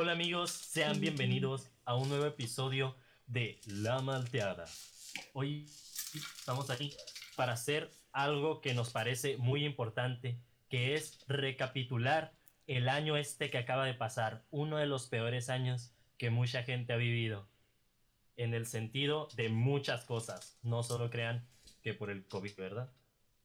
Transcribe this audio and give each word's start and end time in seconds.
Hola 0.00 0.12
amigos, 0.12 0.52
sean 0.52 1.00
bienvenidos 1.00 1.72
a 1.84 1.96
un 1.96 2.08
nuevo 2.08 2.24
episodio 2.24 2.94
de 3.26 3.60
La 3.66 4.00
Malteada. 4.00 4.64
Hoy 5.32 5.68
estamos 6.14 6.70
aquí 6.70 6.94
para 7.34 7.54
hacer 7.54 7.90
algo 8.12 8.60
que 8.60 8.74
nos 8.74 8.90
parece 8.90 9.38
muy 9.38 9.64
importante, 9.64 10.38
que 10.68 10.94
es 10.94 11.18
recapitular 11.26 12.32
el 12.68 12.88
año 12.88 13.16
este 13.16 13.50
que 13.50 13.58
acaba 13.58 13.86
de 13.86 13.94
pasar, 13.94 14.44
uno 14.52 14.76
de 14.76 14.86
los 14.86 15.08
peores 15.08 15.50
años 15.50 15.90
que 16.16 16.30
mucha 16.30 16.62
gente 16.62 16.92
ha 16.92 16.96
vivido, 16.96 17.48
en 18.36 18.54
el 18.54 18.66
sentido 18.66 19.26
de 19.34 19.48
muchas 19.48 20.04
cosas, 20.04 20.60
no 20.62 20.84
solo 20.84 21.10
crean 21.10 21.44
que 21.82 21.92
por 21.92 22.10
el 22.10 22.24
COVID, 22.28 22.54
¿verdad? 22.54 22.92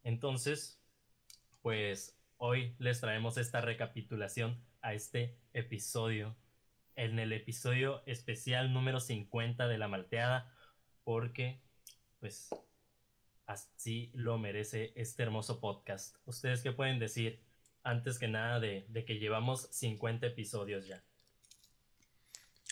Entonces, 0.03 0.79
pues 1.63 2.15
hoy 2.37 2.75
les 2.77 3.01
traemos 3.01 3.37
esta 3.37 3.59
recapitulación 3.59 4.63
a 4.83 4.93
este 4.93 5.35
episodio, 5.53 6.35
en 6.95 7.19
el 7.19 7.33
episodio 7.33 8.03
especial 8.05 8.73
número 8.73 8.99
50 8.99 9.67
de 9.67 9.77
La 9.77 9.87
Malteada, 9.87 10.51
porque 11.03 11.61
pues 12.19 12.49
así 13.45 14.11
lo 14.13 14.37
merece 14.37 14.93
este 14.95 15.23
hermoso 15.23 15.59
podcast. 15.59 16.15
¿Ustedes 16.25 16.61
qué 16.61 16.71
pueden 16.71 16.99
decir 16.99 17.41
antes 17.83 18.19
que 18.19 18.27
nada 18.27 18.59
de, 18.59 18.85
que 19.05 19.19
llevamos 19.19 19.67
50 19.71 20.27
episodios 20.27 20.87
ya? 20.87 21.03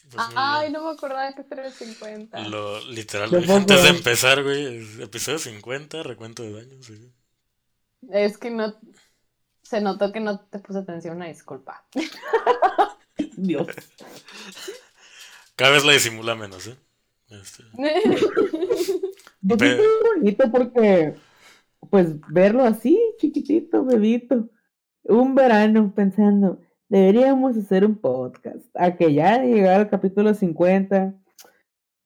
Pues 0.10 0.26
Ay, 0.36 0.72
no 0.72 0.84
me 0.84 0.92
acordaba 0.92 1.34
que 1.34 1.46
era 1.52 1.70
50. 1.70 2.40
Lo, 2.48 2.80
literal, 2.86 3.30
antes 3.50 3.84
de 3.84 3.90
empezar, 3.90 4.42
güey, 4.42 5.02
episodio 5.02 5.38
50, 5.38 6.02
recuento 6.04 6.44
de 6.44 6.54
daños. 6.54 6.92
Es 8.10 8.38
que 8.38 8.50
no. 8.50 8.76
Se 9.62 9.80
notó 9.80 10.12
que 10.12 10.20
no 10.20 10.40
te 10.40 10.60
puse 10.60 10.80
atención, 10.80 11.18
una 11.18 11.28
disculpa. 11.28 11.86
Dios. 13.42 13.68
Cada 15.56 15.72
vez 15.72 15.86
la 15.86 15.94
disimula 15.94 16.36
menos, 16.36 16.68
¿eh? 16.68 16.76
Este... 17.30 17.64
Pues 19.48 19.80
bonito 20.16 20.52
porque, 20.52 21.16
pues, 21.90 22.16
verlo 22.30 22.64
así, 22.64 23.00
chiquitito, 23.18 23.84
bebito. 23.84 24.50
Un 25.04 25.34
verano 25.34 25.92
pensando, 25.96 26.60
deberíamos 26.90 27.58
hacer 27.58 27.84
un 27.84 27.96
podcast. 27.96 28.64
A 28.76 28.96
que 28.96 29.14
ya 29.14 29.44
llegara 29.44 29.78
al 29.78 29.90
capítulo 29.90 30.36
50. 30.36 31.16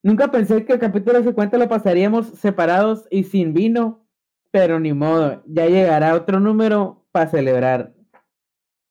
Nunca 0.02 0.30
pensé 0.30 0.64
que 0.64 0.72
el 0.72 0.78
capítulo 0.78 1.22
50 1.22 1.58
lo 1.58 1.68
pasaríamos 1.68 2.28
separados 2.38 3.04
y 3.10 3.24
sin 3.24 3.52
vino, 3.52 4.08
pero 4.50 4.80
ni 4.80 4.94
modo, 4.94 5.42
ya 5.46 5.66
llegará 5.66 6.14
otro 6.14 6.40
número 6.40 7.04
para 7.12 7.28
celebrar. 7.28 7.95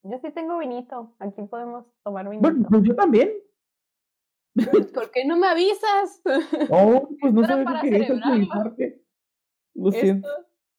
Yo 0.08 0.20
sí 0.20 0.32
tengo 0.32 0.60
vinito, 0.60 1.16
aquí 1.18 1.42
podemos 1.50 1.86
tomar 2.04 2.30
vinito. 2.30 2.48
Bueno, 2.48 2.68
pues 2.70 2.84
yo 2.84 2.96
también. 2.96 3.34
¿Por 4.94 5.10
qué 5.10 5.26
no 5.26 5.36
me 5.36 5.48
avisas? 5.48 6.22
Oh, 6.70 7.10
pues 7.20 7.34
no 7.34 7.44
sé 7.44 7.64
para 7.64 7.82
celebrar. 7.82 8.76
Lo 9.74 9.92
siento. 9.92 10.30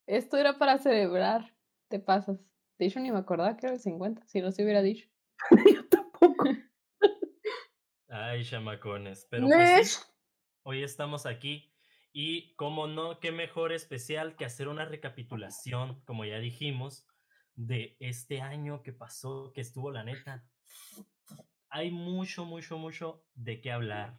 Esto, 0.07 0.37
era 0.37 0.59
para 0.59 0.79
celebrar. 0.79 1.53
Te 1.89 1.99
pasas. 1.99 2.39
De 2.79 2.87
hecho, 2.87 3.01
ni 3.01 3.11
me 3.11 3.19
acordaba 3.19 3.57
que 3.57 3.67
era 3.67 3.75
el 3.75 3.81
50, 3.81 4.25
si 4.27 4.41
no 4.41 4.53
se 4.53 4.63
hubiera 4.63 4.81
dicho. 4.81 5.09
Yo 5.75 5.89
tampoco. 5.89 6.45
Ay, 8.09 8.45
chamacones. 8.45 9.27
Pero 9.29 9.49
pues 9.49 10.09
hoy 10.63 10.85
estamos 10.85 11.27
aquí. 11.27 11.75
Y 12.13 12.55
como 12.55 12.87
no, 12.87 13.19
qué 13.19 13.33
mejor 13.33 13.73
especial 13.73 14.37
que 14.37 14.45
hacer 14.45 14.69
una 14.69 14.85
recapitulación, 14.85 16.01
como 16.05 16.25
ya 16.25 16.39
dijimos, 16.39 17.07
de 17.57 17.97
este 18.01 18.41
año 18.41 18.83
que 18.83 18.93
pasó, 18.93 19.53
que 19.53 19.61
estuvo 19.61 19.91
la 19.91 20.05
neta 20.05 20.45
hay 21.77 21.91
mucho, 21.91 22.45
mucho, 22.47 22.79
mucho 22.79 23.23
de 23.35 23.61
qué 23.61 23.71
hablar. 23.71 24.19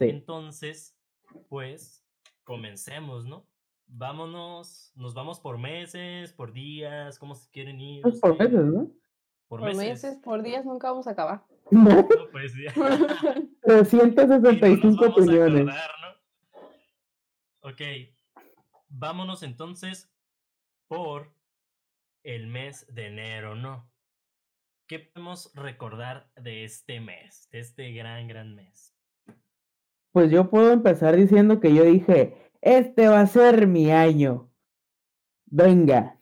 Entonces, 0.00 0.98
pues, 1.48 2.04
comencemos, 2.42 3.26
¿no? 3.26 3.46
Vámonos, 3.86 4.92
nos 4.96 5.14
vamos 5.14 5.38
por 5.38 5.56
meses, 5.56 6.32
por 6.32 6.52
días, 6.52 7.18
¿cómo 7.20 7.36
se 7.36 7.48
quieren 7.50 7.80
ir? 7.80 8.02
Pues 8.02 8.18
por 8.18 8.36
meses, 8.36 8.64
¿no? 8.64 8.90
Por, 9.46 9.62
meses. 9.62 10.18
por 10.24 10.42
días 10.42 10.64
nunca 10.64 10.90
vamos 10.90 11.06
a 11.06 11.12
acabar. 11.12 11.44
No, 11.70 11.82
no 11.82 12.06
pues 12.30 12.52
ya. 12.54 12.72
365 13.62 15.04
opiniones. 15.08 15.66
¿no? 15.66 15.72
Ok, 17.62 17.80
vámonos 18.88 19.42
entonces 19.42 20.08
por 20.86 21.35
el 22.26 22.48
mes 22.48 22.86
de 22.92 23.06
enero, 23.06 23.54
¿no? 23.54 23.88
¿Qué 24.88 24.98
podemos 24.98 25.52
recordar 25.54 26.28
de 26.34 26.64
este 26.64 27.00
mes, 27.00 27.48
de 27.52 27.60
este 27.60 27.92
gran, 27.92 28.26
gran 28.26 28.56
mes? 28.56 28.92
Pues 30.10 30.30
yo 30.32 30.50
puedo 30.50 30.72
empezar 30.72 31.14
diciendo 31.14 31.60
que 31.60 31.72
yo 31.72 31.84
dije, 31.84 32.50
este 32.60 33.06
va 33.06 33.20
a 33.20 33.26
ser 33.28 33.68
mi 33.68 33.92
año. 33.92 34.50
Venga. 35.44 36.18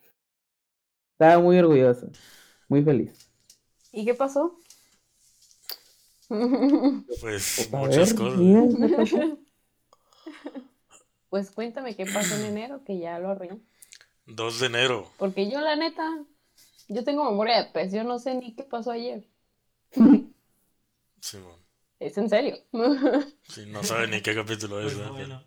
Estaba 1.13 1.41
muy 1.41 1.57
orgulloso, 1.57 2.11
muy 2.67 2.83
feliz. 2.83 3.31
¿Y 3.91 4.05
qué 4.05 4.13
pasó? 4.13 4.59
Pues 6.27 7.69
muchas 7.71 8.13
cosas. 8.13 8.39
pues 11.29 11.51
cuéntame 11.51 11.95
qué 11.95 12.05
pasó 12.05 12.35
en 12.35 12.45
enero, 12.45 12.83
que 12.83 12.99
ya 12.99 13.17
lo 13.17 13.29
arruiné. 13.29 13.59
2 14.25 14.59
de 14.59 14.65
enero. 14.65 15.11
Porque 15.17 15.49
yo 15.49 15.61
la 15.61 15.75
neta 15.75 16.25
yo 16.87 17.03
tengo 17.03 17.23
memoria 17.25 17.63
de 17.63 17.71
pez, 17.71 17.91
yo 17.91 18.03
no 18.03 18.19
sé 18.19 18.35
ni 18.35 18.55
qué 18.55 18.63
pasó 18.63 18.91
ayer. 18.91 19.23
Sí, 21.21 21.39
¿Es 21.99 22.19
en 22.19 22.29
serio? 22.29 22.55
sí, 23.49 23.65
no 23.65 23.83
sabe 23.83 24.05
ni 24.05 24.21
qué 24.21 24.35
capítulo 24.35 24.79
es. 24.79 24.93
Pues, 24.93 25.09
bueno. 25.09 25.43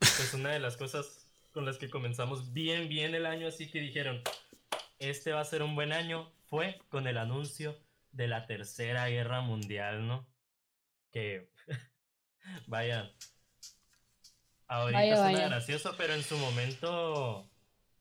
pues 0.00 0.34
una 0.34 0.50
de 0.50 0.58
las 0.58 0.76
cosas 0.76 1.28
con 1.52 1.64
las 1.64 1.78
que 1.78 1.88
comenzamos 1.88 2.52
bien, 2.52 2.88
bien 2.88 3.14
el 3.14 3.26
año, 3.26 3.46
así 3.46 3.70
que 3.70 3.78
dijeron, 3.78 4.22
este 4.98 5.30
va 5.30 5.40
a 5.40 5.44
ser 5.44 5.62
un 5.62 5.76
buen 5.76 5.92
año, 5.92 6.32
fue 6.46 6.80
con 6.88 7.06
el 7.06 7.16
anuncio 7.16 7.78
de 8.10 8.26
la 8.26 8.48
Tercera 8.48 9.06
Guerra 9.08 9.40
Mundial, 9.40 10.08
¿no? 10.08 10.26
Que, 11.12 11.48
vaya, 12.66 13.14
ahorita 14.68 15.16
suena 15.16 15.48
gracioso, 15.48 15.94
pero 15.96 16.14
en 16.14 16.22
su 16.22 16.36
momento 16.38 17.48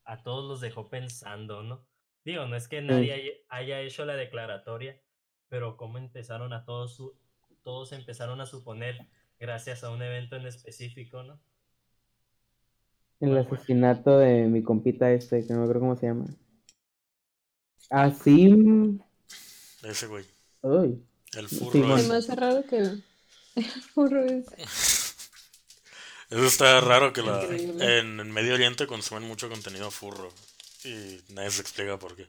a 0.03 0.23
todos 0.23 0.47
los 0.47 0.61
dejó 0.61 0.89
pensando, 0.89 1.63
¿no? 1.63 1.85
Digo, 2.23 2.45
no 2.47 2.55
es 2.55 2.67
que 2.67 2.81
nadie 2.81 3.45
haya 3.49 3.81
hecho 3.81 4.05
la 4.05 4.15
declaratoria, 4.15 4.99
pero 5.47 5.77
cómo 5.77 5.97
empezaron 5.97 6.53
a 6.53 6.65
todos, 6.65 7.01
todos 7.63 7.91
empezaron 7.91 8.41
a 8.41 8.45
suponer 8.45 9.07
gracias 9.39 9.83
a 9.83 9.91
un 9.91 10.01
evento 10.01 10.35
en 10.35 10.47
específico, 10.47 11.23
¿no? 11.23 11.39
El 13.19 13.37
asesinato 13.37 14.17
de 14.17 14.47
mi 14.47 14.63
compita 14.63 15.11
este, 15.11 15.45
que 15.45 15.53
no 15.53 15.59
me 15.59 15.63
acuerdo 15.65 15.81
cómo 15.81 15.95
se 15.95 16.07
llama. 16.07 16.25
Así. 17.89 18.99
Ese 19.83 20.07
güey. 20.07 20.25
Uy. 20.61 21.03
El 21.37 21.47
furro. 21.47 21.97
Es 21.97 22.07
más 22.07 22.27
raro 22.35 22.63
que 22.65 22.77
el, 22.77 23.03
furro 23.93 24.25
ese. 24.25 24.55
Eso 26.35 26.47
está 26.47 26.81
raro 26.81 27.13
que 27.13 27.21
la, 27.21 27.41
en, 27.45 28.29
Medio 28.29 28.55
Oriente 28.55 28.87
consumen 28.87 29.23
mucho 29.23 29.47
contenido 29.47 29.89
furro 29.89 30.33
y 30.83 31.21
nadie 31.29 31.49
se 31.49 31.61
explica 31.61 31.97
por 31.97 32.17
qué. 32.17 32.27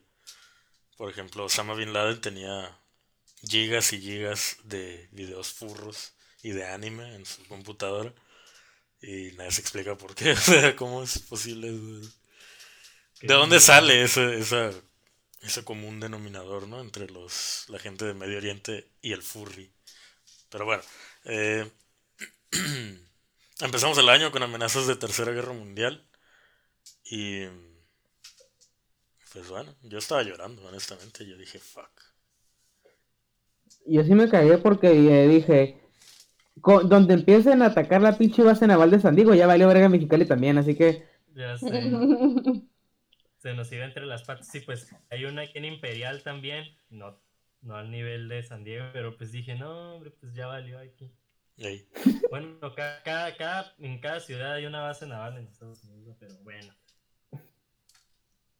Por 0.96 1.10
ejemplo, 1.10 1.44
Osama 1.44 1.74
Bin 1.74 1.92
Laden 1.92 2.20
tenía 2.20 2.78
gigas 3.42 3.92
y 3.92 4.00
gigas 4.00 4.58
de 4.62 5.08
videos 5.10 5.52
furros 5.52 6.12
y 6.40 6.50
de 6.50 6.68
anime 6.68 7.16
en 7.16 7.26
su 7.26 7.44
computadora 7.48 8.14
y 9.02 9.32
nadie 9.32 9.50
se 9.50 9.60
explica 9.62 9.98
por 9.98 10.14
qué. 10.14 10.30
O 10.34 10.36
sea, 10.36 10.76
¿cómo 10.76 11.02
es 11.02 11.18
posible? 11.18 11.72
¿De 11.72 13.34
dónde 13.34 13.58
sale 13.58 14.04
ese, 14.04 14.38
esa, 14.38 14.70
ese 15.42 15.64
común 15.64 15.98
denominador, 15.98 16.68
¿no? 16.68 16.80
Entre 16.80 17.08
los, 17.10 17.64
la 17.70 17.80
gente 17.80 18.04
de 18.04 18.14
Medio 18.14 18.38
Oriente 18.38 18.86
y 19.02 19.10
el 19.10 19.24
furry. 19.24 19.68
Pero 20.48 20.64
bueno, 20.64 20.84
eh, 21.24 21.68
Empezamos 23.60 23.96
el 23.96 24.08
año 24.10 24.30
con 24.30 24.42
amenazas 24.42 24.86
de 24.86 24.96
Tercera 24.96 25.32
Guerra 25.32 25.54
Mundial. 25.54 26.04
Y. 27.04 27.44
Pues 29.32 29.48
bueno, 29.48 29.74
yo 29.82 29.98
estaba 29.98 30.22
llorando, 30.22 30.66
honestamente. 30.66 31.26
Yo 31.26 31.38
dije, 31.38 31.58
fuck. 31.58 31.90
Yo 33.86 34.04
sí 34.04 34.14
me 34.14 34.28
cagué 34.28 34.58
porque 34.58 34.88
eh, 34.88 35.28
dije. 35.28 35.80
donde 36.54 37.14
empiecen 37.14 37.62
a 37.62 37.66
atacar 37.66 38.02
la 38.02 38.18
pinche 38.18 38.42
base 38.42 38.66
naval 38.66 38.90
de 38.90 39.00
San 39.00 39.16
Diego, 39.16 39.34
ya 39.34 39.46
valió 39.46 39.68
verga 39.68 39.88
Mexicali 39.88 40.26
también, 40.26 40.58
así 40.58 40.74
que. 40.74 41.08
Ya 41.34 41.56
sé. 41.56 41.68
Se 43.38 43.54
nos 43.54 43.70
iba 43.72 43.84
entre 43.84 44.04
las 44.04 44.24
patas. 44.24 44.48
Sí, 44.48 44.60
pues 44.60 44.94
hay 45.08 45.24
una 45.24 45.42
aquí 45.42 45.56
en 45.56 45.64
Imperial 45.64 46.22
también. 46.22 46.66
No, 46.90 47.18
no 47.62 47.76
al 47.76 47.90
nivel 47.90 48.28
de 48.28 48.42
San 48.42 48.64
Diego, 48.64 48.86
pero 48.92 49.16
pues 49.16 49.32
dije, 49.32 49.54
no, 49.54 49.94
hombre, 49.94 50.10
pues 50.10 50.34
ya 50.34 50.46
valió 50.46 50.78
aquí. 50.78 51.10
Bueno, 52.30 52.58
cada, 52.74 53.74
en 53.78 54.00
cada 54.00 54.20
ciudad 54.20 54.54
hay 54.54 54.66
una 54.66 54.82
base 54.82 55.06
naval 55.06 55.38
en 55.38 55.46
Estados 55.46 55.84
Unidos, 55.84 56.16
pero 56.20 56.34
bueno. 56.42 56.74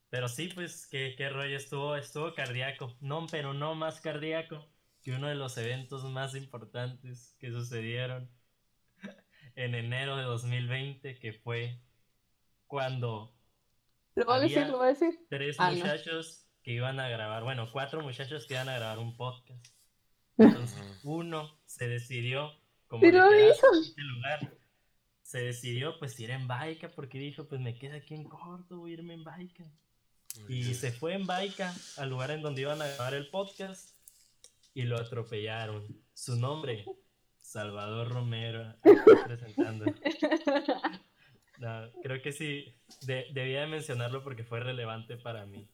Pero 0.09 0.29
sí, 0.29 0.49
pues, 0.55 0.87
qué, 0.87 1.15
qué 1.17 1.29
rollo 1.29 1.57
estuvo, 1.57 1.97
estuvo 1.97 2.33
cardíaco. 2.35 2.97
No, 3.01 3.27
pero 3.31 3.53
no 3.55 3.75
más 3.75 4.01
cardíaco. 4.01 4.67
que 5.03 5.13
uno 5.13 5.29
de 5.29 5.35
los 5.37 5.57
eventos 5.59 6.05
más 6.05 6.35
importantes 6.35 7.37
que 7.39 7.51
sucedieron 7.51 8.31
en 9.57 9.75
enero 9.75 10.17
de 10.17 10.25
2020, 10.25 11.19
que 11.19 11.33
fue 11.35 11.81
cuando 12.67 13.37
Lo 14.15 14.25
voy 14.27 14.37
a 14.37 14.41
decir, 14.41 14.67
lo 14.69 14.79
voy 14.79 14.87
a 14.87 14.91
decir. 14.91 15.19
tres 15.29 15.57
Ah, 15.59 15.71
no. 15.73 15.77
muchachos 15.79 16.49
que 16.63 16.73
iban 16.73 16.99
a 17.01 17.09
grabar, 17.09 17.45
bueno, 17.45 17.71
cuatro 17.73 18.03
muchachos 18.03 18.47
que 18.47 18.55
iban 18.55 18.69
a 18.69 18.77
grabar 18.77 18.99
un 18.99 19.17
podcast. 19.17 19.65
Entonces, 20.39 21.01
uno 21.03 21.61
se 21.67 21.89
decidió, 21.89 22.53
como 22.89 23.05
lo 23.05 23.35
hizo. 23.51 23.67
cerquita 23.75 24.01
el 24.03 24.09
lugar, 24.09 24.53
se 25.23 25.39
decidió 25.41 25.99
pues 25.99 26.19
ir 26.21 26.31
en 26.31 26.47
baica 26.47 26.89
porque 26.91 27.19
dijo, 27.19 27.47
pues 27.49 27.61
me 27.61 27.77
queda 27.77 27.97
aquí 27.97 28.15
en 28.15 28.25
corto, 28.25 28.79
voy 28.79 28.93
a 28.93 28.95
irme 28.95 29.15
en 29.15 29.25
baica. 29.25 29.65
Y 30.49 30.75
se 30.75 30.93
fue 30.93 31.15
en 31.15 31.27
baica 31.27 31.75
al 31.97 32.11
lugar 32.11 32.31
en 32.31 32.43
donde 32.43 32.61
iban 32.61 32.83
a 32.83 32.87
grabar 32.89 33.15
el 33.15 33.29
podcast 33.31 33.97
y 34.75 34.83
lo 34.83 34.99
atropellaron. 34.99 35.87
Su 36.13 36.37
nombre, 36.37 36.85
Salvador 37.39 38.09
Romero, 38.11 38.75
presentando. 39.27 39.87
No, 41.59 41.91
creo 42.03 42.21
que 42.21 42.33
sí, 42.33 42.77
de- 43.07 43.29
debía 43.33 43.63
de 43.63 43.67
mencionarlo 43.67 44.23
porque 44.23 44.45
fue 44.45 44.61
relevante 44.61 45.17
para 45.17 45.47
mí. 45.47 45.67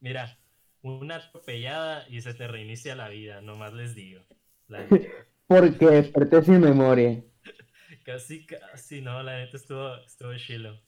Mira, 0.00 0.38
una 0.80 1.16
atropellada 1.16 2.08
y 2.08 2.22
se 2.22 2.32
te 2.32 2.48
reinicia 2.48 2.94
la 2.96 3.10
vida, 3.10 3.42
nomás 3.42 3.74
les 3.74 3.94
digo. 3.94 4.22
La. 4.68 4.86
Porque 5.46 5.86
desperté 5.86 6.42
sin 6.42 6.60
memoria. 6.60 7.22
Casi, 8.04 8.46
casi, 8.46 9.00
no, 9.00 9.22
la 9.22 9.38
neta 9.38 9.56
estuvo, 9.56 9.96
estuvo 9.96 10.36
chilo. 10.36 10.80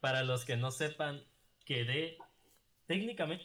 Para 0.00 0.22
los 0.24 0.44
que 0.44 0.56
no 0.56 0.70
sepan, 0.70 1.22
quedé, 1.64 2.16
técnicamente, 2.86 3.44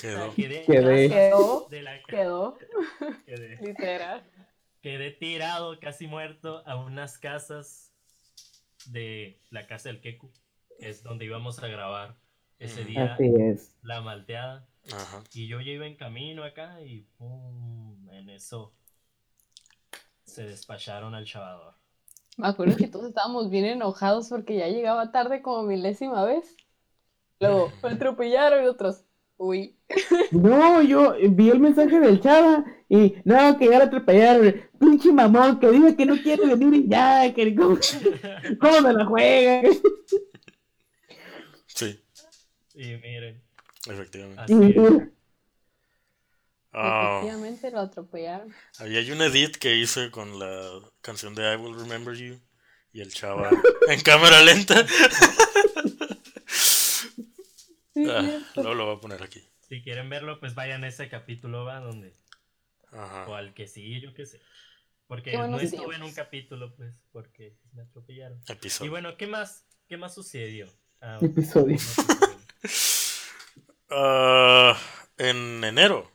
Quedó. 0.00 0.34
quedé, 0.34 0.64
Quedé. 0.64 1.08
Quedó, 1.08 1.66
de 1.68 1.82
la 1.82 2.02
quedó, 2.04 2.58
quedé, 3.26 3.58
literal. 3.62 4.22
quedé 4.80 5.10
tirado, 5.10 5.78
casi 5.80 6.06
muerto, 6.06 6.62
a 6.66 6.76
unas 6.76 7.18
casas 7.18 7.92
de 8.86 9.40
la 9.50 9.66
casa 9.66 9.88
del 9.88 10.00
Keku, 10.00 10.32
que 10.78 10.88
es 10.88 11.02
donde 11.02 11.24
íbamos 11.24 11.60
a 11.60 11.66
grabar 11.68 12.16
ese 12.60 12.84
día 12.84 13.14
Así 13.14 13.32
es. 13.38 13.76
la 13.82 14.00
malteada. 14.00 14.68
Ajá. 14.92 15.24
Y 15.34 15.48
yo 15.48 15.60
ya 15.60 15.72
iba 15.72 15.86
en 15.86 15.96
camino 15.96 16.44
acá 16.44 16.80
y 16.82 17.00
pum, 17.18 17.95
en 18.26 18.30
eso 18.30 18.72
se 20.24 20.42
despacharon 20.42 21.14
al 21.14 21.24
chavador. 21.24 21.74
Me 22.36 22.48
acuerdo 22.48 22.76
que 22.76 22.88
todos 22.88 23.06
estábamos 23.06 23.50
bien 23.50 23.64
enojados 23.64 24.28
porque 24.28 24.56
ya 24.56 24.68
llegaba 24.68 25.12
tarde 25.12 25.40
como 25.42 25.62
milésima 25.62 26.24
vez. 26.24 26.56
Luego, 27.40 27.70
me 27.82 27.90
atropellaron 27.90 28.64
y 28.64 28.66
otros, 28.66 29.04
uy. 29.36 29.78
No, 30.32 30.82
yo 30.82 31.14
vi 31.30 31.50
el 31.50 31.60
mensaje 31.60 32.00
del 32.00 32.20
chava 32.20 32.64
y 32.88 33.14
no, 33.24 33.56
que 33.58 33.70
ya 33.70 33.78
lo 33.78 33.84
atropellaron. 33.84 34.54
Pinche 34.78 35.12
mamón 35.12 35.60
que 35.60 35.70
dice 35.70 35.96
que 35.96 36.04
no 36.06 36.16
quiere 36.20 36.46
venir 36.46 36.74
y 36.74 36.88
ya, 36.88 37.32
que 37.32 37.54
cómo, 37.54 37.78
cómo 38.60 38.80
me 38.80 38.92
la 38.92 39.04
juega. 39.06 39.62
Sí, 41.66 42.00
Y 42.74 42.96
miren, 42.96 43.40
efectivamente. 43.88 44.42
así 44.42 44.74
es. 44.76 45.15
Ah, 46.78 47.20
Efectivamente 47.22 47.70
lo 47.70 47.80
atropellaron. 47.80 48.54
había 48.78 48.98
hay 49.00 49.10
un 49.10 49.22
edit 49.22 49.56
que 49.56 49.76
hice 49.76 50.10
con 50.10 50.38
la 50.38 50.80
canción 51.00 51.34
de 51.34 51.52
I 51.52 51.56
Will 51.56 51.74
Remember 51.74 52.14
You 52.14 52.38
y 52.92 53.00
el 53.00 53.12
chava 53.14 53.50
en 53.88 54.00
cámara 54.02 54.42
lenta. 54.42 54.86
Sí, 57.94 58.06
Ah, 58.10 58.38
luego 58.56 58.74
lo 58.74 58.86
voy 58.86 58.96
a 58.96 59.00
poner 59.00 59.22
aquí. 59.22 59.42
Si 59.68 59.82
quieren 59.82 60.10
verlo, 60.10 60.38
pues 60.38 60.54
vayan 60.54 60.84
a 60.84 60.88
ese 60.88 61.08
capítulo, 61.08 61.64
va, 61.64 61.80
donde, 61.80 62.14
o 62.92 62.96
Ajá. 62.98 63.36
al 63.38 63.54
que 63.54 63.66
sí, 63.66 64.00
yo 64.00 64.12
qué 64.14 64.26
sé. 64.26 64.40
Porque 65.06 65.30
Qué 65.30 65.38
no 65.38 65.58
estuve 65.58 65.82
en 65.84 65.90
tiempos. 65.90 66.08
un 66.10 66.14
capítulo, 66.14 66.74
pues, 66.76 67.00
porque 67.12 67.56
me 67.72 67.82
atropellaron. 67.82 68.38
Y 68.48 68.52
Episodio. 68.52 68.90
bueno, 68.90 69.16
¿qué 69.16 69.26
más? 69.26 69.64
¿Qué 69.88 69.96
más 69.96 70.14
sucedió? 70.14 70.68
Ah, 71.00 71.18
Episodio. 71.22 71.76
no 71.76 71.78
sucedió. 71.78 72.36
Ah, 73.88 74.76
en 75.16 75.62
enero 75.62 76.10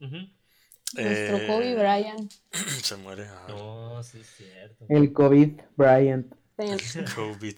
Nuestro 0.00 1.36
eh, 1.36 1.46
Kobe 1.46 1.74
Bryant. 1.74 2.32
se 2.82 2.96
muere. 2.96 3.24
ajá. 3.26 3.48
No, 3.48 4.02
sí 4.02 4.20
es 4.20 4.26
cierto. 4.36 4.86
El 4.88 5.12
COVID, 5.12 5.60
Bryant. 5.76 6.34
Sí. 6.80 7.00
COVID. 7.14 7.56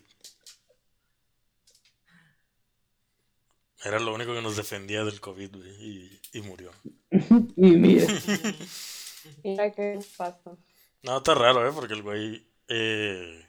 Era 3.83 3.99
lo 3.99 4.15
único 4.15 4.35
que 4.35 4.43
nos 4.43 4.57
defendía 4.57 5.05
del 5.05 5.21
COVID, 5.21 5.57
güey, 5.57 5.71
y, 5.71 6.21
y 6.35 6.41
murió. 6.43 6.71
Y 7.57 7.71
mira, 7.73 8.07
Mira 9.45 9.73
qué 9.73 9.99
pasó. 10.17 10.59
No, 11.03 11.19
está 11.19 11.35
raro, 11.35 11.67
¿eh? 11.67 11.73
Porque 11.75 11.95
el 11.95 12.03
güey, 12.03 12.47
eh, 12.69 13.47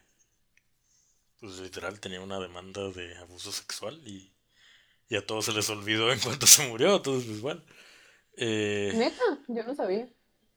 pues 1.40 1.60
literal, 1.60 2.00
tenía 2.00 2.22
una 2.22 2.40
demanda 2.40 2.90
de 2.90 3.18
abuso 3.18 3.52
sexual 3.52 4.02
y, 4.06 4.32
y 5.10 5.16
a 5.18 5.26
todos 5.26 5.46
se 5.46 5.54
les 5.54 5.70
olvidó 5.70 6.12
en 6.12 6.20
cuanto 6.20 6.48
se 6.48 6.68
murió, 6.68 6.96
entonces, 6.96 7.28
pues 7.28 7.42
bueno. 7.42 7.62
Eh, 8.44 8.92
Neta, 8.96 9.22
yo 9.48 9.64
no 9.64 9.76
sabía. 9.76 10.08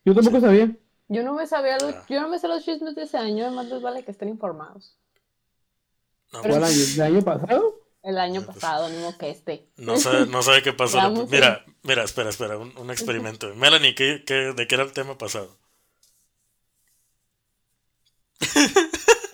yo 0.06 0.14
tampoco 0.14 0.40
sabía. 0.40 0.74
Yo 1.08 1.22
no 1.22 1.34
me 1.34 1.46
sabía 1.46 1.74
los, 1.78 1.94
Ah. 1.94 2.06
yo 2.08 2.22
no 2.22 2.28
me 2.30 2.38
sé 2.38 2.48
los 2.48 2.64
chismes 2.64 2.94
de 2.94 3.02
ese 3.02 3.18
año, 3.18 3.44
además 3.44 3.66
les 3.66 3.82
vale 3.82 4.02
que 4.04 4.10
estén 4.10 4.30
informados. 4.30 4.98
no, 6.32 6.40
Pero- 6.42 6.54
¿Cuál 6.54 6.64
año? 6.64 6.80
¿El 6.94 7.02
año 7.02 7.22
pasado? 7.22 7.80
El 8.02 8.18
año 8.18 8.42
pues. 8.42 8.56
pasado, 8.56 8.88
ni 8.88 9.12
que 9.18 9.30
este. 9.30 9.68
no 9.76 9.96
sabe, 9.98 10.26
no 10.26 10.42
sabe 10.42 10.62
qué 10.62 10.72
pasó. 10.72 10.96
Veamos, 10.98 11.30
Mira, 11.30 11.64
mira, 11.82 12.04
espera, 12.04 12.30
espera, 12.30 12.56
un, 12.58 12.76
un 12.78 12.90
experimento. 12.90 13.54
Melanie, 13.54 13.94
¿qué, 13.94 14.24
qué, 14.26 14.52
¿de 14.56 14.66
qué 14.66 14.74
era 14.76 14.84
el 14.84 14.92
tema 14.92 15.16
pasado? 15.18 15.56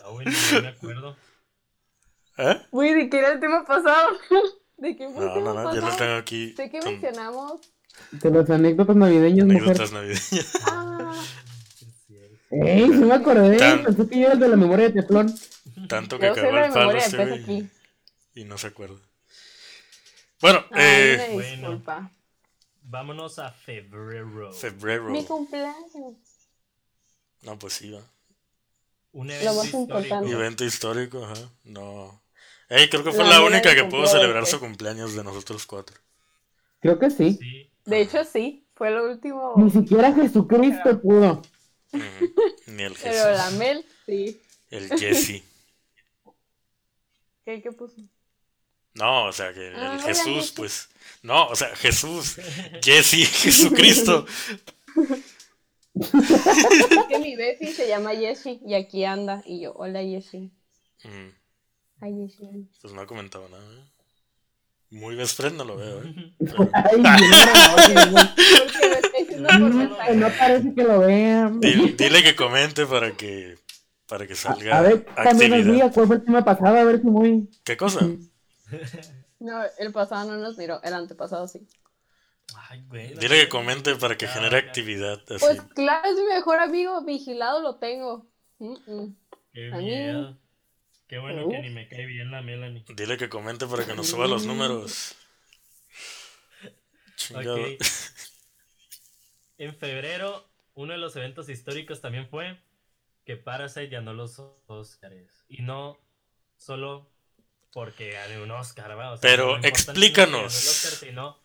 Ah, 0.05 0.11
bueno, 0.11 0.31
no 0.55 0.63
me 0.63 0.69
acuerdo. 0.69 1.17
¿Eh? 2.39 2.63
Uy, 2.71 2.95
¿de 2.95 3.11
qué 3.11 3.19
era 3.19 3.33
el 3.33 3.41
tema 3.41 3.65
pasado? 3.65 4.09
¿De 4.77 4.97
qué 4.97 5.09
fue 5.11 5.23
el 5.23 5.29
No, 5.29 5.35
tema 5.35 5.55
no, 5.55 5.63
no, 5.63 5.75
ya 5.75 5.81
lo 5.81 5.87
pasado? 5.87 5.99
tengo 5.99 6.19
aquí. 6.19 6.53
¿De 6.53 6.71
qué 6.71 6.79
con 6.81 6.93
mencionamos? 6.93 7.61
De 8.13 8.31
las 8.31 8.51
anécdotas 8.51 8.97
navideñas, 8.97 9.47
mujer. 9.47 9.63
anécdotas 9.63 9.93
navideñas. 9.93 10.53
Ah, 10.67 11.13
es 11.81 11.95
cierto. 12.07 12.37
Ey, 12.51 12.83
sí 12.87 13.05
me 13.05 13.15
acordé. 13.15 13.57
Tan- 13.57 13.85
Pensé 13.85 14.09
que 14.09 14.17
yo 14.21 14.25
era 14.27 14.33
el 14.35 14.41
de 14.41 14.49
la 14.49 14.57
memoria 14.57 14.89
de 14.91 15.01
Teflón. 15.03 15.35
Tanto 15.89 16.19
que 16.19 16.27
de 16.31 16.33
el 16.33 16.73
palo 16.73 16.93
este 16.93 17.17
güey 17.17 17.43
aquí. 17.43 17.69
y 18.35 18.45
no 18.45 18.59
se 18.59 18.67
acuerda. 18.69 18.99
Bueno, 20.41 20.65
Ay, 20.71 20.83
eh, 20.85 21.31
bueno. 21.33 21.71
disculpa. 21.71 22.11
Vámonos 22.83 23.39
a 23.39 23.51
febrero. 23.53 24.53
febrero. 24.53 25.05
Mi 25.11 25.25
cumpleaños. 25.25 26.17
No, 27.43 27.59
pues 27.59 27.75
sí, 27.75 27.91
va. 27.91 28.01
Un 29.13 29.29
Lo 29.29 29.33
evento 29.35 29.55
más 29.55 29.65
histórico. 29.67 29.81
importante. 29.99 30.31
Evento 30.33 30.65
histórico, 30.65 31.25
ajá. 31.25 31.51
No. 31.65 32.23
Ey, 32.69 32.89
creo 32.89 33.03
que 33.05 33.11
fue 33.13 33.25
La 33.25 33.31
la, 33.39 33.43
única 33.43 33.75
que 33.75 33.85
pudo 33.85 34.07
celebrar 34.07 34.47
su 34.47 34.61
cumpleaños 34.61 35.15
de 35.15 35.25
nosotros 35.25 35.67
cuatro. 35.67 35.97
Creo 36.81 36.99
que 36.99 37.11
sí. 37.11 37.37
Sí. 37.41 37.60
De 37.91 38.01
hecho, 38.01 38.25
sí, 38.25 38.65
fue 38.75 38.91
lo 38.91 39.11
último. 39.11 39.55
Ni 39.57 39.71
siquiera 39.71 40.13
Jesucristo 40.15 41.01
pudo. 41.01 41.43
Ujú. 41.93 42.33
Ni 42.69 42.83
el 42.85 42.95
Pero 42.95 43.13
Jesús. 43.13 43.37
la 43.37 43.51
Mel, 43.59 43.85
sí. 44.07 44.41
El 44.71 44.89
Jesse. 44.99 45.43
¿Qué, 47.45 47.61
qué 47.63 47.73
puso? 47.73 47.97
No, 48.95 49.27
o 49.27 49.33
sea, 49.33 49.53
que 49.53 49.73
Ah, 49.75 49.95
el 49.95 49.99
hola, 49.99 50.03
Jesús, 50.03 50.35
Jesse. 50.47 50.53
pues. 50.57 50.89
No, 51.23 51.49
o 51.49 51.57
sea, 51.57 51.75
Jesús. 51.77 52.37
Jesse, 52.83 53.27
Jesucristo. 53.43 54.27
Es 55.95 57.07
que 57.09 57.19
mi 57.19 57.37
Befi 57.37 57.73
se 57.73 57.89
llama 57.89 58.15
Jessie 58.15 58.61
y 58.65 58.75
aquí 58.75 59.05
anda. 59.05 59.43
Y 59.45 59.61
yo, 59.63 59.73
hola 59.73 60.01
Jessie. 60.01 60.51
Mm, 61.05 61.29
Ay, 62.01 62.15
Jessie. 62.15 62.69
Pues 62.81 62.93
no 62.95 63.01
ha 63.01 63.07
comentado 63.07 63.49
nada, 63.49 63.65
¿eh? 63.81 63.85
Muy 64.91 65.15
best 65.15 65.37
friend 65.37 65.57
no 65.57 65.65
lo 65.65 65.77
veo, 65.77 66.03
¿eh? 66.03 66.35
Ay, 66.73 67.01
no, 69.39 69.69
no, 69.69 70.29
parece 70.39 70.75
que 70.75 70.83
lo 70.83 70.99
vean. 71.01 71.61
Dile, 71.61 71.93
dile 71.93 72.23
que 72.23 72.35
comente 72.35 72.87
para 72.87 73.13
que 73.13 73.57
para 74.07 74.27
que 74.27 74.35
salga 74.35 74.79
A 74.79 74.83
ver, 74.83 75.05
también 75.05 75.51
nos 75.53 75.65
diga 75.65 75.91
cuál 75.93 76.07
fue 76.09 76.17
el 76.17 76.25
tema 76.25 76.45
pasado, 76.45 76.77
a 76.77 76.85
ver 76.85 77.01
si 77.01 77.07
muy. 77.07 77.49
¿Qué 77.65 77.77
cosa? 77.77 78.01
No, 79.39 79.63
el 79.79 79.93
pasado 79.93 80.31
no 80.31 80.37
nos 80.37 80.59
miró, 80.59 80.83
el 80.83 80.93
antepasado 80.93 81.49
sí. 81.49 81.67
Ay, 82.69 82.85
güey. 82.89 83.15
Dile 83.15 83.41
que 83.41 83.49
comente 83.49 83.95
para 83.97 84.19
que 84.19 84.27
genere 84.27 84.61
ya. 84.61 84.69
actividad 84.69 85.19
así. 85.29 85.39
Pues 85.39 85.63
claro, 85.75 86.09
es 86.11 86.17
mi 86.17 86.25
mejor 86.25 86.59
amigo, 86.59 87.03
vigilado 87.05 87.63
lo 87.63 87.77
tengo. 87.77 88.27
Mm, 88.59 88.75
mm. 88.87 89.17
Qué 89.53 89.71
miedo. 89.71 90.37
Qué 91.11 91.19
bueno 91.19 91.49
que 91.49 91.59
ni 91.59 91.71
me 91.71 91.89
cae 91.89 92.07
bien 92.07 92.31
la 92.31 92.41
Melanie. 92.41 92.85
Dile 92.95 93.17
que 93.19 93.29
comente 93.29 93.67
para 93.67 93.85
que 93.85 93.95
nos 93.95 94.07
suba 94.09 94.29
los 94.29 94.47
números. 94.47 95.17
Chingado. 97.17 97.57
Ok. 97.57 97.81
En 99.59 99.75
febrero, 99.77 100.49
uno 100.75 100.93
de 100.93 101.01
los 101.01 101.17
eventos 101.17 101.49
históricos 101.49 102.01
también 102.01 102.29
fue 102.29 102.57
que 103.25 103.37
Parasite 103.37 103.89
ganó 103.89 104.15
los 104.15 104.39
Oscars. 104.69 105.45
Y 105.49 105.63
no 105.63 105.99
solo 106.57 107.11
porque 107.73 108.13
gané 108.13 108.41
un 108.41 108.53
Oscar, 108.53 108.97
¿va? 108.97 109.11
O 109.11 109.17
sea, 109.17 109.29
Pero 109.29 109.59
no 109.59 109.67
explícanos. 109.67 110.33
ganó 110.33 110.39
el 110.43 110.47
Oscar, 110.47 110.93
sino 110.93 111.41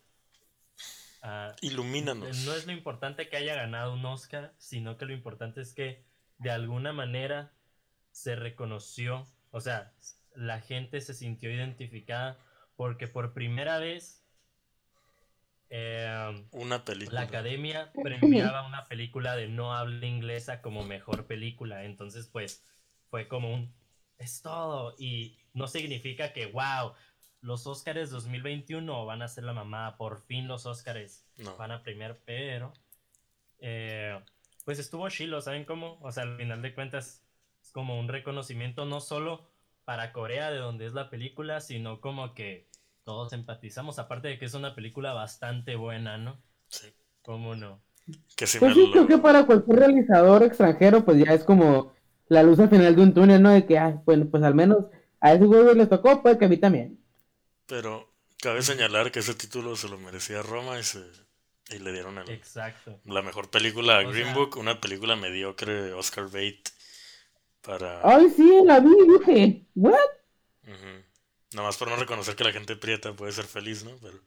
Ah, 1.23 1.55
Ilumínanos. 1.61 2.37
no 2.45 2.53
es 2.53 2.67
lo 2.67 2.71
importante 2.71 3.29
que 3.29 3.37
haya 3.37 3.55
ganado 3.55 3.93
un 3.93 4.05
Oscar, 4.05 4.53
sino 4.59 4.95
que 4.95 5.05
lo 5.07 5.13
importante 5.13 5.59
es 5.61 5.73
que 5.73 6.05
de 6.37 6.51
alguna 6.51 6.93
manera 6.93 7.51
se 8.11 8.35
reconoció, 8.35 9.25
o 9.55 9.61
sea, 9.61 9.93
la 10.35 10.59
gente 10.59 10.99
se 10.99 11.13
sintió 11.13 11.49
identificada 11.49 12.37
porque 12.75 13.07
por 13.07 13.33
primera 13.33 13.79
vez 13.79 14.21
eh, 15.69 16.45
Una 16.51 16.77
la 16.77 16.83
película. 16.85 17.21
academia 17.21 17.91
premiaba 18.03 18.67
una 18.67 18.85
película 18.87 19.35
de 19.35 19.47
no 19.47 19.73
habla 19.73 20.05
inglesa 20.05 20.61
como 20.61 20.83
mejor 20.83 21.25
película. 21.25 21.83
Entonces, 21.85 22.27
pues, 22.27 22.63
fue 23.09 23.27
como 23.27 23.53
un. 23.53 23.73
Es 24.17 24.41
todo. 24.41 24.93
Y 24.97 25.37
no 25.53 25.67
significa 25.67 26.33
que, 26.33 26.47
wow, 26.47 26.93
los 27.41 27.67
Oscars 27.67 28.09
2021 28.11 29.05
van 29.05 29.21
a 29.21 29.27
ser 29.27 29.43
la 29.45 29.53
mamá. 29.53 29.97
Por 29.97 30.21
fin 30.25 30.47
los 30.47 30.65
Oscars 30.65 31.25
No. 31.37 31.55
van 31.57 31.71
a 31.71 31.81
premiar, 31.83 32.19
pero. 32.25 32.73
eh, 33.59 34.19
pues 34.65 34.79
estuvo 34.79 35.07
chilo, 35.09 35.41
¿saben 35.41 35.63
cómo? 35.65 35.99
O 36.01 36.11
sea, 36.11 36.23
al 36.23 36.37
final 36.37 36.61
de 36.61 36.73
cuentas, 36.73 37.24
como 37.75 37.99
un 37.99 38.07
reconocimiento 38.07 38.85
no 38.85 39.01
solo 39.01 39.45
para 39.83 40.13
Corea, 40.13 40.49
de 40.49 40.59
donde 40.59 40.85
es 40.85 40.93
la 40.93 41.09
película, 41.09 41.59
sino 41.59 41.99
como 41.99 42.33
que 42.33 42.69
todos 43.03 43.33
empatizamos. 43.33 43.99
Aparte 43.99 44.29
de 44.29 44.39
que 44.39 44.45
es 44.45 44.53
una 44.53 44.73
película 44.73 45.11
bastante 45.11 45.75
buena, 45.75 46.17
¿no? 46.17 46.37
Sí. 46.69 46.87
¿Cómo 47.21 47.53
no? 47.53 47.81
Que 48.37 48.45
Pues 48.47 48.61
me 48.61 48.73
sí, 48.73 48.89
creo 48.93 49.07
que 49.07 49.17
para 49.17 49.45
cualquier 49.45 49.77
realizador 49.77 50.43
extranjero, 50.43 51.03
pues 51.03 51.17
ya 51.21 51.33
es 51.33 51.43
como 51.43 51.91
la 52.29 52.43
luz 52.43 52.59
al 52.59 52.69
final 52.69 52.95
de 52.95 53.01
un 53.01 53.13
túnel, 53.13 53.41
¿no? 53.41 53.49
De 53.49 53.65
que, 53.65 53.77
ah, 53.77 54.01
bueno, 54.05 54.25
pues 54.31 54.41
al 54.41 54.55
menos 54.55 54.85
a 55.19 55.33
ese 55.33 55.43
güey 55.43 55.75
les 55.75 55.89
tocó, 55.89 56.21
pues 56.23 56.37
que 56.37 56.45
a 56.45 56.47
mí 56.47 56.55
también. 56.55 56.97
Pero 57.65 58.09
cabe 58.39 58.61
señalar 58.61 59.11
que 59.11 59.19
ese 59.19 59.35
título 59.35 59.75
se 59.75 59.89
lo 59.89 59.97
merecía 59.97 60.41
Roma 60.41 60.79
y, 60.79 60.83
se... 60.83 60.99
y 61.71 61.79
le 61.79 61.91
dieron 61.91 62.17
el- 62.19 62.29
Exacto. 62.29 63.01
la 63.03 63.21
mejor 63.21 63.49
película 63.49 63.97
a 63.99 64.05
O 64.07 64.11
Green 64.11 64.27
sea- 64.27 64.33
Book, 64.33 64.55
una 64.57 64.79
película 64.79 65.17
mediocre 65.17 65.91
Oscar 65.91 66.29
Bait 66.31 66.69
para... 67.65 68.01
Ay, 68.03 68.27
sí, 68.35 68.61
la 68.65 68.79
vi 68.79 68.89
y 68.89 69.19
dije, 69.19 69.65
¿what? 69.75 69.93
Ujú. 70.63 71.03
Nada 71.53 71.67
más 71.67 71.77
por 71.77 71.87
no 71.89 71.95
reconocer 71.95 72.35
que 72.35 72.43
la 72.43 72.51
gente 72.51 72.75
prieta 72.75 73.13
puede 73.13 73.31
ser 73.31 73.45
feliz, 73.45 73.83
¿no? 73.83 73.91
Pero... 74.01 74.19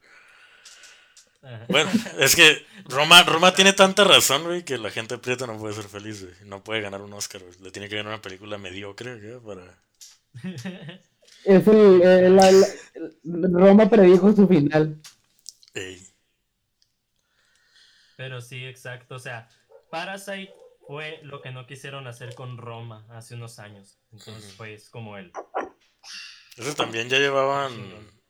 Bueno, 1.69 1.89
es 2.19 2.35
que 2.35 2.67
Roma, 2.87 3.23
Roma 3.23 3.55
tiene 3.55 3.73
tanta 3.73 4.03
razón, 4.05 4.43
güey, 4.45 4.65
que 4.65 4.77
la 4.77 4.91
gente 4.91 5.19
prieta 5.19 5.47
no 5.47 5.57
puede 5.57 5.75
ser 5.75 5.85
feliz, 5.85 6.23
güey. 6.23 6.35
No 6.45 6.65
puede 6.65 6.81
ganar 6.81 7.01
un 7.01 7.13
Oscar, 7.13 7.43
güey. 7.43 7.55
Le 7.61 7.71
tiene 7.71 7.89
que 7.89 7.97
ganar 7.97 8.13
una 8.13 8.23
película 8.23 8.59
mediocre, 8.59 9.19
güey, 9.21 9.41
para... 9.41 9.79
Es 11.45 11.67
el, 11.69 12.03
eh, 12.03 12.29
la- 12.31 12.51
la- 12.51 13.49
Roma 13.59 13.89
predijo 13.89 14.33
su 14.35 14.49
final. 14.49 15.01
Ey. 15.75 16.05
Pero 18.17 18.41
sí, 18.41 18.65
exacto. 18.65 19.15
O 19.15 19.19
sea, 19.19 19.49
Parasite 19.91 20.53
fue 20.89 21.21
lo 21.23 21.43
que 21.43 21.51
no 21.51 21.67
quisieron 21.67 22.07
hacer 22.07 22.35
con 22.35 22.57
Roma 22.57 23.05
hace 23.11 23.35
unos 23.35 23.59
años. 23.59 23.99
Entonces, 24.11 24.55
pues, 24.57 24.89
como 24.89 25.19
el. 25.19 25.31
Ese 26.57 26.75
también 26.75 27.11
ya 27.11 27.19
llevaban 27.19 27.71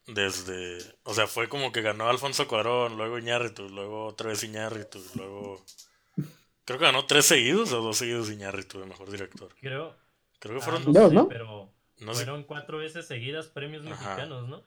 desde... 0.09 0.79
O 1.05 1.15
sea, 1.15 1.29
fue 1.29 1.49
como 1.49 1.71
que 1.71 1.83
ganó 1.83 2.09
Alfonso 2.09 2.49
Cuarón, 2.49 2.97
luego 2.97 3.17
Iñárritu, 3.17 3.69
luego 3.69 4.07
otra 4.07 4.31
vez 4.31 4.43
Iñárritu, 4.43 5.01
luego... 5.15 5.65
Creo 6.65 6.81
que 6.81 6.85
ganó 6.87 7.07
tres 7.07 7.27
seguidos 7.27 7.73
o 7.73 7.81
dos 7.81 7.97
seguidos 7.97 8.29
Iñárritu 8.29 8.81
de 8.81 8.87
Mejor 8.87 9.09
Director. 9.09 9.55
Creo. 9.61 9.97
Creo 10.41 10.57
que 10.57 10.61
ah, 10.61 10.65
fueron... 10.65 10.85
no 10.85 10.93
Dos, 10.93 11.09
sé, 11.11 11.15
¿no? 11.15 11.29
pero 11.29 11.73
No 11.99 12.13
sé. 12.13 12.25
fueron 12.25 12.43
cuatro 12.43 12.79
veces 12.79 13.07
seguidas 13.07 13.47
premios 13.47 13.87
Ajá. 13.87 13.93
mexicanos, 14.17 14.49
¿no? 14.49 14.65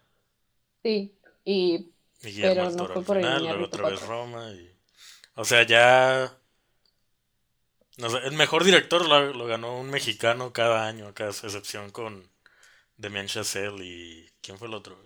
Sí, 0.82 1.20
y 1.44 1.92
Y 2.22 2.28
Guillermo 2.28 2.54
Pero 2.56 2.70
no 2.72 2.78
Toro 2.78 2.94
fue 2.94 3.02
al 3.02 3.06
por 3.06 3.18
el 3.18 3.24
final, 3.26 3.44
luego 3.44 3.66
otra 3.66 3.90
vez. 3.90 4.08
Roma 4.08 4.50
y... 4.52 4.80
O 5.36 5.44
sea, 5.44 5.64
ya... 5.64 6.38
No 8.02 8.10
sé, 8.10 8.18
el 8.26 8.34
mejor 8.34 8.64
director 8.64 9.08
lo, 9.08 9.32
lo 9.32 9.46
ganó 9.46 9.80
un 9.80 9.92
mexicano 9.92 10.52
cada 10.52 10.88
año, 10.88 11.14
es 11.16 11.44
excepción 11.44 11.92
con 11.92 12.28
Demian 12.98 13.28
Chazelle 13.28 13.84
y... 13.86 14.28
¿Quién 14.42 14.58
fue 14.58 14.68
el 14.68 14.74
otro? 14.74 14.98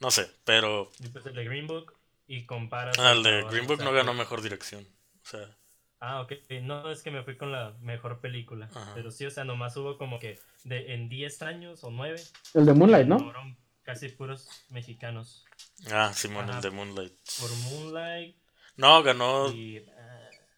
No 0.00 0.10
sé, 0.10 0.30
pero... 0.44 0.90
Pues 1.12 1.26
el 1.26 1.34
de 1.34 1.44
Green 1.44 1.66
Book 1.66 1.92
y 2.26 2.46
comparas. 2.46 2.98
Ah, 2.98 3.12
el 3.12 3.22
de 3.22 3.44
Green 3.50 3.66
Book 3.66 3.82
no 3.82 3.92
ganó 3.92 4.14
mejor 4.14 4.40
dirección. 4.40 4.86
O 5.22 5.26
sea, 5.28 5.54
Ah, 6.00 6.22
ok. 6.22 6.32
No, 6.62 6.90
es 6.90 7.02
que 7.02 7.10
me 7.10 7.22
fui 7.24 7.36
con 7.36 7.52
la 7.52 7.74
mejor 7.80 8.20
película. 8.20 8.70
Ajá. 8.74 8.92
Pero 8.94 9.10
sí, 9.10 9.26
o 9.26 9.30
sea, 9.30 9.44
nomás 9.44 9.76
hubo 9.76 9.98
como 9.98 10.18
que 10.18 10.38
de, 10.64 10.94
en 10.94 11.08
10 11.08 11.42
años 11.42 11.84
o 11.84 11.90
9. 11.90 12.22
El 12.54 12.66
de 12.66 12.72
Moonlight, 12.72 13.06
¿no? 13.06 13.18
Fueron 13.18 13.56
casi 13.82 14.08
puros 14.08 14.48
mexicanos. 14.70 15.44
ah, 15.92 16.12
Simón, 16.14 16.48
el 16.48 16.60
de 16.60 16.70
Moonlight. 16.70 17.12
Por 17.40 17.50
Moonlight 17.50 18.36
No, 18.76 19.02
ganó... 19.02 19.50
y. 19.50 19.84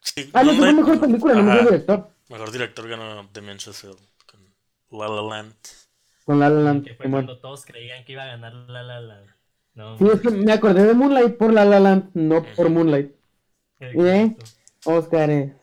ah, 0.01 0.07
sí, 0.15 0.29
Ah, 0.33 0.43
no, 0.43 0.53
fue 0.53 0.73
mejor 0.73 0.99
película, 0.99 1.35
no 1.35 1.43
mejor 1.43 1.63
director. 1.65 2.09
Mejor 2.29 2.51
director 2.51 2.87
ganó 2.89 3.29
Demian 3.33 3.57
Chazelle 3.57 3.95
con 4.25 4.39
La 4.99 5.07
La 5.07 5.21
Land. 5.21 5.55
Con 6.25 6.39
La 6.39 6.49
La 6.49 6.61
Land, 6.61 6.83
que 6.85 6.95
fue 6.95 7.09
cuando 7.09 7.39
todos 7.39 7.65
creían 7.65 8.03
que 8.05 8.13
iba 8.13 8.23
a 8.23 8.27
ganar 8.27 8.53
la 8.53 8.83
la 8.83 9.01
la. 9.01 9.23
No, 9.73 9.97
Sí, 9.97 10.05
es 10.13 10.21
que 10.21 10.29
me 10.31 10.51
acordé 10.51 10.83
de 10.83 10.93
Moonlight 10.93 11.37
por 11.37 11.53
La 11.53 11.65
La 11.65 11.79
Land, 11.79 12.11
no 12.13 12.43
por 12.55 12.69
Moonlight. 12.69 13.11
exacto. 13.79 14.45
Oscar, 14.85 15.29
eh. 15.29 15.55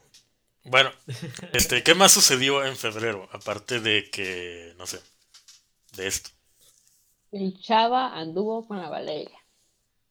Bueno, 0.65 0.91
este, 1.53 1.83
¿qué 1.83 1.95
más 1.95 2.13
sucedió 2.13 2.65
en 2.65 2.77
febrero? 2.77 3.29
Aparte 3.33 3.81
de 3.81 4.11
que, 4.11 4.75
no 4.79 4.87
sé, 4.87 5.01
de 5.97 6.07
esto. 6.07 6.31
el 7.33 7.59
Chava 7.61 8.19
anduvo 8.19 8.67
con 8.67 8.79
la 8.79 8.89
Valeria. 8.91 9.39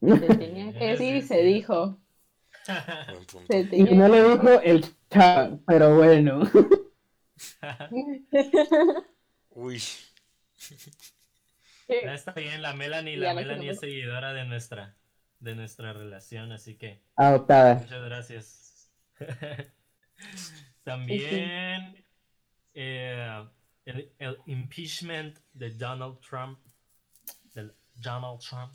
Se 0.00 0.34
tenía 0.36 0.72
que 0.72 0.84
decir 0.86 1.16
y 1.16 1.22
se 1.22 1.42
dijo. 1.42 1.98
Buen 3.08 3.24
punto. 3.26 3.46
Se 3.48 3.68
Y 3.72 3.82
no 3.94 4.08
lo 4.08 4.36
dijo 4.36 4.60
el 4.60 4.84
chavo, 5.10 5.60
pero 5.66 5.96
bueno. 5.96 6.42
Uy, 9.50 9.80
Ya 11.88 12.14
está 12.14 12.32
bien, 12.32 12.62
la 12.62 12.74
Melanie, 12.74 13.16
la 13.16 13.30
no 13.30 13.40
Melanie 13.40 13.70
es 13.70 13.80
seguidora 13.80 14.32
de 14.32 14.44
nuestra, 14.44 14.96
de 15.40 15.54
nuestra 15.54 15.92
relación, 15.92 16.52
así 16.52 16.76
que 16.76 17.00
Adoptada. 17.16 17.76
muchas 17.76 18.04
gracias. 18.04 18.90
También 20.84 22.04
eh, 22.74 23.44
el, 23.84 24.12
el 24.18 24.38
impeachment 24.46 25.38
de 25.54 25.70
Donald 25.70 26.18
Trump, 26.20 26.58
del 27.54 27.72
Donald 27.94 28.40
Trump. 28.40 28.74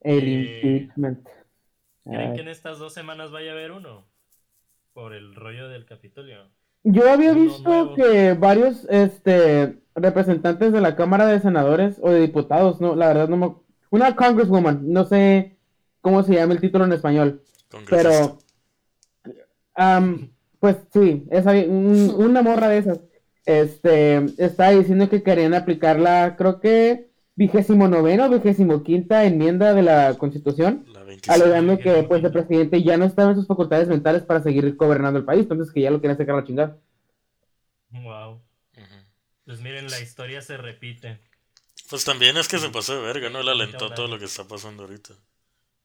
El 0.00 0.24
Eh, 0.28 0.60
impeachment. 0.60 1.28
¿Creen 2.04 2.30
Ay. 2.30 2.34
que 2.36 2.42
en 2.42 2.48
estas 2.48 2.78
dos 2.78 2.92
semanas 2.92 3.30
vaya 3.30 3.50
a 3.50 3.54
haber 3.54 3.72
uno? 3.72 4.04
Por 4.92 5.14
el 5.14 5.34
rollo 5.34 5.68
del 5.68 5.86
Capitolio. 5.86 6.38
Yo 6.84 7.10
había 7.10 7.32
Uno 7.32 7.40
visto 7.40 7.62
nuevo. 7.68 7.94
que 7.94 8.34
varios 8.34 8.86
este, 8.90 9.78
representantes 9.94 10.72
de 10.72 10.80
la 10.80 10.96
Cámara 10.96 11.26
de 11.26 11.40
Senadores 11.40 11.98
o 12.02 12.10
de 12.10 12.20
Diputados, 12.20 12.80
no, 12.80 12.94
la 12.94 13.08
verdad 13.08 13.28
no 13.28 13.36
me... 13.36 13.54
Una 13.90 14.14
congresswoman, 14.16 14.92
no 14.92 15.04
sé 15.04 15.56
cómo 16.00 16.22
se 16.22 16.34
llama 16.34 16.52
el 16.52 16.60
título 16.60 16.84
en 16.84 16.92
español, 16.92 17.42
pero... 17.88 18.38
am, 19.74 20.30
pues 20.60 20.76
sí, 20.92 21.26
esa, 21.30 21.52
un- 21.52 22.12
una 22.16 22.42
morra 22.42 22.68
de 22.68 22.78
esas, 22.78 23.00
este, 23.46 24.24
está 24.38 24.70
diciendo 24.70 25.08
que 25.08 25.22
querían 25.22 25.54
aplicar 25.54 25.98
la, 25.98 26.36
creo 26.36 26.60
que, 26.60 27.08
vigésimo 27.36 27.88
noveno, 27.88 28.28
vigésimo 28.30 28.82
quinta 28.82 29.24
enmienda 29.24 29.74
de 29.74 29.82
la 29.82 30.14
Constitución, 30.18 30.84
La 30.92 30.93
25. 30.93 30.93
Alegando 31.28 31.78
que 31.78 32.02
pues 32.04 32.22
el 32.24 32.32
presidente 32.32 32.82
ya 32.82 32.96
no 32.96 33.04
estaba 33.04 33.30
en 33.30 33.36
sus 33.36 33.46
facultades 33.46 33.88
mentales 33.88 34.22
para 34.22 34.42
seguir 34.42 34.74
gobernando 34.76 35.18
el 35.18 35.24
país, 35.24 35.42
entonces 35.42 35.72
que 35.72 35.80
ya 35.82 35.90
lo 35.90 36.00
querían 36.00 36.18
sacar 36.18 36.34
a 36.36 36.38
la 36.40 36.44
chingada. 36.46 36.78
Wow. 37.90 38.42
Pues 39.46 39.60
miren, 39.60 39.90
la 39.90 40.00
historia 40.00 40.42
se 40.42 40.56
repite. 40.56 41.18
Pues 41.88 42.04
también 42.04 42.36
es 42.36 42.48
que 42.48 42.58
se 42.58 42.70
pasó 42.70 42.94
de 42.96 43.02
verga, 43.02 43.30
¿no? 43.30 43.40
Él 43.40 43.48
alentó 43.48 43.90
todo 43.92 44.08
lo 44.08 44.18
que 44.18 44.24
está 44.26 44.44
pasando 44.46 44.82
ahorita. 44.84 45.14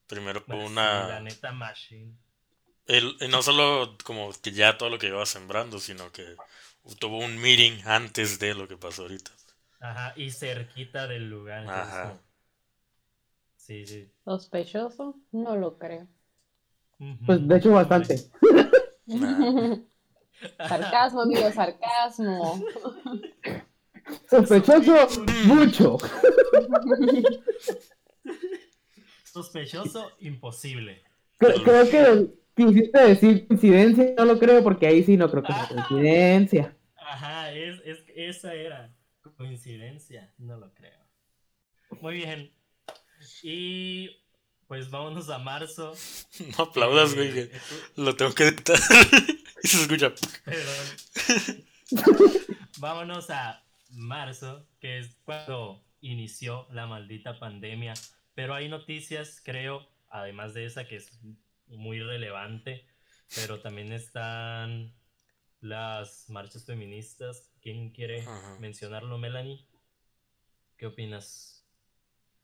Primero 0.08 0.46
Pues 0.46 0.60
hubo 0.60 0.68
sí, 0.74 0.74
una... 0.74 1.08
la 1.08 1.20
neta 1.22 1.52
machine. 1.54 2.18
Él, 2.88 3.16
y 3.22 3.28
no 3.30 3.42
solo 3.42 3.96
como 4.04 4.32
que 4.42 4.52
ya 4.52 4.78
todo 4.78 4.90
lo 4.90 5.00
que 5.00 5.08
iba 5.08 5.26
sembrando, 5.26 5.80
sino 5.80 6.12
que 6.12 6.36
tuvo 7.00 7.20
un 7.20 7.38
meeting 7.38 7.82
antes 7.86 8.40
de 8.40 8.54
lo 8.54 8.68
que 8.68 8.78
pasó 8.78 9.04
ahorita. 9.04 9.32
Ajá, 9.82 10.14
y 10.16 10.32
cerquita 10.32 11.08
del 11.08 11.30
lugar. 11.30 11.66
entonces, 11.66 11.94
Ajá. 11.94 12.14
Como- 13.70 13.86
Sí, 13.86 13.86
sí. 13.86 14.12
Sospechoso, 14.26 15.16
no 15.32 15.56
lo 15.56 15.78
creo. 15.78 16.08
Pues 17.26 17.48
de 17.48 17.58
hecho 17.58 17.72
bastante. 17.72 18.18
Sarcasmo, 20.58 21.22
amigo, 21.22 21.52
sarcasmo. 21.52 22.62
Sospechoso 24.30 24.96
mucho. 25.46 25.98
Sospechoso, 29.24 30.12
imposible. 30.20 31.04
Cre- 31.40 31.64
creo 31.64 31.90
que 31.90 32.34
quisiste 32.56 33.00
decir 33.00 33.48
coincidencia, 33.48 34.14
no 34.18 34.26
lo 34.26 34.40
creo 34.40 34.64
porque 34.64 34.88
ahí 34.88 35.04
sí 35.04 35.16
no 35.18 35.30
creo 35.30 35.44
que 35.44 35.54
sea 35.54 35.68
coincidencia. 35.68 36.76
Ajá, 36.96 37.52
es, 37.52 37.80
es, 37.86 38.04
esa 38.16 38.54
era. 38.54 38.94
Coincidencia, 39.38 40.34
no 40.38 40.58
lo 40.58 40.74
creo. 40.74 41.00
Muy 42.02 42.16
bien. 42.16 42.52
Y 43.44 44.10
pues 44.68 44.90
vámonos 44.90 45.30
a 45.30 45.38
marzo. 45.40 45.94
No 46.58 46.64
aplaudas, 46.66 47.16
güey, 47.16 47.38
Eh, 47.40 47.52
lo 47.96 48.16
tengo 48.16 48.34
que 48.34 48.44
editar. 48.48 48.78
y 49.64 49.68
se 49.68 49.82
escucha. 49.82 50.14
Perdón. 50.46 51.66
Vámonos 52.80 53.30
a 53.30 53.64
marzo, 53.92 54.66
que 54.80 55.00
es 55.00 55.16
cuando 55.26 55.84
inició 56.02 56.68
la 56.72 56.86
maldita 56.88 57.40
pandemia. 57.40 57.94
Pero 58.36 58.54
hay 58.54 58.70
noticias, 58.70 59.42
creo, 59.44 59.88
además 60.10 60.54
de 60.54 60.66
esa 60.66 60.88
que 60.88 60.96
es 60.98 61.12
muy 61.68 62.00
relevante, 62.00 62.88
pero 63.36 63.60
también 63.60 63.92
están 63.92 64.94
las 65.62 66.30
marchas 66.30 66.66
feministas. 66.66 67.52
¿Quién 67.62 67.90
quiere 67.92 68.22
Ajá. 68.22 68.58
mencionarlo, 68.60 69.18
Melanie? 69.18 69.66
¿Qué 70.78 70.86
opinas? 70.86 71.59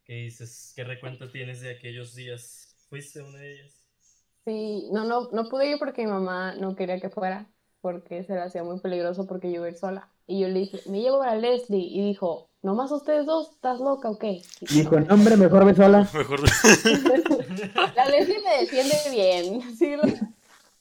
¿Qué 0.06 0.14
dices? 0.14 0.74
¿Qué 0.76 0.84
recuento 0.84 1.30
tienes 1.32 1.62
de 1.62 1.72
aquellos 1.72 2.14
días? 2.16 2.76
¿Fuiste 2.90 3.22
una 3.22 3.40
de 3.40 3.54
ellas? 3.54 3.82
Sí, 4.46 4.88
no, 4.92 5.04
no, 5.04 5.30
no 5.32 5.50
pude 5.50 5.72
ir 5.72 5.80
porque 5.80 6.06
mi 6.06 6.12
mamá 6.12 6.54
no 6.56 6.76
quería 6.76 7.00
que 7.00 7.10
fuera, 7.10 7.50
porque 7.82 8.24
se 8.24 8.34
le 8.34 8.42
hacía 8.42 8.64
muy 8.64 8.80
peligroso 8.80 9.26
porque 9.26 9.48
yo 9.50 9.56
iba 9.56 9.66
a 9.66 9.70
ir 9.70 9.76
sola. 9.76 10.10
Y 10.28 10.42
yo 10.42 10.48
le 10.48 10.60
dije, 10.60 10.80
me 10.90 11.02
llevo 11.02 11.24
a 11.24 11.34
Leslie, 11.36 11.88
y 11.90 12.02
dijo, 12.08 12.48
¿nomás 12.62 12.92
ustedes 12.92 13.26
dos? 13.26 13.52
¿Estás 13.54 13.80
loca 13.80 14.10
o 14.12 14.20
qué? 14.20 14.42
Y 14.62 14.68
Dijo, 14.68 15.00
no, 15.00 15.14
hombre, 15.14 15.38
mejor 15.38 15.66
ve 15.66 15.74
sola. 15.74 16.08
Mejor. 16.14 16.42
La 17.96 18.06
Leslie 18.10 18.42
me 18.44 18.62
defiende 18.62 18.96
bien, 19.10 19.76
sí, 19.76 19.96
lo- 19.96 20.04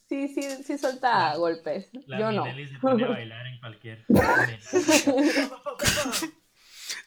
sí, 0.08 0.28
sí, 0.28 0.42
sí 0.62 0.76
suelta 0.76 1.34
golpes, 1.36 1.88
La 2.06 2.18
yo 2.18 2.32
no. 2.32 2.44
Minelli 2.44 2.68
se 2.68 2.78
pone 2.78 3.04
a 3.04 3.08
bailar 3.08 3.46
en 3.46 3.58
cualquier. 3.60 4.04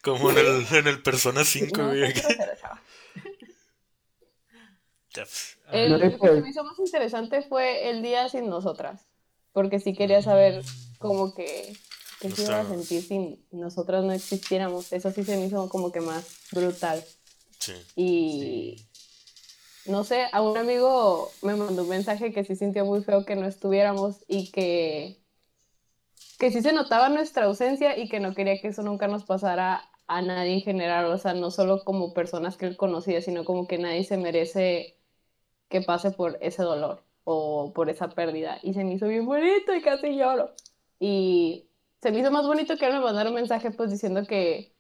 Como 0.03 0.31
en 0.31 0.37
el, 0.37 0.67
en 0.71 0.87
el 0.87 1.01
Persona 1.01 1.43
5, 1.43 1.77
No, 1.77 1.87
güey. 1.89 2.13
El, 5.71 5.91
lo 5.91 5.99
que 5.99 6.17
se 6.17 6.41
me 6.41 6.49
hizo 6.49 6.63
más 6.63 6.79
interesante 6.79 7.41
fue 7.41 7.89
el 7.89 8.01
día 8.01 8.29
sin 8.29 8.49
nosotras, 8.49 9.01
porque 9.51 9.79
sí 9.79 9.93
quería 9.93 10.21
saber 10.21 10.63
como 10.99 11.33
que 11.33 11.75
qué 12.21 12.29
se 12.29 12.43
iba 12.43 12.61
a 12.61 12.67
sentir 12.67 13.01
si 13.03 13.43
nosotras 13.51 14.03
no 14.03 14.13
existiéramos. 14.13 14.93
Eso 14.93 15.11
sí 15.11 15.23
se 15.23 15.37
me 15.37 15.45
hizo 15.45 15.69
como 15.69 15.91
que 15.91 16.01
más 16.01 16.25
brutal. 16.51 17.03
Sí. 17.59 17.73
Y 17.95 18.87
no 19.87 20.03
sé, 20.03 20.27
a 20.31 20.41
un 20.41 20.57
amigo 20.57 21.31
me 21.41 21.55
mandó 21.55 21.83
un 21.83 21.89
mensaje 21.89 22.31
que 22.31 22.43
sí 22.43 22.55
sintió 22.55 22.85
muy 22.85 23.03
feo 23.03 23.25
que 23.25 23.35
no 23.35 23.47
estuviéramos 23.47 24.17
y 24.27 24.51
que, 24.51 25.17
que 26.37 26.51
sí 26.51 26.61
se 26.61 26.73
notaba 26.73 27.09
nuestra 27.09 27.45
ausencia 27.45 27.97
y 27.97 28.09
que 28.09 28.19
no 28.19 28.33
quería 28.33 28.59
que 28.61 28.69
eso 28.69 28.83
nunca 28.83 29.07
nos 29.07 29.25
pasara 29.25 29.89
a 30.07 30.21
nadie 30.21 30.53
en 30.55 30.61
general, 30.61 31.05
o 31.07 31.17
sea, 31.17 31.33
no 31.33 31.51
solo 31.51 31.83
como 31.83 32.13
personas 32.13 32.57
que 32.57 32.65
él 32.67 32.77
conocía, 32.77 33.21
sino 33.21 33.43
como 33.45 33.67
que 33.67 33.77
nadie 33.77 34.03
se 34.03 34.17
merece 34.17 34.99
que 35.69 35.81
pase 35.81 36.11
por 36.11 36.37
ese 36.41 36.63
dolor 36.63 37.03
o 37.23 37.73
por 37.73 37.89
esa 37.89 38.09
pérdida. 38.09 38.59
Y 38.63 38.73
se 38.73 38.83
me 38.83 38.93
hizo 38.95 39.07
bien 39.07 39.25
bonito 39.25 39.75
y 39.75 39.81
casi 39.81 40.15
lloro. 40.17 40.53
Y 40.99 41.69
se 42.01 42.11
me 42.11 42.19
hizo 42.19 42.31
más 42.31 42.47
bonito 42.47 42.77
que 42.77 42.85
él 42.87 42.93
me 42.93 43.01
mandara 43.01 43.29
un 43.29 43.35
mensaje 43.35 43.71
pues 43.71 43.91
diciendo 43.91 44.25
que, 44.25 44.75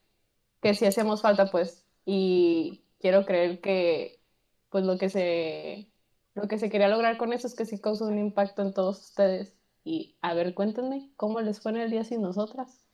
que 0.61 0.75
sí 0.75 0.85
hacíamos 0.85 1.21
falta 1.21 1.51
pues. 1.51 1.87
Y 2.05 2.85
quiero 2.99 3.25
creer 3.25 3.61
que 3.61 4.21
pues 4.69 4.85
lo 4.85 4.97
que 4.97 5.09
se 5.09 5.91
lo 6.35 6.47
que 6.47 6.59
se 6.59 6.69
quería 6.69 6.87
lograr 6.89 7.17
con 7.17 7.33
eso 7.33 7.47
es 7.47 7.55
que 7.55 7.65
sí 7.65 7.81
causó 7.81 8.05
un 8.07 8.19
impacto 8.19 8.61
en 8.63 8.73
todos 8.73 8.99
ustedes. 9.01 9.56
Y 9.87 10.17
a 10.21 10.33
ver, 10.33 10.53
cuéntenme 10.53 11.09
cómo 11.15 11.39
les 11.39 11.61
fue 11.61 11.71
en 11.71 11.77
el 11.77 11.89
día 11.89 12.03
sin 12.03 12.21
nosotras. 12.21 12.85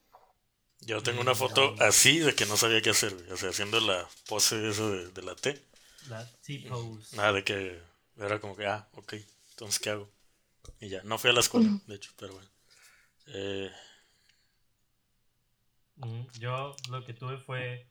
Yo 0.80 1.02
tengo 1.02 1.22
una 1.22 1.34
foto 1.34 1.74
así 1.80 2.20
de 2.20 2.34
que 2.36 2.46
no 2.46 2.56
sabía 2.56 2.82
qué 2.82 2.90
hacer. 2.90 3.14
O 3.32 3.36
sea, 3.36 3.50
haciendo 3.50 3.80
la 3.80 4.06
pose 4.28 4.68
esa 4.68 4.88
de, 4.88 5.10
de 5.10 5.22
la 5.22 5.34
T. 5.34 5.60
La 6.08 6.24
T-pose. 6.42 7.16
Nada 7.16 7.32
de 7.32 7.42
que 7.42 7.80
era 8.16 8.38
como 8.40 8.54
que, 8.54 8.66
ah, 8.66 8.86
ok, 8.94 9.14
entonces 9.50 9.80
¿qué 9.80 9.90
hago? 9.90 10.08
Y 10.80 10.88
ya, 10.88 11.02
no 11.02 11.18
fui 11.18 11.30
a 11.30 11.32
la 11.32 11.40
escuela, 11.40 11.68
de 11.86 11.96
hecho, 11.96 12.12
pero 12.16 12.34
bueno. 12.34 12.48
Eh, 13.28 13.70
Mm, 15.96 16.26
Yo 16.38 16.76
lo 16.90 17.04
que 17.04 17.14
tuve 17.14 17.38
fue. 17.38 17.86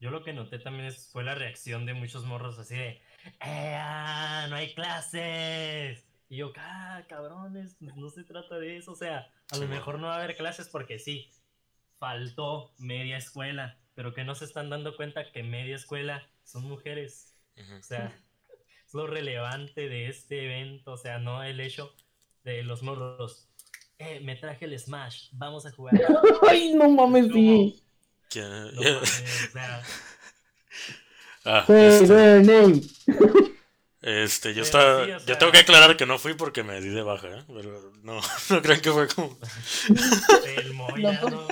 Yo 0.00 0.10
lo 0.10 0.24
que 0.24 0.32
noté 0.32 0.58
también 0.58 0.92
fue 0.92 1.24
la 1.24 1.34
reacción 1.34 1.86
de 1.86 1.94
muchos 1.94 2.24
morros 2.24 2.58
así 2.58 2.74
de. 2.76 2.88
¡Eh, 3.40 3.74
ah, 3.76 4.46
no 4.48 4.56
hay 4.56 4.74
clases! 4.74 6.09
Y 6.30 6.36
yo, 6.38 6.52
ah, 6.56 7.02
cabrones, 7.08 7.76
no 7.80 8.08
se 8.08 8.24
trata 8.24 8.58
de 8.58 8.78
eso. 8.78 8.92
O 8.92 8.96
sea, 8.96 9.30
a 9.50 9.56
lo 9.58 9.66
mejor 9.66 9.98
no 9.98 10.06
va 10.06 10.14
a 10.14 10.22
haber 10.22 10.36
clases 10.36 10.68
porque 10.68 10.98
sí, 10.98 11.28
faltó 11.98 12.72
media 12.78 13.18
escuela. 13.18 13.76
Pero 13.94 14.14
que 14.14 14.24
no 14.24 14.34
se 14.34 14.46
están 14.46 14.70
dando 14.70 14.96
cuenta 14.96 15.30
que 15.32 15.42
media 15.42 15.76
escuela 15.76 16.26
son 16.44 16.62
mujeres. 16.64 17.34
O 17.78 17.82
sea, 17.82 18.16
es 18.86 18.94
lo 18.94 19.06
relevante 19.06 19.88
de 19.88 20.06
este 20.08 20.44
evento. 20.46 20.92
O 20.92 20.96
sea, 20.96 21.18
no 21.18 21.42
el 21.42 21.60
hecho 21.60 21.92
de 22.44 22.62
los 22.62 22.82
morros. 22.82 23.48
Eh, 23.98 24.20
me 24.20 24.36
traje 24.36 24.64
el 24.64 24.78
Smash, 24.78 25.28
vamos 25.32 25.66
a 25.66 25.72
jugar. 25.72 25.94
Ay, 26.48 26.72
no 26.74 26.88
mames, 26.88 27.26
sí. 27.32 27.82
¿Quién- 28.30 28.74
No 28.74 28.82
mames, 28.82 29.48
o 29.48 29.52
sea, 29.52 29.82
Ah, 31.44 31.64
Say 31.66 32.06
este, 34.02 34.54
yo 34.54 34.54
Pero 34.54 34.64
estaba, 34.64 35.04
sí, 35.04 35.10
o 35.12 35.18
yo 35.26 35.38
tengo 35.38 35.52
que 35.52 35.58
aclarar 35.58 35.96
que 35.96 36.06
no 36.06 36.18
fui 36.18 36.34
porque 36.34 36.62
me 36.62 36.80
di 36.80 36.88
de 36.88 37.02
baja, 37.02 37.28
¿eh? 37.28 37.44
Pero 37.46 37.92
no, 38.02 38.20
no 38.50 38.62
crean 38.62 38.80
que 38.80 38.92
fue 38.92 39.08
como, 39.08 39.38
el 40.46 40.72
Moya 40.74 41.20
No. 41.22 41.30
no. 41.30 41.48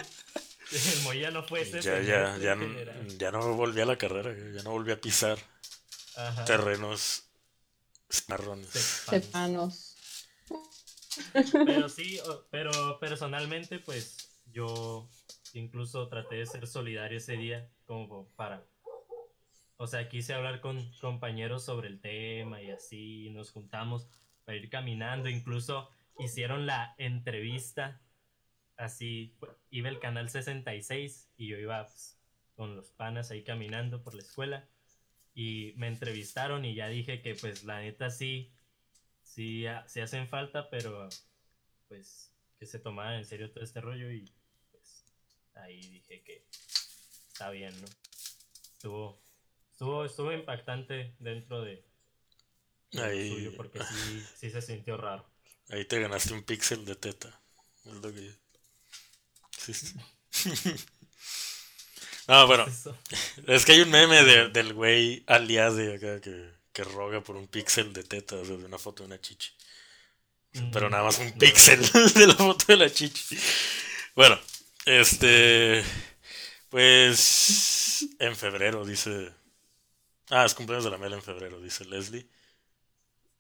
El 0.71 1.03
Moya 1.03 1.31
no 1.31 1.43
fue 1.45 1.63
ese. 1.63 1.81
ya, 1.81 2.01
ya, 2.01 2.37
ya, 2.39 2.57
general. 2.57 3.01
n- 3.01 3.19
ya 3.19 3.31
no 3.31 3.55
volví 3.55 3.81
a 3.81 3.87
la 3.87 3.97
carrera, 3.97 4.35
ya 4.55 4.63
no 4.63 4.71
volví 4.71 4.93
a 4.93 5.01
pisar 5.01 5.39
Ajá. 6.17 6.45
terrenos 6.45 7.25
marrones. 8.29 8.69
Sepan. 8.71 9.23
Sepanos. 9.23 9.95
Pero 11.65 11.89
sí, 11.89 12.21
pero 12.51 12.99
personalmente, 13.01 13.79
pues 13.79 14.29
yo 14.53 15.09
incluso 15.55 16.09
traté 16.09 16.37
de 16.37 16.47
ser 16.47 16.67
solidario 16.67 17.19
ese 17.19 17.37
día, 17.37 17.69
como 17.87 18.29
para. 18.37 18.63
O 19.79 19.87
sea, 19.87 20.09
quise 20.09 20.35
hablar 20.35 20.61
con 20.61 20.93
compañeros 21.01 21.65
sobre 21.65 21.89
el 21.89 22.01
tema 22.01 22.61
y 22.63 22.71
así 22.71 23.31
nos 23.31 23.51
juntamos 23.53 24.09
para 24.45 24.59
ir 24.59 24.69
caminando. 24.71 25.29
Incluso 25.29 25.89
hicieron 26.19 26.67
la 26.67 26.95
entrevista. 26.99 28.01
Así 28.77 29.37
iba 29.71 29.89
el 29.89 30.01
canal 30.01 30.31
66 30.31 31.31
y 31.37 31.49
yo 31.49 31.59
iba 31.59 31.85
pues, 31.87 32.19
con 32.57 32.77
los 32.77 32.91
panas 32.93 33.31
ahí 33.31 33.45
caminando 33.45 34.03
por 34.03 34.15
la 34.15 34.23
escuela. 34.23 34.69
Y 35.35 35.75
me 35.77 35.89
entrevistaron 35.89 36.65
y 36.65 36.75
ya 36.75 36.89
dije 36.89 37.23
que 37.23 37.35
pues 37.37 37.65
la 37.65 37.81
neta 37.81 38.11
sí, 38.11 38.53
sí, 39.23 39.67
ha- 39.67 39.87
sí 39.89 40.01
hacen 40.01 40.29
falta, 40.29 40.71
pero 40.71 41.09
pues 41.89 42.33
que 42.59 42.67
se 42.67 42.79
tomara 42.81 43.17
en 43.19 43.25
serio 43.27 43.51
todo 43.53 43.65
este 43.65 43.81
rollo 43.81 44.11
y 44.13 44.33
pues 44.73 45.05
ahí 45.55 45.81
dije 45.81 46.23
que 46.25 46.45
está 47.29 47.51
bien, 47.51 47.81
¿no? 47.81 47.87
Estuvo, 48.75 49.21
estuvo, 49.79 50.05
estuvo 50.05 50.33
impactante 50.33 51.15
dentro 51.21 51.63
de, 51.63 51.85
de 52.93 53.03
Ahí- 53.03 53.29
suyo 53.29 53.53
porque 53.57 53.83
sí, 53.83 54.25
sí 54.35 54.51
se 54.51 54.61
sintió 54.61 54.97
raro. 54.97 55.25
Ahí 55.71 55.85
te 55.85 56.01
ganaste 56.01 56.35
un 56.35 56.43
píxel 56.43 56.85
de 56.85 56.97
teta. 56.97 57.41
Es 57.87 57.95
lo 57.95 58.13
que... 58.13 58.31
Sí, 59.57 59.75
sí. 59.75 59.95
no, 62.29 62.47
bueno, 62.47 62.67
es 63.47 63.65
que 63.65 63.73
hay 63.73 63.81
un 63.81 63.91
meme 63.91 64.23
de- 64.25 64.49
del 64.51 64.75
güey 64.75 65.25
aliade 65.27 65.95
acá 65.97 66.21
que, 66.21 66.51
que 66.73 66.85
roga 66.85 67.23
por 67.23 67.37
un 67.37 67.49
píxel 67.49 67.93
de 67.93 68.05
teta, 68.05 68.37
o 68.37 68.45
sea, 68.45 68.57
de 68.57 68.65
una 68.65 68.79
foto 68.79 69.03
de 69.03 69.07
una 69.09 69.21
chichi. 69.21 69.51
Pero 70.73 70.89
Mm, 70.89 70.91
nada 70.91 71.05
más 71.05 71.19
un 71.19 71.33
píxel 71.33 71.81
de 72.15 72.27
la 72.27 72.35
foto 72.35 72.65
de 72.69 72.77
la 72.77 72.91
chichi. 72.91 73.37
Bueno, 74.15 74.39
este. 74.87 75.85
Pues. 76.71 78.07
En 78.19 78.37
febrero, 78.37 78.85
dice. 78.85 79.33
Ah, 80.31 80.45
es 80.45 80.55
cumpleaños 80.55 80.85
de 80.85 80.91
la 80.91 80.99
Mela 80.99 81.17
en 81.17 81.23
febrero, 81.23 81.61
dice 81.61 81.85
Leslie. 81.85 82.29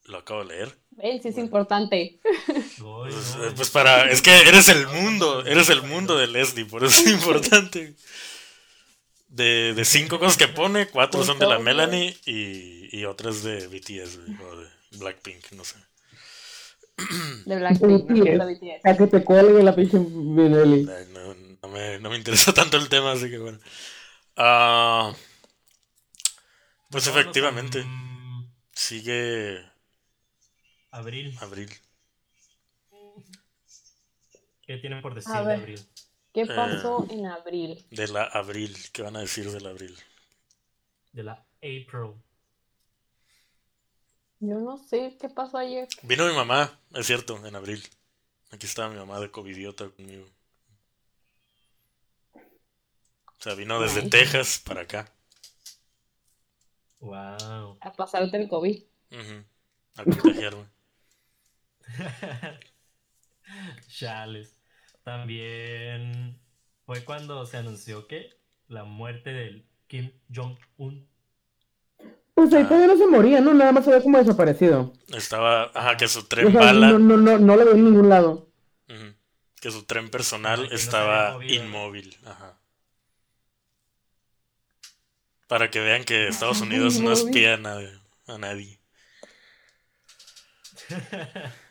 Lo 0.04 0.18
acabo 0.18 0.40
de 0.44 0.46
leer. 0.54 0.78
Ven, 0.90 1.20
sí 1.22 1.28
es 1.28 1.34
Bueno. 1.34 1.46
importante. 1.46 2.18
Pues, 2.78 3.34
eh, 3.40 3.52
pues 3.56 3.70
para. 3.70 4.10
Es 4.10 4.22
que 4.22 4.30
eres 4.48 4.68
el 4.68 4.86
mundo. 4.86 5.44
Eres 5.44 5.68
el 5.68 5.82
mundo 5.82 6.16
de 6.16 6.28
Leslie, 6.28 6.64
por 6.64 6.84
eso 6.84 7.00
es 7.00 7.08
importante. 7.12 7.94
De, 9.28 9.74
de 9.74 9.84
cinco 9.84 10.18
cosas 10.18 10.38
que 10.38 10.48
pone, 10.48 10.88
cuatro 10.88 11.22
son 11.22 11.38
de 11.38 11.46
la 11.46 11.58
Melanie 11.58 12.16
y, 12.24 12.96
y 12.98 13.04
otras 13.04 13.42
de 13.42 13.66
BTS, 13.68 14.18
o 14.42 14.56
de 14.56 14.68
Blackpink, 14.98 15.52
no 15.52 15.64
sé. 15.64 15.76
De 17.44 17.56
Blackpink, 17.56 18.08
no 18.10 18.46
BTS. 18.46 18.84
A 18.84 18.96
que 18.96 19.06
te 19.06 19.22
cuelgue 19.24 19.62
la 19.62 19.74
pinche. 19.74 19.98
Ay, 19.98 20.04
No, 21.12 21.34
no 21.62 21.68
me, 21.68 21.98
no 22.00 22.10
me 22.10 22.16
interesa 22.16 22.52
tanto 22.54 22.76
el 22.78 22.88
tema, 22.88 23.12
así 23.12 23.28
que 23.28 23.38
bueno. 23.38 23.58
Ah, 24.36 25.12
pues 26.90 27.06
efectivamente, 27.06 27.82
con 27.82 28.52
sigue 28.72 29.64
Abril. 30.90 31.34
abril. 31.40 31.70
¿Qué 34.66 34.76
tienen 34.78 35.02
por 35.02 35.14
decir 35.14 35.32
de 35.44 35.54
abril? 35.54 35.88
¿Qué 36.32 36.42
Eh. 36.42 36.46
pasó 36.54 37.06
en 37.10 37.26
abril? 37.26 37.84
De 37.90 38.08
la 38.08 38.22
abril, 38.24 38.74
¿qué 38.92 39.02
van 39.02 39.16
a 39.16 39.20
decir 39.20 39.50
del 39.50 39.66
abril? 39.66 39.94
De 41.12 41.22
la 41.22 41.34
April. 41.62 42.14
Yo 44.40 44.58
no 44.58 44.76
sé 44.78 45.16
qué 45.20 45.28
pasó 45.28 45.58
ayer. 45.58 45.86
Vino 46.02 46.26
mi 46.26 46.34
mamá, 46.34 46.76
es 46.94 47.06
cierto, 47.06 47.46
en 47.46 47.54
abril. 47.54 47.80
Aquí 48.52 48.66
estaba 48.66 48.90
mi 48.90 48.96
mamá 48.98 49.20
de 49.20 49.30
covidiota 49.30 49.88
conmigo. 49.90 50.26
O 53.38 53.42
sea, 53.42 53.54
vino 53.54 53.80
desde 53.80 54.02
Ay. 54.02 54.10
Texas 54.10 54.60
para 54.64 54.82
acá. 54.82 55.10
Wow. 57.00 57.78
A 57.80 57.92
pasarte 57.96 58.36
el 58.36 58.48
COVID. 58.48 58.82
Ujú, 59.12 59.44
A 59.96 60.04
contagiarme. 60.04 60.64
Chales. 63.88 64.58
También 65.04 66.38
fue 66.84 67.04
cuando 67.04 67.46
se 67.46 67.56
anunció 67.56 68.06
que 68.06 68.30
la 68.68 68.84
muerte 68.84 69.32
del 69.32 69.66
Kim 69.86 70.12
Jong-un. 70.34 71.08
Pues 72.34 72.52
ahí 72.52 72.62
Ah. 72.62 72.68
todavía 72.68 72.86
no 72.88 72.96
se 72.96 73.06
moría, 73.06 73.40
¿no? 73.40 73.54
Nada 73.54 73.72
más 73.72 73.84
se 73.84 73.90
ve 73.90 74.02
como 74.02 74.18
desaparecido. 74.18 74.92
Estaba, 75.08 75.70
ajá, 75.74 75.96
que 75.96 76.06
su 76.08 76.20
O 76.20 76.24
tren 76.26 76.52
sea, 76.52 76.60
bala, 76.60 76.90
no, 76.92 76.98
no, 76.98 77.16
no, 77.16 77.38
no 77.38 77.56
lo 77.56 77.64
veo 77.64 77.74
en 77.74 77.84
ningún 77.84 78.08
lado. 78.08 78.48
ujú, 78.88 79.14
que 79.60 79.70
su 79.70 79.84
tren 79.84 80.10
personal 80.10 80.68
que 80.68 80.74
estaba 80.74 81.44
inmóvil, 81.44 82.16
ajá. 82.24 82.57
Para 85.48 85.70
que 85.70 85.80
vean 85.80 86.04
que 86.04 86.28
Estados 86.28 86.60
Unidos 86.66 87.00
no 87.00 87.12
espía 87.12 87.54
a 87.54 87.56
nadie. 87.58 87.92
A 88.26 88.38
nadie. 88.38 88.78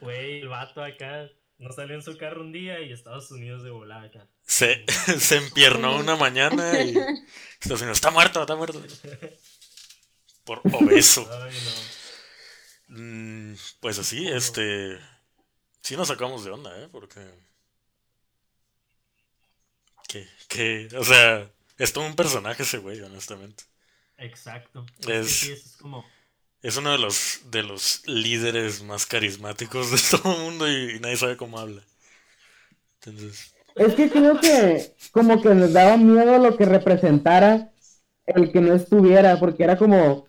Güey, 0.00 0.40
el 0.40 0.48
vato 0.48 0.82
acá 0.82 1.28
no 1.58 1.72
salió 1.72 1.94
en 1.94 2.02
su 2.02 2.16
carro 2.18 2.40
un 2.42 2.52
día 2.52 2.80
y 2.80 2.92
Estados 2.92 3.30
Unidos 3.30 3.62
de 3.62 3.70
volada 3.70 4.02
acá. 4.02 4.26
Se, 4.44 4.84
se 5.18 5.36
empiernó 5.36 5.96
una 5.96 6.16
mañana 6.16 6.82
y 6.82 6.96
Estados 7.60 7.82
Unidos, 7.82 7.98
está 7.98 8.10
muerto, 8.10 8.40
está 8.40 8.56
muerto. 8.56 8.82
Por 10.44 10.60
obeso. 10.72 11.28
Ay, 11.42 11.56
no. 12.88 12.98
Mm, 12.98 13.56
Pues 13.80 13.98
así, 13.98 14.28
este. 14.28 14.98
Sí 15.82 15.96
nos 15.96 16.08
sacamos 16.08 16.44
de 16.44 16.50
onda, 16.50 16.76
¿eh? 16.82 16.88
Porque. 16.90 17.20
Que, 20.08 20.28
que, 20.48 20.88
o 20.96 21.04
sea, 21.04 21.50
es 21.78 21.92
todo 21.92 22.06
un 22.06 22.16
personaje 22.16 22.62
ese 22.62 22.78
güey, 22.78 23.00
honestamente. 23.02 23.64
Exacto. 24.18 24.86
Es- 25.06 25.08
Es... 25.08 25.62
sí, 25.62 25.76
como. 25.80 26.04
Es 26.62 26.76
uno 26.76 26.90
de 26.92 26.98
los, 26.98 27.42
de 27.50 27.62
los 27.62 28.02
líderes 28.06 28.82
más 28.82 29.06
carismáticos 29.06 29.90
de 29.90 29.98
todo 30.18 30.34
el 30.36 30.42
mundo 30.42 30.68
y, 30.70 30.98
nadie 31.00 31.16
sabe 31.16 31.36
cómo 31.36 31.58
habla. 31.58 31.82
Entonces, 33.04 33.54
Es 33.76 33.94
que 33.94 34.10
creo 34.10 34.40
que 34.40 34.94
como 35.12 35.40
que 35.40 35.54
les 35.54 35.72
daba 35.72 35.96
miedo 35.96 36.38
lo 36.38 36.56
que 36.56 36.64
representara 36.64 37.70
el 38.26 38.50
que 38.50 38.60
no 38.60 38.74
estuviera, 38.74 39.38
porque 39.38 39.64
era 39.64 39.76
como... 39.76 40.26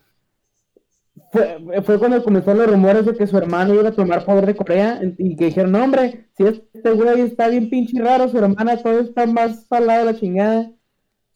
Fue, 1.32 1.58
fue 1.84 1.98
cuando 2.00 2.24
comenzaron 2.24 2.60
los 2.60 2.70
rumores 2.70 3.06
de 3.06 3.16
que 3.16 3.28
su 3.28 3.38
hermano 3.38 3.74
iba 3.74 3.90
a 3.90 3.92
tomar 3.92 4.24
poder 4.24 4.46
de 4.46 4.56
Corea 4.56 5.02
y 5.18 5.36
que 5.36 5.46
dijeron, 5.46 5.72
no 5.72 5.84
hombre, 5.84 6.30
si 6.38 6.46
este 6.46 6.92
güey 6.92 7.22
está 7.22 7.48
bien 7.48 7.70
pinche 7.70 8.00
raro, 8.00 8.30
su 8.30 8.38
hermana 8.38 8.78
todo 8.78 9.00
está 9.00 9.26
más 9.26 9.66
lado 9.72 10.06
de 10.06 10.14
la 10.14 10.20
chingada. 10.20 10.72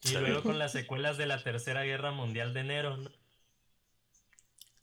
Y 0.04 0.14
luego 0.18 0.42
con 0.44 0.58
las 0.60 0.72
secuelas 0.72 1.18
de 1.18 1.28
la 1.28 1.42
Tercera 1.44 1.84
Guerra 1.84 2.12
Mundial 2.12 2.54
de 2.54 2.60
enero, 2.62 2.98
¿no? 2.98 3.10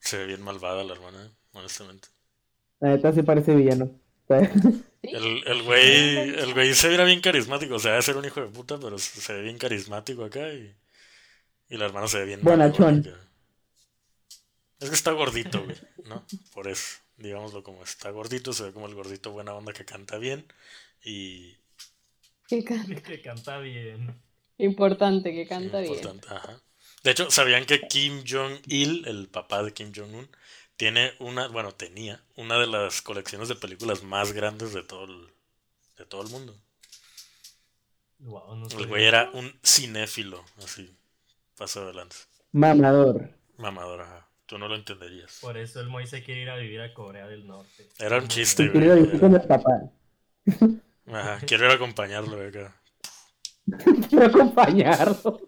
se 0.01 0.17
ve 0.19 0.27
bien 0.27 0.43
malvada 0.43 0.85
la 0.85 0.93
hermana, 0.95 1.27
¿eh? 1.27 1.31
honestamente. 1.53 2.09
La 2.81 2.91
neta 2.91 3.13
sí 3.13 3.23
parece 3.23 3.55
villano. 3.55 3.91
El, 5.03 5.43
el 5.47 5.63
güey, 5.63 6.19
el 6.39 6.53
güey 6.55 6.75
se 6.75 6.89
veía 6.89 7.05
bien 7.05 7.21
carismático, 7.21 7.77
o 7.77 7.79
sea, 7.79 7.93
debe 7.93 8.03
ser 8.03 8.17
un 8.17 8.25
hijo 8.25 8.41
de 8.41 8.49
puta, 8.49 8.79
pero 8.79 8.99
se 8.99 9.33
ve 9.33 9.43
bien 9.43 9.57
carismático 9.57 10.25
acá 10.25 10.53
y, 10.53 10.75
y 11.71 11.77
la 11.79 11.87
hermana 11.87 12.09
se 12.09 12.19
ve 12.19 12.25
bien 12.27 12.41
Bonachón. 12.43 13.07
Es 14.81 14.89
que 14.91 14.95
está 14.95 15.13
gordito, 15.13 15.65
güey, 15.65 15.77
¿no? 16.05 16.25
Por 16.53 16.69
eso, 16.69 16.99
digámoslo 17.17 17.63
como 17.63 17.83
está 17.85 18.11
gordito, 18.11 18.53
se 18.53 18.65
ve 18.65 18.73
como 18.73 18.87
el 18.87 18.95
gordito 18.95 19.31
buena 19.33 19.55
onda 19.55 19.73
que 19.73 19.85
canta 19.85 20.19
bien 20.19 20.45
y 21.03 21.57
Que 22.49 22.65
can- 22.65 22.87
que 23.03 23.23
canta 23.23 23.59
bien. 23.61 24.21
Importante, 24.59 25.33
que 25.33 25.47
canta 25.47 25.81
bien. 25.81 25.95
importante, 25.95 26.29
ajá. 26.29 26.61
De 27.03 27.11
hecho, 27.13 27.31
¿sabían 27.31 27.65
que 27.65 27.87
Kim 27.89 28.25
Jong-il, 28.29 29.07
el 29.07 29.29
papá 29.29 29.63
de 29.63 29.73
Kim 29.73 29.93
Jong-un, 29.95 30.29
tiene 30.77 31.13
una, 31.21 31.49
bueno, 31.49 31.73
tenía 31.73 32.21
una 32.37 32.59
de 32.59 32.67
las 32.67 33.03
colecciones 33.03 33.49
de 33.49 33.55
películas 33.55 34.03
más 34.03 34.33
grandes 34.33 34.73
de 34.75 34.83
todo 34.83 35.05
el, 35.05 35.29
de 35.97 36.05
todo 36.05 36.23
el 36.23 36.29
mundo? 36.29 36.55
Wow, 38.21 38.57
no 38.57 38.67
El 38.67 38.87
güey 38.87 39.05
era 39.05 39.31
un 39.33 39.53
cinéfilo, 39.65 40.45
así, 40.65 40.93
paso 41.57 41.83
adelante. 41.83 42.17
mamador. 42.53 43.31
Mamador, 43.59 44.01
ajá. 44.03 44.29
Tú 44.47 44.57
no 44.59 44.67
lo 44.67 44.77
entenderías. 44.77 45.39
Por 45.41 45.57
eso 45.59 45.81
el 45.81 45.89
Moy 45.89 46.07
se 46.07 46.23
quiere 46.23 46.43
ir 46.43 46.51
a 46.51 46.57
vivir 46.57 46.81
a 46.81 46.95
Corea 46.95 47.27
del 47.27 47.47
Norte. 47.47 47.87
Era 47.99 48.19
un 48.19 48.29
chiste, 48.29 48.63
bien. 48.69 48.73
güey. 48.73 48.83
Querido 48.89 49.07
vivir 49.07 49.21
con 49.21 49.35
el 49.35 49.43
papá. 49.43 49.83
Ajá, 51.13 51.41
quiero 51.47 51.67
ir 51.67 51.71
a 51.73 51.75
acompañarlo 51.75 52.37
güey, 52.37 52.49
acá. 52.49 52.75
Quiero 54.09 54.27
acompañarlo 54.27 55.41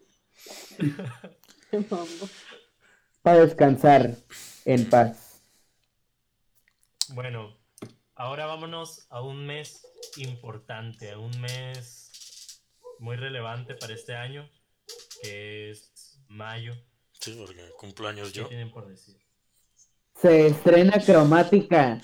para 3.22 3.44
descansar 3.44 4.16
en 4.64 4.88
paz. 4.88 5.42
Bueno, 7.08 7.56
ahora 8.14 8.46
vámonos 8.46 9.06
a 9.10 9.22
un 9.22 9.46
mes 9.46 9.86
importante, 10.16 11.10
a 11.10 11.18
un 11.18 11.40
mes 11.40 12.62
muy 12.98 13.16
relevante 13.16 13.74
para 13.74 13.94
este 13.94 14.14
año, 14.14 14.48
que 15.22 15.70
es 15.70 16.18
mayo. 16.28 16.74
Sí, 17.12 17.34
porque 17.38 17.70
cumplo 17.78 18.08
años 18.08 18.32
¿Qué 18.32 18.38
yo. 18.40 18.48
tienen 18.48 18.70
por 18.70 18.86
decir? 18.88 19.16
Se 20.14 20.48
estrena 20.48 21.00
cromática 21.04 22.00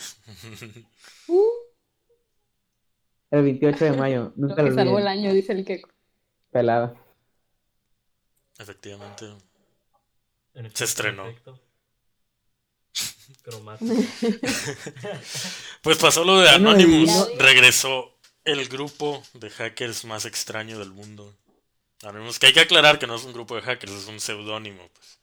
Uh, 1.28 1.42
el 3.30 3.42
28 3.42 3.84
de 3.84 3.92
mayo. 3.92 4.32
lo 4.36 4.48
Nunca 4.48 4.56
que 4.56 4.70
lo 4.70 4.74
salvó 4.74 4.98
el 4.98 5.08
año, 5.08 5.32
dice 5.32 5.52
el 5.52 5.64
que. 5.64 5.82
Pelada. 6.56 6.94
Efectivamente. 8.58 9.26
En 10.54 10.74
Se 10.74 10.84
estrenó. 10.84 11.24
Pues 15.82 15.98
pasó 15.98 16.24
lo 16.24 16.40
de 16.40 16.48
Anonymous. 16.48 17.28
Regresó 17.38 18.16
el 18.44 18.66
grupo 18.68 19.22
de 19.34 19.50
hackers 19.50 20.06
más 20.06 20.24
extraño 20.24 20.78
del 20.78 20.92
mundo. 20.92 21.30
Anonymous, 22.02 22.38
que 22.38 22.46
hay 22.46 22.52
que 22.54 22.60
aclarar 22.60 22.98
que 22.98 23.06
no 23.06 23.16
es 23.16 23.24
un 23.24 23.34
grupo 23.34 23.54
de 23.56 23.62
hackers, 23.62 23.92
es 23.92 24.06
un 24.06 24.18
seudónimo, 24.18 24.88
pues. 24.94 25.20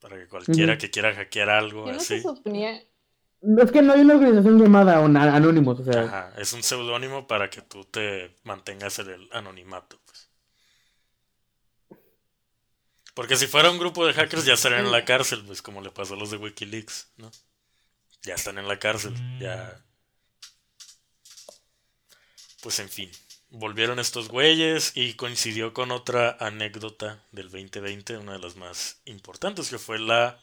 Para 0.00 0.16
que 0.16 0.26
cualquiera 0.26 0.76
que 0.76 0.90
quiera 0.90 1.14
hackear 1.14 1.48
algo 1.48 1.86
no 1.86 1.96
así. 1.96 2.22
Es 3.58 3.70
que 3.70 3.82
no 3.82 3.92
hay 3.92 4.00
una 4.00 4.14
organización 4.14 4.58
llamada 4.60 4.96
Anonymous, 4.96 5.80
o 5.80 5.84
sea, 5.84 6.02
Ajá, 6.02 6.32
es 6.38 6.52
un 6.52 6.62
seudónimo 6.62 7.26
para 7.28 7.48
que 7.48 7.62
tú 7.62 7.84
te 7.84 8.34
mantengas 8.42 8.98
en 8.98 9.10
el 9.10 9.28
anonimato, 9.32 10.00
pues. 10.04 10.30
Porque 13.16 13.36
si 13.36 13.46
fuera 13.46 13.70
un 13.70 13.78
grupo 13.78 14.06
de 14.06 14.12
hackers 14.12 14.44
ya 14.44 14.52
estarían 14.54 14.84
en 14.84 14.92
la 14.92 15.06
cárcel, 15.06 15.42
pues 15.46 15.62
como 15.62 15.80
le 15.80 15.90
pasó 15.90 16.12
a 16.14 16.16
los 16.18 16.30
de 16.30 16.36
Wikileaks, 16.36 17.08
¿no? 17.16 17.30
Ya 18.22 18.34
están 18.34 18.58
en 18.58 18.68
la 18.68 18.78
cárcel, 18.78 19.12
Mm. 19.12 19.40
ya. 19.40 19.82
Pues 22.62 22.78
en 22.78 22.88
fin, 22.90 23.10
volvieron 23.48 23.98
estos 23.98 24.28
güeyes 24.28 24.92
y 24.96 25.14
coincidió 25.14 25.72
con 25.72 25.92
otra 25.92 26.36
anécdota 26.40 27.22
del 27.32 27.50
2020, 27.50 28.18
una 28.18 28.32
de 28.34 28.38
las 28.38 28.56
más 28.56 29.00
importantes, 29.06 29.70
que 29.70 29.78
fue 29.78 29.98
la, 29.98 30.38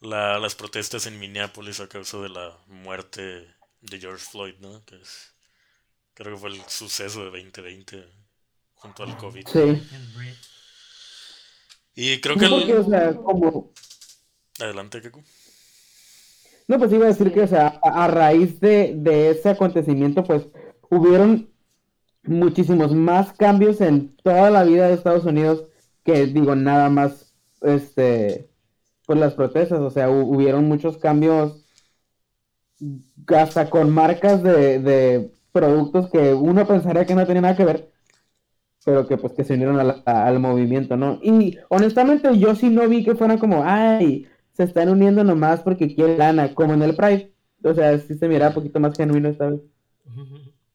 la- 0.00 0.38
las 0.40 0.54
protestas 0.56 1.06
en 1.06 1.18
Minneapolis 1.20 1.78
a 1.80 1.88
causa 1.88 2.18
de 2.18 2.30
la 2.30 2.56
muerte 2.66 3.22
de 3.80 4.00
George 4.00 4.24
Floyd, 4.28 4.54
¿no? 4.58 4.84
Que 4.86 4.96
es, 4.96 5.34
creo 6.14 6.34
que 6.34 6.40
fue 6.40 6.50
el 6.50 6.60
suceso 6.68 7.20
de 7.20 7.26
2020 7.26 8.08
junto 8.74 9.04
al 9.04 9.16
COVID. 9.16 9.46
sí. 9.46 9.82
Y 11.94 12.20
creo 12.20 12.36
que 12.36 12.46
No, 12.46 12.50
porque, 12.50 12.74
o 12.74 12.78
el... 12.78 12.90
sea, 12.90 13.14
como... 13.14 13.70
Adelante, 14.60 15.00
Keku. 15.02 15.22
No, 16.68 16.78
pues 16.78 16.92
iba 16.92 17.04
a 17.04 17.08
decir 17.08 17.32
que, 17.32 17.42
o 17.42 17.46
sea, 17.46 17.80
a, 17.82 18.04
a 18.04 18.08
raíz 18.08 18.60
de, 18.60 18.94
de 18.96 19.30
ese 19.30 19.50
acontecimiento, 19.50 20.24
pues, 20.24 20.46
hubieron 20.90 21.50
muchísimos 22.24 22.94
más 22.94 23.32
cambios 23.34 23.80
en 23.80 24.16
toda 24.18 24.50
la 24.50 24.64
vida 24.64 24.88
de 24.88 24.94
Estados 24.94 25.24
Unidos 25.24 25.66
que, 26.04 26.26
digo, 26.26 26.54
nada 26.56 26.90
más, 26.90 27.34
este, 27.62 28.50
pues 29.06 29.18
las 29.18 29.34
protestas, 29.34 29.80
o 29.80 29.90
sea, 29.90 30.08
hu- 30.10 30.36
hubieron 30.36 30.66
muchos 30.66 30.98
cambios 30.98 31.66
hasta 33.28 33.70
con 33.70 33.90
marcas 33.90 34.42
de, 34.42 34.78
de 34.80 35.32
productos 35.52 36.10
que 36.10 36.34
uno 36.34 36.66
pensaría 36.66 37.06
que 37.06 37.14
no 37.14 37.26
tenía 37.26 37.42
nada 37.42 37.56
que 37.56 37.64
ver, 37.64 37.91
pero 38.84 39.06
que 39.06 39.16
pues 39.16 39.32
que 39.34 39.44
se 39.44 39.54
unieron 39.54 39.78
a 39.80 39.84
la- 39.84 40.02
a- 40.06 40.26
al 40.26 40.40
movimiento, 40.40 40.96
¿no? 40.96 41.18
Y 41.22 41.58
honestamente 41.68 42.38
yo 42.38 42.54
sí 42.54 42.68
no 42.70 42.88
vi 42.88 43.04
que 43.04 43.14
fueran 43.14 43.38
como, 43.38 43.62
ay, 43.64 44.28
se 44.52 44.64
están 44.64 44.88
uniendo 44.90 45.24
nomás 45.24 45.60
porque 45.62 45.94
quieren 45.94 46.18
lana, 46.18 46.54
como 46.54 46.74
en 46.74 46.82
el 46.82 46.96
Pride. 46.96 47.32
O 47.64 47.74
sea, 47.74 47.96
sí 47.98 48.14
se 48.18 48.28
mira 48.28 48.48
un 48.48 48.54
poquito 48.54 48.80
más 48.80 48.96
genuino 48.96 49.28
esta 49.28 49.48
vez. 49.50 49.60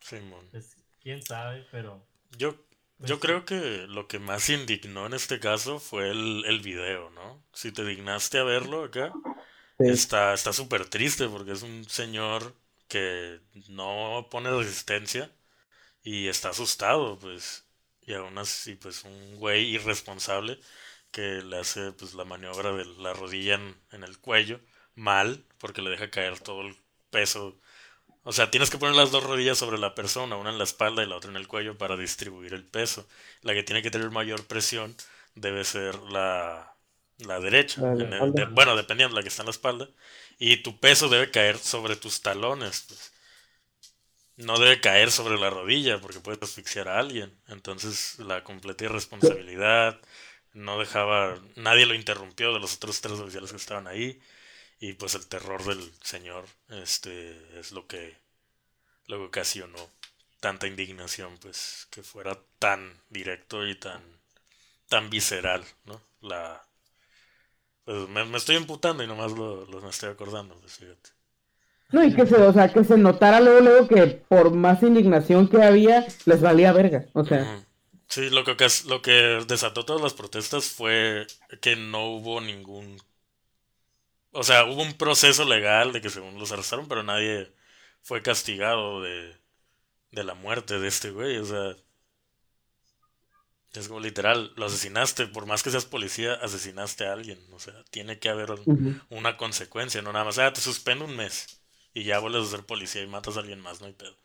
Simón. 0.00 0.46
Pues, 0.50 0.76
quién 1.00 1.22
sabe, 1.22 1.64
pero 1.70 2.04
Yo, 2.38 2.54
Yo 2.98 3.20
creo 3.20 3.44
que 3.44 3.86
lo 3.88 4.08
que 4.08 4.18
más 4.18 4.48
indignó 4.50 5.06
en 5.06 5.14
este 5.14 5.38
caso 5.40 5.78
fue 5.80 6.10
el, 6.10 6.44
el 6.46 6.60
video, 6.60 7.10
¿no? 7.10 7.44
Si 7.52 7.72
te 7.72 7.84
dignaste 7.84 8.38
a 8.38 8.44
verlo 8.44 8.84
acá, 8.84 9.18
Sí. 9.78 9.84
está 9.84 10.34
está 10.34 10.52
súper 10.52 10.88
triste 10.88 11.28
porque 11.28 11.52
es 11.52 11.62
un 11.62 11.84
señor 11.88 12.54
que 12.88 13.40
no 13.70 14.28
pone 14.30 14.50
resistencia 14.50 15.32
y 16.06 16.28
está 16.28 16.50
asustado, 16.50 17.18
pues. 17.18 17.66
Y 18.02 18.14
aún 18.14 18.38
así, 18.38 18.76
pues 18.76 19.04
un 19.04 19.36
güey 19.38 19.64
irresponsable 19.74 20.60
que 21.12 21.42
le 21.42 21.58
hace 21.58 21.92
pues 21.92 22.14
la 22.14 22.24
maniobra 22.24 22.72
de 22.72 22.84
la 22.86 23.12
rodilla 23.14 23.54
en, 23.56 23.76
en 23.92 24.04
el 24.04 24.18
cuello 24.20 24.60
mal 24.94 25.44
porque 25.58 25.82
le 25.82 25.90
deja 25.90 26.10
caer 26.10 26.40
todo 26.40 26.62
el 26.62 26.76
peso. 27.10 27.58
O 28.24 28.32
sea, 28.32 28.50
tienes 28.50 28.70
que 28.70 28.78
poner 28.78 28.96
las 28.96 29.12
dos 29.12 29.24
rodillas 29.24 29.58
sobre 29.58 29.78
la 29.78 29.94
persona, 29.94 30.36
una 30.36 30.50
en 30.50 30.58
la 30.58 30.64
espalda 30.64 31.02
y 31.02 31.06
la 31.08 31.16
otra 31.16 31.30
en 31.30 31.36
el 31.36 31.48
cuello 31.48 31.78
para 31.78 31.96
distribuir 31.96 32.54
el 32.54 32.64
peso. 32.64 33.06
La 33.42 33.54
que 33.54 33.62
tiene 33.62 33.82
que 33.82 33.90
tener 33.90 34.10
mayor 34.10 34.46
presión 34.46 34.96
debe 35.34 35.64
ser 35.64 35.96
la, 36.10 36.76
la 37.18 37.40
derecha. 37.40 37.86
La 37.94 38.04
en 38.06 38.12
el- 38.14 38.34
de- 38.34 38.46
bueno, 38.46 38.76
dependiendo 38.76 39.14
de 39.14 39.20
la 39.20 39.24
que 39.24 39.28
está 39.28 39.42
en 39.42 39.46
la 39.46 39.52
espalda. 39.52 39.88
Y 40.38 40.58
tu 40.58 40.80
peso 40.80 41.08
debe 41.08 41.30
caer 41.30 41.58
sobre 41.58 41.96
tus 41.96 42.20
talones. 42.22 42.82
pues. 42.88 43.12
No 44.36 44.58
debe 44.58 44.80
caer 44.80 45.10
sobre 45.10 45.38
la 45.38 45.50
rodilla 45.50 46.00
porque 46.00 46.20
puedes 46.20 46.42
asfixiar 46.42 46.88
a 46.88 46.98
alguien. 46.98 47.34
Entonces, 47.48 48.18
la 48.18 48.44
completa 48.44 48.84
irresponsabilidad. 48.84 50.00
No 50.52 50.78
dejaba. 50.78 51.40
Nadie 51.56 51.86
lo 51.86 51.94
interrumpió 51.94 52.52
de 52.52 52.60
los 52.60 52.74
otros 52.76 53.00
tres 53.00 53.18
oficiales 53.18 53.50
que 53.50 53.56
estaban 53.56 53.86
ahí. 53.86 54.20
Y 54.80 54.94
pues 54.94 55.14
el 55.14 55.26
terror 55.28 55.64
del 55.64 55.92
señor. 56.02 56.46
Este. 56.70 57.58
es 57.60 57.72
lo 57.72 57.86
que. 57.86 58.16
Lo 59.08 59.18
que 59.18 59.24
ocasionó 59.26 59.90
tanta 60.40 60.66
indignación. 60.68 61.38
Pues. 61.38 61.88
que 61.90 62.02
fuera 62.02 62.38
tan 62.58 63.00
directo 63.10 63.66
y 63.66 63.74
tan. 63.76 64.02
tan 64.88 65.10
visceral, 65.10 65.64
¿no? 65.86 66.02
La. 66.22 66.62
Pues 67.86 68.06
me, 68.10 68.24
me 68.26 68.36
estoy 68.36 68.56
imputando 68.56 69.02
y 69.02 69.06
nomás 69.06 69.32
lo, 69.32 69.64
lo 69.64 69.80
me 69.80 69.88
estoy 69.88 70.10
acordando, 70.10 70.54
pues 70.60 70.74
fíjate. 70.74 71.10
No, 71.90 72.02
y 72.04 72.12
que 72.14 72.26
se, 72.26 72.34
o 72.36 72.52
sea, 72.52 72.72
que 72.72 72.82
se 72.84 72.98
notara 72.98 73.40
luego, 73.40 73.60
luego 73.60 73.88
que 73.88 74.06
por 74.06 74.52
más 74.52 74.82
indignación 74.82 75.48
que 75.48 75.62
había, 75.62 76.06
les 76.24 76.40
valía 76.40 76.72
verga. 76.72 77.06
O 77.12 77.24
sea. 77.24 77.64
Sí, 78.08 78.30
lo 78.30 78.44
que, 78.44 78.56
lo 78.86 79.02
que 79.02 79.44
desató 79.46 79.84
todas 79.84 80.02
las 80.02 80.14
protestas 80.14 80.66
fue 80.66 81.26
que 81.60 81.76
no 81.76 82.10
hubo 82.10 82.40
ningún... 82.40 83.00
O 84.32 84.42
sea, 84.42 84.64
hubo 84.64 84.82
un 84.82 84.94
proceso 84.94 85.44
legal 85.44 85.92
de 85.92 86.00
que 86.00 86.10
según 86.10 86.38
los 86.38 86.52
arrestaron, 86.52 86.88
pero 86.88 87.02
nadie 87.02 87.52
fue 88.02 88.22
castigado 88.22 89.02
de, 89.02 89.34
de 90.10 90.24
la 90.24 90.34
muerte 90.34 90.78
de 90.78 90.88
este 90.88 91.10
güey. 91.10 91.38
O 91.38 91.44
sea, 91.44 91.74
es 93.72 93.88
como 93.88 94.00
literal, 94.00 94.52
lo 94.56 94.66
asesinaste, 94.66 95.26
por 95.26 95.46
más 95.46 95.62
que 95.62 95.70
seas 95.70 95.84
policía, 95.84 96.34
asesinaste 96.34 97.06
a 97.06 97.12
alguien. 97.12 97.38
O 97.52 97.58
sea, 97.58 97.74
tiene 97.90 98.18
que 98.18 98.28
haber 98.28 98.50
una 99.08 99.36
consecuencia, 99.36 100.02
no 100.02 100.12
nada 100.12 100.24
más, 100.26 100.38
ah, 100.38 100.52
te 100.52 100.60
suspendo 100.60 101.04
un 101.04 101.16
mes 101.16 101.60
y 101.98 102.04
ya 102.04 102.20
vuelves 102.20 102.44
a 102.46 102.50
ser 102.52 102.64
policía 102.66 103.02
y 103.02 103.08
matas 103.08 103.36
a 103.36 103.40
alguien 103.40 103.60
más, 103.60 103.80
no 103.80 103.86
hay 103.88 103.92
pedo. 103.94 104.16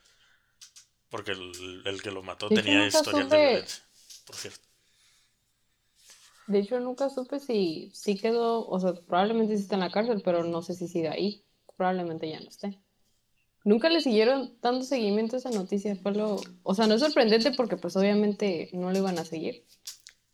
Porque 1.12 1.34
el, 1.34 1.84
el 1.86 2.02
que 2.02 2.10
lo 2.10 2.24
mató 2.24 2.52
De 2.52 2.58
tenía 2.58 2.88
historial 2.88 3.30
de 3.30 3.38
supe- 3.38 3.38
violencia, 3.38 3.84
por 4.26 4.36
cierto. 4.36 4.66
De 6.46 6.60
hecho, 6.60 6.80
nunca 6.80 7.10
supe 7.10 7.40
si 7.40 7.92
sí 7.94 8.18
quedó, 8.18 8.68
o 8.68 8.80
sea, 8.80 8.94
probablemente 8.94 9.56
sí 9.58 9.64
está 9.64 9.76
en 9.76 9.82
la 9.82 9.92
cárcel, 9.92 10.22
pero 10.24 10.44
no 10.44 10.62
sé 10.62 10.74
si 10.76 10.88
sigue 10.88 11.08
ahí. 11.10 11.46
Probablemente 11.78 12.30
ya 12.30 12.40
no 12.40 12.50
esté. 12.50 12.80
Nunca 13.66 13.90
le 13.90 14.02
siguieron 14.02 14.58
dando 14.62 14.84
seguimiento 14.86 15.36
a 15.38 15.40
esa 15.40 15.52
noticia. 15.52 15.96
Fue 15.98 16.14
lo... 16.14 16.38
O 16.64 16.76
sea, 16.76 16.88
no 16.88 16.96
es 16.96 17.02
sorprendente 17.02 17.52
porque 17.54 17.78
pues 17.78 17.96
obviamente 17.98 18.70
no 18.74 18.92
lo 18.92 19.00
iban 19.00 19.20
a 19.20 19.26
seguir. 19.26 19.66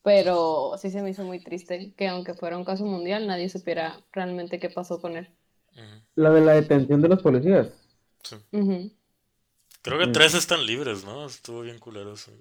Pero 0.04 0.73
sí 0.80 0.91
se 0.91 1.02
me 1.04 1.12
hizo 1.12 1.23
muy 1.26 1.41
triste 1.43 1.93
que 1.97 2.08
aunque 2.10 2.34
fuera 2.36 2.58
un 2.58 2.65
caso 2.65 2.86
mundial, 2.86 3.28
nadie 3.28 3.50
supiera 3.50 4.06
realmente 4.13 4.60
qué 4.60 4.69
pasó 4.69 5.02
con 5.02 5.17
él. 5.17 5.30
La 6.16 6.32
de 6.32 6.42
la 6.42 6.54
detención 6.54 7.02
de 7.02 7.10
los 7.10 7.22
policías. 7.22 7.70
sí. 8.24 8.36
Creo 9.84 10.00
que 10.00 10.08
Mm. 10.08 10.12
tres 10.12 10.34
están 10.34 10.66
libres, 10.66 11.06
¿no? 11.06 11.26
Estuvo 11.28 11.62
bien 11.62 11.80
culero 11.80 12.13
eso. 12.13 12.32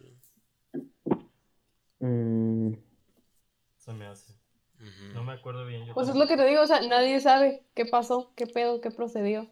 Mm, 2.01 2.75
Se 3.79 3.93
me 3.93 4.07
hace. 4.07 4.33
No 5.15 5.25
me 5.25 5.33
acuerdo 5.33 5.65
bien. 5.67 5.87
yo 5.87 5.95
Pues 5.95 6.09
es 6.09 6.15
lo 6.17 6.27
que 6.27 6.37
te 6.37 6.45
digo, 6.47 6.63
o 6.63 6.67
sea, 6.67 6.81
nadie 6.83 7.21
sabe 7.21 7.65
qué 7.75 7.87
pasó, 7.87 8.33
qué 8.37 8.47
pedo, 8.47 8.81
qué 8.81 8.91
procedió. 8.91 9.49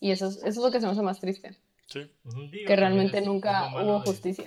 Y 0.00 0.10
eso 0.12 0.26
es, 0.28 0.36
eso 0.38 0.46
es 0.48 0.56
lo 0.56 0.70
que 0.70 0.80
se 0.80 0.86
me 0.86 0.92
hace 0.92 1.02
más 1.02 1.20
triste, 1.20 1.56
Sí. 1.86 2.10
Digo, 2.24 2.66
que 2.66 2.76
realmente 2.76 3.20
nunca 3.20 3.70
hubo 3.74 4.00
de- 4.00 4.06
justicia. 4.06 4.46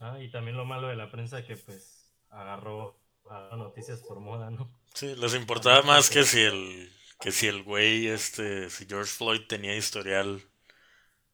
Ah, 0.00 0.18
y 0.22 0.30
también 0.30 0.56
lo 0.56 0.64
malo 0.64 0.86
de 0.88 0.96
la 0.96 1.10
prensa 1.10 1.44
que 1.44 1.56
pues 1.56 2.12
agarró 2.30 2.96
a 3.30 3.56
noticias 3.56 4.00
por 4.00 4.20
moda, 4.20 4.50
¿no? 4.50 4.68
Sí, 4.94 5.14
les 5.16 5.34
importaba 5.34 5.82
más 5.82 6.10
que 6.10 6.24
si 6.24 6.40
el 6.40 6.92
que 7.20 7.32
si 7.32 7.48
el 7.48 7.62
güey, 7.62 8.08
este, 8.08 8.70
si 8.70 8.86
George 8.86 9.10
Floyd 9.10 9.42
tenía 9.48 9.76
historial 9.76 10.42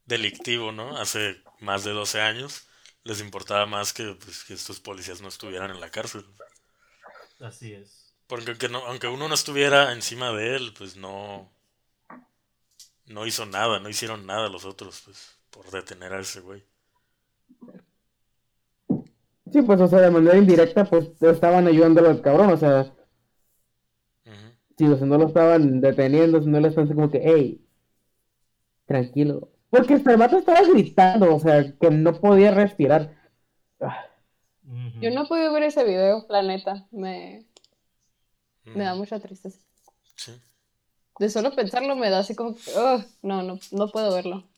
delictivo, 0.07 0.73
¿no? 0.73 0.97
Hace 0.97 1.43
más 1.61 1.85
de 1.85 1.93
12 1.93 2.21
años, 2.21 2.67
les 3.05 3.21
importaba 3.21 3.67
más 3.67 3.93
que, 3.93 4.15
pues, 4.15 4.45
que 4.45 4.55
estos 4.55 4.81
policías 4.81 5.21
no 5.21 5.29
estuvieran 5.29 5.71
en 5.71 5.81
la 5.81 5.91
cárcel. 5.91 6.25
Así 7.41 7.75
es. 7.75 8.15
Porque 8.27 8.51
aunque, 8.51 8.69
no, 8.69 8.79
aunque 8.87 9.09
uno 9.09 9.29
no 9.29 9.35
estuviera 9.35 9.93
encima 9.93 10.33
de 10.33 10.57
él, 10.57 10.73
pues 10.77 10.97
no, 10.97 11.51
no 13.07 13.27
hizo 13.27 13.45
nada, 13.47 13.79
no 13.81 13.89
hicieron 13.89 14.27
nada 14.27 14.49
los 14.49 14.65
otros, 14.65 15.03
pues, 15.05 15.37
por 15.51 15.71
detener 15.71 16.15
a 16.15 16.21
ese 16.21 16.41
güey. 16.41 16.65
Sí, 19.55 19.63
pues, 19.63 19.81
o 19.81 19.87
sea, 19.87 20.01
de 20.01 20.11
manera 20.11 20.37
indirecta, 20.37 20.85
pues 20.85 21.13
estaban 21.23 21.69
ayudándolo 21.69 22.09
al 22.11 22.21
cabrón. 22.21 22.51
O 22.51 22.57
sea, 22.57 22.93
Ujú. 24.27 24.35
si 24.77 24.85
o 24.87 24.97
sea, 24.97 25.07
no 25.07 25.17
lo 25.17 25.29
estaban 25.29 25.81
deteniendo, 25.81 26.43
si 26.43 26.49
no 26.49 26.59
les 26.59 26.75
pensé 26.75 26.93
como 26.93 27.09
que, 27.09 27.21
hey, 27.23 27.65
tranquilo. 28.85 29.53
Porque 29.71 29.95
hasta 29.95 30.11
el 30.11 30.17
vato 30.17 30.39
estaba 30.39 30.61
gritando, 30.63 31.37
o 31.37 31.39
sea, 31.39 31.73
que 31.79 31.89
no 31.93 32.15
podía 32.15 32.51
respirar. 32.51 33.17
Yo 35.01 35.13
no 35.13 35.23
he 35.23 35.29
podido 35.29 35.53
ver 35.53 35.63
ese 35.63 35.85
video, 35.85 36.27
la 36.29 36.43
neta, 36.43 36.89
me, 36.91 37.47
me 38.65 38.83
da 38.83 38.97
mucha 38.97 39.21
tristeza. 39.21 39.61
Sí. 40.17 40.33
De 41.21 41.31
solo 41.31 41.55
pensarlo 41.55 41.95
me 41.95 42.11
da 42.11 42.19
así 42.19 42.35
como, 42.35 42.57
que, 42.57 42.73
"Ugh, 42.73 43.05
no, 43.23 43.45
no, 43.45 43.61
no 43.71 43.89
puedo 43.93 44.13
verlo. 44.13 44.49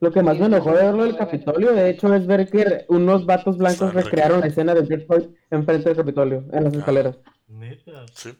Lo 0.00 0.12
que 0.12 0.22
más 0.22 0.38
me 0.38 0.46
enojó 0.46 0.70
de 0.70 0.84
verlo 0.84 1.04
del 1.04 1.16
Capitolio, 1.16 1.72
de 1.72 1.90
hecho, 1.90 2.14
es 2.14 2.26
ver 2.26 2.48
que 2.48 2.84
unos 2.88 3.26
vatos 3.26 3.58
blancos 3.58 3.92
recrearon 3.92 4.40
la 4.40 4.46
escena 4.46 4.74
de 4.74 4.86
Floyd 5.04 5.24
enfrente 5.50 5.88
del 5.88 5.96
Capitolio, 5.96 6.44
en 6.52 6.64
las 6.64 6.74
Ah. 6.74 6.78
escaleras. 6.78 7.16
Neta. 7.48 8.06
Sí, 8.14 8.30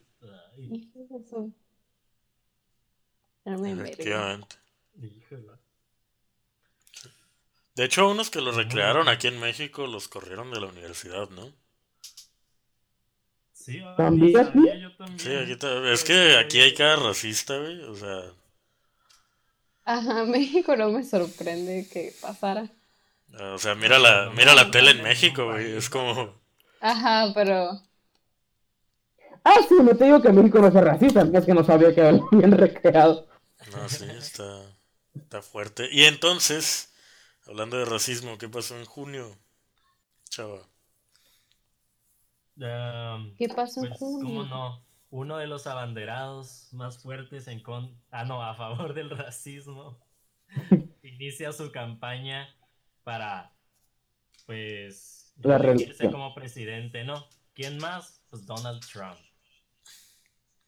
Ay, 3.45 3.73
efectivamente. 3.73 4.57
De 7.75 7.85
hecho, 7.85 8.09
unos 8.09 8.31
que 8.31 8.41
lo 8.41 8.53
recrearon 8.53 9.09
aquí 9.09 9.27
en 9.29 9.41
México 9.41 9.87
los 9.87 10.09
corrieron 10.09 10.51
de 10.53 10.61
la 10.61 10.67
universidad, 10.67 11.29
¿no? 11.31 11.51
Sí, 13.53 13.81
ah, 13.85 13.95
¿También 13.97 14.33
yo 14.33 14.97
también. 14.97 15.19
Sí, 15.19 15.35
aquí 15.35 15.57
es 15.93 16.05
que 16.05 16.37
aquí 16.37 16.61
hay 16.61 16.75
cada 16.75 16.97
racista, 16.97 17.57
güey. 17.59 17.81
O 17.83 17.95
sea, 17.95 18.23
Ajá, 19.85 20.25
México 20.35 20.75
no 20.77 20.91
me 20.91 21.05
sorprende 21.05 21.87
que 21.93 22.15
pasara. 22.23 22.71
o 23.55 23.59
sea, 23.59 23.75
mira 23.75 23.99
la, 23.99 24.31
mira 24.37 24.55
la 24.55 24.71
tele 24.71 24.93
en 24.93 25.03
México, 25.03 25.47
güey. 25.47 25.77
Es 25.77 25.91
como, 25.91 26.35
Ajá, 26.81 27.33
pero 27.35 27.81
Ah, 29.45 29.57
sí, 29.69 29.75
no 29.83 29.95
te 29.97 30.05
digo 30.05 30.21
que 30.23 30.33
México 30.33 30.59
no 30.61 30.71
sea 30.71 30.81
racista, 30.83 31.23
es 31.33 31.45
que 31.47 31.55
no 31.55 31.65
sabía 31.65 31.95
que 31.95 32.01
habían 32.03 32.53
recreado. 32.53 33.27
no, 33.73 33.89
sí, 33.89 34.05
está, 34.19 34.63
está 35.15 35.43
fuerte. 35.43 35.89
Y 35.91 36.05
entonces, 36.05 36.93
hablando 37.47 37.79
de 37.79 37.85
racismo, 37.85 38.39
¿qué 38.39 38.49
pasó 38.49 38.79
en 38.79 38.85
junio? 38.87 39.39
Chava. 40.31 40.63
Um, 42.61 43.33
¿qué 43.37 43.49
pasó 43.49 43.81
en 43.81 43.89
Pues, 43.89 43.91
junio? 43.91 44.21
¿cómo 44.21 44.45
no? 44.45 44.85
Uno 45.11 45.39
de 45.39 45.47
los 45.49 45.67
abanderados 45.67 46.69
más 46.73 46.99
fuertes 47.03 47.49
en 47.49 47.61
con... 47.61 48.01
Ah, 48.11 48.25
no, 48.25 48.43
a 48.43 48.55
favor 48.55 48.95
del 48.95 49.11
racismo. 49.11 49.99
inicia 51.03 51.53
su 51.53 51.71
campaña 51.73 52.49
para, 53.03 53.53
pues, 54.47 55.33
reelegirse 55.39 56.11
como 56.11 56.35
presidente, 56.35 57.05
¿no? 57.05 57.27
¿Quién 57.55 57.79
más? 57.79 58.21
Pues 58.31 58.47
Donald 58.47 58.81
Trump. 58.87 59.19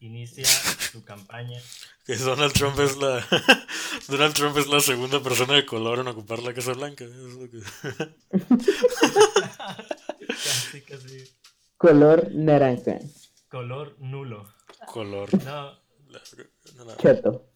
Inicia 0.01 0.45
su 0.45 1.05
campaña. 1.05 1.61
Que 2.05 2.17
Donald 2.17 2.53
Trump 2.53 2.77
es 2.81 2.97
la 2.97 3.25
Donald 4.09 4.35
Trump 4.35 4.57
es 4.59 4.67
la 4.67 4.81
segunda 4.81 5.23
persona 5.23 5.55
de 5.55 5.65
color 5.65 6.01
en 6.01 6.09
ocupar 6.09 6.41
la 6.41 6.53
Casa 6.53 6.73
Blanca. 6.73 7.05
es 7.05 7.11
lo 7.13 7.49
que- 7.49 7.63
casi, 10.29 10.81
casi. 10.83 11.25
Color 11.77 12.33
naranja, 12.35 12.99
Color 13.53 13.97
nulo. 14.01 14.47
color. 14.87 15.29
No, 15.45 15.79
la- 16.09 16.23
no, 16.75 16.85
no. 16.87 16.97
cheto. 16.97 17.53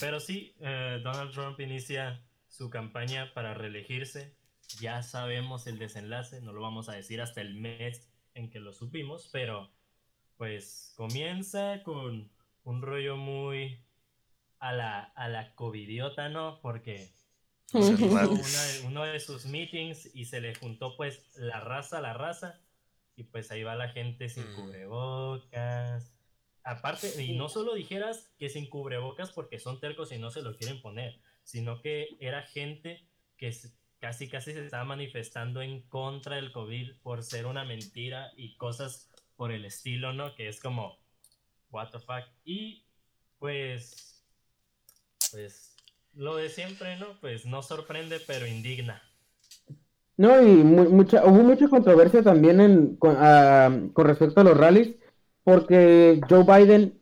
Pero 0.00 0.18
sí, 0.18 0.56
eh, 0.60 0.98
Donald 1.04 1.30
Trump 1.32 1.60
inicia 1.60 2.24
su 2.48 2.70
campaña 2.70 3.34
para 3.34 3.52
reelegirse. 3.52 4.34
Ya 4.80 5.02
sabemos 5.02 5.66
el 5.66 5.78
desenlace, 5.78 6.40
no 6.40 6.54
lo 6.54 6.62
vamos 6.62 6.88
a 6.88 6.94
decir 6.94 7.20
hasta 7.20 7.42
el 7.42 7.54
mes 7.54 8.08
en 8.32 8.48
que 8.50 8.60
lo 8.60 8.72
supimos, 8.72 9.28
pero 9.30 9.70
pues 10.38 10.94
comienza 10.96 11.82
con 11.84 12.30
un 12.64 12.80
rollo 12.80 13.18
muy 13.18 13.84
a 14.58 14.72
la, 14.72 15.00
a 15.02 15.28
la 15.28 15.54
covidiota, 15.54 16.30
¿no? 16.30 16.60
Porque 16.62 17.12
uno 18.86 19.04
de 19.04 19.20
sus 19.20 19.44
meetings 19.44 20.08
y 20.14 20.24
se 20.24 20.40
le 20.40 20.54
juntó 20.54 20.96
pues 20.96 21.36
la 21.36 21.60
raza, 21.60 22.00
la 22.00 22.14
raza, 22.14 22.58
y 23.16 23.24
pues 23.24 23.50
ahí 23.50 23.62
va 23.62 23.74
la 23.74 23.88
gente 23.88 24.28
sin 24.28 24.50
mm. 24.52 24.54
cubrebocas. 24.54 26.12
Aparte, 26.62 27.22
y 27.22 27.36
no 27.36 27.48
solo 27.48 27.74
dijeras 27.74 28.32
que 28.38 28.48
sin 28.48 28.68
cubrebocas 28.68 29.32
porque 29.32 29.58
son 29.58 29.80
tercos 29.80 30.12
y 30.12 30.18
no 30.18 30.30
se 30.30 30.42
lo 30.42 30.56
quieren 30.56 30.82
poner, 30.82 31.20
sino 31.44 31.80
que 31.80 32.16
era 32.20 32.42
gente 32.42 33.08
que 33.36 33.54
casi 33.98 34.28
casi 34.28 34.52
se 34.52 34.64
estaba 34.64 34.84
manifestando 34.84 35.62
en 35.62 35.82
contra 35.82 36.36
del 36.36 36.52
COVID 36.52 36.96
por 37.02 37.22
ser 37.22 37.46
una 37.46 37.64
mentira 37.64 38.32
y 38.36 38.56
cosas 38.56 39.10
por 39.36 39.52
el 39.52 39.64
estilo, 39.64 40.12
¿no? 40.12 40.34
Que 40.34 40.48
es 40.48 40.60
como, 40.60 40.98
what 41.70 41.90
the 41.90 42.00
fuck. 42.00 42.24
Y 42.44 42.84
pues, 43.38 44.24
pues, 45.30 45.76
lo 46.14 46.36
de 46.36 46.48
siempre, 46.48 46.96
¿no? 46.96 47.20
Pues 47.20 47.46
no 47.46 47.62
sorprende, 47.62 48.20
pero 48.20 48.46
indigna. 48.46 49.02
No, 50.16 50.40
y 50.40 50.64
mucha, 50.64 51.26
hubo 51.26 51.42
mucha 51.42 51.68
controversia 51.68 52.22
también 52.22 52.60
en, 52.60 52.98
ah, 53.02 53.70
con, 53.92 54.06
respecto 54.06 54.40
a 54.40 54.44
los 54.44 54.56
rallies, 54.56 54.94
porque 55.44 56.20
Joe 56.28 56.44
Biden 56.44 56.98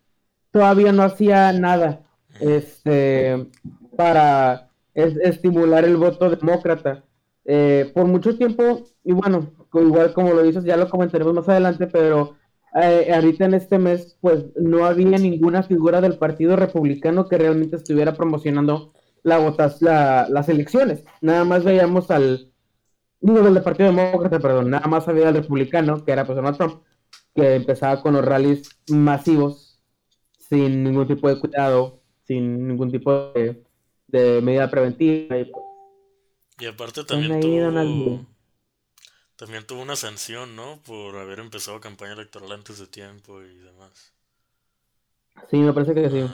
todavía 0.50 0.92
no 0.92 1.04
hacía 1.04 1.52
nada 1.52 2.02
este, 2.40 3.46
para 3.96 4.70
estimular 4.94 5.84
el 5.84 5.96
voto 5.96 6.30
demócrata. 6.30 7.04
Eh, 7.44 7.90
por 7.94 8.06
mucho 8.06 8.36
tiempo, 8.36 8.84
y 9.04 9.12
bueno, 9.12 9.52
igual 9.74 10.12
como 10.12 10.32
lo 10.32 10.42
dices, 10.42 10.64
ya 10.64 10.76
lo 10.76 10.88
comentaremos 10.88 11.34
más 11.34 11.48
adelante, 11.48 11.86
pero 11.86 12.36
eh, 12.82 13.12
ahorita 13.14 13.44
en 13.44 13.54
este 13.54 13.78
mes, 13.78 14.16
pues 14.20 14.46
no 14.56 14.86
había 14.86 15.18
ninguna 15.18 15.62
figura 15.62 16.00
del 16.00 16.18
Partido 16.18 16.56
Republicano 16.56 17.28
que 17.28 17.38
realmente 17.38 17.76
estuviera 17.76 18.14
promocionando 18.14 18.92
la 19.22 19.38
votas, 19.38 19.80
las 19.82 20.48
elecciones. 20.48 21.04
Nada 21.20 21.44
más 21.44 21.64
veíamos 21.64 22.10
al, 22.10 22.52
digo, 23.24 23.42
del 23.42 23.62
Partido 23.62 23.90
Demócrata, 23.90 24.38
perdón, 24.38 24.70
nada 24.70 24.86
más 24.86 25.08
había 25.08 25.28
al 25.28 25.34
republicano, 25.34 26.04
que 26.04 26.12
era 26.12 26.26
pues 26.26 26.36
Donald 26.36 26.56
Trump, 26.58 26.82
que 27.34 27.54
empezaba 27.54 28.02
con 28.02 28.12
los 28.12 28.24
rallies 28.24 28.68
masivos, 28.88 29.80
sin 30.38 30.84
ningún 30.84 31.08
tipo 31.08 31.28
de 31.28 31.40
cuidado, 31.40 32.02
sin 32.26 32.68
ningún 32.68 32.92
tipo 32.92 33.32
de, 33.32 33.62
medida 34.42 34.70
preventiva. 34.70 35.38
Y, 35.38 35.50
y 36.60 36.66
aparte 36.66 37.04
también 37.04 37.40
tuvo, 37.40 38.26
también 39.36 39.66
tuvo 39.66 39.80
una 39.80 39.96
sanción, 39.96 40.54
¿no? 40.54 40.80
Por 40.86 41.16
haber 41.16 41.40
empezado 41.40 41.80
campaña 41.80 42.12
electoral 42.12 42.52
antes 42.52 42.78
de 42.78 42.86
tiempo 42.86 43.42
y 43.42 43.56
demás. 43.56 44.12
Sí, 45.50 45.56
me 45.56 45.72
parece 45.72 45.94
que 45.94 46.10
sí. 46.10 46.30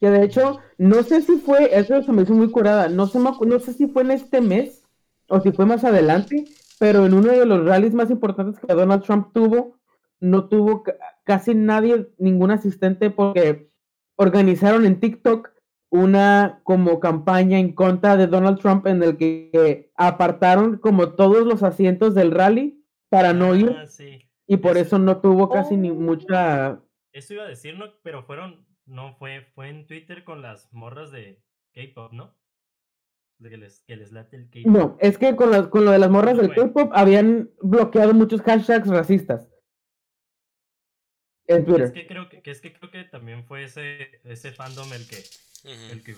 Que 0.00 0.10
de 0.10 0.22
hecho, 0.22 0.60
no 0.76 1.02
sé 1.02 1.22
si 1.22 1.38
fue, 1.38 1.76
eso 1.76 2.02
se 2.02 2.12
me 2.12 2.22
hizo 2.22 2.34
muy 2.34 2.50
curada, 2.50 2.90
no 2.90 3.06
sé, 3.06 3.18
no 3.18 3.58
sé 3.58 3.72
si 3.72 3.86
fue 3.86 4.02
en 4.02 4.10
este 4.10 4.42
mes 4.42 4.85
o 5.28 5.40
si 5.40 5.52
fue 5.52 5.66
más 5.66 5.84
adelante, 5.84 6.44
pero 6.78 7.06
en 7.06 7.14
uno 7.14 7.32
de 7.32 7.46
los 7.46 7.64
rallies 7.64 7.94
más 7.94 8.10
importantes 8.10 8.58
que 8.58 8.74
Donald 8.74 9.02
Trump 9.02 9.32
tuvo, 9.32 9.78
no 10.20 10.48
tuvo 10.48 10.84
casi 11.24 11.54
nadie, 11.54 12.08
ningún 12.18 12.50
asistente, 12.50 13.10
porque 13.10 13.70
organizaron 14.16 14.86
en 14.86 15.00
TikTok 15.00 15.50
una 15.90 16.60
como 16.64 17.00
campaña 17.00 17.58
en 17.58 17.72
contra 17.72 18.16
de 18.16 18.26
Donald 18.26 18.58
Trump 18.58 18.86
en 18.86 19.02
el 19.02 19.16
que, 19.16 19.90
apartaron 19.96 20.78
como 20.78 21.14
todos 21.14 21.46
los 21.46 21.62
asientos 21.62 22.14
del 22.14 22.32
rally 22.32 22.84
para 23.08 23.32
no 23.32 23.54
ir. 23.54 23.74
Ah, 23.76 23.86
y 24.48 24.58
por 24.58 24.76
eso 24.76 24.98
no 24.98 25.20
tuvo 25.20 25.48
casi 25.48 25.76
ni 25.76 25.90
oh. 25.90 25.94
mucha... 25.94 26.80
Eso 27.12 27.34
iba 27.34 27.44
a 27.44 27.48
decir, 27.48 27.76
¿no? 27.76 27.86
Pero 28.02 28.22
fueron, 28.22 28.66
no 28.84 29.14
fue, 29.14 29.46
fue 29.54 29.70
en 29.70 29.86
Twitter 29.86 30.22
con 30.22 30.42
las 30.42 30.72
morras 30.72 31.10
de 31.10 31.42
K-pop, 31.72 32.12
¿no? 32.12 32.34
Que 33.42 33.56
les, 33.56 34.12
late 34.12 34.36
el 34.36 34.50
K-pop. 34.50 34.66
No, 34.66 34.96
es 35.00 35.18
que 35.18 35.36
con, 35.36 35.68
con 35.68 35.84
lo 35.84 35.90
de 35.90 35.98
las 35.98 36.10
morras 36.10 36.36
del 36.36 36.54
K-pop 36.54 36.90
habían 36.94 37.50
bloqueado 37.60 38.14
muchos 38.14 38.42
hashtags 38.42 38.88
racistas. 38.88 39.48
En 41.46 41.64
Twitter. 41.64 41.84
Es 41.84 41.92
que 41.92 42.06
creo 42.06 42.28
que, 42.28 42.42
es 42.44 42.60
que 42.60 42.72
creo 42.72 42.90
que 42.90 43.04
también 43.04 43.44
fue 43.44 43.64
ese, 43.64 44.20
ese 44.24 44.52
fandom 44.52 44.92
el 44.92 45.06
que, 45.06 45.22
el 45.92 46.02
que 46.02 46.16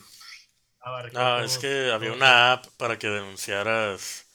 Ah, 0.80 1.42
es 1.44 1.58
que 1.58 1.90
había 1.90 2.12
una 2.12 2.52
app 2.52 2.66
para 2.76 2.98
que 2.98 3.08
denunciaras 3.08 4.26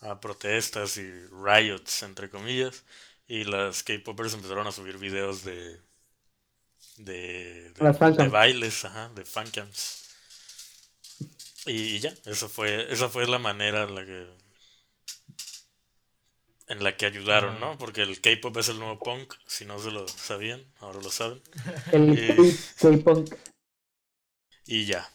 a 0.00 0.20
protestas 0.20 0.98
y 0.98 1.10
riots, 1.28 2.02
entre 2.02 2.28
comillas, 2.28 2.84
y 3.26 3.44
las 3.44 3.82
K-popers 3.82 4.34
empezaron 4.34 4.66
a 4.66 4.72
subir 4.72 4.98
videos 4.98 5.42
de 5.42 5.80
de, 6.98 7.72
de, 7.72 8.28
bailes, 8.28 8.84
ajá, 8.84 9.10
de 9.14 9.24
fancams. 9.24 10.05
Y 11.66 11.98
ya, 11.98 12.14
eso 12.26 12.48
fue, 12.48 12.92
esa 12.92 13.08
fue 13.08 13.26
la 13.26 13.38
manera 13.38 13.84
en 13.84 13.94
la 13.94 14.04
que 14.04 14.26
en 16.68 16.82
la 16.82 16.96
que 16.96 17.06
ayudaron, 17.06 17.60
¿no? 17.60 17.78
Porque 17.78 18.02
el 18.02 18.20
K-pop 18.20 18.56
es 18.56 18.68
el 18.68 18.78
nuevo 18.78 18.98
punk, 18.98 19.34
si 19.46 19.64
no 19.64 19.78
se 19.78 19.90
lo 19.90 20.08
sabían, 20.08 20.64
ahora 20.80 21.00
lo 21.00 21.10
saben. 21.10 21.40
El 21.92 22.56
K-punk. 22.78 23.34
Y 24.66 24.84
ya. 24.84 25.08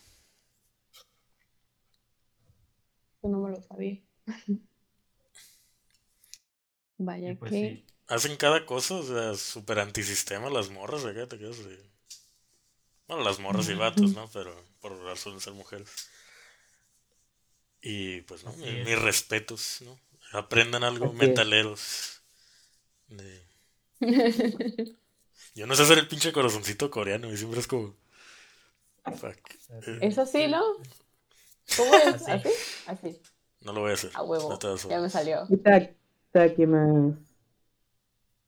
Yo 3.22 3.30
no 3.30 3.40
me 3.40 3.52
lo 3.52 3.62
sabía. 3.62 4.02
Vaya 6.98 7.36
pues 7.38 7.52
que. 7.52 7.86
Hacen 8.08 8.36
cada 8.36 8.66
cosa, 8.66 8.96
o 8.96 9.04
sea, 9.04 9.36
súper 9.36 9.80
antisistema 9.80 10.50
las 10.50 10.70
morras 10.70 11.06
acá, 11.06 11.28
te 11.28 11.38
quedas 11.38 11.64
de... 11.64 11.80
Bueno, 13.08 13.24
las 13.24 13.40
morras 13.40 13.70
y 13.70 13.74
vatos, 13.74 14.12
¿no? 14.12 14.30
Pero 14.34 14.54
por 14.82 14.98
razón 15.04 15.36
de 15.36 15.42
ser 15.42 15.54
mujeres. 15.54 15.90
Y 17.82 18.22
pues 18.22 18.44
no, 18.44 18.54
mis, 18.54 19.00
respetos, 19.00 19.82
¿no? 19.82 20.00
Aprendan 20.32 20.84
algo, 20.84 21.12
metaleros. 21.14 22.22
Yo 25.56 25.68
no 25.68 25.76
sé 25.76 25.84
hacer 25.84 25.98
el 25.98 26.08
pinche 26.08 26.32
corazoncito 26.32 26.90
coreano 26.90 27.32
y 27.32 27.38
siempre 27.38 27.60
es 27.60 27.68
como. 27.68 27.96
Eh, 29.06 30.00
Eso 30.02 30.26
sí, 30.26 30.48
¿no? 30.48 30.62
¿Cómo 31.76 31.96
es? 31.96 32.28
¿Así? 32.28 32.50
Así. 32.88 33.22
No 33.62 33.74
lo 33.74 33.82
voy 33.82 33.92
a 33.92 33.94
hacer. 33.94 34.12
A 34.14 34.24
huevo. 34.24 34.58
ya 34.90 35.00
me 35.00 35.10
salió. 35.10 35.46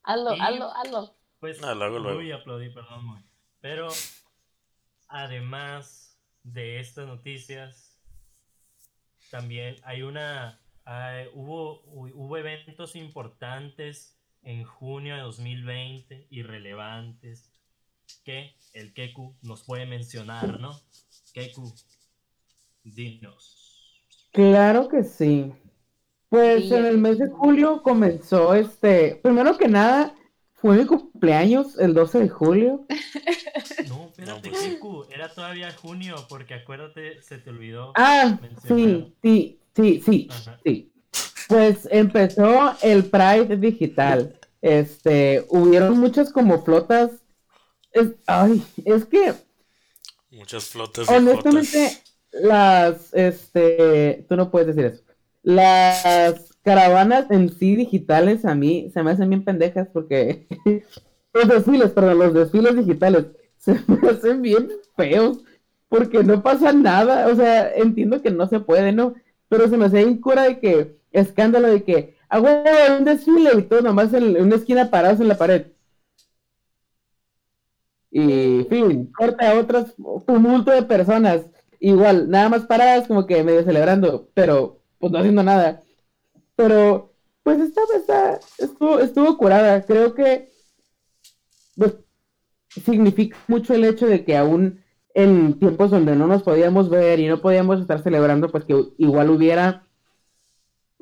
Hazlo, 0.03 0.31
hazlo, 0.31 0.71
hazlo. 0.75 1.15
Pues 1.39 1.59
no, 1.61 1.73
lo 1.75 1.85
hago 1.85 1.99
luego. 1.99 2.19
Muy 2.19 2.31
aplaudí, 2.31 2.69
perdón, 2.69 3.05
muy. 3.05 3.21
Pero 3.59 3.89
además 5.07 6.17
de 6.43 6.79
estas 6.79 7.07
noticias, 7.07 7.92
también 9.33 9.77
hay 9.83 10.03
una, 10.03 10.59
hubo, 11.33 11.81
hubo 11.87 12.37
eventos 12.37 12.95
importantes 12.95 14.15
en 14.43 14.63
junio 14.63 15.15
de 15.15 15.21
2020 15.21 16.27
y 16.29 16.43
relevantes 16.43 17.49
que 18.23 18.53
el 18.73 18.93
Keku 18.93 19.33
nos 19.41 19.63
puede 19.63 19.87
mencionar, 19.87 20.59
¿no? 20.59 20.79
Keku, 21.33 21.73
dinos. 22.83 24.05
Claro 24.33 24.87
que 24.87 25.03
sí. 25.03 25.51
Pues 26.29 26.71
en 26.71 26.85
el 26.85 26.99
mes 26.99 27.17
de 27.17 27.29
julio 27.29 27.81
comenzó 27.81 28.53
este, 28.53 29.15
primero 29.15 29.57
que 29.57 29.67
nada, 29.67 30.13
fue 30.63 30.77
mi 30.77 30.85
cumpleaños 30.85 31.77
el 31.77 31.93
12 31.93 32.19
de 32.19 32.29
julio. 32.29 32.85
No, 33.89 34.05
espérate, 34.05 34.49
Kiku, 34.49 35.05
era 35.13 35.29
todavía 35.29 35.71
junio, 35.73 36.15
porque 36.29 36.53
acuérdate, 36.53 37.21
se 37.21 37.37
te 37.37 37.49
olvidó. 37.49 37.91
Ah, 37.95 38.39
sí, 38.65 39.13
sí, 39.21 39.59
sí, 39.75 40.01
sí, 40.05 40.29
sí. 40.63 40.93
Pues 41.49 41.87
empezó 41.91 42.75
el 42.81 43.05
Pride 43.05 43.57
digital. 43.57 44.39
Este, 44.61 45.45
hubieron 45.49 45.99
muchas 45.99 46.31
como 46.31 46.63
flotas. 46.63 47.11
Es, 47.91 48.11
ay, 48.25 48.63
es 48.85 49.05
que. 49.05 49.33
Muchas 50.31 50.65
flotas. 50.65 51.09
Honestamente, 51.09 51.97
las, 52.31 53.13
este, 53.13 54.25
tú 54.29 54.37
no 54.37 54.49
puedes 54.49 54.75
decir 54.75 54.93
eso. 54.93 55.03
Las 55.41 56.52
caravanas 56.63 57.29
en 57.29 57.49
sí 57.49 57.75
digitales 57.75 58.45
a 58.45 58.55
mí 58.55 58.89
se 58.93 59.03
me 59.03 59.11
hacen 59.11 59.29
bien 59.29 59.43
pendejas 59.43 59.87
porque 59.91 60.47
los 61.33 61.47
desfiles, 61.47 61.91
perdón, 61.91 62.19
los 62.19 62.33
desfiles 62.33 62.75
digitales 62.75 63.27
se 63.57 63.73
me 63.87 64.09
hacen 64.09 64.41
bien 64.41 64.69
feos 64.95 65.43
porque 65.89 66.23
no 66.23 66.41
pasa 66.41 66.73
nada, 66.73 67.27
o 67.27 67.35
sea, 67.35 67.71
entiendo 67.75 68.21
que 68.21 68.31
no 68.31 68.47
se 68.47 68.59
puede, 68.59 68.91
¿no? 68.91 69.13
Pero 69.47 69.67
se 69.67 69.77
me 69.77 69.85
hace 69.85 69.97
bien 69.97 70.19
cura 70.19 70.43
de 70.43 70.59
que, 70.59 70.97
escándalo 71.11 71.67
de 71.67 71.83
que, 71.83 72.15
ah, 72.29 72.39
un 72.97 73.05
desfile 73.05 73.51
y 73.59 73.61
todo 73.61 73.81
nomás 73.81 74.11
en 74.13 74.41
una 74.41 74.55
esquina 74.55 74.89
parados 74.89 75.19
en 75.19 75.27
la 75.27 75.37
pared. 75.37 75.67
Y, 78.09 78.63
fin, 78.69 79.11
corta 79.11 79.51
a 79.51 79.59
otras, 79.59 79.93
tumulto 80.25 80.71
de 80.71 80.83
personas 80.83 81.45
igual, 81.79 82.29
nada 82.29 82.49
más 82.49 82.65
paradas 82.65 83.07
como 83.07 83.27
que 83.27 83.43
medio 83.43 83.63
celebrando, 83.63 84.29
pero 84.33 84.79
pues 84.99 85.11
no 85.11 85.19
haciendo 85.19 85.43
nada. 85.43 85.83
Pero, 86.55 87.13
pues 87.43 87.59
esta 87.59 87.81
está, 87.95 88.39
estuvo, 88.57 88.99
estuvo 88.99 89.37
curada. 89.37 89.85
Creo 89.85 90.13
que, 90.13 90.51
pues, 91.75 91.95
significa 92.69 93.37
mucho 93.47 93.73
el 93.73 93.85
hecho 93.85 94.07
de 94.07 94.23
que 94.23 94.37
aún 94.37 94.83
en 95.13 95.59
tiempos 95.59 95.91
donde 95.91 96.15
no 96.15 96.27
nos 96.27 96.43
podíamos 96.43 96.89
ver 96.89 97.19
y 97.19 97.27
no 97.27 97.41
podíamos 97.41 97.79
estar 97.79 98.01
celebrando, 98.01 98.49
pues 98.49 98.65
que 98.65 98.75
igual 98.97 99.29
hubiera, 99.29 99.85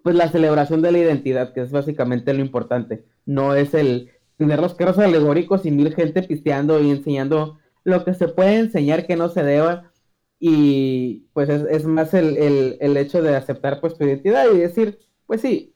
pues 0.04 0.16
la 0.16 0.30
celebración 0.30 0.82
de 0.82 0.92
la 0.92 0.98
identidad, 0.98 1.54
que 1.54 1.62
es 1.62 1.72
básicamente 1.72 2.34
lo 2.34 2.42
importante. 2.42 3.06
No 3.26 3.56
es 3.56 3.74
el 3.74 4.12
tener 4.38 4.60
los 4.60 4.76
carros 4.76 4.98
alegóricos 5.00 5.66
y 5.66 5.72
mil 5.72 5.94
gente 5.94 6.24
pisteando 6.24 6.82
y 6.82 6.90
enseñando 6.90 7.60
lo 7.84 8.04
que 8.04 8.14
se 8.14 8.28
puede 8.28 8.58
enseñar 8.58 9.08
que 9.08 9.16
no 9.16 9.30
se 9.30 9.44
deba. 9.44 9.92
Y 10.40 11.28
pues 11.34 11.50
es, 11.50 11.86
más 11.86 12.14
el, 12.14 12.78
el, 12.80 12.98
hecho 12.98 13.22
de 13.22 13.36
aceptar 13.36 13.80
pues 13.80 13.96
tu 13.96 14.04
identidad 14.04 14.46
y 14.52 14.58
decir, 14.58 14.98
pues 15.32 15.40
sí, 15.40 15.74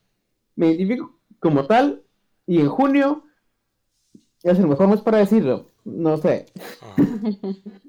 me 0.58 0.68
identifico 0.68 1.18
como 1.40 1.66
tal 1.66 2.04
y 2.46 2.60
en 2.60 2.68
junio 2.68 3.24
es 4.44 4.60
el 4.60 4.68
mejor 4.68 4.90
mes 4.90 5.00
para 5.00 5.20
decirlo, 5.20 5.72
no 5.86 6.18
sé. 6.18 6.48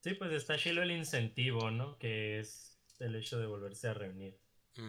Sí, 0.00 0.14
pues 0.14 0.32
está 0.32 0.56
chido 0.56 0.82
el 0.82 0.90
incentivo, 0.90 1.70
¿no? 1.70 1.96
Que 1.98 2.40
es 2.40 2.76
el 2.98 3.14
hecho 3.14 3.38
de 3.38 3.46
volverse 3.46 3.86
a 3.86 3.94
reunir 3.94 4.36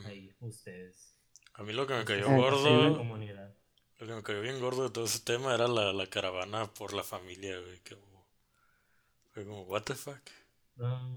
ahí 0.06 0.32
ustedes. 0.42 1.20
A 1.54 1.62
mí 1.62 1.74
lo 1.74 1.86
que 1.86 1.94
me 1.94 2.06
cayó 2.06 2.28
gordo... 2.30 3.04
Lo 4.00 4.08
que 4.08 4.14
me 4.14 4.24
cayó 4.24 4.42
bien 4.42 4.60
gordo 4.60 4.84
de 4.84 4.90
todo 4.90 5.06
ese 5.06 5.20
tema 5.20 5.54
era 5.54 5.68
la, 5.68 5.94
la 5.94 6.08
caravana 6.08 6.72
por 6.74 6.94
la 6.94 7.04
familia, 7.04 7.60
güey. 7.60 7.80
Que 7.82 7.96
fue 9.34 9.46
como, 9.46 9.64
what 9.64 9.84
the 9.84 9.96
fuck. 9.96 10.22
Ah. 10.80 11.08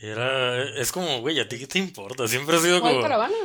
Era, 0.00 0.62
es 0.78 0.92
como, 0.92 1.20
güey, 1.20 1.40
¿a 1.40 1.48
ti 1.48 1.58
qué 1.58 1.66
te 1.66 1.78
importa? 1.78 2.28
Siempre 2.28 2.56
ha 2.56 2.60
sido 2.60 2.80
como... 2.80 3.02
caravana? 3.02 3.36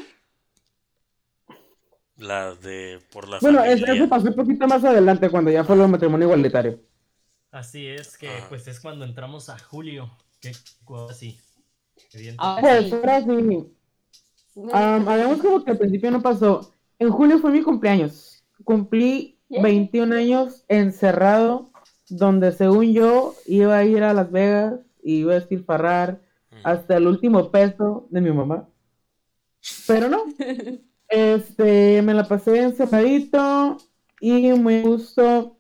La 2.22 2.54
de 2.54 3.00
por 3.12 3.28
la 3.28 3.40
bueno, 3.40 3.60
familia. 3.60 3.78
Bueno, 3.80 3.94
eso 3.94 4.10
pasó 4.10 4.28
un 4.28 4.36
poquito 4.36 4.68
más 4.68 4.84
adelante 4.84 5.28
cuando 5.28 5.50
ya 5.50 5.64
fue 5.64 5.76
el 5.76 5.88
matrimonio 5.88 6.28
igualitario. 6.28 6.80
Así 7.50 7.88
es 7.88 8.16
que, 8.16 8.30
pues 8.48 8.68
es 8.68 8.80
cuando 8.80 9.06
entramos 9.06 9.50
a 9.50 9.58
julio. 9.58 10.12
Que 10.40 10.52
así. 11.10 11.40
Ah, 12.38 12.60
pues 12.62 12.94
ahora 12.94 13.22
sí. 13.22 13.28
Um, 14.54 15.40
como 15.40 15.66
que 15.66 15.72
al 15.72 15.80
principio 15.80 16.12
no 16.12 16.22
pasó. 16.22 16.72
En 17.00 17.10
julio 17.10 17.40
fue 17.40 17.50
mi 17.50 17.64
cumpleaños. 17.64 18.44
Cumplí 18.64 19.40
21 19.50 20.16
años 20.16 20.64
encerrado, 20.68 21.72
donde 22.08 22.52
según 22.52 22.94
yo 22.94 23.34
iba 23.48 23.78
a 23.78 23.84
ir 23.84 24.04
a 24.04 24.14
Las 24.14 24.32
Vegas 24.32 24.76
y 25.02 25.22
iba 25.22 25.34
a 25.34 25.38
estilfarrar 25.38 26.22
hasta 26.64 26.98
el 26.98 27.08
último 27.08 27.50
peso 27.50 28.08
de 28.12 28.22
mi 28.22 28.32
mamá. 28.32 28.70
Pero 29.88 30.08
no. 30.08 30.24
Este, 31.12 32.02
me 32.02 32.14
la 32.14 32.26
pasé 32.26 32.64
encerradito 32.64 33.78
y 34.22 34.54
muy 34.54 34.82
gusto. 34.82 35.58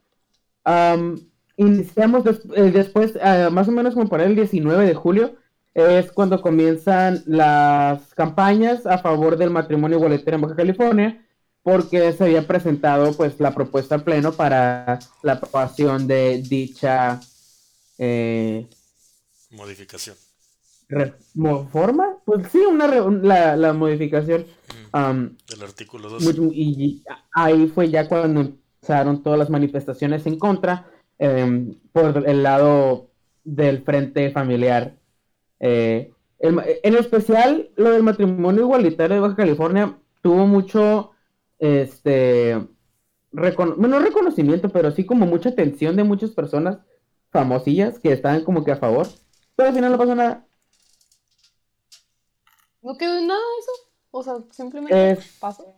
iniciamos 1.58 2.24
eh, 2.56 2.72
después, 2.72 3.20
ah, 3.22 3.49
más 3.52 3.68
o 3.68 3.72
menos 3.72 3.93
como 3.93 4.08
para 4.08 4.24
el 4.24 4.36
19 4.36 4.86
de 4.86 4.95
julio, 4.95 5.36
es 5.74 6.12
cuando 6.12 6.41
comienzan 6.41 7.22
las 7.26 8.14
campañas 8.14 8.86
a 8.86 8.97
favor 8.99 9.38
del 9.38 9.49
matrimonio 9.49 9.97
igualitario 9.97 10.36
en 10.36 10.41
Baja 10.41 10.56
California, 10.56 11.26
porque 11.64 12.14
se 12.14 12.24
había 12.24 12.47
presentado 12.47 13.14
pues 13.14 13.39
la 13.39 13.54
propuesta 13.54 13.95
al 13.95 14.04
pleno 14.04 14.32
para 14.32 14.99
la 15.22 15.34
aprobación 15.34 16.08
de 16.08 16.41
dicha 16.41 17.20
eh, 17.97 18.68
modificación. 19.52 20.16
¿Reforma? 20.88 22.18
Pues 22.26 22.47
sí, 22.52 22.60
una 22.60 22.88
la, 22.88 23.56
la, 23.56 23.74
modificación. 23.74 24.45
Del 24.94 25.64
artículo 25.64 26.10
2. 26.10 26.24
Y, 26.54 27.04
ahí 27.34 27.68
fue 27.68 27.89
ya 27.89 28.08
cuando 28.08 28.42
empezaron 28.42 29.24
todas 29.24 29.39
las 29.39 29.50
manifestaciones 29.50 30.26
en 30.26 30.38
contra 30.38 30.92
em, 31.18 31.76
por 31.92 32.24
el 32.28 32.44
lado 32.44 33.10
del 33.44 33.84
frente 33.84 34.32
familiar. 34.32 34.98
Eh, 35.60 36.12
en 36.39 36.96
especial, 36.96 37.70
lo 37.76 37.92
del 37.92 38.02
matrimonio 38.02 38.64
igualitario 38.64 39.16
de 39.16 39.22
Baja 39.22 39.36
California 39.36 39.98
tuvo 40.22 40.48
mucho, 40.48 41.12
este, 41.60 42.56
no 43.32 44.00
reconocimiento, 44.00 44.70
pero 44.70 44.92
sí 44.92 45.06
como 45.06 45.28
mucha 45.28 45.50
atención 45.50 45.96
de 45.96 46.04
muchas 46.04 46.32
personas 46.32 46.80
famosillas 47.30 48.00
que 48.00 48.12
estaban 48.12 48.44
como 48.44 48.64
que 48.64 48.72
a 48.72 48.78
favor. 48.78 49.08
Pero 49.56 49.70
al 49.70 49.76
final 49.76 49.92
no 49.92 49.98
pasó 50.00 50.16
nada. 50.16 50.48
No 52.82 52.98
quedó 52.98 53.22
nada 53.22 53.39
eso. 53.60 53.91
O 54.12 54.24
sea, 54.24 54.36
simplemente 54.51 55.20
pasó. 55.39 55.76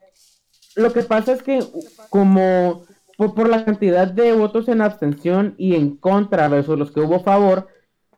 Lo 0.76 0.92
que 0.92 1.04
pasa 1.04 1.34
es 1.34 1.44
que 1.44 1.64
como 2.10 2.84
por, 3.18 3.48
la 3.48 3.64
cantidad 3.64 4.08
de 4.08 4.34
votos 4.34 4.68
en 4.68 4.82
abstención 4.82 5.54
y 5.58 5.76
en 5.76 5.96
contra 5.98 6.48
versus 6.48 6.78
los 6.78 6.92
que 6.92 7.00
hubo 7.00 7.20
favor, 7.20 7.68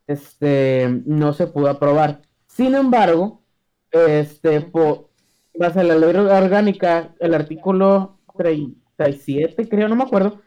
este 0.07 1.01
no 1.05 1.34
se 1.34 1.47
pudo 1.47 1.70
aprobar. 1.70 2.22
Sin 2.47 2.76
embargo, 2.76 3.43
este 3.91 4.61
por 4.61 5.09
base 5.57 5.82
a 5.82 5.84
la 5.84 5.95
ley 5.95 6.16
orgánica, 6.16 7.13
el 7.20 7.34
artículo 7.34 8.20
37, 8.38 9.68
creo, 9.68 9.89
no 9.89 9.95
me 9.95 10.03
acuerdo, 10.03 10.41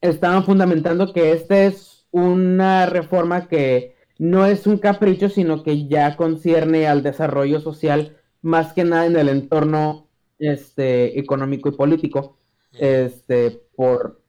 estaban 0.00 0.44
fundamentando 0.44 1.12
que 1.12 1.32
esta 1.32 1.62
es 1.64 2.06
una 2.10 2.86
reforma 2.86 3.48
que 3.48 3.91
no 4.22 4.46
es 4.46 4.68
un 4.68 4.78
capricho, 4.78 5.28
sino 5.28 5.64
que 5.64 5.88
ya 5.88 6.16
concierne 6.16 6.86
al 6.86 7.02
desarrollo 7.02 7.58
social 7.58 8.16
más 8.40 8.72
que 8.72 8.84
nada 8.84 9.06
en 9.06 9.16
el 9.16 9.28
entorno 9.28 10.06
este, 10.38 11.18
económico 11.18 11.68
y 11.68 11.72
político, 11.72 12.38
este, 12.78 13.62
por, 13.74 14.22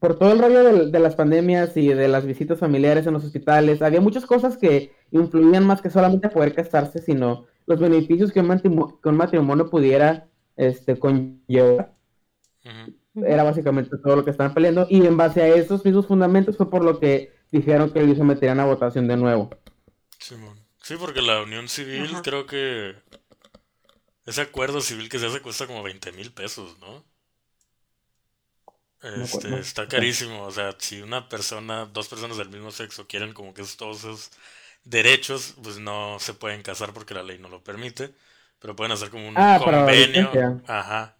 por 0.00 0.18
todo 0.18 0.32
el 0.32 0.40
rollo 0.40 0.88
de, 0.88 0.98
las 0.98 1.14
pandemias 1.14 1.76
y 1.76 1.86
de 1.86 2.08
las 2.08 2.26
visitas 2.26 2.58
familiares 2.58 3.06
en 3.06 3.12
los 3.12 3.24
hospitales. 3.24 3.80
Había 3.80 4.00
muchas 4.00 4.26
cosas 4.26 4.56
que 4.56 4.90
influían 5.12 5.64
más 5.68 5.80
que 5.80 5.90
solamente 5.90 6.28
poder 6.28 6.52
casarse, 6.52 7.00
sino 7.00 7.46
los 7.66 7.78
beneficios 7.78 8.32
que 8.32 8.40
un, 8.40 9.16
matrimonio, 9.16 9.70
pudiera 9.70 10.26
este, 10.56 10.98
conllevar. 10.98 11.94
Era 13.14 13.44
básicamente 13.44 13.96
todo 13.98 14.16
lo 14.16 14.24
que 14.24 14.32
estaban 14.32 14.52
peleando. 14.52 14.88
Y 14.90 15.06
en 15.06 15.16
base 15.16 15.42
a 15.42 15.48
esos 15.54 15.84
mismos 15.84 16.08
fundamentos 16.08 16.56
fue 16.56 16.68
por 16.68 16.82
lo 16.82 16.98
que 16.98 17.30
dijeron 17.52 17.92
que 17.92 18.00
ellos 18.00 18.18
meterían 18.18 18.58
a 18.58 18.64
votación 18.64 19.06
de 19.06 19.16
nuevo. 19.16 19.50
Sí, 20.18 20.96
porque 20.98 21.22
la 21.22 21.42
unión 21.42 21.68
civil 21.68 22.10
creo 22.22 22.46
que 22.46 22.96
ese 24.26 24.40
acuerdo 24.40 24.80
civil 24.80 25.08
que 25.08 25.18
se 25.18 25.26
hace 25.26 25.40
cuesta 25.40 25.66
como 25.66 25.82
20 25.82 26.12
mil 26.12 26.32
pesos, 26.32 26.78
¿no? 26.80 27.04
Este, 29.02 29.58
está 29.58 29.88
carísimo, 29.88 30.44
o 30.44 30.52
sea, 30.52 30.76
si 30.78 31.02
una 31.02 31.28
persona, 31.28 31.86
dos 31.86 32.06
personas 32.06 32.36
del 32.36 32.50
mismo 32.50 32.70
sexo 32.70 33.08
quieren 33.08 33.32
como 33.32 33.52
que 33.52 33.64
todos 33.76 33.98
esos 33.98 34.30
derechos, 34.84 35.54
pues 35.62 35.78
no 35.78 36.18
se 36.20 36.34
pueden 36.34 36.62
casar 36.62 36.92
porque 36.92 37.14
la 37.14 37.24
ley 37.24 37.38
no 37.38 37.48
lo 37.48 37.64
permite, 37.64 38.14
pero 38.60 38.76
pueden 38.76 38.92
hacer 38.92 39.10
como 39.10 39.28
un 39.28 39.34
ah, 39.36 39.60
convenio, 39.62 40.30
para 40.30 40.80
ajá, 40.80 41.16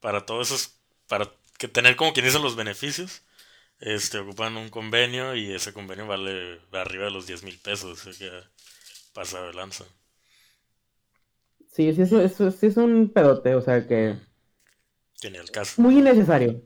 para 0.00 0.26
todos 0.26 0.48
esos, 0.48 0.74
para 1.06 1.30
que 1.56 1.68
tener 1.68 1.94
como 1.94 2.12
quien 2.12 2.26
dice 2.26 2.40
los 2.40 2.56
beneficios, 2.56 3.22
este, 3.80 4.18
ocupan 4.18 4.56
un 4.56 4.68
convenio 4.68 5.34
y 5.34 5.52
ese 5.52 5.72
convenio 5.72 6.06
vale 6.06 6.60
arriba 6.72 7.06
de 7.06 7.10
los 7.10 7.26
10 7.26 7.42
mil 7.44 7.58
pesos, 7.58 8.06
o 8.06 8.12
sea 8.12 8.30
que 8.30 8.44
pasa 9.12 9.42
de 9.42 9.54
lanza. 9.54 9.84
Sí, 11.72 11.92
sí, 11.94 12.02
eso, 12.02 12.20
eso, 12.20 12.50
sí 12.50 12.66
es 12.66 12.76
un 12.76 13.10
pedote, 13.12 13.54
o 13.54 13.62
sea 13.62 13.86
que... 13.86 14.16
Tiene 15.20 15.38
el 15.38 15.50
caso. 15.50 15.80
Muy 15.80 15.98
innecesario. 15.98 16.62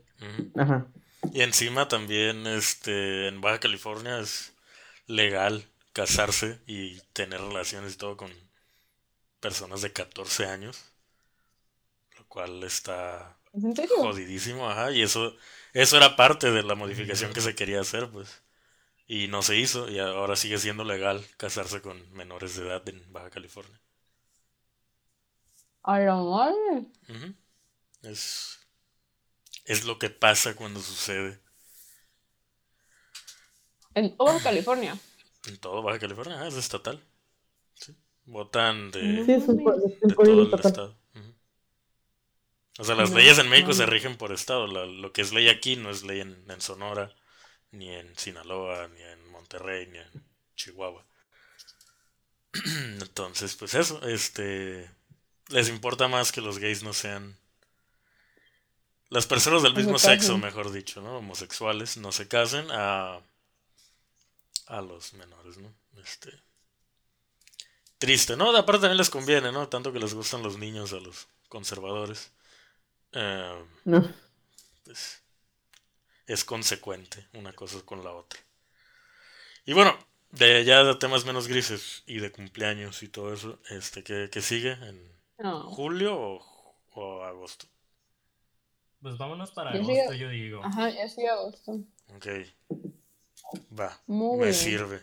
Ajá. 0.56 0.86
Y 1.32 1.42
encima 1.42 1.88
también, 1.88 2.46
este, 2.46 3.28
en 3.28 3.40
Baja 3.40 3.60
California 3.60 4.18
es 4.20 4.54
legal 5.06 5.64
casarse 5.92 6.60
y 6.66 7.00
tener 7.12 7.40
relaciones 7.40 7.94
y 7.94 7.96
todo 7.96 8.16
con 8.16 8.30
personas 9.40 9.82
de 9.82 9.92
14 9.92 10.46
años. 10.46 10.84
Lo 12.18 12.26
cual 12.26 12.62
está 12.62 13.36
jodidísimo, 13.96 14.68
ajá. 14.68 14.92
Y 14.92 15.02
eso 15.02 15.36
eso 15.74 15.96
era 15.98 16.16
parte 16.16 16.50
de 16.50 16.62
la 16.62 16.74
modificación 16.74 17.32
que 17.32 17.40
se 17.42 17.54
quería 17.54 17.80
hacer, 17.80 18.08
pues. 18.10 18.42
Y 19.06 19.28
no 19.28 19.42
se 19.42 19.56
hizo, 19.58 19.90
y 19.90 19.98
ahora 19.98 20.36
sigue 20.36 20.56
siendo 20.56 20.84
legal 20.84 21.22
casarse 21.36 21.82
con 21.82 22.10
menores 22.14 22.56
de 22.56 22.66
edad 22.66 22.88
en 22.88 23.12
Baja 23.12 23.28
California. 23.28 23.78
A 25.82 25.98
la 25.98 26.14
madre. 26.14 26.86
Es. 28.02 28.58
Es 29.66 29.84
lo 29.84 29.98
que 29.98 30.08
pasa 30.08 30.56
cuando 30.56 30.80
sucede. 30.80 31.40
En 33.94 34.16
toda 34.16 34.40
California. 34.42 34.96
En 35.46 35.58
todo 35.58 35.82
Baja 35.82 35.98
California, 35.98 36.46
es 36.46 36.54
estatal. 36.54 37.02
Sí. 37.74 37.94
Votan 38.24 38.90
de, 38.90 39.24
sí, 39.26 39.32
es 39.32 39.46
de 39.46 40.14
todo 40.14 40.42
el 40.42 40.54
estado. 40.54 40.96
O 42.78 42.84
sea, 42.84 42.96
las 42.96 43.10
leyes 43.10 43.38
en 43.38 43.48
México 43.48 43.72
se 43.72 43.86
rigen 43.86 44.16
por 44.16 44.32
estado. 44.32 44.66
lo 44.66 45.12
que 45.12 45.22
es 45.22 45.32
ley 45.32 45.48
aquí 45.48 45.76
no 45.76 45.90
es 45.90 46.02
ley 46.02 46.20
en, 46.20 46.60
Sonora, 46.60 47.14
ni 47.70 47.88
en 47.90 48.16
Sinaloa, 48.18 48.88
ni 48.88 49.02
en 49.02 49.30
Monterrey, 49.30 49.86
ni 49.86 49.98
en 49.98 50.24
Chihuahua. 50.56 51.04
Entonces, 53.00 53.54
pues 53.54 53.74
eso, 53.74 54.02
este... 54.06 54.90
Les 55.48 55.68
importa 55.68 56.08
más 56.08 56.32
que 56.32 56.40
los 56.40 56.58
gays 56.58 56.82
no 56.82 56.92
sean... 56.92 57.36
Las 59.08 59.26
personas 59.26 59.62
del 59.62 59.74
No 59.74 59.78
se 59.78 59.82
mismo 59.82 59.98
sexo, 59.98 60.38
mejor 60.38 60.72
dicho, 60.72 61.00
¿no? 61.00 61.18
Homosexuales, 61.18 61.96
no 61.96 62.10
se 62.10 62.26
casen 62.26 62.66
a... 62.72 63.20
A 64.66 64.80
los 64.80 65.12
menores, 65.12 65.58
¿no? 65.58 65.72
Este... 66.02 66.32
Triste, 67.98 68.36
¿no? 68.36 68.56
Aparte 68.56 68.82
también 68.82 68.98
les 68.98 69.10
conviene, 69.10 69.52
¿no? 69.52 69.68
Tanto 69.68 69.92
que 69.92 70.00
les 70.00 70.14
gustan 70.14 70.42
los 70.42 70.58
niños 70.58 70.92
a 70.92 70.96
los 70.96 71.28
conservadores. 71.48 72.32
Eh, 73.14 73.64
No. 73.84 74.02
pues, 74.84 75.22
es 76.26 76.44
consecuente 76.44 77.26
una 77.34 77.52
cosa 77.52 77.80
con 77.84 78.02
la 78.04 78.12
otra. 78.12 78.40
Y 79.66 79.72
bueno, 79.72 79.96
de 80.30 80.64
ya 80.64 80.84
de 80.84 80.94
temas 80.96 81.24
menos 81.24 81.48
grises 81.48 82.02
y 82.06 82.18
de 82.18 82.30
cumpleaños 82.32 83.02
y 83.02 83.08
todo 83.08 83.32
eso, 83.32 83.58
este, 83.70 84.02
¿qué, 84.02 84.28
qué 84.30 84.40
sigue? 84.42 84.72
¿En 84.72 85.12
No. 85.38 85.62
julio 85.70 86.16
o, 86.18 86.76
o 86.94 87.22
agosto? 87.24 87.66
Pues 89.00 89.18
vámonos 89.18 89.52
para 89.52 89.72
Yo 89.74 89.82
agosto, 89.82 90.12
sigo- 90.12 90.14
yo 90.14 90.28
digo. 90.30 90.64
Ajá, 90.64 90.90
ya 90.90 91.08
sí, 91.08 91.26
agosto. 91.26 91.72
Ok. 92.14 92.26
Va, 93.78 94.00
Muy 94.06 94.38
me 94.38 94.44
bien. 94.46 94.54
sirve. 94.54 95.00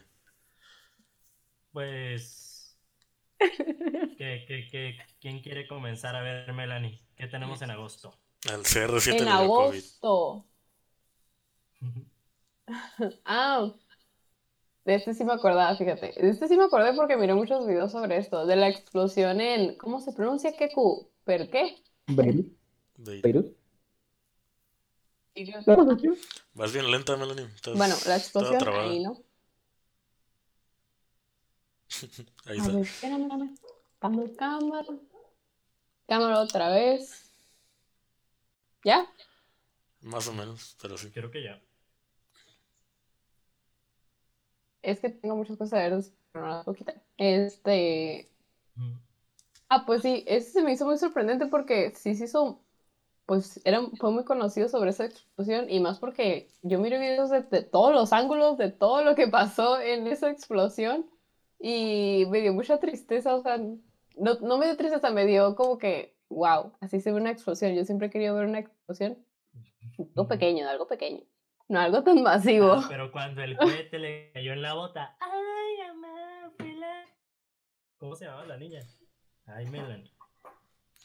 Pues. 1.72 2.78
¿qué, 3.40 4.46
qué, 4.48 4.68
qué, 4.72 4.98
quién 5.20 5.42
quiere 5.42 5.68
comenzar 5.68 6.16
a 6.16 6.22
ver, 6.22 6.52
Melanie? 6.54 7.02
¿Qué 7.22 7.28
tenemos 7.28 7.62
en 7.62 7.70
agosto? 7.70 8.16
El 8.52 8.64
CR7 8.64 9.12
En 9.20 9.26
COVID. 9.26 9.30
agosto. 9.30 10.46
Ah, 13.26 13.72
de 14.86 14.96
este 14.96 15.14
sí 15.14 15.24
me 15.24 15.34
acordaba, 15.34 15.76
fíjate. 15.76 16.14
De 16.20 16.30
este 16.30 16.48
sí 16.48 16.58
me 16.58 16.64
acordé 16.64 16.94
porque 16.94 17.18
miré 17.18 17.36
muchos 17.36 17.68
videos 17.68 17.92
sobre 17.92 18.18
esto, 18.18 18.48
de 18.48 18.56
la 18.56 18.70
explosión 18.70 19.40
en, 19.40 19.78
¿cómo 19.78 20.00
se 20.00 20.14
pronuncia? 20.14 20.56
¿Qué 20.58 20.72
Q? 20.74 21.12
¿Per 21.24 21.52
qué? 21.52 21.84
Beirut. 22.08 22.48
De- 22.96 23.22
Beirut. 23.22 23.56
Vas 26.56 26.74
bien 26.74 26.90
lenta, 26.90 27.16
Melanie. 27.18 27.46
Estás 27.54 27.78
Bueno, 27.78 27.96
la 28.08 28.16
explosión 28.16 28.68
ahí, 28.68 29.04
¿no? 29.04 29.22
Ahí 32.48 32.58
A 32.58 32.62
está. 32.62 32.74
ver, 32.74 32.82
espérame, 32.82 33.56
espérame. 33.94 34.36
Cámara. 34.36 34.88
Cámara 36.12 36.42
otra 36.42 36.68
vez. 36.68 37.32
¿Ya? 38.84 39.08
Más 40.02 40.28
o 40.28 40.34
menos, 40.34 40.76
pero 40.82 40.98
sí. 40.98 41.10
Creo 41.10 41.32
que 41.32 41.42
ya. 41.42 41.58
Es 44.82 45.00
que 45.00 45.08
tengo 45.08 45.38
muchas 45.38 45.56
cosas 45.56 45.80
a 45.80 45.88
ver, 45.88 46.04
pero 46.34 46.46
no 46.46 46.52
las 46.52 46.66
puedo 46.66 46.78
quitar. 46.78 47.02
Este. 47.16 48.30
Mm. 48.76 48.98
Ah, 49.70 49.86
pues 49.86 50.02
sí, 50.02 50.26
ese 50.28 50.52
se 50.52 50.64
me 50.64 50.74
hizo 50.74 50.86
muy 50.86 50.98
sorprendente 50.98 51.46
porque 51.46 51.94
sí 51.96 52.14
se 52.16 52.26
hizo, 52.26 52.60
pues 53.26 53.62
era, 53.64 53.80
fue 53.98 54.12
muy 54.12 54.26
conocido 54.26 54.68
sobre 54.68 54.90
esa 54.90 55.06
explosión 55.06 55.70
y 55.70 55.80
más 55.80 56.00
porque 56.00 56.50
yo 56.62 56.78
miré 56.80 57.00
videos 57.00 57.30
de, 57.30 57.44
de 57.44 57.64
todos 57.64 57.94
los 57.94 58.12
ángulos, 58.12 58.58
de 58.58 58.70
todo 58.70 59.02
lo 59.06 59.16
que 59.16 59.30
pasó 59.30 59.80
en 59.80 60.08
esa 60.08 60.30
explosión 60.30 61.10
y 61.58 62.26
me 62.28 62.42
dio 62.42 62.54
mucha 62.54 62.82
tristeza, 62.82 63.34
o 63.34 63.42
sea, 63.42 63.62
no, 64.22 64.36
no 64.42 64.58
me 64.58 64.68
dio 64.68 64.78
tristeza, 64.78 65.10
me 65.10 65.26
dio 65.26 65.56
como 65.56 65.78
que, 65.78 66.16
wow, 66.30 66.74
así 66.80 67.02
se 67.02 67.12
ve 67.12 67.18
una 67.20 67.32
explosión. 67.32 67.74
Yo 67.74 67.84
siempre 67.86 68.08
he 68.08 68.10
querido 68.12 68.36
ver 68.36 68.46
una 68.46 68.60
explosión, 68.60 69.18
algo 69.98 70.28
pequeño, 70.28 70.70
algo 70.70 70.88
pequeño, 70.88 71.24
no 71.68 71.80
algo 71.80 72.04
tan 72.04 72.22
masivo. 72.22 72.74
Ah, 72.74 72.86
pero 72.88 73.12
cuando 73.12 73.42
el 73.42 73.58
cohete 73.58 74.00
le 74.00 74.32
cayó 74.32 74.54
en 74.54 74.62
la 74.62 74.74
bota. 74.76 75.18
¡Ay, 75.20 75.88
mamá! 75.88 76.52
fue 76.56 76.74
la-". 76.76 77.06
¿Cómo 77.98 78.16
se 78.16 78.26
llamaba 78.26 78.46
la 78.46 78.58
niña? 78.58 78.82
Ay, 79.48 79.66
Melanie. 79.68 80.12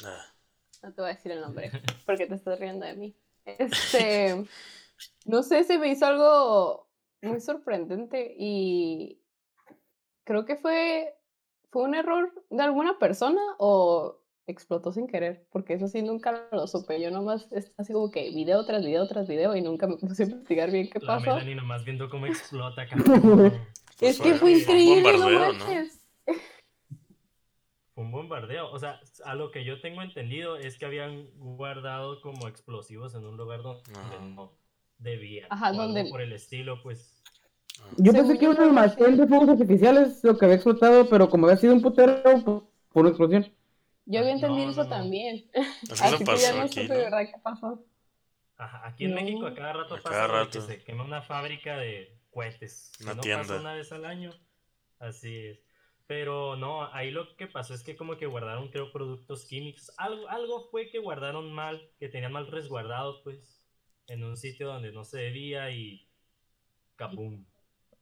Ah, 0.04 0.24
No 0.82 0.92
te 0.92 1.00
voy 1.00 1.10
a 1.10 1.14
decir 1.14 1.32
el 1.32 1.40
nombre 1.40 1.70
porque 2.06 2.26
te 2.26 2.34
estás 2.34 2.60
riendo 2.60 2.84
de 2.84 2.94
mí. 2.94 3.16
Este, 3.46 4.44
no 5.24 5.42
sé, 5.42 5.64
se 5.64 5.78
me 5.78 5.88
hizo 5.88 6.04
algo 6.06 6.88
muy 7.22 7.40
sorprendente 7.40 8.34
y 8.38 9.22
creo 10.24 10.44
que 10.44 10.56
fue, 10.56 11.15
fue 11.76 11.84
un 11.84 11.94
error 11.94 12.32
de 12.48 12.62
alguna 12.62 12.98
persona 12.98 13.38
o 13.58 14.16
explotó 14.46 14.92
sin 14.92 15.06
querer, 15.06 15.46
porque 15.52 15.74
eso 15.74 15.88
sí 15.88 16.00
nunca 16.00 16.48
lo 16.50 16.66
supe. 16.66 16.98
Yo 17.02 17.10
nomás 17.10 17.50
así 17.76 17.92
como 17.92 18.10
que 18.10 18.30
video 18.30 18.64
tras 18.64 18.82
video 18.82 19.06
tras 19.06 19.28
video 19.28 19.54
y 19.54 19.60
nunca 19.60 19.86
me 19.86 19.98
puse 19.98 20.22
a 20.22 20.26
investigar 20.26 20.70
bien 20.70 20.88
qué 20.88 21.00
La 21.00 21.16
pasó. 21.18 21.34
Melanie 21.34 21.54
nomás 21.54 21.84
viendo 21.84 22.08
cómo 22.08 22.24
explota, 22.26 22.86
cabrón. 22.88 23.52
Es 24.00 24.18
Pues 24.18 24.20
que 24.20 24.34
fue- 24.36 24.38
fue 24.38 24.38
fue 24.38 24.52
un 24.52 24.58
increíble, 24.80 25.12
no 25.18 25.24
bombardeo, 25.24 25.52
¿no? 25.52 25.58
manches. 25.66 26.08
Fue 27.94 28.04
un 28.04 28.10
bombardeo. 28.12 28.70
O 28.72 28.78
sea, 28.78 29.00
a 29.26 29.34
lo 29.34 29.50
que 29.50 29.64
yo 29.64 29.80
tengo 29.82 30.00
entendido 30.00 30.56
es 30.56 30.78
que 30.78 30.86
habían 30.86 31.28
guardado 31.36 32.22
como 32.22 32.48
explosivos 32.48 33.14
en 33.14 33.26
un 33.26 33.36
lugar 33.36 33.62
donde 33.62 33.82
Ajá. 33.94 34.20
no 34.24 34.52
debían. 34.96 35.46
Ajá, 35.50 35.66
o 35.66 35.68
algo 35.70 35.82
donde- 35.82 36.08
por 36.10 36.22
el 36.22 36.32
estilo, 36.32 36.82
pues. 36.82 37.15
Yo 37.98 38.12
Según 38.12 38.26
pensé 38.28 38.38
que 38.38 38.46
yo, 38.46 38.50
un 38.50 38.58
almacén 38.60 39.16
de 39.16 39.26
fuegos 39.26 39.48
artificiales 39.50 40.22
lo 40.24 40.36
que 40.38 40.44
había 40.44 40.56
explotado, 40.56 41.08
pero 41.08 41.28
como 41.28 41.46
había 41.46 41.56
sido 41.58 41.74
un 41.74 41.82
putero, 41.82 42.22
pues, 42.44 42.62
fue 42.90 43.02
una 43.02 43.10
explosión. 43.10 43.52
Yo 44.06 44.20
había 44.20 44.32
No, 44.32 44.34
entendido 44.34 44.70
no, 44.70 44.70
eso 44.70 44.82
no. 44.82 44.88
también. 44.88 45.50
Es 45.88 46.02
que 46.02 46.04
Así 46.04 46.24
que 46.24 46.24
pasó 46.24 46.40
ya 46.40 46.52
no 46.54 46.62
aquí, 46.62 46.68
supe 46.68 46.94
¿no? 46.94 46.94
verdad 46.94 47.26
qué 47.26 47.38
pasó. 47.42 47.84
Ajá, 48.58 48.86
aquí 48.86 49.04
en 49.04 49.14
No. 49.14 49.14
México 49.14 49.46
a 49.46 49.54
cada 49.54 49.72
rato 49.72 49.94
A 49.94 50.02
pasa 50.02 50.08
cada 50.10 50.26
güey, 50.26 50.46
rato. 50.46 50.50
que 50.50 50.60
se 50.60 50.82
quema 50.84 51.04
una 51.04 51.22
fábrica 51.22 51.76
de 51.78 52.18
cohetes. 52.30 52.90
Una 53.00 53.14
no 53.14 53.20
tienda. 53.20 53.42
pasa 53.42 53.60
una 53.60 53.74
vez 53.74 53.92
al 53.92 54.04
año. 54.04 54.30
Así 54.98 55.36
es. 55.46 55.60
Pero 56.06 56.56
no, 56.56 56.92
ahí 56.94 57.10
lo 57.10 57.36
que 57.36 57.46
pasó 57.48 57.74
es 57.74 57.82
que 57.82 57.96
como 57.96 58.16
que 58.16 58.26
guardaron, 58.26 58.68
creo, 58.70 58.92
productos 58.92 59.44
químicos. 59.46 59.92
Algo, 59.98 60.28
algo 60.28 60.68
fue 60.70 60.88
que 60.90 60.98
guardaron 60.98 61.52
mal, 61.52 61.90
que 61.98 62.08
tenían 62.08 62.32
mal 62.32 62.46
resguardado, 62.46 63.22
pues, 63.24 63.62
en 64.06 64.22
un 64.24 64.36
sitio 64.36 64.68
donde 64.68 64.92
no 64.92 65.04
se 65.04 65.18
debía 65.18 65.70
y 65.72 66.08
¡capum! 66.96 67.44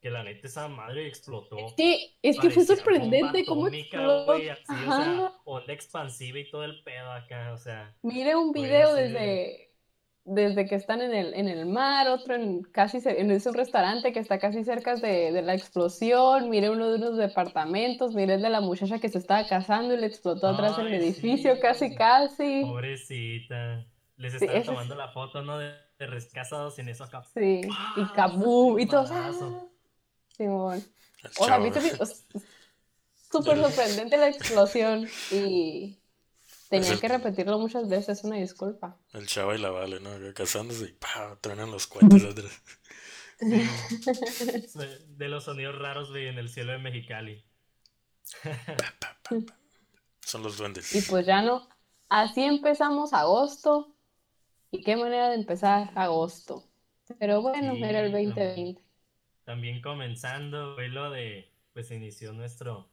Que 0.04 0.10
la 0.10 0.22
neta 0.22 0.46
esa 0.48 0.68
madre 0.68 1.06
explotó. 1.06 1.56
Es 1.56 1.72
que, 1.72 2.18
es 2.20 2.38
que 2.38 2.50
fue 2.50 2.62
sorprendente 2.64 3.46
cómo 3.46 3.68
explotó. 3.68 4.26
güey, 4.34 4.50
así, 4.50 4.62
o 4.68 4.92
sea, 4.96 5.32
onda 5.46 5.72
expansiva 5.72 6.38
y 6.40 6.50
todo 6.50 6.62
el 6.62 6.82
pedo 6.82 7.10
acá, 7.10 7.52
o 7.54 7.56
sea. 7.56 7.94
Mire 8.02 8.36
un 8.36 8.52
video 8.52 8.92
de- 8.92 9.02
desde, 9.08 9.70
desde 10.26 10.66
que 10.68 10.74
están 10.74 11.00
en 11.00 11.14
el, 11.14 11.32
en 11.32 11.48
el 11.48 11.64
mar, 11.64 12.06
otro 12.08 12.34
en 12.34 12.64
casi 12.64 12.98
en 13.02 13.30
es 13.30 13.46
un 13.46 13.54
restaurante 13.54 14.12
que 14.12 14.18
está 14.18 14.38
casi 14.38 14.62
cerca 14.62 14.96
de, 14.96 15.32
de 15.32 15.40
la 15.40 15.54
explosión, 15.54 16.50
mire 16.50 16.68
uno 16.68 16.90
de 16.90 16.96
unos 16.96 17.16
departamentos, 17.16 18.14
mire 18.14 18.34
el 18.34 18.42
de 18.42 18.50
la 18.50 18.60
muchacha 18.60 18.98
que 18.98 19.08
se 19.08 19.16
estaba 19.16 19.46
casando 19.46 19.94
y 19.94 19.96
le 19.96 20.06
explotó 20.06 20.48
atrás 20.48 20.78
el 20.80 20.92
edificio 20.92 21.54
sí. 21.54 21.60
casi 21.62 21.94
casi. 21.94 22.62
Pobrecita. 22.62 23.86
Les 24.18 24.32
Sí, 24.32 24.36
están 24.44 24.50
ese 24.50 24.58
es- 24.58 24.66
tomando 24.66 24.94
la 24.96 25.08
foto, 25.08 25.40
¿no? 25.40 25.56
De, 25.56 25.72
de 25.98 26.06
res- 26.06 26.30
casados 26.30 26.78
en 26.78 26.90
eso 26.90 27.04
acá. 27.04 27.22
Sí, 27.32 27.62
y 27.62 27.68
¡Ah! 27.72 28.12
kabum, 28.14 28.78
y 28.78 28.84
todo. 28.86 29.72
Simón. 30.36 30.84
O 31.38 31.44
sea, 31.44 31.54
a 31.54 31.58
mí 31.58 31.70
súper 33.32 33.58
sorprendente 33.58 34.16
la 34.16 34.28
explosión 34.28 35.08
y 35.30 35.98
tenía 36.68 36.92
Ese- 36.92 37.00
que 37.00 37.08
repetirlo 37.08 37.58
muchas 37.58 37.88
veces, 37.88 38.22
una 38.24 38.36
disculpa. 38.36 38.98
El 39.12 39.26
chavo 39.26 39.54
y 39.54 39.58
la 39.58 39.70
vale, 39.70 40.00
¿no? 40.00 40.10
Casándose 40.34 40.84
y 40.86 40.92
pa, 40.92 41.38
truenan 41.40 41.70
los 41.70 41.86
cohetes 41.86 42.24
atrás. 42.24 42.62
De 43.40 45.28
los 45.28 45.44
sonidos 45.44 45.78
raros, 45.78 46.10
güey, 46.10 46.28
en 46.28 46.38
el 46.38 46.48
cielo 46.48 46.72
de 46.72 46.78
Mexicali. 46.78 47.44
Son 50.20 50.42
los 50.42 50.56
duendes. 50.56 50.94
Y 50.94 51.02
pues 51.02 51.26
ya 51.26 51.42
no. 51.42 51.68
Así 52.08 52.42
empezamos 52.42 53.12
agosto. 53.12 53.94
Y 54.70 54.82
qué 54.82 54.96
manera 54.96 55.28
de 55.28 55.36
empezar 55.36 55.90
agosto. 55.94 56.64
Pero 57.18 57.42
bueno, 57.42 57.74
Sí, 57.74 57.82
era 57.82 58.00
el 58.00 58.12
no. 58.12 58.18
2020. 59.44 59.46
También 59.46 59.80
comenzando, 59.82 60.74
fue 60.74 60.88
lo 60.88 61.10
de, 61.10 61.50
pues 61.72 61.90
inició 61.90 62.32
nuestro, 62.32 62.88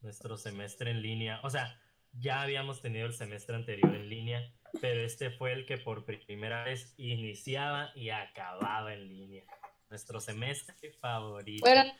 nuestro 0.00 0.36
semestre 0.36 0.90
en 0.90 1.02
línea. 1.02 1.40
O 1.42 1.50
sea, 1.50 1.78
ya 2.12 2.42
habíamos 2.42 2.80
tenido 2.80 3.06
el 3.06 3.14
semestre 3.14 3.54
anterior 3.56 3.94
en 3.94 4.08
línea, 4.08 4.52
pero 4.80 5.00
este 5.02 5.30
fue 5.30 5.52
el 5.52 5.66
que 5.66 5.78
por 5.78 6.04
primera 6.04 6.64
vez 6.64 6.94
iniciaba 6.96 7.90
y 7.94 8.10
acababa 8.10 8.94
en 8.94 9.08
línea. 9.08 9.44
Nuestro 9.90 10.20
semestre 10.20 10.92
favorito. 11.00 11.64
Bueno, 11.66 11.92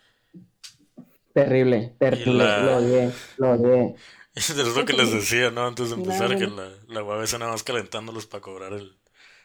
Terrible, 1.34 1.94
terrible. 1.98 2.44
la- 2.44 2.58
Lo 2.62 2.76
odié, 2.76 3.10
lo 3.38 3.50
odié. 3.52 3.94
Es 4.34 4.48
lo 4.56 4.84
que 4.86 4.94
les 4.94 5.12
decía, 5.12 5.50
¿no? 5.50 5.66
Antes 5.66 5.90
de 5.90 5.96
empezar, 5.96 6.36
que 6.38 6.46
la, 6.46 6.70
la 6.88 7.02
UABC 7.04 7.34
nada 7.38 7.52
más 7.52 7.62
calentándolos 7.62 8.26
para 8.26 8.40
cobrar 8.40 8.72
el 8.72 8.96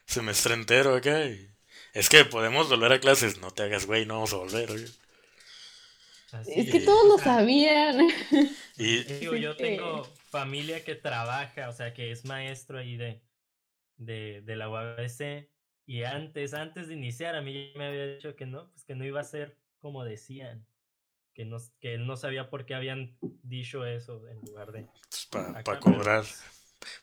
semestre 0.06 0.54
entero 0.54 0.96
acá. 0.96 1.26
y- 1.26 1.50
Es 1.94 2.10
que 2.10 2.26
podemos 2.26 2.70
volver 2.70 2.94
a 2.94 3.00
clases. 3.00 3.40
No 3.40 3.52
te 3.52 3.64
hagas, 3.64 3.86
güey, 3.86 4.06
no 4.06 4.16
vamos 4.16 4.34
a 4.34 4.38
volver. 4.38 4.72
oye. 4.72 4.88
Así 6.32 6.54
es 6.56 6.72
que 6.72 6.82
todos 6.82 7.08
lo 7.08 7.18
sabían. 7.18 8.08
Y 8.78 9.04
Digo, 9.06 9.36
yo 9.36 9.56
tengo 9.56 10.04
familia 10.30 10.84
que 10.84 10.94
trabaja, 10.94 11.70
o 11.70 11.74
sea, 11.74 11.94
que 11.94 12.12
es 12.12 12.26
maestro 12.26 12.78
ahí 12.78 12.96
de, 12.98 13.24
de, 13.96 14.42
de 14.46 14.56
la 14.56 14.70
UABC. 14.70 15.50
Y 15.88 16.04
antes, 16.04 16.54
antes 16.54 16.90
de 16.90 16.94
iniciar, 16.94 17.36
a 17.36 17.42
mí 17.42 17.72
me 17.76 17.88
había 17.88 18.06
dicho 18.06 18.36
que 18.36 18.46
no, 18.46 18.70
pues 18.72 18.84
que 18.84 18.94
no 18.94 19.06
iba 19.06 19.22
a 19.22 19.24
ser 19.24 19.58
como 19.80 20.04
decían, 20.04 20.66
que, 21.34 21.46
no, 21.46 21.58
que 21.80 21.94
él 21.94 22.06
no 22.06 22.18
sabía 22.18 22.50
por 22.50 22.66
qué 22.66 22.76
habían 22.76 23.18
dicho 23.44 23.86
eso 23.86 24.28
en 24.28 24.42
lugar 24.42 24.72
de... 24.72 24.86
Para 25.32 25.60
acá, 25.60 25.80
cobrar. 25.80 26.24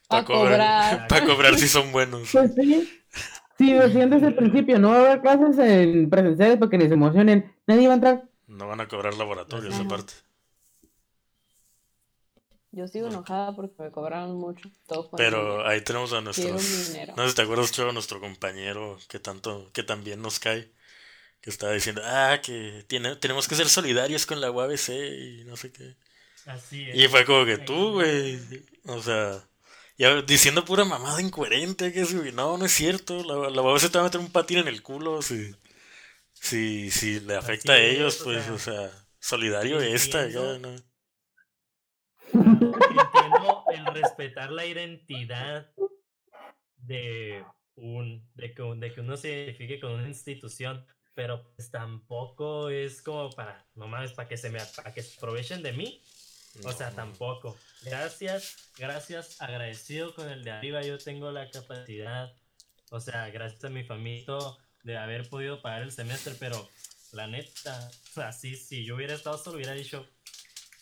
Pa' 0.07 0.23
Para 0.23 0.25
cobrar. 0.25 0.51
cobrar. 0.51 1.07
Para 1.07 1.25
cobrar 1.25 1.57
si 1.57 1.67
son 1.67 1.91
buenos. 1.91 2.29
Pues 2.31 2.53
sí. 2.53 3.01
Sí, 3.57 3.73
decían 3.73 4.09
desde 4.09 4.27
el 4.27 4.35
principio, 4.35 4.79
no 4.79 4.89
va 4.89 4.97
a 4.97 4.99
haber 4.99 5.21
clases 5.21 5.57
en 5.59 6.09
presenciales 6.09 6.57
porque 6.57 6.77
ni 6.77 6.87
se 6.87 6.93
emocionen. 6.93 7.55
Nadie 7.67 7.87
va 7.87 7.93
a 7.93 7.95
entrar. 7.95 8.23
No 8.47 8.67
van 8.67 8.81
a 8.81 8.87
cobrar 8.87 9.13
laboratorios 9.15 9.73
Ajá. 9.73 9.83
aparte. 9.83 10.13
Yo 12.75 12.89
sigo 12.89 13.07
enojada 13.07 13.55
porque 13.55 13.81
me 13.81 13.89
cobraron 13.89 14.35
mucho. 14.35 14.69
Todo 14.85 15.09
Pero 15.15 15.65
ahí 15.65 15.79
tenemos 15.79 16.11
a 16.11 16.19
dinero. 16.19 17.13
No 17.15 17.23
sé 17.23 17.29
si 17.29 17.35
te 17.35 17.41
acuerdas, 17.41 17.71
Chavo, 17.71 17.93
nuestro 17.93 18.19
compañero 18.19 18.97
que 19.07 19.17
tanto, 19.19 19.71
que 19.71 19.83
también 19.83 20.21
nos 20.21 20.39
cae. 20.39 20.69
Que 21.39 21.51
estaba 21.51 21.71
diciendo, 21.71 22.01
ah, 22.03 22.39
que 22.43 22.83
tiene, 22.87 23.15
tenemos 23.15 23.47
que 23.47 23.55
ser 23.55 23.69
solidarios 23.69 24.25
con 24.25 24.41
la 24.41 24.51
UABC 24.51 24.89
y 24.89 25.43
no 25.45 25.55
sé 25.55 25.71
qué. 25.71 25.95
Así 26.47 26.89
es. 26.89 26.97
Y 26.97 27.07
fue 27.07 27.23
como 27.23 27.45
que 27.45 27.59
tú, 27.59 27.93
güey. 27.93 28.39
O 28.87 29.01
sea, 29.01 29.41
ya 29.97 30.21
diciendo 30.21 30.65
pura 30.65 30.85
mamada 30.85 31.21
incoherente. 31.21 31.91
Que 31.91 32.03
güey, 32.03 32.31
no, 32.31 32.57
no 32.57 32.65
es 32.65 32.71
cierto. 32.71 33.23
La, 33.23 33.49
la 33.49 33.61
UABC 33.61 33.91
te 33.91 33.97
va 33.97 34.01
a 34.01 34.07
meter 34.07 34.19
un 34.19 34.31
patín 34.31 34.59
en 34.59 34.67
el 34.67 34.81
culo 34.81 35.21
si, 35.21 35.55
si, 36.33 36.91
si 36.91 37.19
le 37.19 37.35
afecta 37.35 37.73
a 37.73 37.79
es, 37.79 37.95
ellos, 37.95 38.21
o 38.21 38.25
pues, 38.25 38.43
sea, 38.43 38.53
o 38.53 38.59
sea, 38.59 38.91
solidario 39.19 39.79
esta, 39.79 40.27
ya, 40.27 40.55
entiendo. 40.55 40.71
¿no? 40.71 40.95
Entiendo 42.33 43.63
el 43.71 43.85
respetar 43.87 44.51
la 44.51 44.65
identidad 44.65 45.71
de 46.77 47.43
un 47.75 48.29
de 48.35 48.53
que, 48.53 48.63
de 48.77 48.93
que 48.93 49.01
uno 49.01 49.17
se 49.17 49.29
identifique 49.29 49.79
con 49.79 49.91
una 49.91 50.07
institución, 50.07 50.85
pero 51.13 51.51
pues 51.55 51.71
tampoco 51.71 52.69
es 52.69 53.01
como 53.01 53.29
para, 53.31 53.65
no 53.75 53.87
mames, 53.87 54.13
para 54.13 54.27
que 54.27 54.37
se 54.37 54.49
me 54.49 54.59
para 54.75 54.93
que 54.93 55.01
se 55.01 55.17
aprovechen 55.17 55.63
de 55.63 55.73
mí. 55.73 56.01
O 56.63 56.71
sea, 56.71 56.89
No, 56.91 56.95
tampoco. 56.95 57.57
Gracias, 57.83 58.55
gracias, 58.77 59.41
agradecido 59.41 60.13
con 60.13 60.29
el 60.29 60.43
de 60.43 60.51
arriba, 60.51 60.81
yo 60.81 60.97
tengo 60.97 61.31
la 61.31 61.49
capacidad, 61.51 62.33
o 62.89 62.99
sea, 62.99 63.29
gracias 63.29 63.63
a 63.65 63.69
mi 63.69 63.83
familia 63.83 64.25
de 64.83 64.97
haber 64.97 65.29
podido 65.29 65.61
pagar 65.61 65.81
el 65.81 65.91
semestre, 65.91 66.33
pero 66.39 66.69
la 67.11 67.27
neta, 67.27 67.89
o 68.09 68.13
sea, 68.13 68.31
sí, 68.31 68.55
si 68.55 68.85
yo 68.85 68.95
hubiera 68.95 69.13
estado 69.15 69.37
solo, 69.37 69.57
hubiera 69.57 69.73
dicho, 69.73 70.07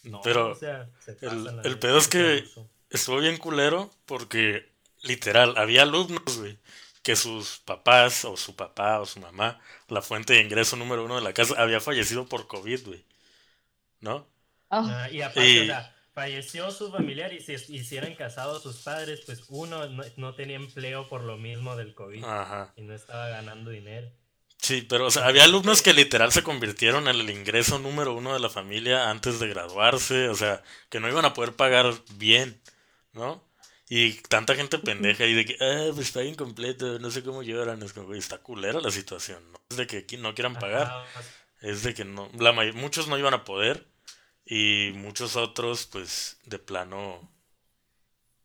no, 0.04 0.22
Pero 0.22 0.52
o 0.52 0.56
sea, 0.56 0.90
se 1.00 1.18
el- 1.22 1.80
pedo 1.80 1.98
es 1.98 2.08
que-. 2.08 2.44
Estuvo 2.90 3.18
bien 3.20 3.38
culero 3.38 3.90
porque, 4.06 4.70
literal, 5.02 5.56
había 5.58 5.82
alumnos, 5.84 6.38
güey, 6.38 6.60
que 7.02 7.16
sus 7.16 7.60
papás 7.60 8.24
o 8.26 8.38
su 8.38 8.56
papá 8.56 9.00
o 9.00 9.06
su 9.06 9.20
mamá, 9.20 9.60
la 9.88 10.02
fuente 10.02 10.34
de 10.34 10.42
ingreso 10.42 10.76
número 10.76 11.04
uno 11.06 11.16
de 11.16 11.22
la 11.22 11.34
casa, 11.34 11.56
había 11.58 11.80
fallecido 11.80 12.28
por 12.28 12.48
COVID, 12.48 12.86
güey. 12.86 13.06
¿No? 14.02 14.28
Ah, 14.74 15.04
Ah, 15.04 15.10
y 15.12 15.22
aparte, 15.22 15.62
o 15.62 15.66
sea, 15.66 15.96
falleció 16.14 16.72
su 16.72 16.92
familiar 16.92 17.34
y 17.34 17.40
si, 17.42 17.54
y 17.54 17.84
si 17.84 17.98
eran 17.98 18.16
casados 18.16 18.64
sus 18.64 18.78
padres, 18.78 19.22
pues 19.26 19.44
uno 19.50 19.88
no, 19.88 20.04
no 20.18 20.36
tenía 20.36 20.56
empleo 20.56 21.08
por 21.10 21.24
lo 21.24 21.38
mismo 21.38 21.76
del 21.76 21.94
COVID 21.94 22.24
Ajá. 22.24 22.74
y 22.76 22.82
no 22.82 22.94
estaba 22.94 23.30
ganando 23.30 23.72
dinero. 23.72 24.10
Sí, 24.58 24.86
pero, 24.88 25.08
o 25.08 25.12
sea, 25.12 25.28
había 25.28 25.44
alumnos 25.44 25.82
que 25.82 25.94
literal 25.94 26.32
se 26.32 26.42
convirtieron 26.42 27.08
en 27.10 27.20
el 27.20 27.30
ingreso 27.30 27.80
número 27.80 28.14
uno 28.14 28.34
de 28.34 28.40
la 28.40 28.50
familia 28.50 29.10
antes 29.10 29.40
de 29.40 29.50
graduarse, 29.50 30.30
o 30.30 30.36
sea, 30.36 30.64
que 30.90 31.02
no 31.02 31.10
iban 31.10 31.26
a 31.26 31.34
poder 31.34 31.54
pagar 31.54 31.94
bien, 32.16 32.62
¿no? 33.12 33.44
Y 33.90 34.14
tanta 34.30 34.56
gente 34.56 34.80
pendeja 34.80 35.26
y 35.26 35.34
de 35.34 35.46
que, 35.46 35.58
ah, 35.60 35.92
pues 35.94 36.08
está 36.08 36.24
incompleto, 36.24 36.98
no 37.00 37.12
sé 37.12 37.24
cómo 37.24 37.44
lloran, 37.44 37.84
es 37.84 37.92
como, 37.92 38.08
güey, 38.08 38.20
está 38.20 38.38
culera 38.38 38.80
la 38.80 38.90
situación, 38.90 39.52
no 39.52 39.60
es 39.70 39.78
de 39.78 39.86
que 39.86 39.98
aquí 39.98 40.16
no 40.18 40.34
quieran 40.34 40.56
pagar, 40.56 40.84
Ajá, 40.84 41.06
es 41.62 41.84
de 41.84 41.94
que 41.94 42.06
no, 42.06 42.32
la 42.40 42.54
muchos 42.74 43.08
no 43.08 43.18
iban 43.18 43.34
a 43.34 43.44
poder 43.44 43.86
y 44.46 44.91
muchos 44.96 45.36
otros, 45.36 45.86
pues, 45.86 46.38
de 46.46 46.60
plano, 46.60 47.30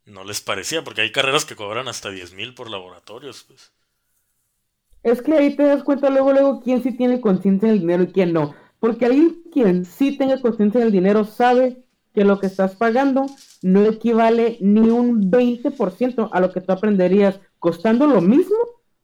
no 0.04 0.24
les 0.24 0.40
parecía, 0.40 0.84
porque 0.84 1.02
hay 1.02 1.12
carreras 1.12 1.44
que 1.44 1.56
cobran 1.56 1.88
hasta 1.88 2.10
10 2.10 2.34
mil 2.34 2.54
por 2.54 2.70
laboratorios, 2.70 3.44
pues. 3.44 3.72
Es 5.02 5.22
que 5.22 5.34
ahí 5.34 5.54
te 5.54 5.62
das 5.62 5.84
cuenta 5.84 6.10
luego, 6.10 6.32
luego 6.32 6.60
quién 6.60 6.82
sí 6.82 6.96
tiene 6.96 7.20
conciencia 7.20 7.68
del 7.68 7.80
dinero 7.80 8.02
y 8.02 8.12
quién 8.12 8.32
no. 8.32 8.54
Porque 8.80 9.06
alguien 9.06 9.42
quien 9.52 9.84
sí 9.84 10.16
tenga 10.16 10.40
conciencia 10.40 10.80
del 10.80 10.92
dinero 10.92 11.24
sabe 11.24 11.84
que 12.14 12.24
lo 12.24 12.38
que 12.40 12.46
estás 12.46 12.76
pagando 12.76 13.26
no 13.62 13.84
equivale 13.84 14.58
ni 14.60 14.90
un 14.90 15.30
20% 15.30 16.30
a 16.32 16.40
lo 16.40 16.52
que 16.52 16.60
tú 16.60 16.72
aprenderías 16.72 17.40
costando 17.58 18.06
lo 18.06 18.20
mismo 18.20 18.56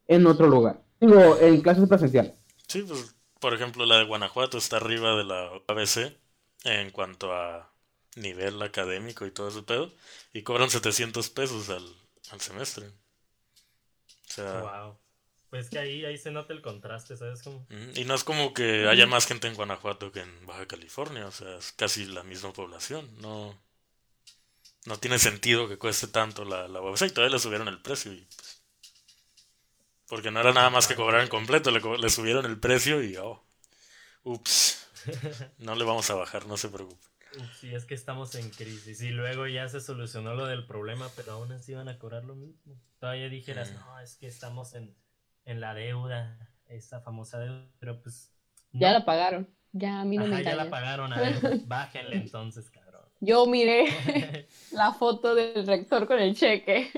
en 0.06 0.26
otro 0.26 0.48
lugar. 0.48 0.82
Digo, 1.00 1.36
en 1.40 1.60
clases 1.60 1.88
presenciales. 1.88 2.34
Sí, 2.66 2.82
pues, 2.86 3.16
por 3.40 3.54
ejemplo, 3.54 3.84
la 3.86 3.98
de 3.98 4.04
Guanajuato 4.04 4.58
está 4.58 4.76
arriba 4.76 5.16
de 5.16 5.24
la 5.24 5.50
ABC 5.68 6.16
en 6.64 6.90
cuanto 6.90 7.32
a 7.34 7.72
nivel 8.16 8.62
académico 8.62 9.26
y 9.26 9.30
todo 9.32 9.48
ese 9.48 9.62
pedo, 9.62 9.92
y 10.32 10.42
cobran 10.42 10.70
700 10.70 11.30
pesos 11.30 11.70
al, 11.70 11.84
al 12.30 12.40
semestre. 12.40 12.88
O 12.88 12.92
sea, 14.26 14.60
Wow. 14.60 14.98
Pues 15.50 15.70
que 15.70 15.78
ahí, 15.78 16.04
ahí 16.04 16.18
se 16.18 16.30
nota 16.30 16.52
el 16.52 16.62
contraste, 16.62 17.16
¿sabes 17.16 17.42
cómo? 17.42 17.66
y 17.94 18.04
no 18.04 18.14
es 18.14 18.24
como 18.24 18.52
que 18.54 18.88
haya 18.88 19.06
más 19.06 19.26
gente 19.26 19.46
en 19.48 19.54
Guanajuato 19.54 20.10
que 20.12 20.20
en 20.20 20.46
Baja 20.46 20.66
California, 20.66 21.26
o 21.26 21.30
sea, 21.32 21.56
es 21.56 21.72
casi 21.72 22.04
la 22.06 22.22
misma 22.24 22.52
población. 22.52 23.08
No, 23.20 23.54
no 24.86 24.98
tiene 24.98 25.18
sentido 25.18 25.68
que 25.68 25.78
cueste 25.78 26.06
tanto 26.08 26.44
la, 26.44 26.68
la 26.68 26.80
UABC 26.80 27.02
y 27.02 27.10
todavía 27.10 27.34
le 27.36 27.40
subieron 27.40 27.68
el 27.68 27.80
precio. 27.82 28.12
Y, 28.12 28.20
pues, 28.36 28.62
porque 30.06 30.30
no 30.30 30.40
era 30.40 30.52
nada 30.52 30.70
más 30.70 30.86
que 30.86 30.94
cobrar 30.96 31.22
en 31.22 31.28
completo, 31.28 31.70
le, 31.70 31.80
le 31.98 32.10
subieron 32.10 32.44
el 32.46 32.58
precio 32.60 33.02
y, 33.02 33.16
oh, 33.16 33.42
ups, 34.24 34.83
no 35.58 35.74
le 35.74 35.84
vamos 35.84 36.10
a 36.10 36.14
bajar, 36.14 36.46
no 36.46 36.56
se 36.56 36.68
preocupe. 36.68 37.04
Sí, 37.60 37.74
es 37.74 37.84
que 37.84 37.94
estamos 37.94 38.34
en 38.36 38.48
crisis 38.50 39.02
y 39.02 39.08
luego 39.10 39.48
ya 39.48 39.68
se 39.68 39.80
solucionó 39.80 40.34
lo 40.34 40.46
del 40.46 40.66
problema, 40.66 41.08
pero 41.16 41.32
aún 41.32 41.50
así 41.52 41.74
van 41.74 41.88
a 41.88 41.98
cobrar 41.98 42.24
lo 42.24 42.36
mismo. 42.36 42.80
Todavía 43.00 43.28
dijeras, 43.28 43.72
Mm. 43.72 43.74
no, 43.74 44.00
es 44.00 44.16
que 44.16 44.28
estamos 44.28 44.74
en, 44.74 44.94
en 45.44 45.60
la 45.60 45.74
deuda, 45.74 46.38
esa 46.66 47.00
famosa 47.00 47.38
deuda, 47.40 47.66
pero 47.80 48.00
pues... 48.00 48.30
ya 48.72 48.92
la 48.92 49.04
pagaron. 49.04 49.48
Ya 49.72 50.00
a 50.00 50.04
mí 50.04 50.16
no 50.16 50.26
me 50.28 50.36
Ajá, 50.36 50.42
ya 50.44 50.54
la 50.54 50.70
pagaron, 50.70 51.12
a 51.12 51.20
ver, 51.20 51.34
bájenle 51.66 52.16
entonces, 52.16 52.70
cabrón. 52.70 53.02
Yo 53.18 53.46
miré 53.46 54.46
la 54.70 54.92
foto 54.92 55.34
del 55.34 55.66
rector 55.66 56.06
con 56.06 56.20
el 56.20 56.36
cheque. 56.36 56.90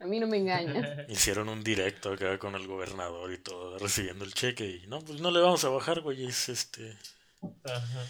A 0.00 0.06
mí 0.06 0.18
no 0.18 0.26
me 0.26 0.38
engañan. 0.38 1.06
Hicieron 1.08 1.48
un 1.48 1.62
directo 1.62 2.12
acá 2.12 2.36
con 2.38 2.56
el 2.56 2.66
gobernador 2.66 3.32
y 3.32 3.38
todo, 3.38 3.78
recibiendo 3.78 4.24
el 4.24 4.34
cheque 4.34 4.66
y, 4.82 4.86
no, 4.88 5.00
pues 5.00 5.20
no 5.20 5.30
le 5.30 5.40
vamos 5.40 5.64
a 5.64 5.68
bajar, 5.68 6.00
güey, 6.00 6.24
es 6.26 6.48
este... 6.48 6.96
Ajá. 7.64 8.06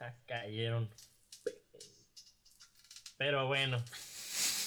Ah, 0.00 0.14
cayeron. 0.26 0.90
Pero 3.18 3.46
bueno, 3.46 3.82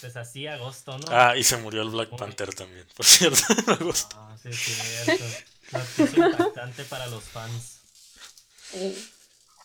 pues 0.01 0.15
así 0.15 0.47
agosto, 0.47 0.97
¿no? 0.97 1.05
Ah, 1.09 1.37
y 1.37 1.43
se 1.43 1.57
murió 1.57 1.83
el 1.83 1.89
Black 1.89 2.09
Panther 2.17 2.53
también, 2.53 2.87
por 2.95 3.05
cierto, 3.05 3.39
en 3.57 3.69
agosto. 3.69 4.15
Ah, 4.19 4.35
sí, 4.41 4.51
sí, 4.51 4.73
cierto. 4.73 5.23
Noticia 5.71 6.25
impactante 6.25 6.83
para 6.85 7.05
los 7.07 7.23
fans. 7.25 7.79
Eh, 8.73 8.97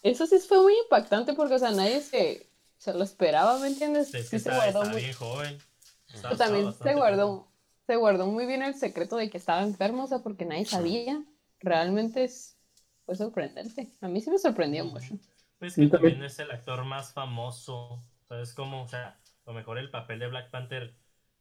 Eso 0.03 0.27
sí 0.27 0.39
fue 0.41 0.61
muy 0.61 0.75
impactante 0.85 1.33
porque, 1.33 1.55
o 1.55 1.59
sea, 1.59 1.70
nadie 1.70 2.03
se, 2.03 2.47
se 2.77 2.93
lo 2.93 3.03
esperaba, 3.05 3.59
¿me 3.59 3.68
entiendes? 3.68 4.14
Es 4.14 4.29
que 4.29 4.39
Sí 4.39 4.45
se 4.45 4.51
guardó 4.51 4.81
está 4.83 4.93
muy, 4.93 5.01
bien 5.03 5.14
joven. 5.14 5.62
Está- 6.12 6.29
pero 6.29 6.35
está 6.35 6.45
también 6.45 6.75
se 6.75 6.95
guardó, 6.95 7.29
joven. 7.39 7.51
se 7.87 7.97
guardó 7.97 8.27
muy 8.27 8.45
bien 8.47 8.62
el 8.62 8.75
secreto 8.75 9.16
de 9.16 9.31
que 9.31 9.39
estaba 9.39 9.62
enfermo, 9.62 10.05
o 10.05 10.07
sea, 10.07 10.18
porque 10.18 10.45
nadie 10.45 10.66
sabía. 10.66 11.25
Realmente 11.61 12.25
es, 12.25 12.54
fue 13.05 13.15
sorprendente. 13.17 13.93
A 14.01 14.09
mí 14.09 14.21
sí 14.21 14.31
me 14.31 14.39
sorprendió 14.39 14.85
mucho. 14.85 15.19
Pues 15.59 15.75
Sí, 15.75 15.83
que 15.83 15.89
también. 15.97 16.23
es 16.23 16.39
el 16.39 16.51
actor 16.51 16.85
más 16.85 17.13
famoso. 17.13 18.03
¿Sabes 18.29 18.55
cómo? 18.55 18.83
O 18.83 18.89
sea, 18.89 19.09
a 19.09 19.51
lo 19.51 19.53
mejor 19.55 19.79
el 19.79 19.91
papel 19.91 20.19
de 20.19 20.29
Black 20.29 20.51
Panther 20.51 20.95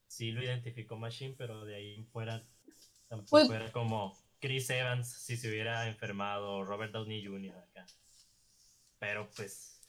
sí 0.07 0.31
lo 0.31 0.43
identificó 0.43 0.97
Machine, 0.97 1.35
pero 1.37 1.65
de 1.65 1.75
ahí 1.75 2.03
fuera 2.11 2.43
tampoco 3.07 3.29
Pues- 3.31 3.49
era 3.49 3.71
como 3.71 4.17
Chris 4.39 4.69
Evans 4.69 5.07
si 5.11 5.37
se 5.37 5.49
hubiera 5.49 5.87
enfermado, 5.87 6.51
o 6.57 6.63
Robert 6.65 6.91
Downey 6.93 7.25
Jr. 7.25 7.55
acá. 7.57 7.85
Pero 8.99 9.29
pues 9.35 9.79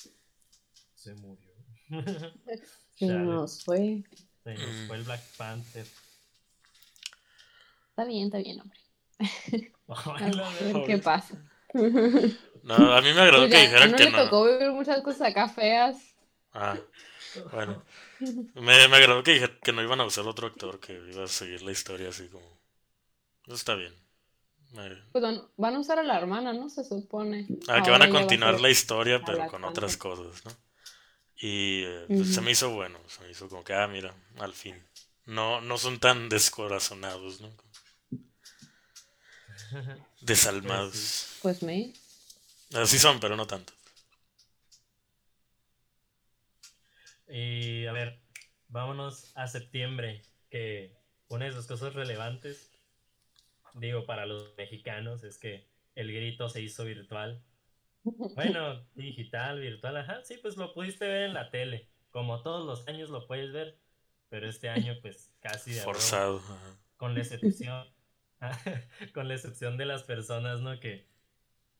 se 0.95 1.15
murió. 1.15 1.53
Chale, 2.97 3.19
nos 3.19 3.65
fue. 3.65 4.05
se 4.45 4.55
nos 4.55 4.63
Mm. 4.69 4.87
fue 4.87 4.97
el 4.97 5.03
Black 5.03 5.23
Panther. 5.37 5.87
Está 7.91 8.05
bien, 8.05 8.27
está 8.27 8.39
bien, 8.39 8.61
hombre. 8.61 8.79
A 9.89 10.31
ver 10.65 10.85
qué 10.87 10.99
pasa. 10.99 11.41
No, 12.63 12.95
a 12.95 13.03
mí 13.03 13.13
me 13.13 13.21
agradó 13.21 13.47
que 13.47 13.61
dijeran 13.61 13.95
que 13.95 14.05
le 14.05 14.11
no. 14.11 14.25
tocó 14.25 14.47
vivir 14.47 14.71
muchas 14.71 15.03
cosas 15.03 15.29
acá 15.29 15.51
feas. 15.51 15.97
Ah, 16.55 16.79
bueno. 17.53 17.85
Me, 18.55 18.89
me 18.89 18.97
agradó 18.97 19.23
que 19.23 19.33
dijeran 19.33 19.59
que 19.63 19.73
no 19.73 19.83
iban 19.83 20.01
a 20.01 20.07
usar 20.07 20.27
otro 20.27 20.47
actor, 20.47 20.81
que 20.81 20.95
iba 21.13 21.25
a 21.25 21.29
seguir 21.29 21.61
la 21.61 21.73
historia 21.73 22.09
así 22.09 22.29
como... 22.29 22.47
Eso 23.47 23.57
está 23.57 23.75
bien. 23.75 23.93
Pues 25.13 25.25
van, 25.57 25.77
a 25.77 25.79
usar 25.79 26.01
a 26.01 26.03
la 26.03 26.19
hermana, 26.19 26.53
¿no? 26.53 26.69
Se 26.69 26.85
supone. 26.85 27.47
Ah, 27.69 27.81
que 27.83 27.91
Ahora 27.91 27.99
van 27.99 28.03
a 28.03 28.07
va 28.07 28.21
continuar 28.21 28.61
la 28.61 28.71
historia, 28.71 29.23
pero 29.25 29.47
con 29.47 29.65
otras 29.65 29.97
cosas, 29.97 30.45
¿no? 30.45 30.51
Y 31.37 31.83
eh, 31.85 32.05
pues, 32.09 32.35
se 32.35 32.41
me 32.41 32.51
hizo 32.51 32.71
bueno, 32.75 32.99
se 33.07 33.23
me 33.23 33.31
hizo 33.31 33.49
como 33.49 33.63
que, 33.63 33.75
ah, 33.75 33.87
mira, 33.87 34.15
al 34.39 34.53
fin. 34.53 34.83
No, 35.27 35.61
no 35.61 35.79
son 35.79 36.01
tan 36.01 36.29
descorazonados, 36.29 37.41
¿no? 37.41 37.51
Desalmados. 40.21 41.39
Pues 41.43 41.63
me. 41.63 41.93
Así 42.75 42.99
son, 42.99 43.21
pero 43.21 43.37
no 43.37 43.47
tanto. 43.47 43.73
Y 47.29 47.87
a 47.87 47.93
ver, 47.93 48.21
vámonos 48.69 49.33
a 49.35 49.47
septiembre, 49.47 50.23
que 50.51 50.95
una 51.29 51.47
de 51.47 51.53
las 51.53 51.67
cosas 51.67 51.95
relevantes, 51.95 52.71
digo, 53.75 54.05
para 54.07 54.27
los 54.27 54.57
mexicanos 54.57 55.25
es 55.25 55.39
que 55.39 55.67
el 55.95 56.13
grito 56.13 56.49
se 56.49 56.63
hizo 56.63 56.85
virtual. 56.85 57.43
Bueno, 58.35 58.87
digital, 58.95 59.61
virtual, 59.61 59.97
ajá, 59.97 60.23
sí, 60.25 60.37
pues 60.43 60.59
lo 60.59 60.75
pudiste 60.75 61.07
ver 61.07 61.23
en 61.23 61.33
la 61.33 61.51
tele, 61.51 61.89
como 62.11 62.43
todos 62.43 62.67
los 62.67 62.87
años 62.87 63.09
lo 63.09 63.27
puedes 63.27 63.51
ver, 63.51 63.79
pero 64.29 64.47
este 64.47 64.69
año 64.69 64.99
pues 65.01 65.33
casi 65.41 65.73
de 65.73 65.81
forzado, 65.81 66.43
con 66.99 67.15
la 67.15 67.21
excepción 67.21 67.89
con 69.15 69.29
la 69.29 69.35
excepción 69.35 69.77
de 69.77 69.87
las 69.87 70.03
personas, 70.03 70.61
¿no? 70.61 70.79
Que, 70.81 71.07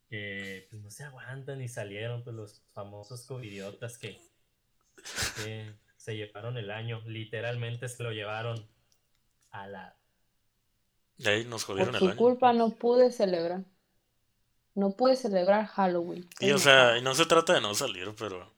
que 0.09 0.67
pues, 0.71 0.83
no 0.83 0.91
se 0.91 1.05
aguantan 1.05 1.61
y 1.63 1.69
salieron, 1.69 2.23
pues 2.25 2.37
los 2.37 2.63
famosos 2.73 3.27
covidiotas 3.27 3.99
que, 3.99 4.21
que 5.35 5.75
se 5.97 6.17
llevaron 6.17 6.57
el 6.59 6.71
año, 6.71 7.03
literalmente 7.07 7.89
se 7.89 8.03
lo 8.03 8.13
llevaron 8.13 8.69
a 9.51 9.67
la... 9.67 9.97
De 11.17 11.31
ahí 11.31 11.45
nos 11.45 11.65
jodieron 11.65 11.95
Por 11.95 11.97
el 11.97 12.03
su 12.03 12.09
año. 12.09 12.17
culpa 12.17 12.53
no 12.53 12.71
pude 12.77 13.13
celebrar. 13.13 13.65
No 14.75 14.97
pude 14.97 15.17
celebrar 15.17 15.67
Halloween. 15.67 16.29
Y 16.41 16.51
o 16.51 16.59
sea, 16.59 16.99
y 16.99 17.03
no 17.03 17.15
se 17.15 17.27
trata 17.27 17.55
de 17.55 17.61
no 17.61 17.75
salir, 17.75 18.13
pero... 18.19 18.53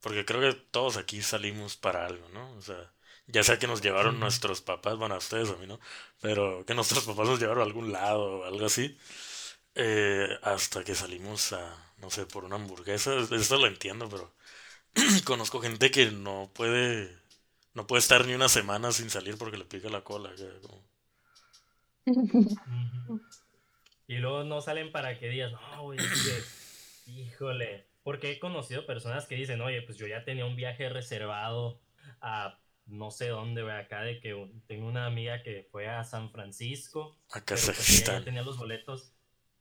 Porque 0.00 0.24
creo 0.24 0.40
que 0.40 0.54
todos 0.54 0.96
aquí 0.96 1.22
salimos 1.22 1.76
para 1.76 2.06
algo, 2.06 2.28
¿no? 2.30 2.52
O 2.52 2.60
sea, 2.62 2.92
ya 3.28 3.42
sea 3.44 3.58
que 3.58 3.66
nos 3.66 3.82
llevaron 3.82 4.18
nuestros 4.18 4.62
papás, 4.62 4.96
bueno, 4.96 5.14
a 5.14 5.18
ustedes, 5.18 5.50
a 5.50 5.56
mí 5.56 5.66
no, 5.66 5.78
pero 6.20 6.64
que 6.66 6.74
nuestros 6.74 7.04
papás 7.04 7.28
nos 7.28 7.40
llevaron 7.40 7.62
a 7.62 7.66
algún 7.66 7.92
lado 7.92 8.40
o 8.40 8.44
algo 8.44 8.66
así, 8.66 8.98
eh, 9.74 10.28
hasta 10.42 10.82
que 10.82 10.94
salimos 10.94 11.52
a, 11.52 11.92
no 11.98 12.10
sé, 12.10 12.26
por 12.26 12.44
una 12.44 12.56
hamburguesa, 12.56 13.14
eso 13.14 13.58
lo 13.58 13.66
entiendo, 13.66 14.08
pero 14.08 14.34
conozco 15.24 15.60
gente 15.60 15.90
que 15.90 16.10
no 16.10 16.50
puede, 16.54 17.16
no 17.74 17.86
puede 17.86 18.00
estar 18.00 18.26
ni 18.26 18.34
una 18.34 18.48
semana 18.48 18.92
sin 18.92 19.10
salir 19.10 19.36
porque 19.36 19.58
le 19.58 19.64
pica 19.64 19.88
la 19.88 20.02
cola, 20.02 20.30
como-. 20.62 20.88
Y 24.06 24.16
luego 24.16 24.42
no 24.44 24.62
salen 24.62 24.90
para 24.90 25.18
que 25.18 25.28
digas, 25.28 25.52
no, 25.52 25.82
güey, 25.82 25.98
híjole. 27.06 27.86
Porque 28.02 28.32
he 28.32 28.38
conocido 28.38 28.86
personas 28.86 29.26
que 29.26 29.34
dicen, 29.34 29.60
oye, 29.60 29.82
pues 29.82 29.98
yo 29.98 30.06
ya 30.06 30.24
tenía 30.24 30.46
un 30.46 30.56
viaje 30.56 30.88
reservado 30.88 31.78
a 32.22 32.58
no 32.88 33.10
sé 33.10 33.28
dónde, 33.28 33.62
güey, 33.62 33.76
acá 33.76 34.02
de 34.02 34.18
que 34.18 34.50
tengo 34.66 34.88
una 34.88 35.06
amiga 35.06 35.42
que 35.42 35.68
fue 35.70 35.88
a 35.88 36.04
San 36.04 36.30
Francisco, 36.30 37.18
a 37.28 37.40
pues 37.44 37.66
Kazajistán. 37.66 38.24
tenía 38.24 38.42
los 38.42 38.56
boletos 38.58 39.12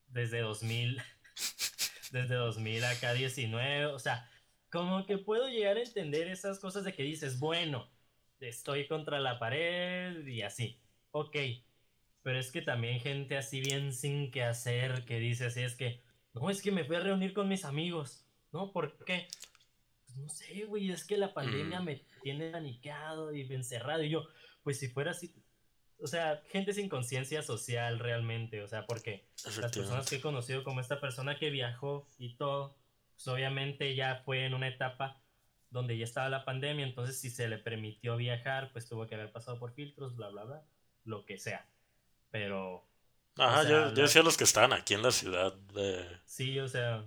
desde 0.08 0.40
2000, 0.40 1.02
desde 2.12 2.36
2000 2.36 2.86
acá 2.86 3.14
19, 3.14 3.88
o 3.88 4.00
sea, 4.00 4.30
como 4.72 5.06
que 5.06 5.18
puedo 5.18 5.50
llegar 5.50 5.78
a 5.78 5.84
entender 5.84 6.28
esas 6.30 6.60
cosas 6.60 6.86
de 6.86 6.94
que 6.94 7.04
dices, 7.04 7.40
bueno, 7.40 7.90
estoy 8.40 8.88
contra 8.88 9.20
la 9.20 9.40
pared 9.40 10.26
y 10.26 10.42
así, 10.42 10.80
ok, 11.12 11.36
pero 12.24 12.40
es 12.40 12.52
que 12.52 12.62
también 12.62 13.00
gente 13.00 13.38
así 13.38 13.60
bien 13.60 13.94
sin 13.94 14.32
que 14.32 14.44
hacer, 14.44 15.04
que 15.06 15.20
dice 15.20 15.48
así, 15.48 15.62
es 15.62 15.76
que, 15.76 16.02
no, 16.34 16.50
es 16.50 16.62
que 16.62 16.72
me 16.72 16.86
fui 16.86 16.96
a 16.96 17.02
reunir 17.02 17.34
con 17.34 17.50
mis 17.50 17.66
amigos, 17.66 18.26
¿no? 18.54 18.72
¿Por 18.72 19.04
qué? 19.04 19.28
No 20.18 20.30
sé, 20.30 20.66
güey, 20.66 20.92
es 20.92 21.06
que 21.06 21.18
la 21.18 21.34
pandemia 21.34 21.80
Mm. 21.80 21.86
me 21.86 22.02
tiene 22.22 22.52
paniqueado 22.52 23.34
y 23.34 23.42
encerrado, 23.54 24.04
y 24.04 24.10
yo, 24.10 24.28
pues 24.64 24.80
si 24.80 24.88
fuera 24.88 25.12
así, 25.12 25.34
o 26.00 26.08
sea, 26.08 26.42
gente 26.50 26.74
sin 26.74 26.90
conciencia 26.90 27.42
social 27.42 28.00
realmente, 28.00 28.62
o 28.62 28.68
sea, 28.68 28.86
porque 28.86 29.28
las 29.46 29.72
personas 29.72 30.10
que 30.10 30.18
he 30.18 30.22
conocido 30.22 30.64
como 30.64 30.82
esta 30.82 31.00
persona 31.00 31.38
que 31.38 31.50
viajó 31.50 32.08
y 32.18 32.36
todo, 32.36 32.76
pues 33.16 33.28
obviamente 33.28 33.96
ya 33.96 34.22
fue 34.26 34.46
en 34.46 34.54
una 34.54 34.68
etapa 34.68 35.22
donde 35.70 35.98
ya 35.98 36.04
estaba 36.06 36.30
la 36.30 36.46
pandemia, 36.46 36.86
entonces 36.86 37.20
si 37.20 37.30
se 37.30 37.48
le 37.48 37.58
permitió 37.58 38.16
viajar, 38.16 38.72
pues 38.72 38.88
tuvo 38.88 39.08
que 39.08 39.16
haber 39.16 39.32
pasado 39.32 39.60
por 39.60 39.74
filtros, 39.74 40.16
bla, 40.16 40.30
bla, 40.30 40.44
bla, 40.44 40.64
lo 41.04 41.26
que 41.26 41.38
sea. 41.38 41.66
Pero 42.32 42.88
Ajá, 43.38 43.60
o 43.60 43.64
sea, 43.64 43.72
yo, 43.72 43.94
yo 43.94 44.04
decía 44.04 44.24
los 44.24 44.38
que 44.38 44.44
estaban 44.44 44.74
aquí 44.74 44.94
en 44.94 45.02
la 45.02 45.12
ciudad, 45.12 45.54
de, 45.54 46.06
sí, 46.26 46.60
o 46.60 46.68
sea, 46.68 47.06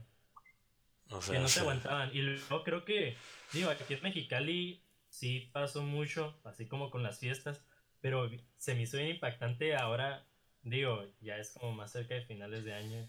o 1.11 1.21
que 1.21 1.39
no 1.39 1.49
se 1.49 1.55
sí. 1.55 1.61
aguantaban. 1.61 2.11
Y 2.13 2.23
luego 2.23 2.63
creo 2.65 2.85
que, 2.85 3.17
digo, 3.53 3.71
aquí 3.71 3.95
en 3.95 4.03
Mexicali 4.03 4.83
sí 5.09 5.51
pasó 5.53 5.83
mucho, 5.83 6.39
así 6.45 6.67
como 6.67 6.91
con 6.91 7.03
las 7.03 7.19
fiestas, 7.19 7.65
pero 8.01 8.31
se 8.57 8.75
me 8.75 8.83
hizo 8.83 8.97
bien 8.97 9.11
impactante 9.11 9.77
ahora, 9.77 10.25
digo, 10.63 11.07
ya 11.21 11.37
es 11.37 11.53
como 11.53 11.73
más 11.73 11.93
cerca 11.93 12.15
de 12.15 12.23
finales 12.23 12.65
de 12.65 12.75
año. 12.75 13.09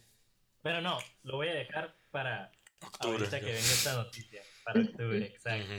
Pero 0.61 0.81
no, 0.81 0.99
lo 1.23 1.37
voy 1.37 1.47
a 1.47 1.53
dejar 1.53 1.95
para 2.11 2.51
Octubre, 2.81 3.17
ahorita 3.17 3.39
que 3.39 3.45
venga 3.45 3.59
esta 3.59 3.93
noticia, 3.95 4.41
para 4.63 4.81
octubre, 4.81 5.25
exacto. 5.25 5.73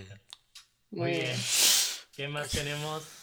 Muy 0.91 1.11
bien. 1.11 1.37
¿Qué 2.15 2.29
más 2.29 2.51
tenemos? 2.51 3.22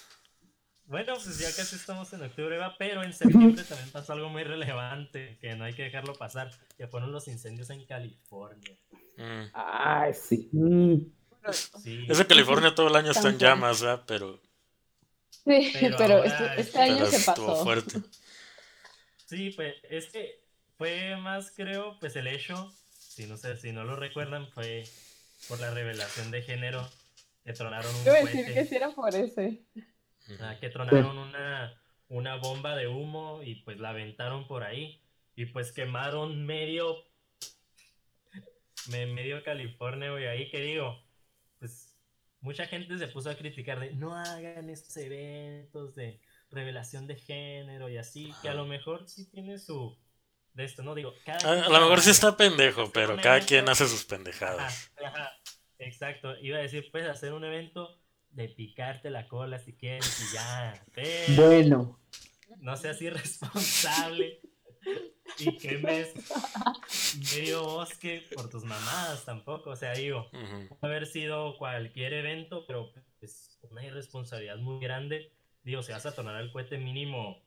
Bueno, 0.90 1.14
pues 1.24 1.38
ya 1.38 1.56
casi 1.56 1.76
estamos 1.76 2.12
en 2.14 2.24
octubre, 2.24 2.58
va, 2.58 2.76
pero 2.78 3.04
en 3.04 3.14
septiembre 3.14 3.64
también 3.64 3.92
pasó 3.92 4.14
algo 4.14 4.28
muy 4.30 4.44
relevante, 4.44 5.38
que 5.40 5.54
no 5.56 5.64
hay 5.66 5.74
que 5.74 5.84
dejarlo 5.84 6.14
pasar, 6.16 6.50
que 6.78 6.88
fueron 6.88 7.12
los 7.12 7.28
incendios 7.28 7.70
en 7.70 7.86
California. 7.86 8.76
Mm. 9.16 9.44
Ay, 9.54 10.14
sí. 10.16 10.50
Sí, 11.84 12.06
Es 12.10 12.24
California 12.26 12.74
todo 12.74 12.88
el 12.88 12.96
año 12.96 13.12
está 13.12 13.30
en 13.30 13.38
llamas, 13.38 13.82
¿verdad? 13.82 14.04
Pero, 14.08 14.42
Sí, 15.30 15.70
Pero 15.74 15.98
pero, 15.98 16.16
ahora 16.18 16.26
este, 16.28 16.44
es- 16.62 16.68
este 16.68 16.80
año 16.80 16.98
pero 16.98 17.12
se 17.12 17.18
estuvo 17.18 17.48
pasó. 17.48 17.64
fuerte. 17.64 18.02
sí, 19.26 19.52
pues 19.56 19.76
es 19.90 20.08
que 20.08 20.44
fue 20.78 21.16
más, 21.18 21.52
creo, 21.56 21.98
pues 22.00 22.16
el 22.16 22.28
hecho, 22.28 22.74
si 22.98 23.26
no 23.28 23.38
sé, 23.38 23.58
si 23.58 23.72
no 23.72 23.84
lo 23.84 23.96
recuerdan, 23.96 24.50
fue 24.52 24.84
por 25.48 25.60
la 25.60 25.72
revelación 25.72 26.32
de 26.32 26.42
género 26.42 26.88
que 27.46 27.54
tronaron 27.54 27.94
un 27.96 28.06
Yo 28.06 28.14
a 28.14 28.20
decir 28.22 28.46
que 28.54 28.66
sí 28.66 28.76
era 28.76 28.90
por 28.92 29.14
ese. 29.16 29.62
Ah, 30.40 30.58
que 30.60 30.70
tronaron 30.70 31.18
una, 31.18 31.82
una 32.10 32.36
bomba 32.36 32.76
de 32.76 32.88
humo 32.88 33.42
y 33.44 33.56
pues 33.56 33.80
la 33.80 33.90
aventaron 33.90 34.48
por 34.48 34.64
ahí. 34.64 35.02
Y 35.36 35.46
pues 35.48 35.72
quemaron 35.72 36.46
medio 36.46 37.04
me- 38.90 39.06
medio 39.08 39.44
California, 39.44 40.12
güey, 40.12 40.28
ahí 40.28 40.50
que 40.50 40.62
digo, 40.62 41.02
pues 41.60 41.96
mucha 42.42 42.66
gente 42.66 42.98
se 42.98 43.08
puso 43.08 43.30
a 43.30 43.36
criticar 43.36 43.80
de 43.80 43.92
no 43.94 44.16
hagan 44.16 44.70
estos 44.70 44.96
eventos 44.98 45.96
de 45.96 46.20
revelación 46.52 47.06
de 47.08 47.16
género 47.16 47.90
y 47.90 47.98
así, 47.98 48.34
que 48.42 48.50
a 48.50 48.54
lo 48.54 48.66
mejor 48.66 49.08
sí 49.08 49.30
tiene 49.30 49.60
su 49.60 49.96
de 50.54 50.64
esto, 50.66 50.82
no 50.82 50.96
digo, 50.96 51.14
cada 51.26 51.38
A, 51.38 51.40
quien 51.42 51.64
a 51.64 51.70
lo 51.70 51.82
mejor 51.82 52.02
sí 52.02 52.10
está 52.10 52.36
pendejo, 52.36 52.92
pero 52.92 53.16
cada 53.18 53.36
evento- 53.36 53.48
quien 53.48 53.70
hace 53.70 53.88
sus 53.88 54.04
pendejadas. 54.06 54.92
ajá, 55.04 55.32
exacto, 55.78 56.36
iba 56.42 56.58
a 56.58 56.62
decir, 56.62 56.90
puedes 56.92 57.08
hacer 57.08 57.34
un 57.34 57.44
evento 57.46 58.00
de 58.40 58.48
picarte 58.48 59.10
la 59.10 59.28
cola 59.28 59.60
si 59.60 59.74
quieres 59.74 60.32
y 60.32 60.34
ya, 60.34 60.74
pero 60.96 61.46
Bueno, 61.46 62.00
no 62.60 62.78
seas 62.78 63.02
irresponsable 63.02 64.40
y 65.38 65.58
quemes 65.58 66.14
medio 67.36 67.64
bosque 67.64 68.24
por 68.34 68.50
tus 68.50 68.64
mamadas 68.64 69.26
tampoco, 69.26 69.72
o 69.72 69.76
sea, 69.76 69.92
digo, 69.92 70.30
puede 70.32 70.78
haber 70.82 71.06
sido 71.06 71.58
cualquier 71.58 72.14
evento, 72.14 72.66
pero 72.66 72.94
es 73.20 73.60
una 73.70 73.86
irresponsabilidad 73.86 74.58
muy 74.58 74.80
grande. 74.80 75.34
Digo, 75.64 75.84
si 75.84 75.92
vas 75.92 76.06
a 76.06 76.16
tornar 76.16 76.42
el 76.42 76.54
cohete 76.54 76.78
mínimo, 76.78 77.44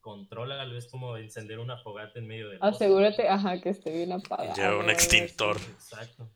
contrólalo, 0.00 0.76
es 0.76 0.88
como 0.88 1.16
encender 1.16 1.60
una 1.60 1.78
fogata 1.78 2.18
en 2.18 2.26
medio 2.26 2.48
del 2.48 2.58
bosque. 2.58 2.84
Asegúrate, 2.84 3.28
ajá, 3.28 3.60
que 3.60 3.68
esté 3.68 3.92
bien 3.92 4.10
apagado. 4.10 4.54
Lleva 4.56 4.78
un 4.78 4.90
extintor. 4.90 5.56
Exacto. 5.56 6.28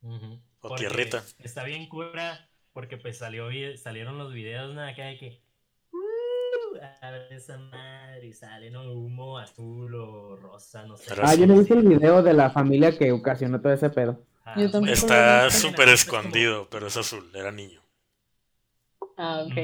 Ujú. 0.00 0.40
O 0.62 0.68
Porque 0.68 0.86
tierrita. 0.86 1.22
Está 1.38 1.64
bien 1.64 1.88
cura, 1.88 2.48
porque 2.72 2.96
pues 2.96 3.18
salió 3.18 3.48
salieron 3.76 4.18
los 4.18 4.32
videos, 4.32 4.74
nada, 4.74 4.94
que... 4.94 5.40
"Uh, 5.92 6.76
a 7.02 7.10
ver 7.10 7.32
esa 7.32 7.56
madre, 7.58 8.26
y 8.26 8.32
sale, 8.32 8.70
¿no? 8.70 8.82
Humo 8.92 9.38
azul 9.38 9.94
o 9.94 10.36
rosa, 10.36 10.84
no 10.86 10.96
sé. 10.96 11.04
Pero 11.08 11.22
ah, 11.26 11.34
yo 11.34 11.46
no 11.46 11.54
he 11.54 11.58
visto 11.58 11.74
el 11.74 11.88
video 11.88 12.22
de 12.22 12.34
la 12.34 12.50
familia 12.50 12.96
que 12.96 13.12
ocasionó 13.12 13.60
todo 13.60 13.72
ese 13.72 13.90
pedo. 13.90 14.22
Ah, 14.44 14.54
Está 14.60 15.46
es 15.46 15.54
que 15.54 15.58
súper 15.60 15.88
escondido, 15.88 16.68
pero 16.70 16.86
es 16.88 16.96
azul, 16.96 17.30
era 17.34 17.52
niño. 17.52 17.80
Ah, 19.16 19.44
ok. 19.46 19.56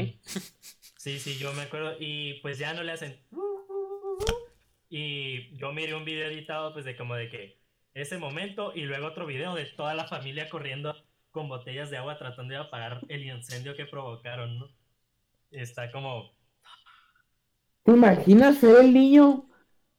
Sí, 0.96 1.18
sí, 1.18 1.36
yo 1.38 1.52
me 1.52 1.62
acuerdo. 1.62 1.94
Y 1.98 2.34
pues 2.42 2.58
ya 2.58 2.74
no 2.74 2.82
le 2.82 2.92
hacen. 2.92 3.18
Y 4.88 5.56
yo 5.56 5.72
miré 5.72 5.94
un 5.94 6.04
video 6.04 6.28
editado, 6.28 6.72
pues 6.72 6.84
de 6.84 6.96
como 6.96 7.14
de 7.14 7.28
que 7.28 7.58
ese 8.00 8.18
momento 8.18 8.72
y 8.74 8.82
luego 8.82 9.06
otro 9.06 9.26
video 9.26 9.54
de 9.54 9.64
toda 9.66 9.94
la 9.94 10.06
familia 10.06 10.48
corriendo 10.48 10.94
con 11.30 11.48
botellas 11.48 11.90
de 11.90 11.96
agua 11.96 12.18
tratando 12.18 12.54
de 12.54 12.60
apagar 12.60 13.00
el 13.08 13.24
incendio 13.24 13.74
que 13.76 13.86
provocaron, 13.86 14.58
¿no? 14.58 14.68
Está 15.50 15.90
como. 15.90 16.32
¿Te 17.84 17.92
imaginas 17.92 18.58
ser 18.58 18.76
el 18.84 18.92
niño? 18.92 19.48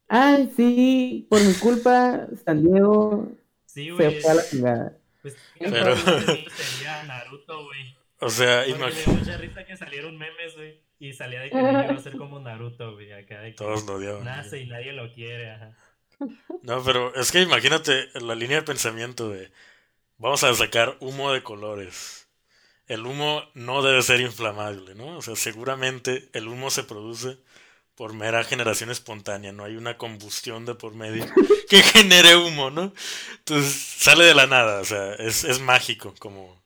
Ay, 0.08 0.52
sí, 0.56 1.28
por 1.30 1.42
mi 1.44 1.54
culpa, 1.54 2.28
San 2.46 2.64
Diego 2.64 3.32
Sí, 3.66 3.86
se 3.88 3.92
güey. 3.92 4.22
fue 4.22 4.32
a 4.32 4.34
la 4.36 4.44
chingada. 4.50 4.98
Pues 5.22 5.36
Pero- 5.60 5.96
sería 5.96 7.04
Naruto, 7.04 7.66
güey. 7.66 7.96
O 8.20 8.30
sea, 8.30 8.64
Porque 8.68 8.80
me 8.80 8.86
imag- 8.92 9.06
dio 9.06 9.14
mucha 9.14 9.38
risa 9.38 9.66
que 9.66 9.78
salieron 9.78 10.18
memes, 10.18 10.56
güey. 10.56 10.82
Y 11.00 11.14
salía 11.14 11.42
de 11.42 11.50
que 11.52 11.58
el 11.60 11.66
niño 11.66 11.84
iba 11.84 11.94
a 11.94 12.00
ser 12.00 12.18
como 12.18 12.40
Naruto, 12.40 12.94
güey. 12.94 13.12
Acá 13.12 13.42
de 13.42 13.52
que 13.52 13.58
todos 13.58 13.86
lo 13.86 13.96
odiaban. 13.96 14.24
nace 14.24 14.60
y 14.62 14.68
nadie 14.68 14.94
lo 14.94 15.12
quiere, 15.14 15.52
ajá. 15.52 15.78
No, 16.62 16.84
pero 16.84 17.14
es 17.16 17.32
que 17.32 17.42
imagínate 17.42 18.10
la 18.20 18.36
línea 18.36 18.58
de 18.58 18.64
pensamiento 18.64 19.30
de 19.30 19.52
vamos 20.18 20.44
a 20.44 20.56
sacar 20.56 20.98
humo 21.02 21.32
de 21.34 21.44
colores. 21.44 22.28
El 22.88 23.06
humo 23.08 23.44
no 23.56 23.84
debe 23.84 24.02
ser 24.04 24.22
inflamable, 24.22 24.96
¿no? 24.96 25.18
O 25.18 25.24
sea, 25.24 25.36
seguramente 25.36 26.30
el 26.34 26.48
humo 26.50 26.72
se 26.72 26.84
produce 26.84 27.38
por 27.96 28.14
mera 28.14 28.44
generación 28.44 28.92
espontánea, 28.92 29.54
no 29.54 29.66
hay 29.66 29.76
una 29.78 29.98
combustión 29.98 30.66
de 30.66 30.76
por 30.76 30.96
medio 30.96 31.26
que 31.70 31.84
genere 31.84 32.36
humo, 32.38 32.72
¿no? 32.72 32.94
Entonces 33.40 33.74
sale 33.76 34.26
de 34.26 34.36
la 34.36 34.48
nada, 34.48 34.82
o 34.82 34.86
sea, 34.86 35.14
es, 35.16 35.44
es 35.46 35.60
mágico 35.62 36.16
como... 36.20 36.62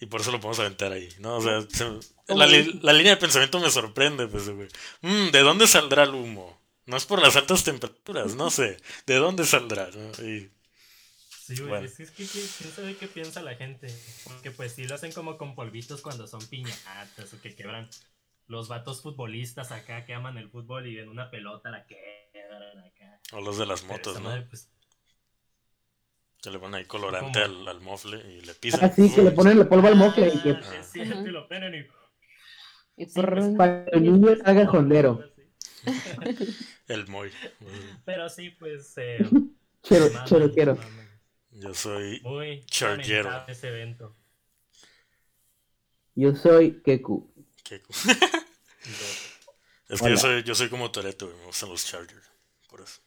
Y 0.00 0.06
por 0.06 0.20
eso 0.20 0.32
lo 0.32 0.40
podemos 0.40 0.58
aventar 0.60 0.92
ahí, 0.92 1.08
¿no? 1.20 1.36
O 1.36 1.40
sea, 1.42 1.62
se- 1.62 2.00
la, 2.34 2.46
li- 2.46 2.78
la 2.82 2.92
línea 2.92 3.14
de 3.14 3.20
pensamiento 3.20 3.60
me 3.60 3.70
sorprende, 3.70 4.26
pues, 4.26 4.48
güey. 4.50 4.68
Mm, 5.02 5.30
¿De 5.30 5.40
dónde 5.40 5.66
saldrá 5.66 6.04
el 6.04 6.10
humo? 6.14 6.53
No 6.86 6.96
es 6.96 7.06
por 7.06 7.20
las 7.22 7.36
altas 7.36 7.64
temperaturas, 7.64 8.34
no 8.34 8.50
sé. 8.50 8.76
¿De 9.06 9.16
dónde 9.16 9.44
saldrá? 9.44 9.88
no? 9.94 10.24
Y- 10.26 10.50
Sí, 11.46 11.56
güey, 11.56 11.68
Bueno. 11.68 11.86
es 11.86 11.94
que, 11.96 12.02
es 12.04 12.10
que 12.10 12.24
quién 12.24 12.70
sabe 12.74 12.96
qué 12.96 13.06
piensa 13.06 13.42
la 13.42 13.54
gente. 13.54 13.88
Porque 14.24 14.50
pues 14.50 14.72
sí 14.72 14.84
lo 14.84 14.94
hacen 14.94 15.12
como 15.12 15.36
con 15.36 15.54
polvitos 15.54 16.00
cuando 16.00 16.26
son 16.26 16.40
piñatas 16.46 17.34
o 17.34 17.40
que 17.42 17.54
quebran 17.54 17.86
los 18.46 18.68
vatos 18.68 19.02
futbolistas 19.02 19.70
acá 19.70 20.06
que 20.06 20.14
aman 20.14 20.38
el 20.38 20.48
fútbol 20.48 20.86
y 20.86 20.98
en 20.98 21.08
una 21.10 21.30
pelota 21.30 21.70
la 21.70 21.86
quebran 21.86 22.78
acá. 22.78 23.20
o 23.32 23.42
los 23.42 23.58
de 23.58 23.66
las 23.66 23.82
Pero 23.82 23.92
motos, 23.92 24.14
¿no? 24.20 24.30
madre, 24.30 24.42
pues, 24.48 24.70
Que 26.42 26.50
le 26.50 26.58
ponen 26.58 26.74
ahí 26.76 26.84
colorante 26.86 27.40
al, 27.42 27.66
al 27.68 27.80
mofle 27.80 28.18
y 28.36 28.40
le 28.42 28.54
pisan. 28.54 28.84
Así 28.84 29.12
que 29.14 29.22
le 29.22 29.30
ponen 29.32 29.58
el 29.58 29.68
polvo 29.68 29.88
al 29.88 29.96
mofle 29.96 30.28
y 30.28 30.40
que 30.42 30.50
ah, 30.50 30.62
sí, 30.62 30.76
es 30.76 30.90
cierto, 30.92 31.14
Ajá. 31.14 31.28
y 31.28 31.30
lo 31.32 31.48
ponen 31.48 31.74
y... 31.74 33.02
Y 33.02 33.06
Sí, 33.06 33.20
pues, 33.20 33.46
para 33.56 33.84
que 33.84 33.90
el 33.96 34.02
niño 34.02 34.36
salga 34.42 34.66
jondero. 34.66 35.33
El 36.88 37.06
Moy. 37.08 37.30
Pero 38.04 38.28
sí, 38.28 38.50
pues... 38.50 38.92
Eh, 38.96 39.18
Chero, 39.82 40.06
maman, 40.10 40.24
chero 40.26 40.50
quiero. 40.52 40.78
Yo 41.50 41.74
soy 41.74 42.20
Muy 42.22 42.64
Chargero. 42.66 43.24
lamentable 43.24 43.52
ese 43.52 43.68
evento. 43.68 44.16
Yo 46.14 46.34
soy 46.34 46.80
Keku. 46.82 47.32
Keku. 47.62 47.92
Es 49.86 50.00
que 50.00 50.10
yo 50.10 50.16
soy, 50.16 50.42
yo 50.42 50.54
soy 50.54 50.70
como 50.70 50.90
Toreto, 50.90 51.26
me 51.26 51.44
gustan 51.46 51.68
los 51.68 51.84
Chargers. 51.86 52.30
Por 52.68 52.80
eso. 52.80 53.02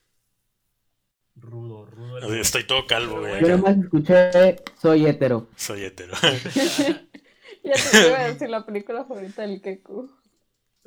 Rudo, 1.35 1.85
rudo. 1.85 2.19
el 2.19 2.39
Estoy 2.39 2.65
todo 2.65 2.85
calvo, 2.85 3.19
güey. 3.19 3.41
Yo 3.41 3.49
nomás 3.49 3.77
escuché 3.77 4.55
Soy 4.79 5.05
hetero. 5.05 5.49
Soy 5.55 5.83
hetero. 5.83 6.13
Ya 7.63 7.73
te 7.73 8.07
iba 8.07 8.19
a 8.19 8.27
decir 8.31 8.49
la 8.49 8.65
película 8.65 9.03
favorita 9.03 9.41
del 9.41 9.61
Keku. 9.61 10.09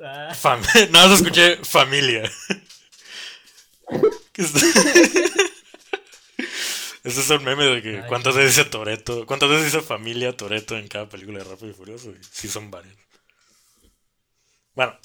Ah, 0.03 0.33
Fam 0.33 0.61
Nada 0.91 1.07
más 1.07 1.19
escuché 1.19 1.57
familia. 1.57 2.29
¿Qué 4.33 4.41
es- 4.41 4.53
Ese 7.03 7.21
es 7.21 7.29
un 7.31 7.43
meme 7.43 7.63
de 7.65 7.81
que 7.81 7.97
Ay. 8.01 8.07
cuántas 8.07 8.35
veces 8.35 8.55
dice 8.55 8.69
Toreto, 8.69 9.25
cuántas 9.25 9.49
veces 9.49 9.65
dice 9.65 9.81
familia 9.81 10.37
Toreto 10.37 10.77
en 10.77 10.87
cada 10.87 11.09
película 11.09 11.39
de 11.39 11.45
Rápido 11.45 11.71
y 11.71 11.73
Furioso. 11.73 12.11
Y 12.11 12.17
sí 12.23 12.47
son 12.47 12.69
varias. 12.69 12.95
Bueno, 14.75 14.97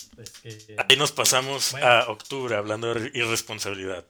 es 0.42 0.64
que... 0.64 0.76
ahí 0.88 0.96
nos 0.96 1.12
pasamos 1.12 1.72
Bueno. 1.72 1.86
a 1.86 2.08
octubre 2.10 2.54
hablando 2.54 2.92
de 2.94 3.10
irresponsabilidad. 3.14 4.06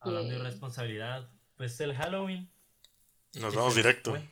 Hablando 0.00 0.30
de 0.32 0.38
irresponsabilidad, 0.38 1.28
pues 1.56 1.78
el 1.80 1.94
Halloween. 1.96 2.48
Nos 3.34 3.54
vamos 3.54 3.74
directo. 3.74 4.12
fue. 4.12 4.28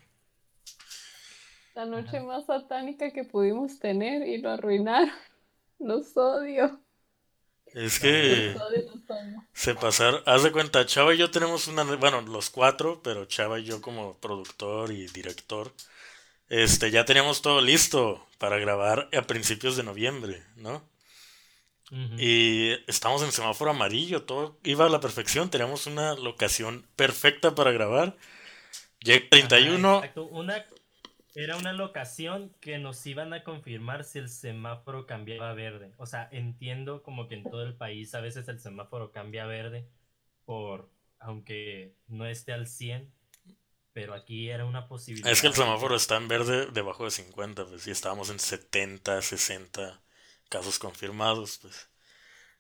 La 1.81 1.87
noche 1.87 2.21
más 2.21 2.45
satánica 2.45 3.11
que 3.11 3.25
pudimos 3.25 3.79
tener 3.79 4.29
y 4.29 4.37
lo 4.37 4.51
arruinaron. 4.51 5.09
Los 5.79 6.15
odio. 6.15 6.79
Es 7.73 7.99
que 7.99 8.53
Los 8.53 8.63
odio, 8.63 8.83
los 8.83 9.11
amo. 9.11 9.47
se 9.55 9.75
pasaron. 9.75 10.23
Haz 10.27 10.43
de 10.43 10.53
cuenta, 10.53 10.85
Chava 10.85 11.15
y 11.15 11.17
yo 11.17 11.31
tenemos 11.31 11.69
una. 11.69 11.85
Bueno, 11.85 12.21
los 12.21 12.51
cuatro, 12.51 13.01
pero 13.03 13.25
Chava 13.25 13.59
y 13.61 13.65
yo 13.65 13.81
como 13.81 14.19
productor 14.19 14.93
y 14.93 15.07
director. 15.07 15.73
Este, 16.51 16.91
ya 16.91 17.07
teníamos 17.07 17.41
todo 17.41 17.63
listo 17.63 18.27
para 18.37 18.59
grabar 18.59 19.09
a 19.17 19.23
principios 19.23 19.75
de 19.79 19.83
noviembre, 19.83 20.43
¿no? 20.57 20.83
Y 22.19 22.73
estamos 22.89 23.23
en 23.23 23.33
semáforo 23.33 23.71
amarillo, 23.71 24.25
todo 24.25 24.59
iba 24.65 24.85
a 24.85 24.91
la 24.91 25.01
perfección, 25.01 25.49
teníamos 25.49 25.87
una 25.87 26.15
locación 26.15 26.87
perfecta 26.95 27.55
para 27.55 27.73
grabar. 27.73 28.19
Llega 29.01 29.25
el 29.31 29.49
31, 29.49 29.89
Ajá, 29.89 29.99
exacto. 29.99 30.25
Una, 30.27 30.65
era 31.35 31.57
una 31.57 31.73
locación 31.73 32.55
que 32.61 32.79
nos 32.79 33.05
iban 33.07 33.33
a 33.33 33.45
confirmar 33.45 34.05
si 34.05 34.19
el 34.19 34.29
semáforo 34.29 35.07
cambiaba 35.07 35.51
a 35.51 35.55
verde. 35.55 35.93
O 35.97 36.07
sea, 36.07 36.29
entiendo 36.33 37.03
como 37.03 37.29
que 37.29 37.37
en 37.37 37.45
todo 37.45 37.63
el 37.63 37.75
país 37.75 38.15
a 38.15 38.21
veces 38.21 38.49
el 38.49 38.59
semáforo 38.59 39.13
cambia 39.13 39.45
a 39.45 39.47
verde 39.47 39.87
por, 40.45 40.91
aunque 41.19 41.95
no 42.09 42.27
esté 42.27 42.53
al 42.53 42.67
100, 42.67 43.13
pero 43.93 44.15
aquí 44.15 44.49
era 44.49 44.65
una 44.65 44.89
posibilidad. 44.89 45.31
es 45.31 45.41
que 45.41 45.47
el 45.47 45.55
semáforo 45.55 45.95
está 45.95 46.17
en 46.17 46.29
verde 46.29 46.67
debajo 46.73 47.05
de 47.05 47.11
50, 47.11 47.67
pues 47.67 47.87
y 47.87 47.91
estábamos 47.91 48.31
en 48.31 48.39
70, 48.39 49.23
60 49.23 50.03
casos 50.49 50.79
confirmados, 50.79 51.59
pues. 51.59 51.89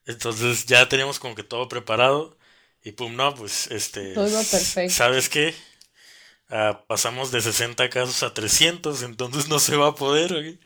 Entonces 0.06 0.66
ya 0.66 0.88
teníamos 0.88 1.18
como 1.18 1.34
que 1.34 1.42
todo 1.42 1.68
preparado 1.68 2.38
y 2.82 2.92
pum, 2.92 3.14
no, 3.14 3.34
pues 3.34 3.70
este... 3.70 4.14
Todo 4.14 4.38
perfecto. 4.44 4.94
¿Sabes 4.94 5.28
qué? 5.28 5.54
Ah, 6.51 6.84
pasamos 6.88 7.30
de 7.30 7.40
60 7.40 7.88
casos 7.90 8.22
a 8.22 8.34
300, 8.34 9.03
entonces 9.03 9.48
no 9.48 9.59
se 9.59 9.76
va 9.76 9.88
a 9.88 9.94
poder. 9.94 10.59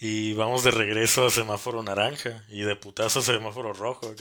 Y 0.00 0.32
vamos 0.34 0.64
de 0.64 0.70
regreso 0.72 1.26
a 1.26 1.30
semáforo 1.30 1.82
naranja 1.82 2.44
y 2.48 2.62
de 2.62 2.76
putazo 2.76 3.20
a 3.20 3.22
semáforo 3.22 3.72
rojo. 3.72 4.14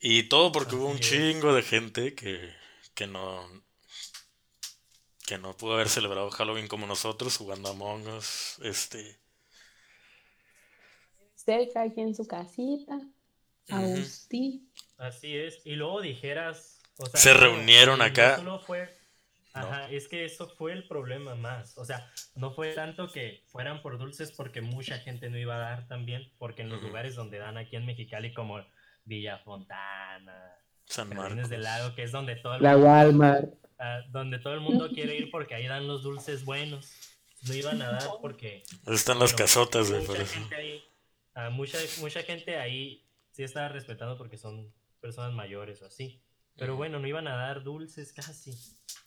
Y 0.00 0.24
todo 0.24 0.52
porque 0.52 0.76
hubo 0.76 0.86
un 0.88 0.98
es. 0.98 1.00
chingo 1.00 1.54
de 1.54 1.62
gente 1.62 2.14
que, 2.14 2.54
que 2.94 3.06
no 3.06 3.48
que 5.26 5.38
no 5.38 5.56
pudo 5.56 5.74
haber 5.74 5.88
celebrado 5.88 6.30
Halloween 6.30 6.68
como 6.68 6.86
nosotros 6.86 7.36
jugando 7.38 7.68
a 7.68 7.72
Among 7.72 8.06
Us, 8.08 8.58
este 8.62 9.18
Cerca 11.34 11.82
aquí 11.82 12.00
en 12.02 12.14
su 12.14 12.26
casita. 12.26 13.00
Agustín. 13.68 14.70
Así 14.98 15.36
es. 15.36 15.60
Y 15.64 15.72
luego 15.76 16.00
dijeras. 16.00 16.80
o 16.98 17.06
sea, 17.06 17.20
Se 17.20 17.34
reunieron 17.34 17.98
no 17.98 18.04
acá. 18.04 18.36
solo 18.36 18.60
fue. 18.60 18.99
Ajá, 19.52 19.90
es 19.90 20.06
que 20.08 20.24
eso 20.24 20.48
fue 20.48 20.72
el 20.72 20.86
problema 20.86 21.34
más. 21.34 21.76
O 21.78 21.84
sea, 21.84 22.08
no 22.36 22.52
fue 22.52 22.72
tanto 22.74 23.10
que 23.10 23.42
fueran 23.46 23.82
por 23.82 23.98
dulces 23.98 24.30
porque 24.32 24.60
mucha 24.60 24.98
gente 24.98 25.28
no 25.30 25.38
iba 25.38 25.56
a 25.56 25.58
dar 25.58 25.88
también, 25.88 26.32
porque 26.38 26.62
en 26.62 26.68
los 26.68 26.80
lugares 26.82 27.14
donde 27.16 27.38
dan 27.38 27.56
aquí 27.58 27.76
en 27.76 27.86
Mexicali 27.86 28.32
como 28.32 28.64
Villa 29.04 29.38
Fontana, 29.38 30.54
San 30.84 31.08
Marcos. 31.14 31.48
del 31.48 31.62
Lago, 31.62 31.94
que 31.94 32.02
es 32.04 32.12
donde 32.12 32.36
todo 32.36 32.54
el 32.54 32.62
La 32.62 32.72
mundo, 32.76 32.86
Walmart. 32.86 33.50
ah, 33.78 34.00
donde 34.10 34.38
todo 34.38 34.54
el 34.54 34.60
mundo 34.60 34.88
quiere 34.90 35.16
ir 35.16 35.30
porque 35.30 35.54
ahí 35.54 35.66
dan 35.66 35.86
los 35.86 36.02
dulces 36.02 36.44
buenos. 36.44 36.92
No 37.42 37.54
iban 37.54 37.80
a 37.82 37.90
dar 37.92 38.10
porque 38.20 38.62
Ahí 38.86 38.94
Están 38.94 39.18
las 39.18 39.32
bueno, 39.32 39.38
casotas, 39.46 39.90
güey, 39.90 40.06
mucha 40.06 40.26
gente 40.26 40.54
ahí, 40.54 40.84
ah, 41.34 41.50
mucha, 41.50 41.78
mucha 42.00 42.22
gente 42.22 42.56
ahí 42.58 43.06
sí 43.32 43.42
estaba 43.42 43.68
respetando 43.68 44.18
porque 44.18 44.36
son 44.36 44.72
personas 45.00 45.32
mayores 45.32 45.80
o 45.82 45.86
así. 45.86 46.22
Pero 46.56 46.76
bueno, 46.76 46.98
no 46.98 47.06
iban 47.08 47.26
a 47.26 47.36
dar 47.36 47.62
dulces 47.62 48.12
casi. 48.12 48.52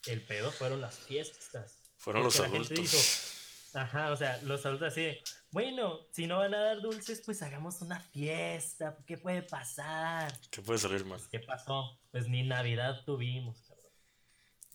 El 0.05 0.21
pedo 0.25 0.51
fueron 0.51 0.81
las 0.81 0.97
fiestas. 0.99 1.77
Fueron 1.97 2.23
los 2.23 2.35
porque 2.35 2.51
adultos. 2.55 3.29
Ajá, 3.73 4.11
o 4.11 4.15
sea, 4.17 4.39
los 4.43 4.65
adultos 4.65 4.89
así 4.91 5.01
de, 5.01 5.23
bueno, 5.49 6.01
si 6.11 6.27
no 6.27 6.39
van 6.39 6.53
a 6.53 6.59
dar 6.59 6.81
dulces, 6.81 7.21
pues 7.25 7.41
hagamos 7.41 7.81
una 7.81 7.99
fiesta. 7.99 8.95
¿Qué 9.07 9.17
puede 9.17 9.41
pasar? 9.41 10.31
¿Qué 10.51 10.61
puede 10.61 10.79
salir 10.79 11.05
mal? 11.05 11.19
¿Qué 11.31 11.39
pasó? 11.39 11.99
Pues 12.11 12.27
ni 12.27 12.43
Navidad 12.43 13.03
tuvimos, 13.05 13.61
cabrón. 13.61 13.83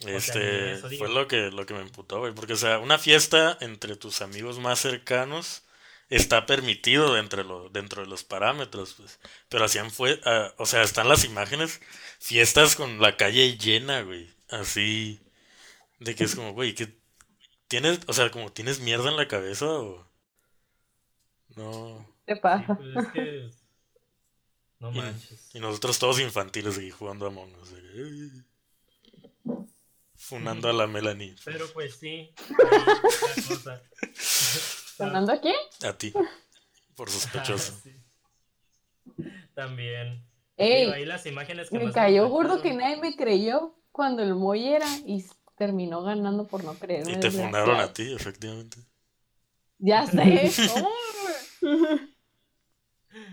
Este, 0.07 0.77
digo. 0.89 1.05
fue 1.05 1.15
lo 1.15 1.29
que, 1.29 1.51
lo 1.51 1.67
que 1.67 1.75
me 1.75 1.81
emputó, 1.81 2.21
güey. 2.21 2.33
Porque, 2.35 2.55
o 2.55 2.57
sea, 2.57 2.79
una 2.79 2.99
fiesta 2.99 3.57
entre 3.61 3.97
tus 3.97 4.21
amigos 4.23 4.59
más 4.59 4.81
cercanos 4.81 5.63
está 6.09 6.47
permitido 6.47 7.15
dentro 7.15 7.43
de, 7.43 7.49
lo- 7.49 7.69
dentro 7.69 8.03
de 8.03 8.09
los 8.09 8.25
parámetros, 8.25 8.95
pues. 8.95 9.21
Pero 9.49 9.65
hacían 9.65 9.91
fue, 9.91 10.21
ah, 10.25 10.53
o 10.57 10.67
sea, 10.67 10.83
están 10.83 11.09
las 11.09 11.25
imágenes, 11.25 11.81
fiestas 12.19 12.75
con 12.77 13.01
la 13.01 13.17
calle 13.17 13.57
llena, 13.59 14.03
güey. 14.03 14.29
Así, 14.51 15.21
de 16.01 16.15
que 16.15 16.25
es 16.25 16.35
como, 16.35 16.53
güey, 16.53 16.75
que 16.75 16.97
tienes, 17.69 18.01
o 18.07 18.13
sea, 18.13 18.31
como 18.31 18.51
tienes 18.53 18.81
mierda 18.81 19.11
en 19.11 19.17
la 19.17 19.29
cabeza 19.29 19.67
o... 19.67 20.07
No. 21.57 22.07
¿Qué 22.27 22.35
Sí, 22.35 22.41
pasa? 22.41 22.77
pues 22.77 22.97
es 22.97 23.13
que... 23.13 23.51
No 24.81 24.93
Y- 24.93 24.99
manches. 24.99 25.51
Y 25.55 25.59
nosotros 25.59 25.99
todos 25.99 26.21
infantiles 26.21 26.79
aquí 26.79 26.91
jugando 26.91 27.25
a 27.27 27.31
Among 27.31 27.53
Us. 27.57 27.73
"Ay". 27.73 28.31
Funando 30.15 30.69
a 30.69 30.73
la 30.73 30.87
Melanie. 30.87 31.35
Pero 31.45 31.67
pues 31.73 31.97
sí, 31.97 32.33
cosa. 33.49 33.83
¿Sonando 34.97 35.33
aquí? 35.33 35.53
A 35.83 35.93
ti. 35.95 36.13
Por 36.95 37.11
sospechoso. 37.11 37.73
Sí. 37.83 37.95
También. 39.55 40.25
¡Ey! 40.57 40.83
Digo, 40.83 40.93
ahí 40.93 41.05
las 41.07 41.25
imágenes 41.27 41.71
que 41.71 41.79
Me 41.79 41.91
cayó 41.93 42.29
gordo 42.29 42.61
que 42.63 42.73
nadie 42.75 42.99
me 42.99 43.17
creyó 43.17 43.75
cuando 43.99 44.23
el 44.23 44.37
Moy 44.37 44.69
era 44.69 44.87
y 45.05 45.25
terminó 45.57 46.05
ganando 46.05 46.47
por 46.47 46.63
no 46.63 46.75
creerme. 46.75 47.15
Y 47.15 47.19
te 47.19 47.33
fundaron 47.33 47.81
a 47.81 47.93
ti, 47.93 48.15
efectivamente. 48.15 48.79
Ya 49.81 50.07
sé. 50.07 50.53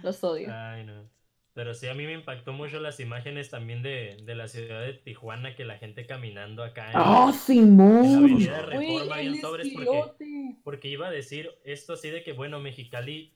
Los 0.01 0.23
odio. 0.23 0.49
Ay, 0.51 0.83
no. 0.83 1.07
Pero 1.53 1.75
sí, 1.75 1.85
a 1.85 1.93
mí 1.93 2.03
me 2.07 2.13
impactó 2.13 2.51
mucho 2.51 2.79
las 2.79 2.99
imágenes 2.99 3.51
también 3.51 3.83
de, 3.83 4.17
de 4.23 4.33
la 4.33 4.47
ciudad 4.47 4.81
de 4.81 4.93
Tijuana, 4.93 5.55
que 5.55 5.65
la 5.65 5.77
gente 5.77 6.07
caminando 6.07 6.63
acá 6.63 6.89
en, 6.91 6.97
¡Oh, 6.97 7.19
en 7.21 7.27
la 7.27 7.33
Simón! 7.33 8.15
avenida 8.15 8.61
Reforma 8.63 9.17
bien 9.17 9.39
sobres, 9.39 9.67
porque, 9.71 10.15
porque 10.63 10.87
iba 10.87 11.07
a 11.07 11.11
decir 11.11 11.51
esto 11.63 11.93
así 11.93 12.09
de 12.09 12.23
que, 12.23 12.33
bueno, 12.33 12.59
Mexicali 12.59 13.35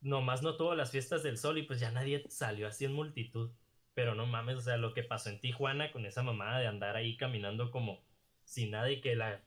nomás 0.00 0.40
no 0.40 0.56
tuvo 0.56 0.74
las 0.74 0.90
fiestas 0.90 1.22
del 1.22 1.36
sol 1.36 1.58
y 1.58 1.64
pues 1.64 1.80
ya 1.80 1.90
nadie 1.90 2.24
salió 2.30 2.66
así 2.66 2.86
en 2.86 2.94
multitud. 2.94 3.50
Pero 3.96 4.14
no 4.14 4.26
mames, 4.26 4.56
o 4.56 4.60
sea, 4.60 4.76
lo 4.76 4.92
que 4.92 5.02
pasó 5.02 5.30
en 5.30 5.40
Tijuana 5.40 5.90
con 5.90 6.04
esa 6.04 6.22
mamada 6.22 6.58
de 6.58 6.66
andar 6.66 6.96
ahí 6.96 7.16
caminando 7.16 7.70
como 7.70 8.04
sin 8.44 8.72
nada 8.72 8.90
y 8.90 9.00
que 9.00 9.16
la 9.16 9.40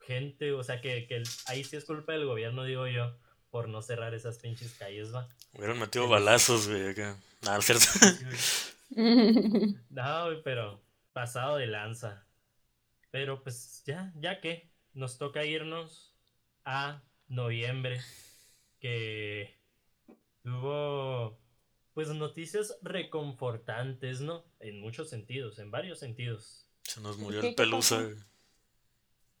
gente, 0.00 0.52
o 0.52 0.64
sea, 0.64 0.80
que, 0.80 1.22
ahí 1.44 1.62
sí 1.62 1.76
es 1.76 1.84
culpa 1.84 2.12
del 2.12 2.24
gobierno, 2.24 2.64
digo 2.64 2.86
yo, 2.86 3.14
por 3.50 3.68
no 3.68 3.82
cerrar 3.82 4.14
esas 4.14 4.38
pinches 4.38 4.72
calles, 4.78 5.14
va. 5.14 5.28
Hubieran 5.52 5.78
metido 5.78 6.08
balazos, 6.08 6.68
güey, 6.68 6.88
acá. 6.88 7.18
Nada, 7.42 7.60
cierto. 7.60 7.84
No, 9.90 10.24
güey, 10.24 10.42
pero 10.42 10.82
pasado 11.12 11.58
de 11.58 11.66
lanza. 11.66 12.26
Pero 13.10 13.42
pues 13.42 13.82
ya, 13.84 14.10
ya 14.16 14.40
que 14.40 14.70
nos 14.94 15.18
toca 15.18 15.44
irnos 15.44 16.14
a 16.64 17.02
noviembre, 17.28 18.00
que 18.80 19.54
tuvo 20.42 21.41
pues 21.94 22.08
noticias 22.08 22.78
reconfortantes, 22.82 24.20
¿no? 24.20 24.44
En 24.60 24.80
muchos 24.80 25.10
sentidos, 25.10 25.58
en 25.58 25.70
varios 25.70 25.98
sentidos. 25.98 26.66
Se 26.82 27.00
nos 27.00 27.18
murió 27.18 27.40
¿Qué- 27.40 27.48
el 27.50 27.54
pelusa. 27.54 28.08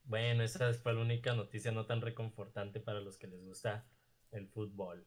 Bueno, 0.04 0.42
esa 0.42 0.72
fue 0.74 0.94
la 0.94 1.00
única 1.00 1.34
noticia 1.34 1.70
no 1.72 1.86
tan 1.86 2.00
reconfortante 2.00 2.80
para 2.80 3.00
los 3.00 3.16
que 3.16 3.28
les 3.28 3.42
gusta 3.44 3.86
el 4.32 4.48
fútbol. 4.48 5.06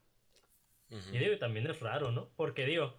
Y 1.11 1.17
digo, 1.17 1.37
también 1.39 1.67
es 1.67 1.79
raro, 1.79 2.11
¿no? 2.11 2.29
Porque 2.35 2.65
digo, 2.65 2.95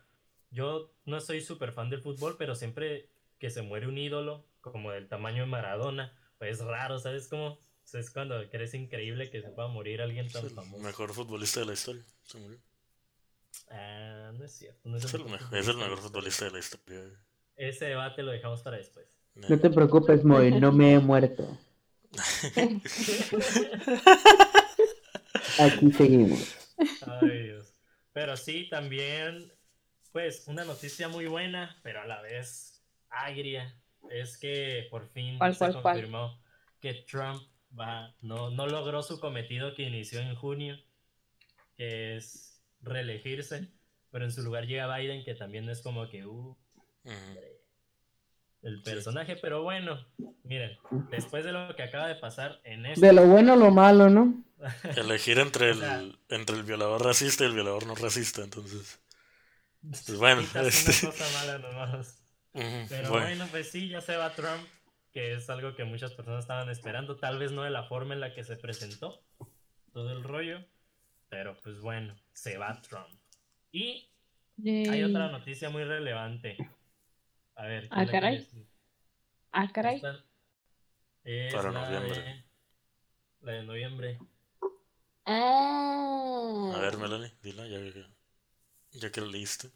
yo 0.50 0.92
no 1.04 1.20
soy 1.20 1.40
súper 1.40 1.72
fan 1.72 1.88
del 1.88 2.02
fútbol, 2.02 2.36
pero 2.36 2.54
siempre 2.54 3.08
que 3.38 3.48
se 3.50 3.62
muere 3.62 3.86
un 3.86 3.96
ídolo, 3.96 4.44
como 4.60 4.90
del 4.90 5.08
tamaño 5.08 5.42
de 5.44 5.48
Maradona, 5.48 6.12
pues 6.38 6.58
es 6.58 6.64
raro, 6.64 6.98
¿sabes 6.98 7.28
cómo? 7.28 7.58
Es 7.92 8.10
cuando 8.10 8.34
crees 8.50 8.74
increíble 8.74 9.30
que 9.30 9.40
se 9.40 9.48
pueda 9.50 9.68
morir 9.68 10.02
alguien 10.02 10.28
tan 10.30 10.44
el 10.44 10.50
famoso. 10.50 10.82
mejor 10.82 11.14
futbolista 11.14 11.60
de 11.60 11.66
la 11.66 11.72
historia. 11.74 12.04
Se 12.24 12.38
murió. 12.38 12.58
Ah, 13.70 14.32
no 14.34 14.44
es 14.44 14.52
cierto. 14.52 14.88
No 14.88 14.96
es, 14.96 15.04
Es 15.04 15.14
el 15.14 15.24
mejor 15.24 15.50
me- 15.50 15.58
es 15.60 15.68
el 15.68 15.74
futbolista 15.74 15.76
mejor 15.76 15.90
de 15.90 15.96
la 15.96 16.02
futbolista 16.02 16.44
de 16.46 16.50
la 16.52 16.58
historia. 16.58 17.02
Ese 17.56 17.84
debate 17.86 18.22
lo 18.22 18.32
dejamos 18.32 18.62
para 18.62 18.76
después. 18.76 19.06
No 19.48 19.58
te 19.58 19.70
preocupes, 19.70 20.24
Moy, 20.24 20.52
no 20.60 20.72
me 20.72 20.94
he 20.94 20.98
muerto. 20.98 21.58
Aquí 25.58 25.92
seguimos. 25.92 26.54
Ay, 27.06 27.42
Dios. 27.44 27.74
Pero 28.12 28.36
sí, 28.36 28.68
también, 28.68 29.52
pues, 30.12 30.46
una 30.48 30.64
noticia 30.64 31.08
muy 31.08 31.26
buena, 31.26 31.78
pero 31.82 32.00
a 32.00 32.06
la 32.06 32.20
vez 32.22 32.82
agria, 33.10 33.74
es 34.10 34.36
que 34.38 34.86
por 34.90 35.06
fin 35.08 35.38
¿Cuál, 35.38 35.52
se 35.54 35.58
cuál, 35.58 35.72
cuál? 35.82 35.94
confirmó 35.94 36.40
que 36.80 36.94
Trump 36.94 37.42
va, 37.78 38.14
no, 38.22 38.50
no 38.50 38.66
logró 38.66 39.02
su 39.02 39.20
cometido 39.20 39.74
que 39.74 39.82
inició 39.82 40.20
en 40.20 40.34
junio, 40.34 40.78
que 41.76 42.16
es 42.16 42.55
reelegirse, 42.86 43.68
pero 44.10 44.24
en 44.24 44.32
su 44.32 44.42
lugar 44.42 44.66
llega 44.66 44.94
Biden, 44.96 45.24
que 45.24 45.34
también 45.34 45.68
es 45.68 45.82
como 45.82 46.08
que, 46.08 46.24
uh, 46.26 46.56
el 48.62 48.82
personaje, 48.82 49.36
pero 49.36 49.62
bueno, 49.62 50.04
miren, 50.42 50.76
después 51.10 51.44
de 51.44 51.52
lo 51.52 51.74
que 51.76 51.84
acaba 51.84 52.08
de 52.08 52.16
pasar 52.16 52.60
en 52.64 52.86
este... 52.86 53.06
De 53.06 53.12
lo 53.12 53.24
bueno 53.26 53.52
a 53.52 53.56
lo 53.56 53.70
malo, 53.70 54.08
¿no? 54.10 54.42
Elegir 54.96 55.38
entre 55.38 55.70
O 55.72 55.74
sea- 55.74 56.00
el, 56.00 56.18
entre 56.30 56.56
el 56.56 56.62
violador 56.64 57.04
racista 57.04 57.44
y 57.44 57.48
el 57.48 57.54
violador 57.54 57.86
no 57.86 57.94
racista, 57.94 58.42
entonces. 58.42 58.98
Pues 59.82 60.16
bueno, 60.18 60.40
este- 60.40 61.06
una 61.06 61.12
cosa 61.16 61.38
mala 61.38 61.58
nomás. 61.58 62.22
Ujú, 62.54 62.86
Pero 62.88 63.10
bueno. 63.10 63.26
bueno, 63.26 63.46
pues 63.50 63.70
sí, 63.70 63.88
ya 63.88 64.00
se 64.00 64.16
va 64.16 64.32
Trump, 64.34 64.66
que 65.12 65.34
es 65.34 65.48
algo 65.50 65.76
que 65.76 65.84
muchas 65.84 66.14
personas 66.14 66.40
estaban 66.44 66.68
esperando, 66.70 67.16
tal 67.16 67.38
vez 67.38 67.52
no 67.52 67.62
de 67.62 67.70
la 67.70 67.84
forma 67.84 68.14
en 68.14 68.20
la 68.20 68.34
que 68.34 68.42
se 68.42 68.56
presentó 68.56 69.22
todo 69.92 70.10
el 70.10 70.24
rollo, 70.24 70.64
pero 71.28 71.56
pues 71.62 71.78
bueno, 71.80 72.16
se 72.36 72.58
va 72.58 72.80
Trump. 72.82 73.08
Y 73.72 74.08
hay 74.64 75.02
otra 75.04 75.28
noticia 75.30 75.70
muy 75.70 75.84
relevante. 75.84 76.56
A 77.54 77.64
ver, 77.64 77.88
Ah, 77.90 77.96
¿quién 77.96 78.06
la 78.06 78.12
caray. 78.12 78.48
Ah, 79.52 79.72
caray. 79.72 80.02
Es 81.24 81.54
Para 81.54 81.72
la 81.72 81.80
noviembre. 81.90 82.20
de- 82.22 82.44
la 83.40 83.52
de 83.52 83.62
noviembre. 83.64 84.18
Ah. 85.24 86.72
A 86.74 86.78
ver, 86.80 86.98
Melanie, 86.98 87.32
dila, 87.42 87.66
ya 87.66 87.78
que, 87.78 88.06
ya 88.92 89.10
que 89.10 89.20
lo 89.22 89.26
leíste. 89.28 89.70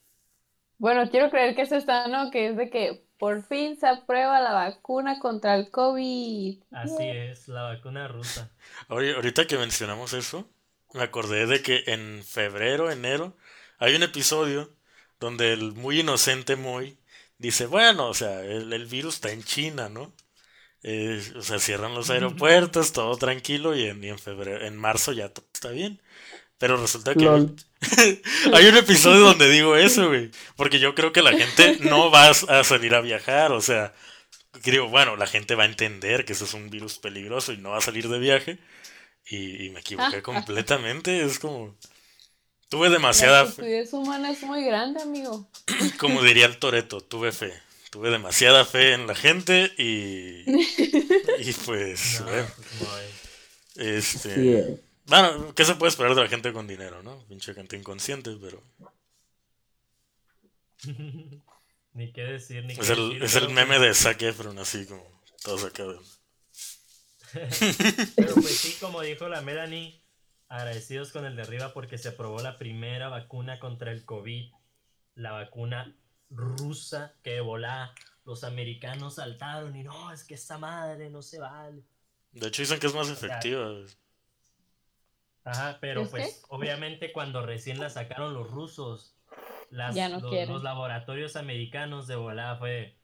Bueno, 0.78 1.10
quiero 1.10 1.30
creer 1.30 1.54
que 1.54 1.62
es 1.62 1.72
esta, 1.72 2.08
¿no? 2.08 2.30
Que 2.30 2.48
es 2.48 2.56
de 2.56 2.70
que 2.70 3.04
por 3.18 3.42
fin 3.42 3.76
se 3.76 3.86
aprueba 3.86 4.40
la 4.40 4.52
vacuna 4.52 5.18
contra 5.18 5.54
el 5.56 5.70
COVID. 5.70 6.62
Así 6.70 7.02
es, 7.08 7.48
la 7.48 7.62
vacuna 7.62 8.06
rusa. 8.08 8.50
Oye, 8.88 9.14
ahorita 9.14 9.46
que 9.46 9.58
mencionamos 9.58 10.12
eso, 10.14 10.48
me 10.94 11.02
acordé 11.02 11.46
de 11.46 11.62
que 11.62 11.84
en 11.86 12.24
febrero, 12.24 12.90
enero, 12.90 13.36
hay 13.78 13.94
un 13.94 14.02
episodio 14.02 14.70
donde 15.20 15.52
el 15.52 15.72
muy 15.72 16.00
inocente 16.00 16.56
Moy 16.56 16.98
dice, 17.38 17.66
bueno, 17.66 18.08
o 18.08 18.14
sea, 18.14 18.42
el, 18.44 18.72
el 18.72 18.86
virus 18.86 19.16
está 19.16 19.32
en 19.32 19.42
China, 19.44 19.88
¿no? 19.88 20.12
Eh, 20.82 21.22
o 21.36 21.42
sea, 21.42 21.58
cierran 21.58 21.94
los 21.94 22.10
aeropuertos, 22.10 22.92
todo 22.92 23.16
tranquilo, 23.16 23.76
y 23.76 23.86
en, 23.86 24.02
y 24.02 24.08
en 24.08 24.18
febrero, 24.18 24.64
en 24.64 24.76
marzo 24.76 25.12
ya 25.12 25.28
todo 25.30 25.46
está 25.52 25.70
bien. 25.70 26.00
Pero 26.58 26.76
resulta 26.76 27.14
que 27.16 27.26
hay 28.52 28.66
un 28.66 28.76
episodio 28.76 29.20
donde 29.20 29.48
digo 29.50 29.76
eso, 29.76 30.08
güey. 30.08 30.30
Porque 30.56 30.78
yo 30.78 30.94
creo 30.94 31.12
que 31.12 31.22
la 31.22 31.32
gente 31.32 31.78
no 31.80 32.10
va 32.10 32.28
a 32.30 32.64
salir 32.64 32.94
a 32.94 33.00
viajar. 33.00 33.52
O 33.52 33.60
sea, 33.62 33.94
creo, 34.62 34.88
bueno, 34.88 35.16
la 35.16 35.26
gente 35.26 35.54
va 35.54 35.64
a 35.64 35.66
entender 35.66 36.24
que 36.24 36.34
eso 36.34 36.44
es 36.44 36.54
un 36.54 36.70
virus 36.70 36.98
peligroso 36.98 37.52
y 37.52 37.58
no 37.58 37.70
va 37.70 37.78
a 37.78 37.82
salir 37.82 38.08
de 38.08 38.18
viaje. 38.18 38.58
Y, 39.26 39.66
y 39.66 39.70
me 39.70 39.80
equivoqué 39.80 40.22
completamente. 40.22 41.24
Es 41.24 41.38
como. 41.38 41.76
Tuve 42.68 42.88
La 42.88 42.90
demasiada 42.90 43.46
fe. 43.46 43.62
estupidez 43.62 43.92
humana 43.92 44.30
es 44.30 44.42
muy 44.42 44.64
grande, 44.64 45.02
amigo. 45.02 45.50
Como 45.98 46.22
diría 46.22 46.46
el 46.46 46.58
Toreto, 46.58 47.00
tuve 47.00 47.32
fe. 47.32 47.52
Tuve 47.90 48.10
demasiada 48.10 48.64
fe 48.64 48.92
en 48.94 49.06
la 49.06 49.14
gente 49.14 49.72
y. 49.78 50.44
Y 51.36 51.52
pues, 51.54 52.20
No, 52.20 52.24
bueno, 52.24 52.48
este. 53.76 54.34
Sí, 54.34 54.52
es. 54.54 54.80
Bueno, 55.06 55.54
¿qué 55.54 55.64
se 55.64 55.74
puede 55.74 55.90
esperar 55.90 56.14
de 56.14 56.22
la 56.22 56.28
gente 56.28 56.52
con 56.52 56.66
dinero, 56.68 57.02
no? 57.02 57.26
Pinche 57.28 57.54
gente 57.54 57.76
inconsciente, 57.76 58.36
pero. 58.40 58.62
ni 61.94 62.12
qué 62.12 62.22
decir, 62.22 62.64
ni 62.64 62.78
qué 62.78 62.92
el, 62.92 63.18
decir, 63.18 63.22
es 63.22 63.34
el 63.36 63.50
meme 63.50 63.78
de 63.78 63.94
Zac 63.94 64.22
Efron, 64.22 64.58
así 64.58 64.86
como 64.86 65.04
todos 65.42 65.64
acá. 65.64 65.84
Pero 68.16 68.34
pues 68.34 68.58
sí, 68.58 68.76
como 68.80 69.00
dijo 69.02 69.28
la 69.28 69.40
Melanie, 69.40 70.02
agradecidos 70.48 71.12
con 71.12 71.24
el 71.24 71.36
de 71.36 71.42
arriba 71.42 71.72
porque 71.72 71.98
se 71.98 72.08
aprobó 72.08 72.40
la 72.40 72.58
primera 72.58 73.08
vacuna 73.08 73.58
contra 73.58 73.92
el 73.92 74.04
COVID, 74.04 74.52
la 75.14 75.32
vacuna 75.32 75.94
rusa 76.30 77.14
que 77.22 77.40
volá 77.40 77.94
los 78.24 78.44
americanos 78.44 79.16
saltaron 79.16 79.74
y 79.76 79.82
no, 79.82 80.12
es 80.12 80.24
que 80.24 80.34
esta 80.34 80.58
madre 80.58 81.10
no 81.10 81.22
se 81.22 81.38
vale. 81.38 81.82
De 82.32 82.46
hecho, 82.46 82.62
dicen 82.62 82.78
que 82.78 82.86
es 82.86 82.94
más 82.94 83.08
efectiva. 83.08 83.74
Ajá, 85.44 85.78
pero 85.80 86.02
¿Es 86.02 86.10
pues 86.10 86.26
qué? 86.28 86.46
obviamente 86.48 87.12
cuando 87.12 87.44
recién 87.44 87.80
la 87.80 87.90
sacaron 87.90 88.34
los 88.34 88.50
rusos, 88.50 89.16
las, 89.70 89.94
Ya 89.94 90.08
no 90.08 90.20
los, 90.20 90.62
laboratorios 90.62 91.36
americanos 91.36 92.06
de 92.06 92.16
volá 92.16 92.56
fue, 92.56 92.96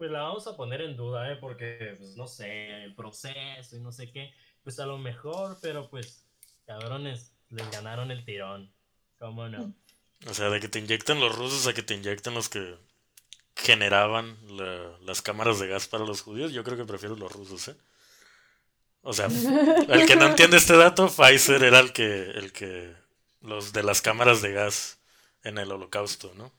pues 0.00 0.10
la 0.10 0.22
vamos 0.22 0.46
a 0.46 0.56
poner 0.56 0.80
en 0.80 0.96
duda, 0.96 1.30
¿eh? 1.30 1.36
Porque, 1.36 1.94
pues 1.98 2.16
no 2.16 2.26
sé, 2.26 2.84
el 2.84 2.94
proceso 2.94 3.76
y 3.76 3.80
no 3.80 3.92
sé 3.92 4.10
qué, 4.10 4.32
pues 4.64 4.80
a 4.80 4.86
lo 4.86 4.96
mejor, 4.96 5.58
pero 5.60 5.90
pues, 5.90 6.24
cabrones, 6.64 7.34
les 7.50 7.70
ganaron 7.70 8.10
el 8.10 8.24
tirón, 8.24 8.72
¿cómo 9.18 9.46
no? 9.50 9.74
O 10.26 10.32
sea, 10.32 10.48
de 10.48 10.58
que 10.58 10.68
te 10.70 10.78
inyectan 10.78 11.20
los 11.20 11.36
rusos 11.36 11.66
a 11.66 11.74
que 11.74 11.82
te 11.82 11.92
inyectan 11.92 12.32
los 12.32 12.48
que 12.48 12.78
generaban 13.54 14.38
la- 14.56 14.96
las 15.02 15.20
cámaras 15.20 15.58
de 15.60 15.68
gas 15.68 15.86
para 15.86 16.06
los 16.06 16.22
judíos, 16.22 16.50
yo 16.52 16.64
creo 16.64 16.78
que 16.78 16.86
prefiero 16.86 17.14
los 17.14 17.30
rusos, 17.30 17.68
¿eh? 17.68 17.76
O 19.02 19.12
sea, 19.12 19.26
el 19.90 20.06
que 20.06 20.16
no 20.16 20.28
entiende 20.28 20.56
este 20.56 20.78
dato, 20.78 21.08
Pfizer 21.10 21.62
era 21.62 21.80
el 21.80 21.92
que, 21.92 22.22
el 22.30 22.52
que, 22.54 22.94
los 23.42 23.74
de 23.74 23.82
las 23.82 24.00
cámaras 24.00 24.40
de 24.40 24.52
gas 24.52 24.98
en 25.44 25.58
el 25.58 25.70
holocausto, 25.70 26.32
¿no? 26.36 26.54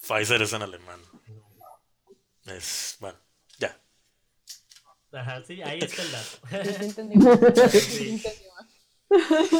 Pfizer 0.00 0.40
es 0.40 0.54
en 0.54 0.62
alemán. 0.62 1.00
Es, 2.46 2.96
bueno, 3.00 3.18
ya. 3.58 3.80
Ajá, 5.12 5.42
sí, 5.44 5.62
ahí 5.62 5.78
está 5.80 6.02
el 6.02 6.12
dato. 6.12 7.70
Sí. 7.70 8.22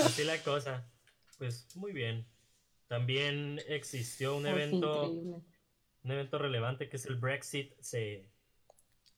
Así 0.05 0.25
la 0.25 0.43
cosa. 0.43 0.89
Pues 1.39 1.67
muy 1.77 1.93
bien. 1.93 2.27
También 2.89 3.61
existió 3.69 4.37
un 4.37 4.47
evento, 4.47 5.11
un 5.11 6.11
evento 6.11 6.39
relevante 6.39 6.89
que 6.89 6.97
es 6.97 7.07
el 7.07 7.17
Brexit. 7.17 7.73
Se, 7.81 8.29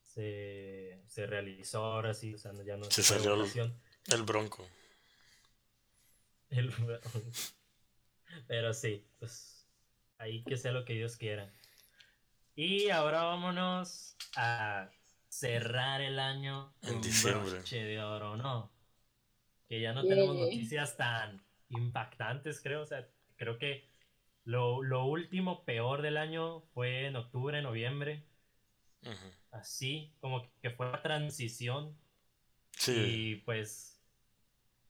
se, 0.02 1.00
se 1.06 1.26
realizó 1.26 1.84
ahora 1.84 2.14
sí, 2.14 2.34
o 2.34 2.38
sea, 2.38 2.52
no- 2.52 2.62
ya 2.62 2.76
no 2.76 2.84
Se 2.90 3.02
salió 3.02 3.34
el-. 3.34 3.72
El 4.12 4.22
bronco. 4.22 4.66
El- 6.50 6.72
Pero 8.46 8.72
sí, 8.74 9.06
pues 9.18 9.66
ahí 10.18 10.42
que 10.44 10.56
sea 10.56 10.72
lo 10.72 10.84
que 10.84 10.94
Dios 10.94 11.16
quiera. 11.16 11.52
Y 12.60 12.90
ahora 12.90 13.22
vámonos 13.22 14.16
a 14.34 14.90
cerrar 15.28 16.00
el 16.00 16.18
año 16.18 16.74
En 16.82 16.94
con 16.94 17.02
diciembre. 17.02 17.50
broche 17.52 17.84
de 17.84 18.02
oro, 18.02 18.36
¿no? 18.36 18.72
Que 19.68 19.80
ya 19.80 19.92
no 19.92 20.02
tenemos 20.02 20.34
Yay. 20.34 20.44
noticias 20.44 20.96
tan 20.96 21.40
impactantes, 21.68 22.60
creo. 22.60 22.82
O 22.82 22.86
sea, 22.86 23.06
creo 23.36 23.58
que 23.58 23.88
lo, 24.42 24.82
lo 24.82 25.04
último 25.04 25.64
peor 25.64 26.02
del 26.02 26.16
año 26.16 26.62
fue 26.74 27.06
en 27.06 27.14
octubre, 27.14 27.62
noviembre. 27.62 28.24
Ujú. 29.02 29.30
Así, 29.52 30.12
como 30.20 30.50
que 30.60 30.70
fue 30.70 30.90
la 30.90 31.00
transición. 31.00 31.96
Sí. 32.72 32.92
Y 32.92 33.36
pues, 33.36 34.00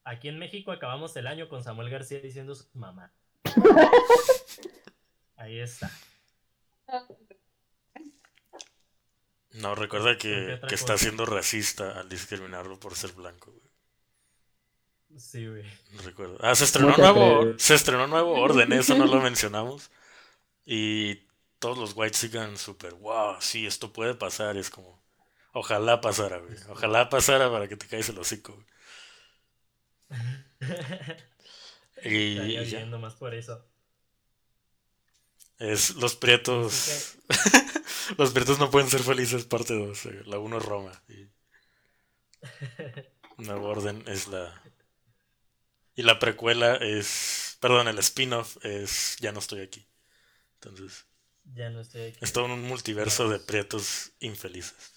aquí 0.04 0.28
en 0.28 0.38
México 0.38 0.72
acabamos 0.72 1.14
el 1.16 1.26
año 1.26 1.50
con 1.50 1.62
Samuel 1.62 1.90
García 1.90 2.20
diciendo 2.20 2.54
su 2.54 2.66
mamá. 2.72 3.12
Ahí 5.36 5.58
está. 5.60 5.90
No, 9.60 9.74
recuerda 9.74 10.16
¿Qué 10.16 10.58
que, 10.60 10.68
que 10.68 10.74
está 10.74 10.96
siendo 10.98 11.26
racista 11.26 11.98
al 11.98 12.08
discriminarlo 12.08 12.78
por 12.78 12.94
ser 12.96 13.12
blanco, 13.12 13.52
güey. 13.52 13.68
Sí, 15.18 15.46
güey. 15.46 15.64
Recuerdo. 16.04 16.38
Ah, 16.40 16.54
se 16.54 16.64
estrenó 16.64 16.94
te 16.94 17.02
nuevo, 17.02 17.58
se 17.58 17.74
estrenó 17.74 18.06
nuevo 18.06 18.34
orden, 18.40 18.72
eso 18.72 18.94
no 18.94 19.06
lo 19.06 19.20
mencionamos. 19.20 19.90
Y 20.66 21.16
todos 21.58 21.78
los 21.78 21.94
white 21.96 22.16
sigan 22.16 22.56
súper, 22.58 22.94
wow, 22.94 23.36
sí, 23.40 23.66
esto 23.66 23.92
puede 23.92 24.14
pasar. 24.14 24.56
Es 24.56 24.70
como, 24.70 25.02
ojalá 25.52 26.00
pasara, 26.00 26.38
güey. 26.38 26.56
Ojalá 26.68 27.08
pasara 27.08 27.50
para 27.50 27.68
que 27.68 27.76
te 27.76 27.86
caigas 27.86 28.10
el 28.10 28.18
hocico, 28.18 28.54
güey. 28.54 28.66
Y, 32.04 32.38
y 32.38 32.64
ya. 32.64 32.78
viendo 32.78 32.98
más 33.00 33.16
por 33.16 33.34
eso. 33.34 33.64
Es 35.58 35.96
los 35.96 36.14
prietos. 36.16 37.16
los 38.16 38.32
prietos 38.32 38.58
no 38.58 38.70
pueden 38.70 38.88
ser 38.88 39.02
felices, 39.02 39.44
parte 39.44 39.74
2. 39.74 40.26
La 40.26 40.38
1 40.38 40.58
es 40.58 40.64
Roma. 40.64 41.02
Y... 41.08 41.28
Nuevo 43.38 43.68
orden 43.68 44.02
es 44.06 44.28
la. 44.28 44.62
Y 45.94 46.02
la 46.02 46.18
precuela 46.18 46.76
es. 46.76 47.56
Perdón, 47.60 47.88
el 47.88 47.98
spin-off 47.98 48.56
es 48.64 49.16
Ya 49.20 49.32
no 49.32 49.40
estoy 49.40 49.60
aquí. 49.60 49.86
Entonces, 50.54 51.06
Ya 51.54 51.70
no 51.70 51.80
estoy 51.80 52.02
aquí. 52.02 52.18
es 52.20 52.32
todo 52.32 52.46
un 52.46 52.62
multiverso 52.62 53.28
de 53.28 53.38
prietos 53.38 54.12
infelices. 54.20 54.94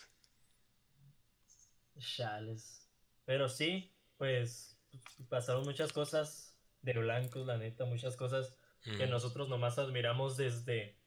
Chales. 2.00 2.88
Pero 3.26 3.48
sí, 3.48 3.94
pues 4.18 4.78
pasaron 5.30 5.64
muchas 5.64 5.94
cosas 5.94 6.56
de 6.82 6.94
blancos, 6.94 7.46
la 7.46 7.58
neta, 7.58 7.86
muchas 7.86 8.16
cosas 8.16 8.54
que 8.84 9.06
nosotros 9.06 9.48
nomás 9.48 9.78
admiramos 9.78 10.38
desde, 10.38 10.98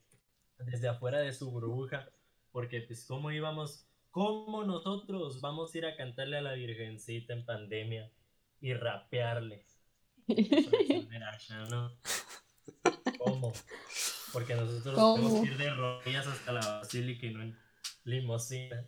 desde 0.58 0.88
afuera 0.88 1.18
de 1.18 1.32
su 1.32 1.50
burbuja. 1.50 2.08
Porque 2.52 2.80
pues 2.82 3.04
cómo 3.04 3.30
íbamos, 3.32 3.86
cómo 4.10 4.64
nosotros 4.64 5.40
vamos 5.40 5.74
a 5.74 5.78
ir 5.78 5.86
a 5.86 5.96
cantarle 5.96 6.38
a 6.38 6.42
la 6.42 6.52
Virgencita 6.52 7.32
en 7.32 7.44
pandemia 7.44 8.10
y 8.60 8.74
rapearle. 8.74 9.64
¿no? 11.70 11.92
¿Cómo? 13.18 13.52
Porque 14.32 14.54
nosotros 14.54 14.94
¿Cómo? 14.94 15.16
tenemos 15.16 15.40
que 15.40 15.52
ir 15.52 15.58
de 15.58 15.70
rodillas 15.74 16.26
hasta 16.26 16.52
la 16.52 16.60
basílica 16.60 17.26
y 17.26 17.34
no 17.34 17.42
en 17.42 17.58
limosina. 18.04 18.84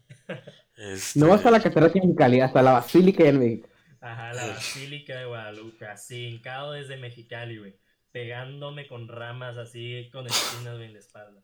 Este, 0.76 1.18
No 1.18 1.32
hasta 1.32 1.50
la 1.50 1.62
catedral 1.62 1.90
en 1.94 2.14
Cali, 2.14 2.40
hasta 2.40 2.62
la 2.62 2.72
Basílica 2.72 3.24
de 3.24 3.32
México. 3.32 3.68
Ajá, 4.00 4.32
la 4.34 4.46
Basílica 4.48 5.16
de 5.16 5.24
Guadalupe, 5.24 5.86
así, 5.86 6.26
hincado 6.28 6.72
desde 6.72 6.96
Mexicali, 6.96 7.58
güey. 7.58 7.78
Pegándome 8.12 8.86
con 8.86 9.08
ramas 9.08 9.56
así, 9.56 10.08
con 10.12 10.26
espinas 10.26 10.74
güey, 10.74 10.86
en 10.86 10.92
la 10.92 10.98
espalda. 10.98 11.42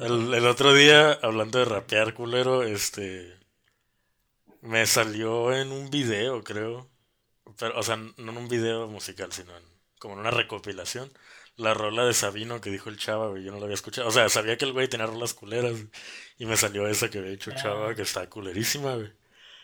El, 0.00 0.34
el 0.34 0.46
otro 0.46 0.74
día, 0.74 1.12
hablando 1.12 1.58
de 1.58 1.64
rapear, 1.64 2.14
culero, 2.14 2.62
este. 2.62 3.34
Me 4.62 4.86
salió 4.86 5.52
en 5.54 5.70
un 5.72 5.90
video, 5.90 6.42
creo. 6.42 6.90
Pero, 7.58 7.78
o 7.78 7.82
sea, 7.82 7.96
no 7.96 8.32
en 8.32 8.38
un 8.38 8.48
video 8.48 8.88
musical, 8.88 9.32
sino 9.32 9.56
en, 9.56 9.64
como 9.98 10.14
en 10.14 10.20
una 10.20 10.30
recopilación. 10.30 11.10
La 11.56 11.74
rola 11.74 12.04
de 12.06 12.14
Sabino 12.14 12.60
que 12.60 12.70
dijo 12.70 12.90
el 12.90 12.98
Chava, 12.98 13.28
güey. 13.28 13.44
Yo 13.44 13.52
no 13.52 13.58
la 13.58 13.64
había 13.64 13.74
escuchado. 13.74 14.08
O 14.08 14.10
sea, 14.12 14.28
sabía 14.28 14.58
que 14.58 14.64
el 14.66 14.72
güey 14.72 14.88
tenía 14.88 15.06
rolas 15.06 15.34
culeras. 15.34 15.74
Y 16.38 16.46
me 16.46 16.56
salió 16.56 16.86
esa 16.88 17.10
que 17.10 17.18
había 17.18 17.30
dicho 17.32 17.50
el 17.50 17.56
Chava, 17.56 17.94
que 17.94 18.02
está 18.02 18.28
culerísima, 18.28 18.96
güey. 18.96 19.12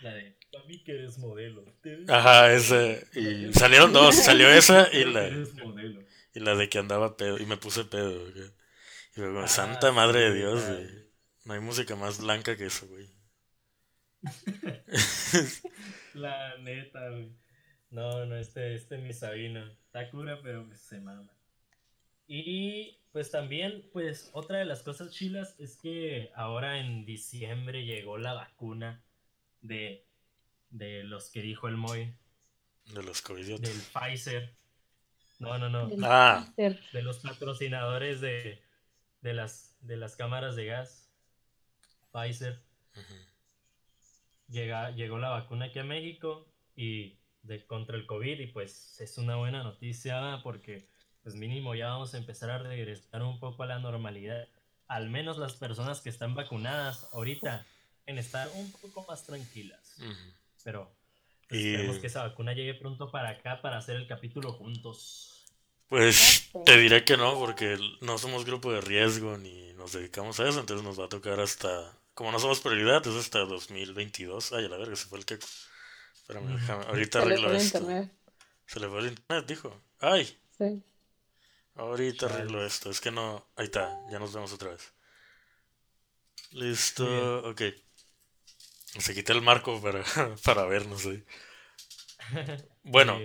La 0.01 0.15
de, 0.15 0.37
para 0.53 0.65
mí 0.65 0.83
que 0.85 0.93
eres 0.93 1.19
modelo. 1.19 1.65
Ajá, 2.09 2.53
esa. 2.53 2.95
Y 3.15 3.53
salieron 3.55 3.93
dos. 3.93 4.17
Salió 4.17 4.49
esa 4.49 4.89
y 4.93 5.05
la, 5.05 5.27
eres 5.27 5.55
modelo. 5.55 6.03
y 6.35 6.41
la 6.41 6.55
de 6.57 6.69
que 6.69 6.79
andaba 6.79 7.17
pedo. 7.17 7.39
Y 7.39 7.47
me 7.47 7.57
puse 7.57 7.85
pedo, 7.85 8.31
güey. 8.33 8.51
Y 9.17 9.21
luego, 9.21 9.41
Ah, 9.41 9.49
Santa 9.49 9.93
madre 9.93 10.21
de 10.31 10.35
Dios, 10.35 10.65
güey. 10.67 10.89
No 11.45 11.55
hay 11.55 11.61
música 11.61 11.97
más 11.97 12.21
blanca 12.21 12.57
que 12.57 12.67
eso, 12.67 12.87
güey. 12.89 13.09
La 16.15 16.57
neta, 16.59 17.09
güey. 17.11 17.33
No, 17.91 18.25
no, 18.27 18.37
este, 18.37 18.75
este 18.75 18.99
mi 18.99 19.13
Sabino. 19.13 19.67
Está 19.87 20.11
cura, 20.11 20.41
pero 20.43 20.67
pues, 20.67 20.81
se 20.81 21.01
mama. 21.01 21.31
Y 22.27 22.99
pues 23.13 23.31
también, 23.31 23.89
pues 23.93 24.31
otra 24.33 24.59
de 24.59 24.65
las 24.65 24.83
cosas 24.83 25.13
chilas 25.13 25.55
es 25.59 25.77
que 25.77 26.31
ahora 26.35 26.79
en 26.79 27.05
diciembre 27.05 27.85
llegó 27.85 28.17
la 28.17 28.33
vacuna 28.33 29.03
de, 29.61 30.07
de 30.71 31.05
los 31.05 31.29
que 31.31 31.43
dijo 31.43 31.69
el 31.69 31.77
Moy, 31.77 32.15
De 32.87 33.03
los 33.03 33.17
del 33.17 33.23
covidiotas. 33.23 33.91
Pfizer. 33.93 34.55
No, 35.41 35.59
no, 35.59 35.69
no. 35.69 35.89
Del 35.89 36.05
Ah. 36.05 36.55
De 36.57 37.03
los 37.03 37.19
patrocinadores 37.19 38.21
de, 38.21 38.63
de, 39.23 39.33
las, 39.35 39.75
de 39.81 39.97
las 39.97 40.15
cámaras 40.17 40.55
de 40.57 40.67
gas. 40.67 41.09
Pfizer. 42.13 42.61
llega, 44.49 44.91
llegó 44.91 45.19
la 45.19 45.31
vacuna 45.31 45.67
aquí 45.67 45.79
a 45.79 45.85
México 45.85 46.47
y 46.77 47.19
de, 47.43 47.65
contra 47.67 47.97
el 47.97 48.07
COVID 48.07 48.39
y 48.39 48.47
pues 48.49 49.01
es 49.01 49.17
una 49.19 49.37
buena 49.37 49.63
noticia 49.63 50.41
porque 50.43 50.87
pues 51.23 51.35
mínimo 51.35 51.75
ya 51.75 51.89
vamos 51.89 52.15
a 52.15 52.19
empezar 52.19 52.51
a 52.51 52.59
regresar 52.59 53.23
un 53.23 53.39
poco 53.41 53.63
a 53.63 53.67
la 53.67 53.79
normalidad. 53.79 54.47
Al 54.89 55.09
menos 55.09 55.39
las 55.39 55.55
personas 55.55 56.01
que 56.01 56.11
están 56.11 56.35
vacunadas 56.35 57.09
ahorita 57.13 57.65
en 58.07 58.19
estar 58.19 58.49
un 58.57 58.71
poco 58.73 59.05
más 59.09 59.25
tranquilas. 59.25 59.97
Pero 60.65 60.93
pues, 61.49 61.61
Y- 61.61 61.71
esperemos 61.73 61.99
que 61.99 62.09
esa 62.09 62.25
vacuna 62.25 62.53
llegue 62.53 62.75
pronto 62.75 63.11
para 63.11 63.31
acá 63.31 63.63
para 63.63 63.79
hacer 63.79 63.97
el 63.97 64.07
capítulo 64.07 64.53
juntos. 64.53 65.42
Pues 65.93 66.51
te 66.65 66.79
diré 66.79 67.05
que 67.05 67.19
no, 67.19 67.39
porque 67.39 67.77
no 68.01 68.17
somos 68.17 68.47
grupo 68.47 68.73
de 68.73 68.81
riesgo 68.81 69.37
ni 69.37 69.75
nos 69.75 69.93
dedicamos 69.93 70.41
a 70.41 70.49
eso, 70.49 70.61
entonces 70.61 70.83
nos 70.83 70.99
va 70.99 71.05
a 71.05 71.09
tocar 71.11 71.39
hasta. 71.39 71.95
Como 72.15 72.33
no 72.33 72.39
somos 72.39 72.61
prioridad, 72.61 73.07
es 73.07 73.15
hasta 73.15 73.41
2022. 73.41 74.55
Ay, 74.55 74.65
a 74.65 74.69
la 74.71 74.79
verga, 74.79 74.97
se 74.97 75.05
fue 75.07 75.19
el 75.19 75.27
queco. 75.27 75.47
Espérame, 76.15 76.47
déjame. 76.59 76.85
Ahorita 76.87 77.21
Se 77.21 77.27
le 77.27 77.33
arreglo 77.35 77.49
fue 77.49 77.57
el 77.59 77.63
esto. 77.63 77.79
internet. 77.79 78.13
Se 78.67 78.81
le 78.81 78.89
fue 78.89 78.99
el 79.01 79.07
internet, 79.09 79.47
dijo. 79.47 79.83
Ay, 80.01 80.39
Sí. 80.57 80.83
ahorita 81.75 82.25
arreglo 82.27 82.65
esto. 82.65 82.89
Es 82.91 82.99
que 83.03 83.11
no. 83.11 83.47
Ahí 83.57 83.67
está, 83.67 83.95
ya 84.11 84.19
nos 84.19 84.33
vemos 84.33 84.51
otra 84.55 84.71
vez. 84.71 84.95
Listo, 86.53 87.51
ok. 87.51 87.61
Se 88.99 89.13
quita 89.15 89.35
el 89.35 89.43
marco 89.43 89.79
para, 89.83 90.03
para 90.45 90.65
vernos 90.65 91.05
ahí. 91.05 91.23
Bueno. 92.83 93.19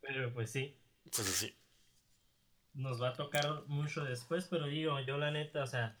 Pero 0.00 0.32
pues 0.32 0.50
sí, 0.50 0.78
pues 1.04 1.28
así. 1.28 1.54
Nos 2.74 3.00
va 3.00 3.10
a 3.10 3.14
tocar 3.14 3.64
mucho 3.66 4.04
después, 4.04 4.46
pero 4.50 4.66
digo, 4.66 4.98
yo 5.00 5.16
la 5.16 5.30
neta, 5.30 5.62
o 5.62 5.66
sea, 5.66 5.96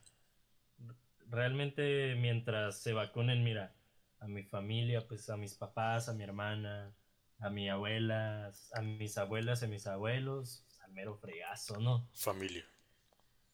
realmente 1.30 2.14
mientras 2.16 2.78
se 2.78 2.92
vacunen, 2.92 3.42
mira, 3.44 3.74
a 4.20 4.26
mi 4.26 4.42
familia, 4.42 5.06
pues 5.06 5.28
a 5.30 5.36
mis 5.36 5.54
papás, 5.54 6.08
a 6.08 6.14
mi 6.14 6.24
hermana, 6.24 6.92
a 7.40 7.50
mi 7.50 7.68
abuela, 7.68 8.52
a 8.72 8.82
mis 8.82 9.18
abuelas, 9.18 9.62
a 9.62 9.66
mis 9.66 9.86
abuelos, 9.86 10.64
al 10.82 10.92
mero 10.92 11.16
fregazo, 11.16 11.78
¿no? 11.80 12.08
Familia. 12.14 12.64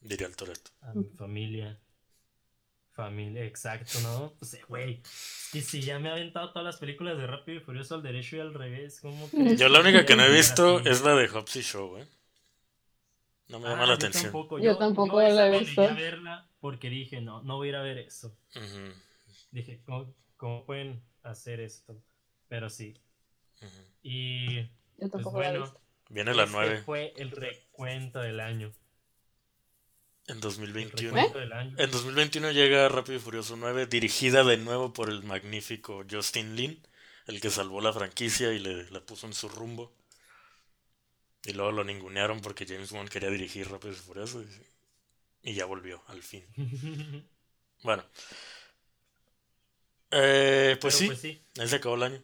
Diría 0.01 0.27
el 0.27 0.37
Toreto. 0.37 0.71
A 0.81 0.95
mi 0.95 1.05
familia. 1.17 1.79
Familia, 2.93 3.45
exacto, 3.45 3.99
¿no? 4.03 4.35
Pues, 4.39 4.59
güey, 4.67 5.03
que 5.53 5.61
si 5.61 5.81
ya 5.81 5.99
me 5.99 6.09
he 6.09 6.13
aventado 6.13 6.53
todas 6.53 6.67
las 6.67 6.77
películas 6.77 7.17
de 7.17 7.27
Rápido 7.27 7.59
y 7.59 7.61
Furioso 7.63 7.95
al 7.95 8.03
derecho 8.03 8.37
y 8.37 8.41
al 8.41 8.53
revés, 8.53 9.01
¿cómo 9.01 9.29
crees 9.31 9.59
Yo 9.59 9.69
la 9.69 9.81
única 9.81 10.05
que 10.05 10.17
no 10.17 10.25
he 10.25 10.31
visto 10.31 10.81
es 10.81 11.03
la 11.03 11.15
de 11.15 11.29
Hobbs 11.29 11.55
Show, 11.55 11.99
¿eh? 11.99 12.07
No 13.51 13.59
me 13.59 13.68
llama 13.68 13.82
Ah, 13.82 13.86
la 13.86 13.93
yo 13.93 13.98
atención. 13.98 14.32
Tampoco, 14.32 14.59
Yo 14.59 14.77
tampoco 14.78 15.20
esa 15.20 15.35
la 15.36 15.47
he 15.48 15.51
no 15.51 15.59
visto. 15.60 15.82
a 15.82 15.94
verla 15.94 16.48
porque 16.60 16.89
dije, 16.90 17.20
no, 17.20 17.43
no 17.43 17.56
voy 17.56 17.68
a 17.68 17.70
ir 17.70 17.77
a 17.77 17.82
ver 17.82 17.98
eso. 17.98 18.35
Ujú, 18.55 18.93
Dije, 19.52 19.81
¿cómo, 19.85 20.12
cómo 20.36 20.64
pueden 20.64 21.02
hacer 21.22 21.60
esto? 21.60 21.97
Pero 22.48 22.68
sí. 22.70 22.94
ujú. 23.62 23.82
Y 24.02 24.62
Yo 24.98 25.09
pues 25.10 25.10
tampoco 25.10 25.40
la 25.40 25.48
he 25.48 25.52
bueno, 25.52 25.64
visto. 25.64 25.81
Viene 26.10 26.35
la 26.35 26.44
este 26.44 26.52
9 26.52 26.85
fue 26.85 27.12
el 27.16 27.31
recuento 27.31 28.20
del 28.20 28.40
año. 28.40 28.72
en 30.28 30.40
El 30.81 30.90
2021. 30.93 31.12
recuento 31.12 31.39
del 31.39 31.52
año. 31.52 31.77
En 31.77 31.90
2021 31.90 32.51
llega 32.52 32.89
Rápido 32.89 33.18
y 33.18 33.20
Furioso 33.20 33.56
9, 33.56 33.86
dirigida 33.86 34.44
de 34.44 34.56
nuevo 34.56 34.93
por 34.93 35.09
el 35.10 35.22
magnífico 35.24 36.05
Justin 36.10 36.56
Lin, 36.56 36.86
el 37.27 37.40
que 37.40 37.51
salvó 37.51 37.81
la 37.81 37.93
franquicia 37.93 38.52
y 38.52 38.59
le 38.60 38.90
la 38.90 39.01
puso 39.05 39.27
en 39.27 39.35
su 39.35 39.48
rumbo. 39.48 39.93
Y 41.45 41.53
luego 41.55 41.73
lo 41.73 41.85
ningunearon 41.85 42.41
porque 42.41 42.67
James 42.67 42.93
Bond 42.93 43.09
quería 43.09 43.31
dirigir 43.31 43.69
Rápidos 43.71 43.99
y 43.99 44.01
Furiosos. 44.01 44.45
Y, 45.43 45.51
y 45.51 45.55
ya 45.55 45.65
volvió, 45.67 46.03
al 46.09 46.23
fin. 46.23 46.45
Bueno. 47.83 48.05
Eh, 50.11 50.77
pues, 50.81 50.95
sí, 50.97 51.07
pues 51.07 51.19
sí, 51.21 51.43
ahí 51.59 51.67
se 51.69 51.77
acabó 51.77 51.95
el 51.95 52.03
año. 52.03 52.23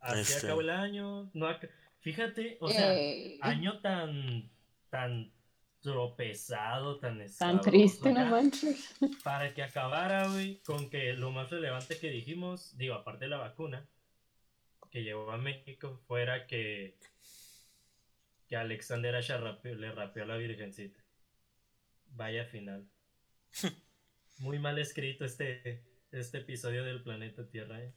así 0.00 0.32
Este. 0.32 0.46
acabó 0.46 0.60
el 0.62 0.70
año. 0.70 1.30
No 1.34 1.46
ac- 1.48 1.70
Fíjate, 2.00 2.58
o 2.60 2.68
sea, 2.68 2.94
Eh, 2.94 3.38
año 3.40 3.80
tan, 3.80 4.50
tan 4.90 5.32
tropezado, 5.80 6.98
tan 6.98 7.24
tan 7.38 7.60
triste, 7.60 8.12
no 8.12 8.26
manches. 8.26 8.94
Para 9.22 9.54
que 9.54 9.62
acabara, 9.62 10.28
güey, 10.28 10.60
con 10.64 10.90
que 10.90 11.12
lo 11.14 11.30
más 11.30 11.50
relevante 11.50 11.98
que 11.98 12.10
dijimos, 12.10 12.76
digo, 12.76 12.94
aparte 12.94 13.24
de 13.26 13.30
la 13.30 13.38
vacuna, 13.38 13.86
que 14.90 15.02
llegó 15.02 15.30
a 15.30 15.36
México, 15.38 16.00
fuera 16.06 16.46
que, 16.46 16.96
que 18.54 18.58
Alexander 18.58 19.16
Asha 19.16 19.36
rapeó- 19.38 19.74
le 19.74 19.90
rapeó 19.90 20.22
a 20.22 20.26
la 20.26 20.36
Virgencita. 20.36 21.02
Vaya 22.10 22.44
final. 22.44 22.88
Muy 24.38 24.60
mal 24.60 24.78
escrito 24.78 25.24
este, 25.24 25.82
este 26.12 26.38
episodio 26.38 26.84
del 26.84 27.02
planeta 27.02 27.48
Tierra, 27.48 27.80
eh. 27.82 27.92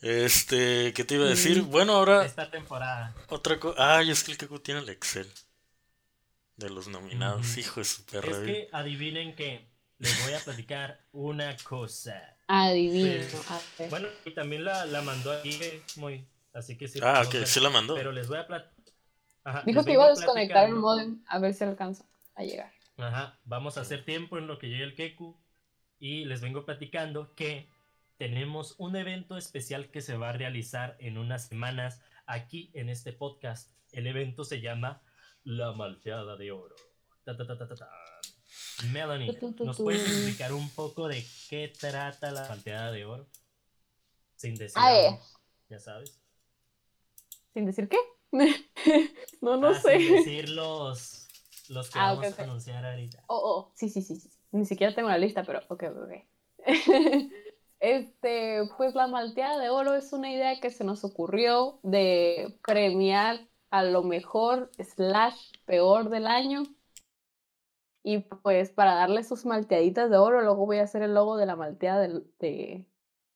Este, 0.00 0.92
¿qué 0.94 1.04
te 1.04 1.14
iba 1.16 1.26
a 1.26 1.28
decir? 1.28 1.62
Mm. 1.62 1.70
Bueno, 1.70 1.92
ahora 1.92 2.24
Esta 2.24 2.50
temporada. 2.50 3.14
otra 3.28 3.60
cosa. 3.60 3.98
Ay, 3.98 4.10
es 4.10 4.24
que 4.24 4.32
el 4.32 4.38
Keku 4.38 4.58
tiene 4.60 4.80
el 4.80 4.88
Excel 4.88 5.30
de 6.56 6.70
los 6.70 6.88
nominados. 6.88 7.50
Ujú. 7.50 7.60
Hijo 7.60 7.80
de 7.80 7.84
su 7.84 8.04
perra. 8.06 8.30
Es 8.32 8.38
que 8.38 8.68
adivinen 8.72 9.36
que 9.36 9.68
les 9.98 10.24
voy 10.24 10.32
a 10.32 10.40
platicar 10.40 11.04
una 11.12 11.54
cosa. 11.64 12.36
Adivino. 12.48 13.24
Pues, 13.30 13.78
ver. 13.78 13.90
Bueno, 13.90 14.08
y 14.24 14.30
también 14.32 14.64
la, 14.64 14.86
la 14.86 15.02
mandó 15.02 15.30
aquí, 15.32 15.56
eh, 15.62 15.82
muy. 15.96 16.26
Así 16.54 16.76
que 16.76 16.88
sí. 16.88 16.98
Ah, 17.02 17.22
ok, 17.26 17.44
sí 17.44 17.60
la 17.60 17.70
mandó. 17.70 17.94
Pero 17.94 18.10
les 18.10 18.26
voy 18.26 18.38
a 18.38 18.46
platicar. 18.46 18.81
Dijo 19.66 19.84
que 19.84 19.92
iba 19.92 20.06
a 20.06 20.10
desconectar 20.10 20.68
el 20.68 20.74
modem 20.74 21.22
a 21.26 21.38
ver 21.38 21.54
si 21.54 21.64
alcanza 21.64 22.04
a 22.34 22.42
llegar. 22.44 22.72
Ajá, 22.96 23.38
vamos 23.44 23.76
a 23.78 23.80
hacer 23.80 24.04
tiempo 24.04 24.38
en 24.38 24.46
lo 24.46 24.58
que 24.58 24.68
llegue 24.68 24.84
el 24.84 24.94
Keku. 24.94 25.40
Y 25.98 26.24
les 26.24 26.40
vengo 26.40 26.64
platicando 26.64 27.34
que 27.34 27.68
tenemos 28.18 28.74
un 28.78 28.96
evento 28.96 29.36
especial 29.36 29.90
que 29.90 30.00
se 30.00 30.16
va 30.16 30.30
a 30.30 30.32
realizar 30.32 30.96
en 30.98 31.16
unas 31.18 31.46
semanas 31.46 32.00
aquí 32.26 32.70
en 32.74 32.88
este 32.88 33.12
podcast. 33.12 33.72
El 33.92 34.06
evento 34.06 34.44
se 34.44 34.60
llama 34.60 35.02
La 35.44 35.72
Malteada 35.72 36.36
de 36.36 36.52
Oro. 36.52 36.74
Ta, 37.24 37.36
ta, 37.36 37.46
ta, 37.46 37.56
ta, 37.58 37.68
ta, 37.68 37.74
ta. 37.76 37.88
Melanie, 38.92 39.32
Tu, 39.34 39.38
tu, 39.38 39.52
tu, 39.52 39.64
¿nos 39.64 39.76
tu. 39.76 39.84
puedes 39.84 40.02
explicar 40.02 40.52
un 40.52 40.68
poco 40.70 41.08
de 41.08 41.24
qué 41.48 41.68
trata 41.78 42.30
la 42.32 42.48
Malteada 42.48 42.90
de 42.90 43.04
Oro? 43.04 43.26
Sin 44.36 44.54
decir 44.56 44.76
A 44.82 44.90
ver. 44.90 45.06
algo, 45.12 45.22
ya 45.68 45.78
sabes. 45.78 46.20
¿Sin 47.52 47.66
decir 47.66 47.88
qué? 47.88 47.98
no, 49.40 49.56
no 49.56 49.68
Ah, 49.68 49.74
sé. 49.74 49.98
Sin 49.98 50.16
decir 50.16 50.48
los, 50.48 51.28
los 51.68 51.90
que 51.90 51.98
Ah, 51.98 52.14
vamos 52.14 52.38
a 52.38 52.42
anunciar 52.42 52.84
ahorita. 52.84 53.22
Oh, 53.28 53.40
oh, 53.44 53.72
sí, 53.74 53.88
sí, 53.88 54.02
sí, 54.02 54.16
sí. 54.16 54.30
Ni 54.52 54.64
siquiera 54.64 54.94
tengo 54.94 55.08
la 55.08 55.18
lista, 55.18 55.44
pero 55.44 55.60
ok, 55.68 55.84
ok. 55.84 56.12
Este, 57.80 58.60
pues 58.76 58.94
la 58.94 59.08
malteada 59.08 59.58
de 59.58 59.68
oro 59.68 59.94
es 59.94 60.12
una 60.12 60.30
idea 60.30 60.60
que 60.60 60.70
se 60.70 60.84
nos 60.84 61.02
ocurrió 61.04 61.80
de 61.82 62.56
premiar 62.64 63.48
a 63.70 63.82
lo 63.82 64.04
mejor 64.04 64.70
slash 64.78 65.50
peor 65.64 66.08
del 66.08 66.28
año. 66.28 66.62
Y 68.04 68.18
pues 68.18 68.70
para 68.70 68.94
darle 68.94 69.24
sus 69.24 69.44
malteaditas 69.46 70.10
de 70.10 70.16
oro, 70.16 70.42
luego 70.42 70.64
voy 70.64 70.78
a 70.78 70.84
hacer 70.84 71.02
el 71.02 71.14
logo 71.14 71.36
de 71.36 71.46
la 71.46 71.56
malteada 71.56 72.06
de, 72.38 72.86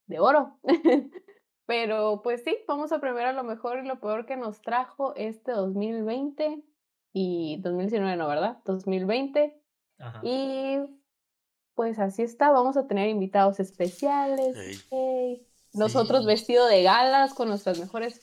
de 0.07 0.21
oro. 0.21 0.61
Pero 1.67 2.21
pues 2.23 2.43
sí, 2.45 2.57
vamos 2.69 2.93
a 2.93 3.01
premiar 3.01 3.27
a 3.27 3.33
lo 3.33 3.43
mejor 3.43 3.79
y 3.85 3.87
lo 3.89 3.99
peor 4.01 4.25
que 4.25 4.37
nos 4.37 4.63
trajo 4.63 5.15
este 5.17 5.51
2020 5.53 6.63
y 7.13 7.59
2019, 7.61 8.17
no, 8.17 8.29
¿verdad? 8.29 8.59
2020. 8.65 9.61
Ajá. 9.99 10.21
Y 10.23 10.79
pues 11.75 11.99
así 11.99 12.23
está, 12.23 12.51
vamos 12.51 12.77
a 12.77 12.87
tener 12.87 13.09
invitados 13.09 13.59
especiales. 13.61 14.57
Nosotros 15.73 16.21
Sí. 16.23 16.27
vestidos 16.27 16.71
de 16.71 16.83
galas 16.85 17.35
con 17.35 17.49
nuestras 17.49 17.79
mejores 17.79 18.21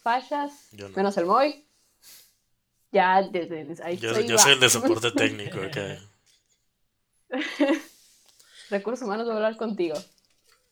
no. 0.71 0.89
menos 0.95 1.17
el 1.17 1.25
Moy. 1.25 1.67
Ya, 2.91 3.21
desde, 3.23 3.65
desde- 3.65 3.83
ahí 3.83 3.97
Yo, 3.97 4.13
soy 4.13 4.27
yo 4.27 4.35
va. 4.35 4.41
soy 4.41 4.53
el 4.53 4.59
de 4.59 4.69
soporte 4.69 5.11
técnico 5.11 5.59
acá. 5.67 5.97
Recursos 8.69 9.05
humanos 9.05 9.25
voy 9.25 9.33
a 9.33 9.35
hablar 9.37 9.57
contigo. 9.57 9.95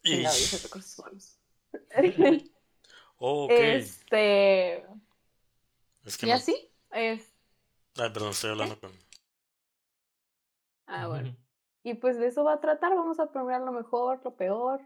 Y... 0.04 0.16
Chingado, 0.18 0.36
yo 0.38 0.46
soy 0.46 0.60
recursos 0.60 1.00
humanos. 1.00 1.38
Oh, 3.24 3.44
ok. 3.46 3.52
Este, 3.52 4.84
Es 6.04 6.18
que 6.18 6.26
y 6.26 6.30
no. 6.30 6.36
así, 6.36 6.56
es, 6.90 7.32
Ay, 7.96 8.10
perdón, 8.12 8.32
estoy 8.32 8.50
hablando 8.52 8.80
con. 8.80 8.92
ah, 10.88 11.08
bueno. 11.08 11.36
Y 11.84 11.94
pues 11.96 12.18
de 12.18 12.28
eso 12.28 12.44
va 12.44 12.54
a 12.54 12.60
tratar, 12.62 12.96
vamos 12.96 13.20
a 13.20 13.32
premiar 13.32 13.62
lo 13.62 13.72
mejor, 13.72 14.22
lo 14.24 14.36
peor. 14.36 14.82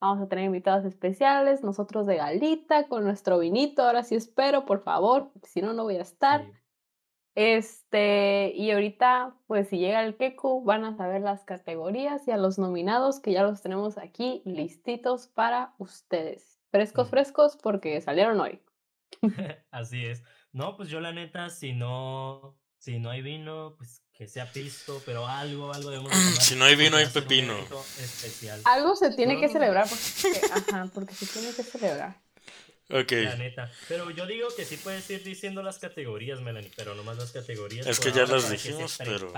Vamos 0.00 0.22
a 0.24 0.28
tener 0.28 0.44
invitados 0.46 0.84
especiales, 0.86 1.62
nosotros 1.62 2.06
de 2.06 2.16
galita, 2.16 2.88
con 2.88 3.04
nuestro 3.04 3.38
vinito, 3.38 3.82
ahora 3.82 4.02
sí 4.04 4.14
espero, 4.14 4.64
por 4.64 4.82
favor, 4.82 5.30
si 5.42 5.60
no, 5.60 5.72
no 5.74 5.84
voy 5.84 5.96
a 5.96 6.02
estar. 6.02 6.44
Sí. 6.44 6.52
Este, 7.34 8.52
y 8.54 8.70
ahorita, 8.70 9.36
pues 9.46 9.68
si 9.68 9.78
llega 9.78 10.02
el 10.04 10.16
Keku, 10.16 10.64
van 10.64 10.84
a 10.84 10.96
saber 10.96 11.20
las 11.22 11.44
categorías 11.44 12.26
y 12.26 12.30
a 12.30 12.36
los 12.36 12.58
nominados 12.58 13.20
que 13.20 13.32
ya 13.32 13.42
los 13.42 13.60
tenemos 13.60 13.98
aquí 13.98 14.42
listitos 14.44 15.28
para 15.28 15.74
ustedes. 15.78 16.57
Frescos, 16.70 17.08
frescos, 17.10 17.56
porque 17.62 18.00
salieron 18.00 18.40
hoy. 18.40 18.60
Así 19.70 20.04
es. 20.04 20.22
No, 20.52 20.76
pues 20.76 20.88
yo 20.88 21.00
la 21.00 21.12
neta, 21.12 21.50
si 21.50 21.72
no, 21.72 22.58
si 22.78 22.98
no 22.98 23.10
hay 23.10 23.22
vino, 23.22 23.74
pues 23.76 24.02
que 24.12 24.26
sea 24.26 24.50
pisto, 24.52 25.00
pero 25.06 25.26
algo, 25.28 25.72
algo 25.72 25.90
debemos 25.90 26.12
Si 26.40 26.56
no 26.56 26.64
hay 26.64 26.74
vino, 26.76 26.92
porque 26.92 27.04
hay 27.06 27.12
pepino. 27.12 27.56
especial. 27.98 28.60
Algo 28.64 28.96
se 28.96 29.12
tiene 29.14 29.38
que 29.38 29.46
No. 29.46 29.52
celebrar, 29.52 29.86
porque, 29.88 30.40
ajá, 30.72 30.90
porque 30.92 31.14
se 31.14 31.26
tiene 31.26 31.54
que 31.54 31.62
celebrar. 31.62 32.20
Ok. 32.90 33.12
La 33.12 33.36
neta. 33.36 33.70
Pero 33.86 34.10
yo 34.10 34.26
digo 34.26 34.48
que 34.56 34.64
sí 34.64 34.76
puedes 34.78 35.08
ir 35.10 35.22
diciendo 35.22 35.62
las 35.62 35.78
categorías, 35.78 36.40
Melanie, 36.40 36.72
pero 36.74 36.94
nomás 36.94 37.18
las 37.18 37.32
categorías. 37.32 37.86
Es 37.86 38.00
que 38.00 38.12
ya 38.12 38.24
las 38.26 38.50
dijimos, 38.50 38.96
pero-. 38.98 39.32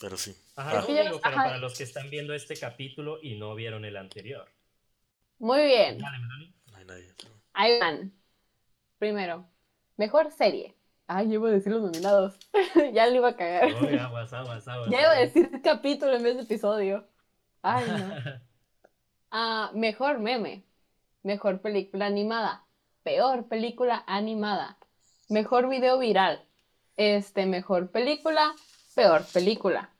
Pero 0.00 0.16
sí. 0.16 0.34
Ajá, 0.56 0.80
no, 0.80 0.86
digo, 0.86 1.20
pero 1.22 1.34
ajá. 1.36 1.44
para 1.44 1.58
los 1.58 1.76
que 1.76 1.82
están 1.84 2.08
viendo 2.08 2.32
este 2.32 2.56
capítulo 2.56 3.18
y 3.22 3.36
no 3.36 3.54
vieron 3.54 3.84
el 3.84 3.96
anterior. 3.96 4.48
Muy 5.38 5.64
bien, 5.64 5.98
Dale, 5.98 6.18
Melanie. 6.18 6.54
Nadie. 6.88 7.12
ahí 7.52 7.78
van. 7.78 8.12
Primero, 8.98 9.46
mejor 9.96 10.32
serie. 10.32 10.74
Ay, 11.06 11.32
iba 11.32 11.48
a 11.48 11.52
decir 11.52 11.72
los 11.72 11.82
nominados. 11.82 12.38
ya 12.92 13.06
le 13.06 13.16
iba 13.16 13.28
a 13.28 13.36
cagar. 13.36 13.72
Oye, 13.74 13.98
aguas, 13.98 14.32
aguas, 14.32 14.66
aguas. 14.66 14.90
Ya 14.90 15.00
iba 15.00 15.10
a 15.10 15.20
decir 15.20 15.50
capítulo 15.62 16.16
en 16.16 16.22
vez 16.22 16.36
de 16.36 16.42
episodio. 16.42 17.06
Ay, 17.62 17.84
no. 17.86 18.40
Ah, 19.30 19.70
mejor 19.74 20.20
meme. 20.20 20.64
Mejor 21.22 21.60
película 21.60 22.06
animada. 22.06 22.64
Peor 23.02 23.46
película 23.46 24.02
animada. 24.06 24.78
Mejor 25.28 25.68
video 25.68 25.98
viral. 25.98 26.42
Este, 26.96 27.44
mejor 27.44 27.90
película. 27.90 28.54
Peor 28.94 29.26
película. 29.26 29.90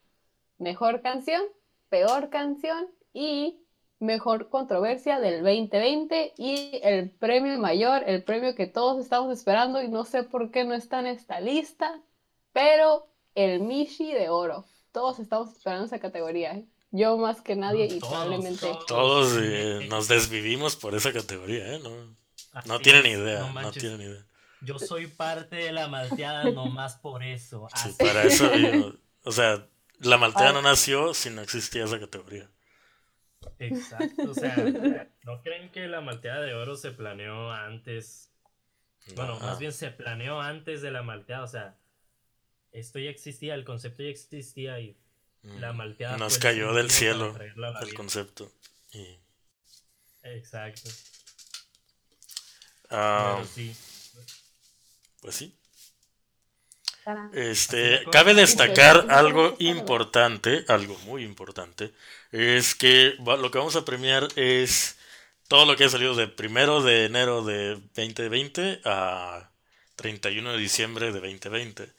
Mejor 0.57 1.03
canción. 1.03 1.43
Peor 1.91 2.31
canción. 2.31 2.87
Y 3.13 3.61
mejor 4.01 4.49
controversia 4.49 5.19
del 5.21 5.43
2020. 5.43 6.35
Y 6.37 6.81
el 6.83 7.11
premio 7.11 7.59
mayor, 7.59 8.03
el 8.07 8.23
premio 8.23 8.55
que 8.55 8.67
todos 8.67 9.03
estamos 9.03 9.37
esperando. 9.37 9.83
Y 9.83 9.89
no 9.89 10.05
sé 10.05 10.23
por 10.23 10.51
qué 10.51 10.65
no 10.65 10.75
está 10.75 11.01
en 11.01 11.07
esta 11.07 11.41
lista. 11.41 12.01
Pero 12.53 13.07
el 13.35 13.61
Mishi 13.61 14.13
de 14.13 14.29
oro. 14.29 14.65
Todos 14.93 15.19
estamos 15.19 15.53
esperando 15.53 15.85
esa 15.87 15.99
categoría. 16.01 16.53
¿eh? 16.55 16.65
Yo 16.91 17.17
más 17.19 17.41
que 17.43 17.55
nadie 17.57 17.85
y 17.87 17.99
Todos, 17.99 18.11
probablemente. 18.13 18.73
todos. 18.87 19.33
Sí. 19.33 19.39
eh, 19.43 19.87
nos 19.89 20.09
desvivimos 20.09 20.77
por 20.77 20.95
esa 20.95 21.13
categoría, 21.13 21.75
¿eh? 21.75 21.81
No, 21.83 21.91
no 22.67 22.79
tienen 22.81 23.07
es, 23.07 23.19
idea. 23.19 23.41
no 23.53 23.61
No, 23.61 23.71
tienen 23.71 24.01
idea. 24.01 24.25
Yo 24.63 24.79
soy 24.79 25.07
parte 25.07 25.55
de 25.57 25.71
la 25.73 25.87
malteada 25.87 26.51
nomás 26.51 26.97
por 26.97 27.23
eso. 27.23 27.69
Sí, 27.77 27.91
Así 27.91 28.05
para 28.05 28.23
eso 28.25 28.49
digo, 28.49 28.93
O 29.25 29.31
sea, 29.31 29.67
la 30.01 30.17
maltea 30.17 30.49
Ah. 30.49 30.53
no 30.53 30.63
nació 30.63 31.13
si 31.15 31.31
no 31.31 31.43
existía 31.43 31.85
esa 31.85 32.01
categoría. 32.01 32.51
Exacto, 33.59 34.31
o 34.31 34.35
sea, 34.35 34.55
¿no 35.25 35.43
creen 35.43 35.71
que 35.71 35.87
la 35.89 36.01
malteada 36.01 36.41
de 36.41 36.55
oro 36.55 36.77
se 36.77 36.91
planeó 36.91 37.51
antes? 37.51 38.33
Bueno, 39.15 39.39
No, 39.39 39.47
más 39.47 39.59
bien 39.59 39.73
se 39.73 39.91
planeó 39.91 40.41
antes 40.41 40.83
de 40.83 40.91
la 40.91 41.03
malteada, 41.03 41.45
o 41.45 41.49
sea, 41.49 41.79
esto 42.73 42.99
ya 42.99 43.11
existía, 43.11 43.55
el 43.55 43.65
concepto 43.65 44.03
ya 44.03 44.11
existía 44.11 44.81
y 44.81 44.97
mm, 45.43 45.59
la 45.59 45.73
malteada 45.73 46.17
Nos 46.19 46.35
fue 46.35 46.43
cayó 46.43 46.73
del 46.75 46.91
cielo 46.91 47.35
el 47.81 47.95
concepto. 47.95 48.53
Y, 48.93 49.19
Exacto. 50.23 50.91
ah, 52.91 53.35
Pero 53.37 53.47
sí. 53.47 53.75
pues 55.21 55.35
sí. 55.35 55.59
Este, 57.33 58.05
cabe 58.13 58.35
destacar 58.35 59.07
algo 59.11 59.57
importante, 59.59 60.65
algo 60.69 60.99
muy 61.01 61.25
importante, 61.25 61.93
es 62.33 62.75
que 62.75 63.15
lo 63.19 63.51
que 63.51 63.59
vamos 63.59 63.77
a 63.77 63.85
premiar 63.85 64.29
es 64.37 64.99
todo 65.49 65.65
lo 65.65 65.77
que 65.77 65.85
ha 65.85 65.89
salido 65.89 66.15
de 66.15 66.29
primero 66.29 66.83
de 66.83 67.07
enero 67.07 67.43
de 67.43 67.81
2020 67.95 68.83
a 68.85 69.51
31 69.97 70.53
de 70.53 70.59
diciembre 70.59 71.07
de 71.13 71.21
2020. 71.21 71.91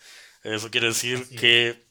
Eso 0.43 0.71
quiere 0.71 0.87
decir 0.87 1.17
Así 1.17 1.35
que 1.35 1.83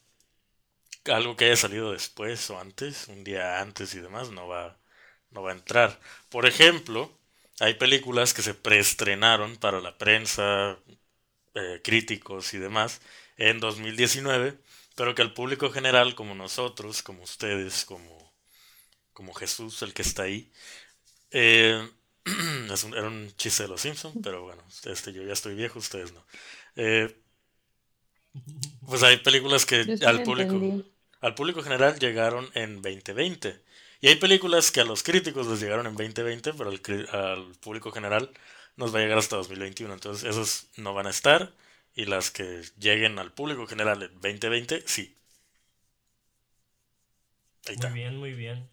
algo 1.06 1.36
que 1.36 1.46
haya 1.46 1.56
salido 1.56 1.92
después 1.92 2.48
o 2.50 2.60
antes, 2.60 3.08
un 3.08 3.24
día 3.24 3.60
antes 3.60 3.94
y 3.94 4.00
demás, 4.00 4.30
no 4.30 4.46
va, 4.48 4.76
no 5.30 5.42
va 5.42 5.50
a 5.50 5.54
entrar. 5.54 5.98
Por 6.28 6.46
ejemplo, 6.46 7.12
hay 7.60 7.74
películas 7.74 8.34
que 8.34 8.42
se 8.42 8.54
preestrenaron 8.54 9.56
para 9.56 9.80
la 9.80 9.98
prensa, 9.98 10.78
eh, 11.58 11.80
críticos 11.84 12.54
y 12.54 12.58
demás 12.58 13.00
en 13.36 13.60
2019, 13.60 14.58
pero 14.96 15.14
que 15.14 15.22
al 15.22 15.34
público 15.34 15.70
general, 15.70 16.14
como 16.14 16.34
nosotros, 16.34 17.02
como 17.02 17.22
ustedes, 17.24 17.84
como, 17.84 18.32
como 19.12 19.34
Jesús, 19.34 19.82
el 19.82 19.94
que 19.94 20.02
está 20.02 20.24
ahí, 20.24 20.52
eh, 21.32 21.88
es 22.72 22.84
un- 22.84 22.94
era 22.94 23.08
un 23.08 23.32
chiste 23.36 23.64
de 23.64 23.70
los 23.70 23.80
Simpsons, 23.82 24.18
pero 24.22 24.42
bueno, 24.44 24.62
este, 24.84 25.12
yo 25.12 25.22
ya 25.24 25.32
estoy 25.34 25.54
viejo, 25.54 25.78
ustedes 25.80 26.12
no. 26.12 26.24
Eh, 26.76 27.16
pues 28.86 29.02
hay 29.02 29.18
películas 29.18 29.66
que 29.66 29.84
Yo 29.86 30.08
al 30.08 30.22
público, 30.22 30.54
entendí. 30.56 30.84
al 31.20 31.34
público 31.34 31.62
general 31.62 31.98
llegaron 31.98 32.48
en 32.54 32.80
2020. 32.82 33.62
Y 34.00 34.08
hay 34.08 34.16
películas 34.16 34.70
que 34.70 34.80
a 34.80 34.84
los 34.84 35.02
críticos 35.02 35.46
les 35.48 35.60
llegaron 35.60 35.86
en 35.86 35.94
2020, 35.96 36.52
pero 36.54 36.70
al, 36.70 36.80
al 37.12 37.52
público 37.60 37.90
general 37.90 38.30
nos 38.78 38.94
va 38.94 38.98
a 39.00 39.02
llegar 39.02 39.18
hasta 39.18 39.36
2021. 39.36 39.92
Entonces, 39.92 40.24
esos 40.28 40.68
no 40.76 40.94
van 40.94 41.06
a 41.06 41.10
estar. 41.10 41.52
Y 41.94 42.06
las 42.06 42.30
que 42.30 42.62
lleguen 42.78 43.18
al 43.18 43.32
público 43.32 43.66
general 43.66 44.02
en 44.02 44.12
2020, 44.14 44.82
sí. 44.86 45.14
Ahí 47.66 47.74
está. 47.74 47.90
Muy 47.90 47.98
bien, 47.98 48.16
muy 48.16 48.32
bien. 48.32 48.68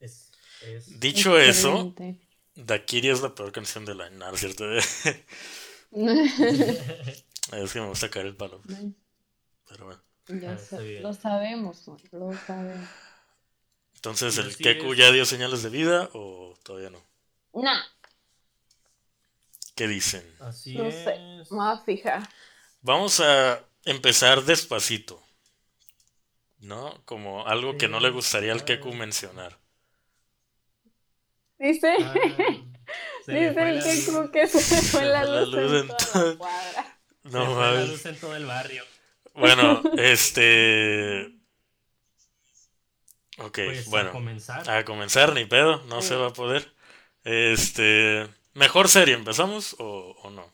Es, 0.00 0.30
es- 0.62 1.00
Dicho 1.00 1.38
eso, 1.38 1.92
Excelente. 1.94 2.20
Dakiri 2.54 3.08
es 3.10 3.20
la 3.20 3.34
peor 3.34 3.50
canción 3.52 3.84
del 3.84 4.00
año, 4.00 4.16
¿no 4.16 4.30
es 4.32 4.40
cierto? 4.40 4.64
es 4.76 4.92
que 7.72 7.80
me 7.80 7.88
gusta 7.88 8.08
caer 8.10 8.26
el 8.26 8.36
palo. 8.36 8.62
Pero 9.68 9.84
bueno. 9.86 10.00
Ya 10.28 10.52
Ah, 10.52 10.58
lo 11.02 11.12
sabemos, 11.12 11.84
lo 12.12 12.32
sabemos. 12.46 12.88
Entonces, 13.96 14.38
¿el 14.38 14.56
Keku 14.56 14.94
ya 14.94 15.10
dio 15.12 15.24
señales 15.26 15.62
de 15.62 15.70
vida 15.70 16.08
o 16.14 16.56
todavía 16.62 16.90
no? 16.90 17.02
Nah, 17.54 17.82
¿Qué 19.74 19.88
dicen? 19.88 20.24
Así 20.40 20.76
no 20.76 20.90
sé. 20.90 21.14
es. 21.40 21.50
Me 21.50 21.58
voy 21.58 21.72
a 21.72 21.78
fijar. 21.78 22.28
Vamos 22.80 23.20
a 23.20 23.60
empezar 23.84 24.42
despacito. 24.42 25.20
¿No? 26.58 27.02
Como 27.04 27.46
algo 27.46 27.76
que 27.76 27.88
no 27.88 28.00
le 28.00 28.10
gustaría 28.10 28.52
al 28.52 28.64
Keku 28.64 28.92
mencionar. 28.94 29.58
Dice, 31.58 31.94
Ah, 32.00 32.14
dice 33.26 33.48
el 33.48 33.56
la 33.56 34.30
que 34.30 34.46
se 34.46 34.76
le 34.76 34.82
fue 34.90 35.04
la 35.04 35.24
la 35.24 35.40
luz, 35.42 35.54
luz 35.54 35.70
en 35.72 35.76
en 35.78 35.86
toda 35.88 35.98
todo- 36.12 36.30
la 36.32 36.36
cuadra. 36.38 36.98
Se 37.24 37.30
No 37.30 37.44
fue 37.46 37.54
la 37.54 37.60
mames. 37.72 37.88
luz 37.88 38.06
en 38.06 38.20
todo 38.20 38.36
el 38.36 38.44
barrio. 38.46 38.84
Bueno, 39.34 39.82
este. 39.96 41.26
Ok, 43.38 43.58
Pues 43.64 43.86
a 43.86 43.90
bueno. 43.90 44.12
comenzar. 44.12 44.70
A 44.70 44.84
comenzar, 44.84 45.32
ni 45.32 45.44
pedo, 45.46 45.82
no 45.86 46.02
se 46.02 46.14
va 46.16 46.28
a 46.28 46.32
poder. 46.32 46.72
Este. 47.24 48.28
¿Mejor 48.54 48.88
serie 48.88 49.14
empezamos 49.14 49.76
o, 49.78 50.16
o 50.22 50.30
no? 50.30 50.44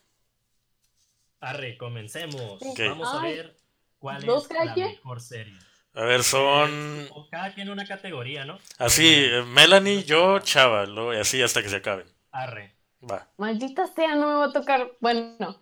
Arre, 1.40 1.76
comencemos. 1.78 2.58
Vamos 2.78 3.14
a 3.14 3.22
ver 3.22 3.56
cuál 3.98 4.24
¿dos 4.24 4.50
es 4.50 4.66
la 4.66 4.74
mejor 4.74 5.20
serie. 5.20 5.58
A 5.94 6.04
ver, 6.04 6.22
son. 6.22 7.08
O 7.10 7.28
cada 7.28 7.52
quien 7.52 7.68
una 7.68 7.86
categoría, 7.86 8.44
¿no? 8.44 8.58
Así, 8.78 9.06
eh, 9.06 9.42
Melanie, 9.42 10.04
yo, 10.04 10.38
Chava, 10.38 10.84
y 10.86 11.16
así 11.18 11.42
hasta 11.42 11.62
que 11.62 11.68
se 11.68 11.76
acaben. 11.76 12.06
Arre. 12.30 12.76
Va. 13.10 13.28
Maldita 13.38 13.86
sea, 13.86 14.14
no 14.14 14.28
me 14.28 14.34
va 14.34 14.44
a 14.46 14.52
tocar. 14.52 14.92
Bueno, 15.00 15.60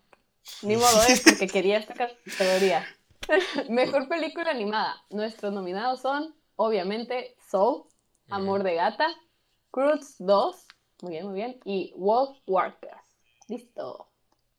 ni 0.62 0.76
modo 0.76 1.02
es 1.08 1.20
porque 1.20 1.46
quería 1.52 1.78
esta 1.78 1.94
categoría. 1.94 2.86
Mejor 3.70 4.08
película 4.08 4.50
animada. 4.50 5.02
Nuestros 5.10 5.52
nominados 5.52 6.02
son, 6.02 6.34
obviamente, 6.56 7.36
Soul, 7.50 7.84
Amor 8.28 8.62
de 8.62 8.74
Gata, 8.74 9.08
Cruz 9.70 10.16
2, 10.18 10.66
muy 11.02 11.12
bien, 11.12 11.26
muy 11.26 11.34
bien, 11.34 11.60
y 11.64 11.92
Wolf 11.96 12.38
Walker. 12.46 12.90
Listo. 13.48 14.08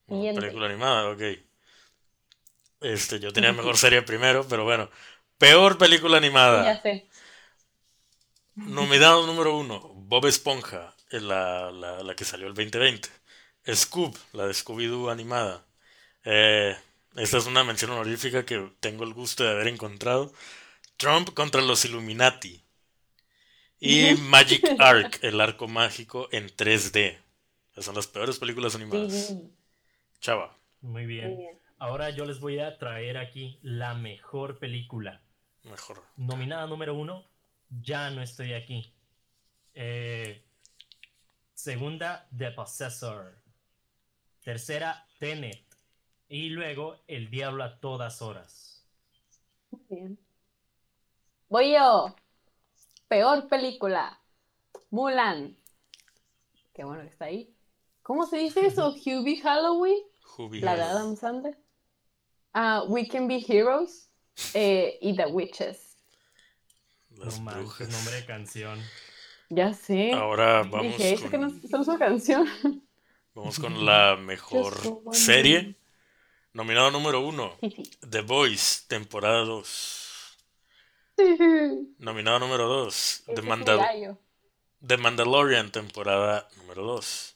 Siguiente. 0.07 0.41
película 0.41 0.66
animada, 0.68 1.10
ok. 1.11 1.22
Este, 2.82 3.20
yo 3.20 3.32
tenía 3.34 3.53
mejor 3.53 3.78
serie 3.78 4.02
primero, 4.02 4.45
pero 4.48 4.64
bueno. 4.64 4.90
Peor 5.38 5.78
película 5.78 6.18
Ya 6.18 6.18
animada. 6.18 6.80
sé. 6.82 7.10
Nominado 8.56 9.26
número 9.26 9.57
uno, 9.57 9.80
Bob 9.95 10.26
Esponja, 10.28 10.95
la, 11.11 11.72
la, 11.72 12.03
la 12.03 12.16
que 12.16 12.26
salió 12.26 12.48
el 12.48 12.53
2020. 12.53 13.10
Scoob, 13.74 14.16
la 14.34 14.48
de 14.48 14.53
Scooby-Doo 14.53 15.10
animada. 15.11 15.66
Eh, 16.26 16.76
esta 17.18 17.38
es 17.38 17.45
una 17.48 17.64
mención 17.64 17.91
honorífica 17.91 18.45
que 18.45 18.72
tengo 18.82 19.03
el 19.06 19.14
gusto 19.14 19.44
de 19.44 19.52
haber 19.52 19.68
encontrado. 19.68 20.34
Trump 20.98 21.34
contra 21.36 21.61
los 21.61 21.86
Illuminati. 21.86 22.64
Y 23.80 24.14
Magic 24.15 24.64
Arc, 24.80 25.23
el 25.23 25.39
arco 25.39 25.68
mágico 25.68 26.27
en 26.31 26.47
3D. 26.47 27.18
Esas 27.72 27.85
son 27.85 27.95
las 27.95 28.07
peores 28.07 28.38
películas 28.38 28.76
animadas. 28.76 29.35
Chava. 30.19 30.57
Muy 30.81 30.91
muy 30.91 31.06
bien. 31.06 31.60
Ahora 31.77 32.10
yo 32.10 32.26
les 32.26 32.41
voy 32.41 32.60
a 32.60 32.77
traer 32.77 33.18
aquí 33.18 33.57
la 33.61 33.93
mejor 33.93 34.60
película. 34.60 35.22
Mejor. 35.64 36.03
Nominada 36.18 36.68
número 36.68 36.93
uno, 36.93 37.26
Ya 37.69 38.10
no 38.10 38.22
estoy 38.22 38.53
aquí. 38.53 38.91
Eh, 39.73 40.43
segunda, 41.53 42.27
The 42.38 42.51
Possessor. 42.51 43.38
Tercera, 44.43 45.06
Tenet. 45.19 45.64
Y 46.27 46.49
luego, 46.49 46.97
El 47.07 47.30
Diablo 47.30 47.64
a 47.64 47.80
todas 47.80 48.22
horas. 48.22 48.84
Muy 49.72 49.81
bien. 49.89 50.19
Voy 51.47 51.73
yo. 51.73 52.15
Peor 53.10 53.48
película. 53.49 54.22
Mulan. 54.91 55.57
Qué 56.73 56.86
bueno 56.86 57.02
que 57.03 57.10
está 57.10 57.26
ahí. 57.26 57.53
¿Cómo 58.03 58.26
se 58.26 58.38
dice 58.38 58.65
eso? 58.65 58.95
Hubie 59.06 59.41
Halloween. 59.41 59.98
La 60.61 60.76
de. 60.76 60.81
Adam 60.84 61.15
Sandler. 61.18 61.57
Ah, 62.53 62.84
We 62.88 63.07
Can 63.07 63.27
Be 63.27 63.44
Heroes. 63.45 64.10
eh, 64.53 64.98
y 65.02 65.15
The 65.15 65.26
Witches. 65.26 65.98
Las 67.18 67.41
no 67.41 67.52
brujas. 67.52 67.90
nombre 67.90 68.15
de 68.15 68.26
canción. 68.26 68.80
Ya 69.49 69.73
sé. 69.73 70.14
Ahora 70.14 70.61
vamos 70.64 70.98
Dije, 70.98 71.14
¿eso 71.14 71.30
que 71.30 71.38
no 71.38 71.49
con, 71.49 71.81
es 71.81 71.86
su 71.86 71.98
canción? 71.98 72.48
vamos 73.34 73.60
con 73.60 73.86
la 73.86 74.15
mejor 74.15 74.76
serie. 75.11 75.76
Nominado 76.53 76.91
número 76.91 77.22
uno, 77.22 77.57
The 78.10 78.22
Voice, 78.22 78.84
temporada 78.88 79.44
2. 79.45 79.98
Nominado 81.99 82.39
número 82.39 82.67
2, 82.67 82.95
Ese 83.27 83.33
The, 83.33 83.41
Mandal-. 83.41 84.17
The 84.85 84.97
Mandalorian, 84.97 85.71
temporada 85.71 86.47
número 86.57 86.83
2. 86.83 87.35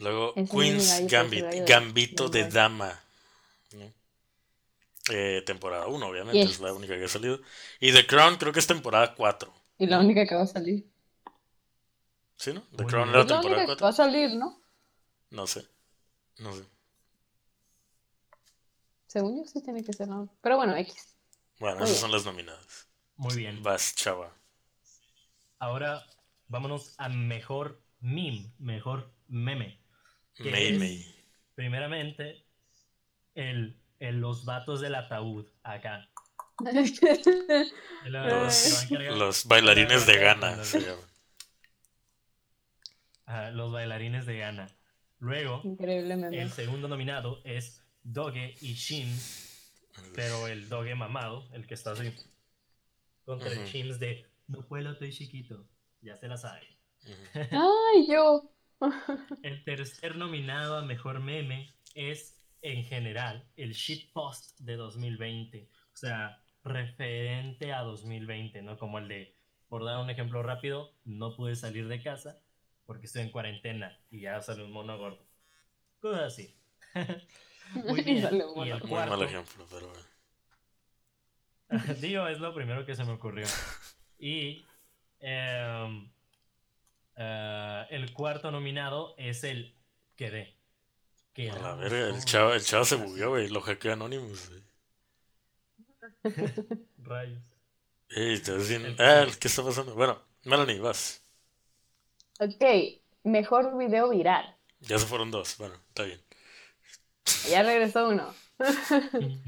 Luego 0.00 0.32
es 0.36 0.50
Queen's 0.50 0.90
gallo, 1.00 1.08
Gambit, 1.10 1.68
Gambito 1.68 2.28
de 2.28 2.48
Dama. 2.48 3.00
¿no? 3.72 3.92
Eh, 5.10 5.42
temporada 5.44 5.86
1, 5.88 6.06
obviamente, 6.06 6.38
Yes. 6.38 6.50
es 6.52 6.60
la 6.60 6.72
única 6.72 6.96
que 6.96 7.04
ha 7.04 7.08
salido. 7.08 7.40
Y 7.80 7.92
The 7.92 8.06
Crown 8.06 8.36
creo 8.36 8.52
que 8.52 8.60
es 8.60 8.66
temporada 8.66 9.14
4. 9.14 9.52
Y 9.78 9.86
la 9.86 9.98
única 10.00 10.26
que 10.26 10.34
va 10.34 10.42
a 10.42 10.46
salir. 10.46 10.86
¿Sí, 12.36 12.52
no? 12.52 12.62
The 12.76 12.82
Muy 12.84 12.92
Crown 12.92 13.08
era 13.08 13.18
la 13.18 13.26
temporada 13.26 13.46
única 13.48 13.60
que 13.62 13.66
4. 13.80 13.84
va 13.84 13.90
a 13.90 13.92
salir, 13.92 14.34
¿no? 14.36 14.60
No 15.30 15.46
sé. 15.46 15.66
No 16.38 16.54
sé. 16.54 16.64
Según 19.06 19.38
yo 19.38 19.44
sí 19.50 19.62
tiene 19.62 19.82
que 19.82 19.92
ser, 19.92 20.06
¿no? 20.08 20.28
Pero 20.42 20.56
bueno, 20.56 20.76
X. 20.76 21.16
Bueno, 21.58 21.84
esas 21.84 21.98
son 21.98 22.12
las 22.12 22.24
nominadas. 22.24 22.88
Muy 23.16 23.36
bien. 23.36 23.62
Vas, 23.62 23.94
chava. 23.94 24.32
Ahora 25.58 26.04
vámonos 26.46 26.94
a 26.98 27.08
mejor 27.08 27.80
meme, 28.00 28.52
mejor 28.58 29.12
meme. 29.28 29.78
May. 30.38 31.04
Primeramente, 31.54 32.44
el, 33.34 33.76
el- 33.98 34.20
los 34.20 34.44
vatos 34.44 34.80
del 34.80 34.94
ataúd 34.94 35.46
acá. 35.62 36.08
Los, 38.04 39.44
bailarines 39.46 40.06
de 40.06 40.18
Ghana 40.18 40.64
se 40.64 40.80
llaman. 40.80 41.04
Ajá, 43.26 43.50
los 43.50 43.70
bailarines 43.72 44.26
de 44.26 44.38
Ghana. 44.38 44.68
Luego, 45.20 45.60
Increíble 45.64 46.16
meme. 46.16 46.40
el 46.40 46.50
segundo 46.50 46.88
nominado 46.88 47.40
es 47.44 47.82
Doge 48.02 48.54
y 48.60 48.74
Shin, 48.74 49.08
pero 50.14 50.46
el 50.48 50.68
Doge 50.68 50.94
mamado, 50.94 51.48
el 51.52 51.66
que 51.66 51.74
está 51.74 51.92
así, 51.92 52.12
contra 53.24 53.50
el 53.50 53.58
Ujú. 53.58 53.66
Shims 53.66 53.98
de 53.98 54.26
No 54.46 54.66
puedo, 54.66 54.92
estoy 54.92 55.12
chiquito. 55.12 55.68
Ya 56.00 56.16
se 56.16 56.28
la 56.28 56.36
sabe. 56.36 56.78
Ujú. 57.04 57.14
Ay, 57.94 58.06
yo. 58.08 58.50
El 59.42 59.64
tercer 59.64 60.16
nominado 60.16 60.76
a 60.76 60.82
mejor 60.82 61.20
meme 61.20 61.72
es, 61.94 62.38
en 62.62 62.84
general, 62.84 63.48
el 63.56 63.72
shitpost 63.72 64.58
de 64.60 64.76
2020. 64.76 65.68
O 65.92 65.96
sea, 65.96 66.40
referente 66.64 67.72
a 67.72 67.82
2020, 67.82 68.62
¿no? 68.62 68.78
Como 68.78 68.98
el 68.98 69.08
de, 69.08 69.36
por 69.68 69.84
dar 69.84 69.98
un 69.98 70.10
ejemplo 70.10 70.42
rápido, 70.42 70.92
no 71.04 71.34
pude 71.34 71.56
salir 71.56 71.88
de 71.88 72.02
casa 72.02 72.40
porque 72.86 73.06
estoy 73.06 73.22
en 73.22 73.30
cuarentena 73.30 73.98
y 74.10 74.20
ya 74.20 74.40
sale 74.40 74.64
un 74.64 74.72
mono 74.72 74.96
gordo. 74.96 75.26
Cosas 76.00 76.22
así. 76.22 76.56
Muy 77.74 78.02
bien. 78.02 78.28
Y 78.56 78.70
el 78.70 78.82
Muy 78.82 79.02
mal 79.04 79.22
ejemplo, 79.22 79.66
pero 79.70 79.88
bueno. 79.88 80.04
digo, 82.00 82.26
es 82.26 82.38
lo 82.40 82.54
primero 82.54 82.84
que 82.86 82.94
se 82.94 83.04
me 83.04 83.12
ocurrió. 83.12 83.46
Y 84.20 84.64
em, 85.20 86.10
eh, 87.16 87.86
el 87.90 88.12
cuarto 88.12 88.50
nominado 88.50 89.14
es 89.16 89.44
el 89.44 89.76
Quedé. 90.16 90.56
A 91.36 91.58
la 91.58 91.74
verga, 91.76 92.08
el 92.08 92.24
chavo, 92.24 92.52
el 92.52 92.64
chavo 92.64 92.84
se 92.84 92.96
bugueó, 92.96 93.30
güey. 93.30 93.48
Lo 93.48 93.60
hackeó 93.60 93.92
Anonymous, 93.92 94.48
güey. 94.48 94.62
Rayos. 96.98 97.42
Ey, 98.10 98.38
te 98.40 98.52
Ah, 98.98 99.26
¿qué 99.40 99.48
está 99.48 99.62
pasando? 99.62 99.94
Bueno, 99.94 100.20
Melanie, 100.44 100.80
vas. 100.80 101.22
Ok, 102.40 102.64
mejor 103.22 103.76
video 103.78 104.08
viral. 104.08 104.56
Ya 104.80 104.98
se 104.98 105.06
fueron 105.06 105.30
dos. 105.30 105.56
Bueno, 105.58 105.74
está 105.88 106.02
bien. 106.04 106.20
Ya 107.50 107.62
regresó 107.62 108.08
uno. 108.08 108.34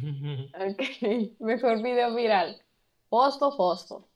Ok, 0.52 1.36
mejor 1.40 1.82
video 1.82 2.14
viral. 2.14 2.60
Fosfo, 3.08 3.56
fosfo. 3.56 4.08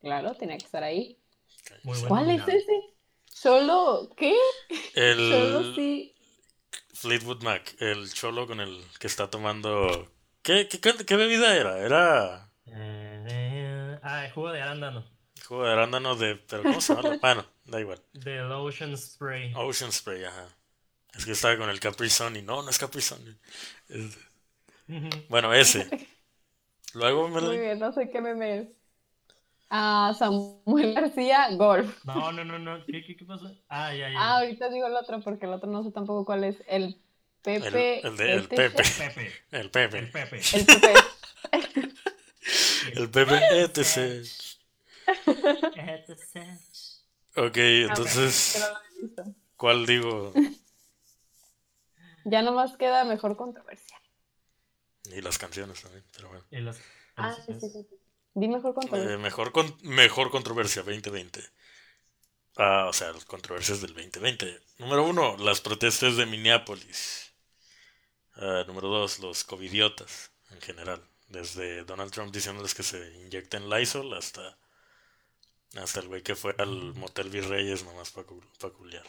Claro, 0.00 0.34
tenía 0.34 0.58
que 0.58 0.64
estar 0.64 0.82
ahí. 0.82 1.18
Muy 1.84 1.98
¿Cuál 2.08 2.30
es 2.30 2.46
ese? 2.48 2.80
Solo, 3.26 4.10
¿qué? 4.16 4.34
Solo 4.98 5.62
El 5.62 5.72
sí. 5.76 6.14
Fleetwood 6.94 7.42
Mac, 7.42 7.74
el 7.80 8.12
cholo 8.12 8.46
con 8.46 8.60
el 8.60 8.82
que 8.98 9.06
está 9.06 9.28
tomando. 9.30 10.08
¿Qué, 10.42 10.68
qué, 10.68 10.80
qué- 10.80 11.04
qué 11.04 11.16
bebida 11.16 11.56
era? 11.56 11.78
Era 11.78 12.50
Eh, 12.66 13.98
ah, 14.02 14.24
el 14.26 14.32
jugo 14.32 14.50
de 14.52 14.62
arándano. 14.62 15.04
jugo 15.46 15.64
de 15.64 15.72
arándano 15.72 16.14
de. 16.16 16.36
¿Pero 16.36 16.62
cómo 16.62 16.80
se 16.80 16.94
llama? 16.94 17.16
Bueno, 17.20 17.44
da 17.66 17.80
igual. 17.80 18.00
De 18.12 18.36
Lotion 18.42 18.96
Spray. 18.96 19.52
Ocean 19.54 19.92
Spray, 19.92 20.24
ajá. 20.24 20.48
Es 21.16 21.24
que 21.24 21.32
estaba 21.32 21.56
con 21.56 21.70
el 21.70 21.80
Capri 21.80 22.10
Sun 22.10 22.36
y 22.36 22.42
no, 22.42 22.62
no 22.62 22.70
es 22.70 22.78
Capri 22.78 23.00
Sun. 23.00 23.38
Es- 23.88 24.18
Bueno, 25.28 25.52
ese. 25.54 26.08
Luego 26.94 27.28
me 27.28 27.40
Muy 27.40 27.58
bien, 27.58 27.78
no 27.78 27.92
sé 27.92 28.08
qué 28.10 28.20
meme 28.20 28.58
es. 28.58 28.68
Ah, 29.68 30.14
Samuel 30.16 30.94
García, 30.94 31.48
golf. 31.56 32.04
No, 32.04 32.30
no, 32.32 32.44
no, 32.44 32.58
no. 32.58 32.84
¿Qué, 32.86 33.04
qué, 33.04 33.16
qué 33.16 33.24
pasó? 33.24 33.50
Ah, 33.68 33.92
ya, 33.92 34.08
ya. 34.10 34.18
Ah, 34.18 34.38
ahorita 34.38 34.68
digo 34.70 34.86
el 34.86 34.94
otro 34.94 35.20
porque 35.20 35.46
el 35.46 35.52
otro 35.52 35.68
no 35.70 35.82
sé 35.82 35.90
tampoco 35.90 36.24
cuál 36.24 36.44
es. 36.44 36.62
El 36.68 37.00
Pepe. 37.42 38.00
El- 38.00 38.06
el 38.06 38.16
de- 38.16 38.32
el 38.32 38.38
ETC. 38.44 38.48
Pepe. 38.56 38.82
Pepe. 38.98 39.32
El 39.50 39.60
El 39.60 39.70
Pepe. 39.70 39.98
El 39.98 40.66
Pepe. 40.66 40.94
El 42.94 43.10
Pepe 43.10 43.62
ETC. 43.64 44.22
Ok, 47.36 47.52
Que 47.52 47.82
entonces, 47.82 48.56
no 48.60 48.68
lo 48.68 48.76
he 48.78 49.02
visto. 49.02 49.24
¿cuál 49.56 49.84
digo? 49.86 50.32
Ya 52.32 52.40
nomás 52.42 52.76
queda 52.76 53.04
mejor 53.04 53.36
controversia. 53.36 53.96
Y 55.16 55.20
las 55.20 55.38
canciones 55.38 55.80
también, 55.82 56.04
pero 56.14 56.28
bueno. 56.28 56.44
Y 56.50 56.60
las 56.60 56.78
Ah, 57.16 57.34
sí, 57.46 57.52
sí, 57.60 57.70
sí. 57.70 57.86
Di 58.34 58.48
mejor 58.48 58.72
Eh, 58.72 58.74
controversia. 58.74 59.18
mejor, 59.18 59.52
con- 59.52 59.76
mejor 59.82 60.30
controversia 60.30 60.82
2020. 60.82 61.40
Ah, 62.56 62.86
o 62.88 62.92
sea, 62.92 63.12
las 63.12 63.24
controversias 63.24 63.80
del 63.80 63.94
2020. 63.94 64.60
Número 64.78 65.04
uno, 65.04 65.36
las 65.38 65.60
protestas 65.60 66.16
de 66.16 66.26
Minneapolis. 66.26 67.32
Ah, 68.36 68.64
número 68.66 68.88
dos, 68.88 69.18
los 69.20 69.44
covidiotas 69.44 70.32
en 70.50 70.60
general. 70.60 71.00
Desde 71.28 71.84
Donald 71.84 72.12
Trump 72.12 72.32
diciéndoles 72.34 72.74
que 72.74 72.82
se 72.82 72.98
inyecten 73.24 73.68
Lysol 73.70 74.12
hasta, 74.14 74.58
hasta 75.76 76.00
el 76.00 76.08
güey 76.08 76.22
que 76.22 76.34
fue 76.36 76.54
al 76.58 76.94
motel 76.94 77.30
Virreyes 77.30 77.84
nomás 77.84 78.10
para 78.10 78.26
culiar. 78.26 79.06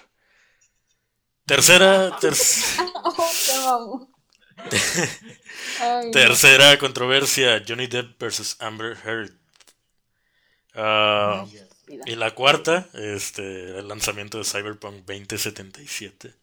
Tercera, 1.47 2.15
ter- 2.21 2.33
Oh, 3.69 4.07
no. 5.79 6.11
tercera 6.11 6.77
controversia, 6.77 7.63
Johnny 7.67 7.87
Depp 7.87 8.19
versus 8.19 8.55
Amber 8.59 8.97
Heard. 9.03 9.31
Ah. 10.75 11.45
Y 12.05 12.15
la 12.15 12.31
cuarta, 12.35 12.87
este, 12.93 13.79
el 13.79 13.87
lanzamiento 13.87 14.37
de 14.37 14.43
Cyberpunk 14.43 15.05
2077, 15.05 16.33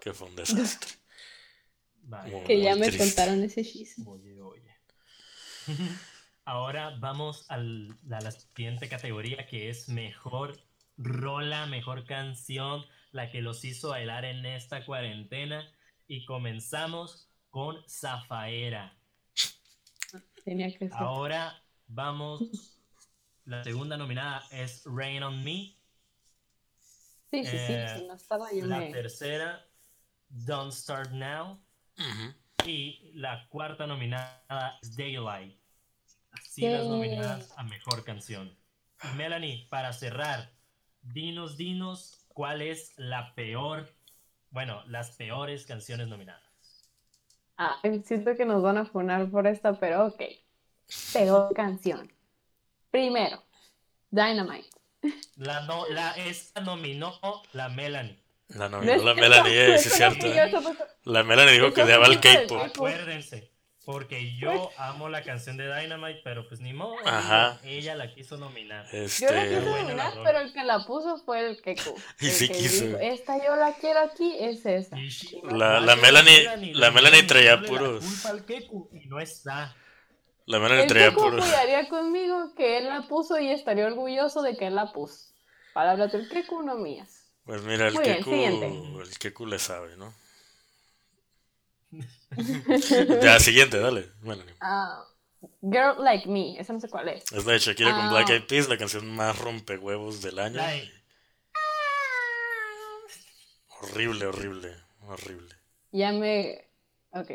que 0.00 0.12
fue 0.12 0.28
un 0.28 0.36
desastre. 0.36 0.90
Vale. 2.04 2.44
Que 2.44 2.60
ya 2.60 2.76
me 2.76 2.86
triste. 2.86 2.98
contaron 3.06 3.42
ese 3.42 3.64
chisme. 3.64 4.04
Oye, 4.06 4.40
oye. 4.42 4.76
Ahora 6.44 6.96
vamos 6.98 7.46
al- 7.48 7.96
a 8.10 8.20
la 8.20 8.32
siguiente 8.32 8.88
categoría 8.88 9.46
que 9.46 9.70
es 9.70 9.88
mejor 9.88 10.60
rola, 10.98 11.66
mejor 11.66 12.04
canción, 12.04 12.84
la 13.12 13.30
que 13.30 13.40
los 13.42 13.64
hizo 13.64 13.90
bailar 13.90 14.24
en 14.24 14.44
esta 14.44 14.84
cuarentena. 14.84 15.70
Y 16.08 16.24
comenzamos 16.24 17.28
con 17.50 17.78
Zafaera. 17.88 18.96
Tenía 20.44 20.66
que 20.72 20.88
ser. 20.88 20.92
Ahora 20.94 21.62
vamos. 21.86 22.42
La 23.44 23.64
segunda 23.64 23.96
nominada 23.96 24.44
es 24.50 24.82
Rain 24.86 25.22
on 25.22 25.42
Me. 25.42 25.76
Sí, 27.30 27.44
sí, 27.44 27.50
sí. 27.50 27.72
eh, 27.72 28.04
no 28.06 28.14
estaba 28.14 28.52
yo 28.52 28.66
La 28.66 28.78
me. 28.78 28.92
tercera, 28.92 29.66
Don't 30.28 30.72
Start 30.72 31.10
Now. 31.12 31.60
Y 32.66 33.10
la 33.14 33.48
cuarta 33.48 33.86
nominada 33.86 34.78
es 34.82 34.96
Daylight. 34.96 35.58
Así 36.32 36.62
las 36.68 36.86
nominadas 36.86 37.52
a 37.56 37.62
mejor 37.64 38.04
canción. 38.04 38.56
Melanie, 39.16 39.66
para 39.68 39.92
cerrar, 39.92 40.52
dinos, 41.02 41.56
dinos 41.56 42.21
cuál 42.32 42.62
es 42.62 42.92
la 42.96 43.34
peor, 43.34 43.88
bueno, 44.50 44.82
las 44.86 45.12
peores 45.12 45.66
canciones 45.66 46.08
nominadas. 46.08 46.42
Ah, 47.56 47.80
siento 48.04 48.34
que 48.36 48.44
nos 48.44 48.62
van 48.62 48.78
a 48.78 48.86
funar 48.86 49.30
por 49.30 49.46
esta, 49.46 49.74
pero 49.74 50.06
ok. 50.06 50.22
Peor 51.12 51.54
canción. 51.54 52.12
Primero, 52.90 53.42
Dynamite. 54.10 54.68
La, 55.36 55.62
no, 55.62 55.88
la, 55.88 56.12
esta 56.12 56.60
nominó 56.60 57.18
la 57.52 57.68
Melanie. 57.68 58.18
La 58.48 58.68
No 58.68 58.80
nominó 58.80 59.02
la 59.02 59.14
Melanie, 59.14 59.74
eh, 59.74 59.78
sí 59.78 59.88
es 59.88 59.94
cierto. 59.94 60.26
La 61.04 61.22
Melanie 61.22 61.54
dijo 61.54 61.72
que 61.72 61.82
odiaba 61.82 62.06
el. 62.06 62.20
K-pop. 62.20 62.60
Acuérdense, 62.60 63.51
porque 63.84 64.36
yo 64.36 64.70
amo 64.76 65.08
la 65.08 65.22
canción 65.22 65.56
de 65.56 65.64
Dynamite, 65.74 66.20
pero 66.22 66.46
pues 66.48 66.60
ni 66.60 66.72
modo. 66.72 66.94
Ajá. 67.04 67.58
Ella 67.64 67.94
la 67.96 68.12
quiso 68.14 68.36
nominar. 68.36 68.86
Yo 68.92 68.98
la 68.98 69.04
Este, 69.04 69.26
quise 69.48 69.60
nominar, 69.60 70.12
pero 70.24 70.38
el 70.40 70.52
que 70.52 70.62
la 70.64 70.84
puso 70.86 71.18
fue 71.24 71.46
el 71.48 71.60
Keku. 71.62 71.94
Y 72.20 72.26
El 72.26 72.32
sí 72.32 72.48
que 72.48 72.54
quiso. 72.54 72.84
dijo, 72.86 72.98
Esta 72.98 73.44
yo 73.44 73.56
la 73.56 73.74
quiero 73.74 74.00
aquí, 74.00 74.36
es 74.38 74.64
esa. 74.66 74.98
Y 74.98 75.10
sí, 75.10 75.40
La- 75.50 75.80
la 75.80 75.96
Melanie- 75.96 76.72
la 76.74 76.90
Melanie 76.90 77.24
traía 77.24 77.60
puros- 77.60 78.02
La 78.04 78.08
culpa 78.08 78.28
al 78.30 78.44
Keku 78.44 78.90
y 78.92 79.06
no 79.08 79.18
está. 79.20 79.74
la 80.46 80.58
Melanie 80.58 80.82
El 80.84 80.88
traía 80.88 81.08
Keku 81.10 81.20
puros. 81.20 81.44
cuidaría 81.44 81.88
conmigo 81.88 82.54
que 82.54 82.78
él 82.78 82.88
la 82.88 83.02
puso 83.08 83.38
y 83.40 83.50
estaría 83.50 83.86
orgulloso 83.86 84.42
de 84.42 84.56
que 84.56 84.66
él 84.68 84.74
la 84.76 84.92
puso. 84.92 85.32
Palabras 85.74 86.12
del 86.12 86.28
Keku, 86.28 86.62
no 86.62 86.76
mías. 86.76 87.18
Pues 87.44 87.62
mira, 87.62 87.88
el 87.88 87.98
Keku, 88.00 88.30
el 89.00 89.18
Keku 89.18 89.46
le 89.46 89.58
sabe, 89.58 89.96
¿no? 89.96 90.14
Ya, 93.22 93.38
siguiente, 93.40 93.78
dale, 93.78 94.08
Melanie. 94.22 94.54
Ah, 94.60 95.04
Girl 95.60 96.02
Like 96.02 96.28
Me, 96.28 96.58
esa 96.58 96.72
no 96.72 96.80
sé 96.80 96.88
cuál 96.88 97.08
es. 97.08 97.30
Es 97.32 97.44
la 97.44 97.52
de 97.52 97.58
Shakira 97.58 97.90
con 97.90 98.00
Ah. 98.06 98.10
Black 98.10 98.30
Eyed 98.30 98.46
Peas, 98.46 98.68
la 98.68 98.78
canción 98.78 99.08
más 99.14 99.38
rompehuevos 99.38 100.22
del 100.22 100.38
año. 100.38 100.60
Horrible, 103.80 104.26
horrible, 104.26 104.76
horrible. 105.08 105.54
Ya 105.90 106.12
me. 106.12 106.68
Ok. 107.10 107.30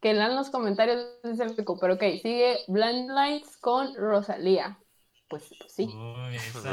Que 0.00 0.12
lean 0.14 0.34
los 0.36 0.50
comentarios, 0.50 1.04
dice 1.22 1.44
el 1.44 1.56
Keku. 1.56 1.78
Pero 1.78 1.94
ok, 1.94 2.02
sigue 2.22 2.58
Blind 2.68 3.10
Lights 3.10 3.56
con 3.58 3.94
Rosalía. 3.94 4.78
Pues, 5.28 5.44
pues 5.58 5.72
sí. 5.72 5.84
Uy, 5.84 6.36
esa. 6.36 6.70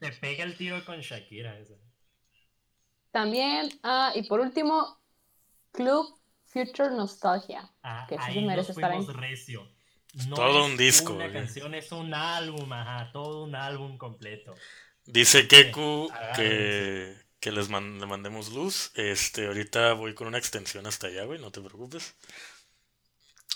Te 0.00 0.12
pega 0.20 0.44
el 0.44 0.56
tiro 0.56 0.84
con 0.84 1.00
Shakira. 1.00 1.58
Esa. 1.58 1.74
También, 3.16 3.70
ah, 3.82 4.12
y 4.14 4.24
por 4.24 4.40
último, 4.40 5.00
Club 5.72 6.18
Future 6.44 6.90
Nostalgia. 6.90 7.72
Ah, 7.82 8.04
Que 8.06 8.16
sí 8.18 8.24
se 8.24 8.30
ahí 8.32 8.46
merece 8.46 8.68
nos 8.68 8.76
estar 8.76 8.92
ahí. 8.92 9.06
recio. 9.06 9.66
No 10.28 10.36
Todo 10.36 10.66
un 10.66 10.76
disco, 10.76 11.14
Una 11.14 11.26
¿eh? 11.26 11.32
canción 11.32 11.74
es 11.74 11.90
un 11.92 12.12
álbum, 12.12 12.70
ajá, 12.72 13.10
todo 13.12 13.44
un 13.44 13.54
álbum 13.54 13.96
completo. 13.96 14.54
Dice 15.06 15.48
Keku 15.48 16.10
que, 16.34 17.16
que 17.40 17.52
les 17.52 17.70
man- 17.70 17.98
le 18.00 18.06
mandemos 18.06 18.52
luz. 18.52 18.92
Este, 18.94 19.46
ahorita 19.46 19.94
voy 19.94 20.12
con 20.14 20.26
una 20.26 20.36
extensión 20.36 20.86
hasta 20.86 21.06
allá, 21.06 21.24
güey, 21.24 21.40
no 21.40 21.50
te 21.50 21.62
preocupes. 21.62 22.14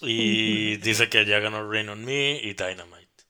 Y 0.01 0.77
dice 0.79 1.11
que 1.11 1.27
ya 1.27 1.39
ganó 1.39 1.71
Rain 1.71 1.91
on 1.91 2.03
Me 2.03 2.41
y 2.43 2.55
Dynamite. 2.55 3.25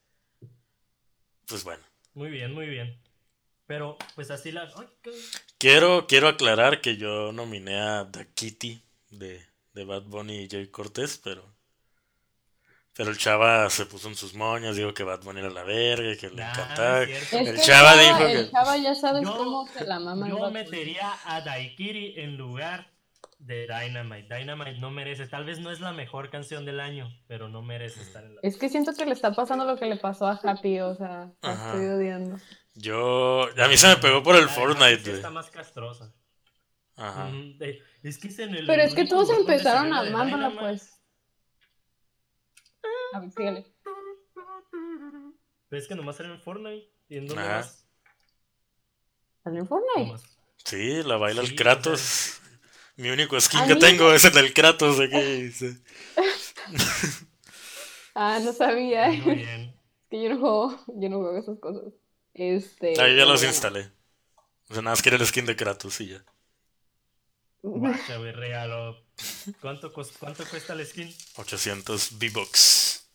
Pues 1.47 1.65
bueno. 1.65 1.82
Muy 2.15 2.31
bien, 2.31 2.52
muy 2.55 2.66
bien. 2.66 3.01
Pero, 3.66 3.97
pues 4.15 4.31
así 4.31 4.52
la. 4.52 4.69
Quiero, 5.61 6.07
quiero 6.07 6.27
aclarar 6.28 6.81
que 6.81 6.97
yo 6.97 7.32
nominé 7.32 7.78
a 7.78 8.09
The 8.11 8.27
Kitty 8.35 8.82
de, 9.11 9.41
de 9.74 9.85
Bad 9.85 10.05
Bunny 10.05 10.45
y 10.45 10.49
Jay 10.49 10.66
Cortés, 10.69 11.20
pero. 11.23 11.45
Pero 12.97 13.11
el 13.11 13.19
chava 13.19 13.69
se 13.70 13.85
puso 13.87 14.09
en 14.09 14.16
sus 14.16 14.35
moños, 14.35 14.74
dijo 14.77 14.93
que 14.95 15.05
Bad 15.05 15.23
Bunny 15.23 15.41
era 15.41 15.51
la 15.51 15.62
verga, 15.62 16.16
que 16.19 16.28
le 16.31 16.37
Nah, 16.37 16.51
encantaba. 16.51 17.03
es 17.03 17.32
El 17.32 17.55
que 17.55 17.61
chava 17.61 17.93
el 17.95 18.01
dijo 18.01 18.19
que- 18.19 18.32
el 18.41 18.51
chava 18.51 18.77
ya 18.78 18.95
sabes 18.95 19.23
Yo- 19.23 19.37
cómo 19.37 19.66
se 19.69 19.85
la 19.87 20.01
mama 20.01 20.28
Yo 20.28 20.51
metería 20.51 21.12
a 21.24 21.41
Daikiri 21.43 22.15
en 22.20 22.37
lugar 22.39 22.91
de 23.39 23.66
Dynamite. 23.66 24.35
Dynamite 24.35 24.78
no 24.78 24.91
merece, 24.91 25.27
tal 25.28 25.45
vez 25.45 25.59
no 25.61 25.70
es 25.70 25.81
la 25.81 25.93
mejor 25.93 26.31
canción 26.31 26.65
del 26.65 26.81
año, 26.81 27.09
pero 27.28 27.49
no 27.49 27.62
merece 27.62 28.01
estar 28.03 28.24
en 28.24 28.35
la... 28.37 28.41
Es 28.43 28.57
que 28.59 28.69
siento 28.70 28.93
que 28.95 29.07
le 29.07 29.12
está 29.12 29.32
pasando 29.35 29.65
lo 29.66 29.77
que 29.77 29.87
le 29.87 29.97
pasó 29.97 30.27
a 30.27 30.41
Happy, 30.43 30.81
o 30.81 30.95
sea, 30.95 31.31
la 31.43 31.53
estoy 31.53 31.87
odiando. 31.87 32.39
Yo. 32.74 33.48
A 33.62 33.68
mí 33.68 33.76
se 33.76 33.88
me 33.88 33.97
pegó 33.97 34.22
por 34.22 34.36
el 34.36 34.48
Fortnite, 34.48 34.98
sí 34.98 35.02
güey. 35.05 35.16
Está 35.16 35.30
más 35.30 35.51
castrosa. 35.51 36.12
Ajá. 36.97 37.26
Mm, 37.26 37.59
es 38.02 38.18
que 38.18 38.28
es 38.28 38.38
en 38.38 38.55
el. 38.55 38.66
Pero 38.66 38.82
es 38.82 38.94
que 38.94 39.06
todos 39.06 39.30
empezaron 39.30 39.92
amándola, 39.92 40.52
pues. 40.59 41.01
A 43.12 43.20
ver, 43.20 43.30
sígale. 43.32 43.66
Pero 45.68 45.82
es 45.82 45.88
que 45.88 45.94
nomás 45.94 46.16
salió 46.16 46.32
en 46.34 46.40
Fortnite. 46.40 46.90
¿Y 47.09 47.16
en 47.16 47.26
dónde 47.26 47.42
Ajá. 47.42 47.56
más? 47.59 47.86
¿Salió 49.44 49.60
en 49.60 49.68
Fortnite? 49.68 50.06
Nomás. 50.06 50.22
Sí, 50.64 51.02
la 51.02 51.16
baila 51.16 51.42
Sí, 51.42 51.48
el 51.48 51.56
Kratos. 51.56 52.40
Mi 52.97 53.09
único 53.10 53.40
skin 53.40 53.66
que 53.66 53.74
mí- 53.74 53.80
tengo 53.80 54.12
es 54.12 54.24
el 54.26 54.32
del 54.32 54.52
Kratos 54.52 55.01
aquí. 55.01 55.20
dice. 55.20 55.82
Ah, 58.14 58.40
no 58.42 58.52
sabía. 58.52 59.06
Muy 59.09 59.42
Es 59.42 59.70
que 60.10 60.20
yo 60.22 60.30
no 60.30 60.40
juego, 60.40 60.84
yo 60.88 61.09
no 61.09 61.18
juego 61.20 61.38
esas 61.38 61.59
cosas. 61.60 61.92
Este. 62.43 62.95
Ah, 62.99 63.07
yo 63.07 63.15
ya 63.17 63.27
los 63.27 63.45
instalé. 63.45 63.91
O 64.71 64.73
sea, 64.75 64.83
nada 64.83 64.93
más 64.93 65.03
quiere 65.03 65.19
el 65.19 65.27
skin 65.27 65.45
de 65.45 65.57
Kratos 65.57 66.01
y 66.01 66.09
ya. 66.09 66.25
Guacha, 67.62 68.17
güey, 68.17 68.33
regalo. 68.33 69.05
¿Cuánto, 69.61 69.93
¿Cuánto 69.93 70.47
cuesta 70.49 70.73
el 70.73 70.87
skin? 70.87 71.15
800 71.37 72.12
V-Bucks. 72.12 73.07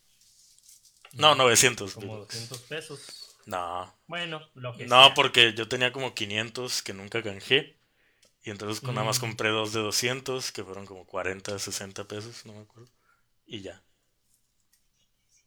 No, 1.14 1.34
900 1.34 1.94
Como 1.94 2.12
V-Bucks. 2.12 2.34
200 2.34 2.60
pesos. 2.68 3.00
No. 3.46 3.92
Bueno, 4.06 4.40
lo 4.54 4.76
que 4.76 4.86
No, 4.86 5.06
sea. 5.06 5.14
porque 5.14 5.54
yo 5.54 5.66
tenía 5.66 5.90
como 5.92 6.14
500 6.14 6.82
que 6.82 6.92
nunca 6.94 7.20
canjeé. 7.22 7.76
Y 8.44 8.50
entonces 8.50 8.80
con 8.80 8.94
nada 8.94 9.04
más 9.08 9.18
Mm. 9.18 9.22
compré 9.22 9.48
dos 9.48 9.72
de 9.72 9.80
200, 9.80 10.52
que 10.52 10.62
fueron 10.62 10.86
como 10.86 11.04
40, 11.04 11.58
60 11.58 12.04
pesos, 12.04 12.46
no 12.46 12.52
me 12.52 12.60
acuerdo. 12.60 12.88
Y 13.44 13.62
ya. 13.62 13.82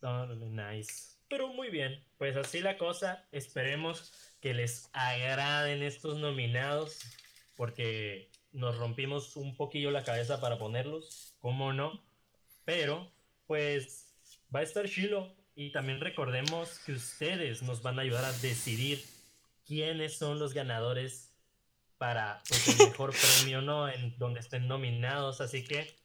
Órale, 0.02 0.50
nice. 0.50 1.16
Pero 1.30 1.50
muy 1.50 1.70
bien, 1.70 2.04
pues 2.18 2.36
así 2.36 2.60
la 2.60 2.78
cosa. 2.78 3.28
Esperemos 3.32 4.34
que 4.42 4.54
les 4.54 4.90
agraden 4.94 5.84
estos 5.84 6.18
nominados, 6.18 7.00
porque 7.56 8.32
nos 8.52 8.78
rompimos 8.78 9.36
un 9.36 9.56
poquillo 9.56 9.92
la 9.92 10.04
cabeza 10.04 10.42
para 10.42 10.58
ponerlos, 10.58 11.36
¿cómo 11.40 11.72
no? 11.72 12.04
Pero, 12.66 13.12
pues, 13.46 14.16
va 14.54 14.62
a 14.62 14.64
estar 14.64 14.90
chilo. 14.90 15.36
Y 15.56 15.72
también 15.72 16.00
recordemos 16.00 16.80
que 16.80 16.94
ustedes 16.94 17.62
nos 17.62 17.84
van 17.84 18.00
a 18.00 18.02
ayudar 18.02 18.26
a 18.26 18.32
decidir 18.32 19.04
quiénes 19.66 20.18
son 20.18 20.40
los 20.40 20.54
ganadores 20.54 21.36
para 22.00 22.42
pues, 22.48 22.80
el 22.80 22.88
mejor 22.88 23.14
premio, 23.38 23.62
¿no? 23.62 23.88
En 23.88 24.18
donde 24.18 24.40
estén 24.40 24.68
nominados. 24.68 25.42
Así 25.42 25.64
que, 25.64 25.96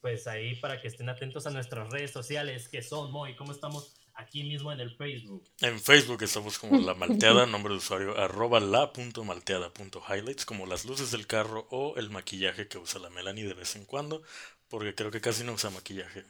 pues 0.00 0.28
ahí 0.28 0.54
para 0.56 0.80
que 0.80 0.86
estén 0.86 1.08
atentos 1.08 1.46
a 1.46 1.50
nuestras 1.50 1.90
redes 1.90 2.12
sociales, 2.12 2.68
que 2.68 2.82
son 2.82 3.10
Moy, 3.10 3.34
¿cómo 3.34 3.50
estamos 3.50 3.97
aquí 4.18 4.42
mismo 4.42 4.72
en 4.72 4.80
el 4.80 4.90
Facebook? 4.96 5.44
En 5.60 5.80
Facebook 5.80 6.22
estamos 6.22 6.58
como 6.58 6.78
La 6.78 6.94
Malteada, 6.94 7.46
nombre 7.46 7.72
de 7.72 7.78
usuario 7.78 8.18
arroba 8.18 8.60
la 8.60 8.92
punto 8.92 9.24
malteada 9.24 9.72
punto 9.72 10.02
highlights, 10.08 10.44
como 10.44 10.66
las 10.66 10.84
luces 10.84 11.10
del 11.10 11.26
carro 11.26 11.66
o 11.70 11.96
el 11.96 12.10
maquillaje 12.10 12.68
que 12.68 12.78
usa 12.78 13.00
la 13.00 13.10
Melanie 13.10 13.44
de 13.44 13.54
vez 13.54 13.76
en 13.76 13.84
cuando, 13.84 14.22
porque 14.68 14.94
creo 14.94 15.10
que 15.10 15.20
casi 15.20 15.44
no 15.44 15.52
usa 15.52 15.70
maquillaje. 15.70 16.24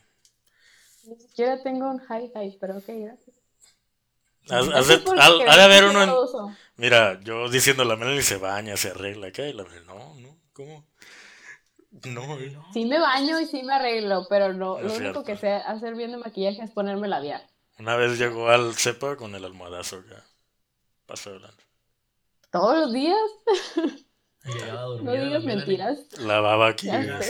Ni 1.04 1.16
siquiera 1.16 1.62
tengo 1.62 1.90
un 1.90 2.00
highlight, 2.02 2.58
pero 2.60 2.76
ok, 2.78 2.84
gracias. 2.86 3.36
Ha- 4.50 5.56
de 5.56 5.62
haber 5.62 5.84
uno 5.84 6.02
en- 6.04 6.10
uso. 6.10 6.54
Mira, 6.76 7.20
yo 7.22 7.48
diciendo 7.48 7.84
la 7.84 7.96
Melanie 7.96 8.22
se 8.22 8.36
baña, 8.36 8.76
se 8.76 8.90
arregla 8.90 9.28
acá, 9.28 9.46
y 9.46 9.52
la 9.52 9.64
Melanie, 9.64 9.86
no, 9.86 10.14
no, 10.20 10.36
¿cómo? 10.52 10.86
No, 12.06 12.38
eh. 12.38 12.56
Sí 12.72 12.84
me 12.84 12.98
baño 13.00 13.40
y 13.40 13.46
sí 13.46 13.62
me 13.62 13.72
arreglo, 13.74 14.26
pero 14.28 14.52
no, 14.52 14.78
Es 14.78 14.84
lo 14.84 14.90
cierto. 14.90 15.20
único 15.20 15.24
que 15.24 15.36
sé 15.36 15.52
hacer 15.52 15.94
bien 15.94 16.12
de 16.12 16.18
maquillaje 16.18 16.62
es 16.62 16.70
ponerme 16.70 17.08
labial. 17.08 17.42
Una 17.78 17.96
vez 17.96 18.18
llegó 18.18 18.48
al 18.48 18.74
cepa 18.74 19.16
con 19.16 19.34
el 19.34 19.44
almohadazo 19.44 19.98
acá. 19.98 20.24
Pasó 21.06 21.30
hablando. 21.30 21.62
¿Todos 22.50 22.78
los 22.78 22.92
días? 22.92 23.18
Llegaba 24.44 24.82
No 24.82 24.88
dormida 24.88 25.24
digas 25.24 25.44
mentiras. 25.44 25.98
La 26.18 26.40
baba 26.40 26.68
aquí. 26.68 26.86
Ya. 26.86 27.20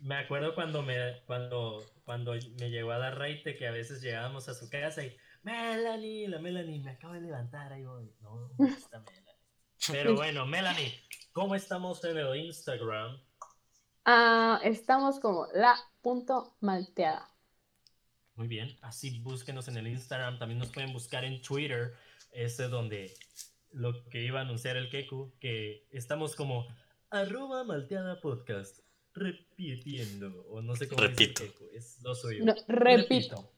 Me 0.00 0.16
acuerdo 0.16 0.54
cuando 0.54 0.82
me, 0.82 1.22
cuando, 1.26 1.82
cuando 2.04 2.32
me 2.32 2.70
llegó 2.70 2.92
a 2.92 2.98
dar 2.98 3.18
raite 3.18 3.56
que 3.56 3.66
a 3.66 3.70
veces 3.70 4.02
llegábamos 4.02 4.48
a 4.48 4.54
su 4.54 4.68
casa 4.68 5.02
y 5.02 5.16
Melanie, 5.42 6.28
la 6.28 6.38
Melanie, 6.38 6.80
me 6.80 6.90
acabo 6.90 7.14
de 7.14 7.22
levantar, 7.22 7.72
ahí 7.72 7.84
voy. 7.84 8.12
No, 8.20 8.50
no 8.58 8.66
está 8.66 8.98
Melanie. 8.98 9.34
Pero 9.90 10.14
bueno, 10.14 10.46
Melanie, 10.46 11.00
¿cómo 11.32 11.54
estamos 11.54 12.02
en 12.04 12.18
el 12.18 12.36
Instagram? 12.36 13.18
Ah, 14.04 14.60
estamos 14.62 15.20
como 15.20 15.46
la 15.54 15.76
punto 16.02 16.56
malteada. 16.60 17.33
Muy 18.36 18.48
bien, 18.48 18.76
así 18.82 19.18
búsquenos 19.20 19.68
en 19.68 19.76
el 19.76 19.86
Instagram, 19.86 20.38
también 20.38 20.58
nos 20.58 20.70
pueden 20.70 20.92
buscar 20.92 21.24
en 21.24 21.40
Twitter, 21.40 21.94
ese 22.32 22.68
donde 22.68 23.14
lo 23.70 24.04
que 24.08 24.22
iba 24.24 24.40
a 24.40 24.42
anunciar 24.42 24.76
el 24.76 24.88
Keku, 24.90 25.32
que 25.40 25.86
estamos 25.92 26.34
como 26.34 26.66
arroba 27.10 27.62
malteada 27.64 28.20
podcast, 28.20 28.80
repitiendo, 29.14 30.44
o 30.48 30.62
no 30.62 30.74
sé 30.74 30.88
cómo 30.88 31.00
Repito. 31.02 31.42
dice 31.42 31.44
el 31.44 31.52
Keku, 31.52 31.68
es 31.74 31.98
lo 32.02 32.14
suyo. 32.14 32.44
No, 32.44 32.54
repito. 32.66 33.50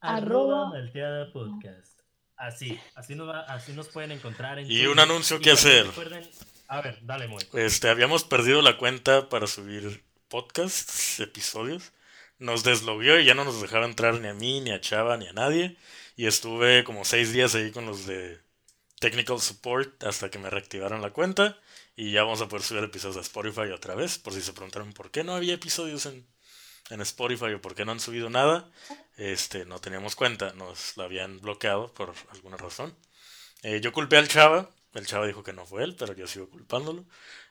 Arroba 0.00 0.66
Arroba- 0.66 0.70
malteada 0.70 1.32
podcast. 1.32 2.00
Así, 2.36 2.76
así 2.96 3.14
nos, 3.14 3.28
va- 3.28 3.42
así 3.42 3.72
nos 3.72 3.88
pueden 3.88 4.10
encontrar 4.10 4.58
en 4.58 4.64
Y 4.66 4.70
Twitter. 4.70 4.88
un 4.88 4.98
anuncio 4.98 5.38
que 5.38 5.52
hacer. 5.52 5.86
recuerden- 5.86 6.28
a 6.66 6.80
ver, 6.80 6.98
dale, 7.02 7.28
Moy. 7.28 7.44
Este, 7.54 7.88
habíamos 7.88 8.24
perdido 8.24 8.62
la 8.62 8.78
cuenta 8.78 9.28
para 9.28 9.46
subir 9.46 10.02
podcasts, 10.28 11.20
episodios. 11.20 11.92
Nos 12.42 12.64
deslogueó 12.64 13.20
y 13.20 13.24
ya 13.24 13.34
no 13.34 13.44
nos 13.44 13.60
dejaba 13.62 13.86
entrar 13.86 14.20
ni 14.20 14.28
a 14.28 14.34
mí, 14.34 14.60
ni 14.60 14.72
a 14.72 14.80
Chava, 14.80 15.16
ni 15.16 15.28
a 15.28 15.32
nadie. 15.32 15.76
Y 16.16 16.26
estuve 16.26 16.82
como 16.84 17.04
seis 17.04 17.32
días 17.32 17.54
ahí 17.54 17.70
con 17.70 17.86
los 17.86 18.04
de 18.06 18.40
Technical 19.00 19.40
Support 19.40 20.02
hasta 20.04 20.30
que 20.30 20.38
me 20.38 20.50
reactivaron 20.50 21.02
la 21.02 21.10
cuenta. 21.10 21.58
Y 21.94 22.10
ya 22.12 22.22
vamos 22.24 22.40
a 22.40 22.48
poder 22.48 22.62
subir 22.64 22.82
episodios 22.84 23.16
a 23.18 23.20
Spotify 23.20 23.70
otra 23.72 23.94
vez. 23.94 24.18
Por 24.18 24.32
si 24.32 24.40
se 24.42 24.52
preguntaron 24.52 24.92
por 24.92 25.10
qué 25.10 25.24
no 25.24 25.34
había 25.34 25.54
episodios 25.54 26.06
en, 26.06 26.26
en 26.90 27.00
Spotify 27.02 27.52
o 27.54 27.60
por 27.60 27.74
qué 27.74 27.84
no 27.84 27.92
han 27.92 28.00
subido 28.00 28.28
nada. 28.28 28.70
Este, 29.16 29.64
no 29.64 29.78
teníamos 29.80 30.16
cuenta, 30.16 30.52
nos 30.54 30.96
la 30.96 31.04
habían 31.04 31.40
bloqueado 31.40 31.92
por 31.94 32.12
alguna 32.30 32.56
razón. 32.56 32.96
Eh, 33.62 33.80
yo 33.80 33.92
culpé 33.92 34.16
al 34.16 34.28
Chava. 34.28 34.70
El 34.94 35.06
Chava 35.06 35.26
dijo 35.26 35.42
que 35.42 35.52
no 35.52 35.64
fue 35.64 35.84
él, 35.84 35.94
pero 35.98 36.12
yo 36.14 36.26
sigo 36.26 36.50
culpándolo. 36.50 37.04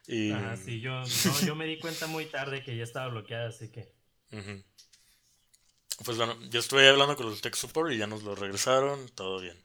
Y, 0.05 0.31
Ah, 0.31 0.57
sí, 0.63 0.81
yo, 0.81 1.01
yo 1.45 1.55
me 1.55 1.65
di 1.65 1.79
cuenta 1.79 2.07
muy 2.07 2.25
tarde 2.25 2.63
que 2.63 2.75
ya 2.75 2.83
estaba 2.83 3.07
bloqueada, 3.07 3.47
así 3.47 3.71
que... 3.71 4.00
Pues 6.03 6.17
bueno, 6.17 6.35
yo 6.49 6.59
estuve 6.59 6.89
hablando 6.89 7.15
con 7.15 7.27
los 7.27 7.41
Tech 7.41 7.55
Support 7.55 7.91
y 7.91 7.97
ya 7.97 8.07
nos 8.07 8.23
lo 8.23 8.33
regresaron, 8.33 9.07
todo 9.09 9.39
bien. 9.39 9.57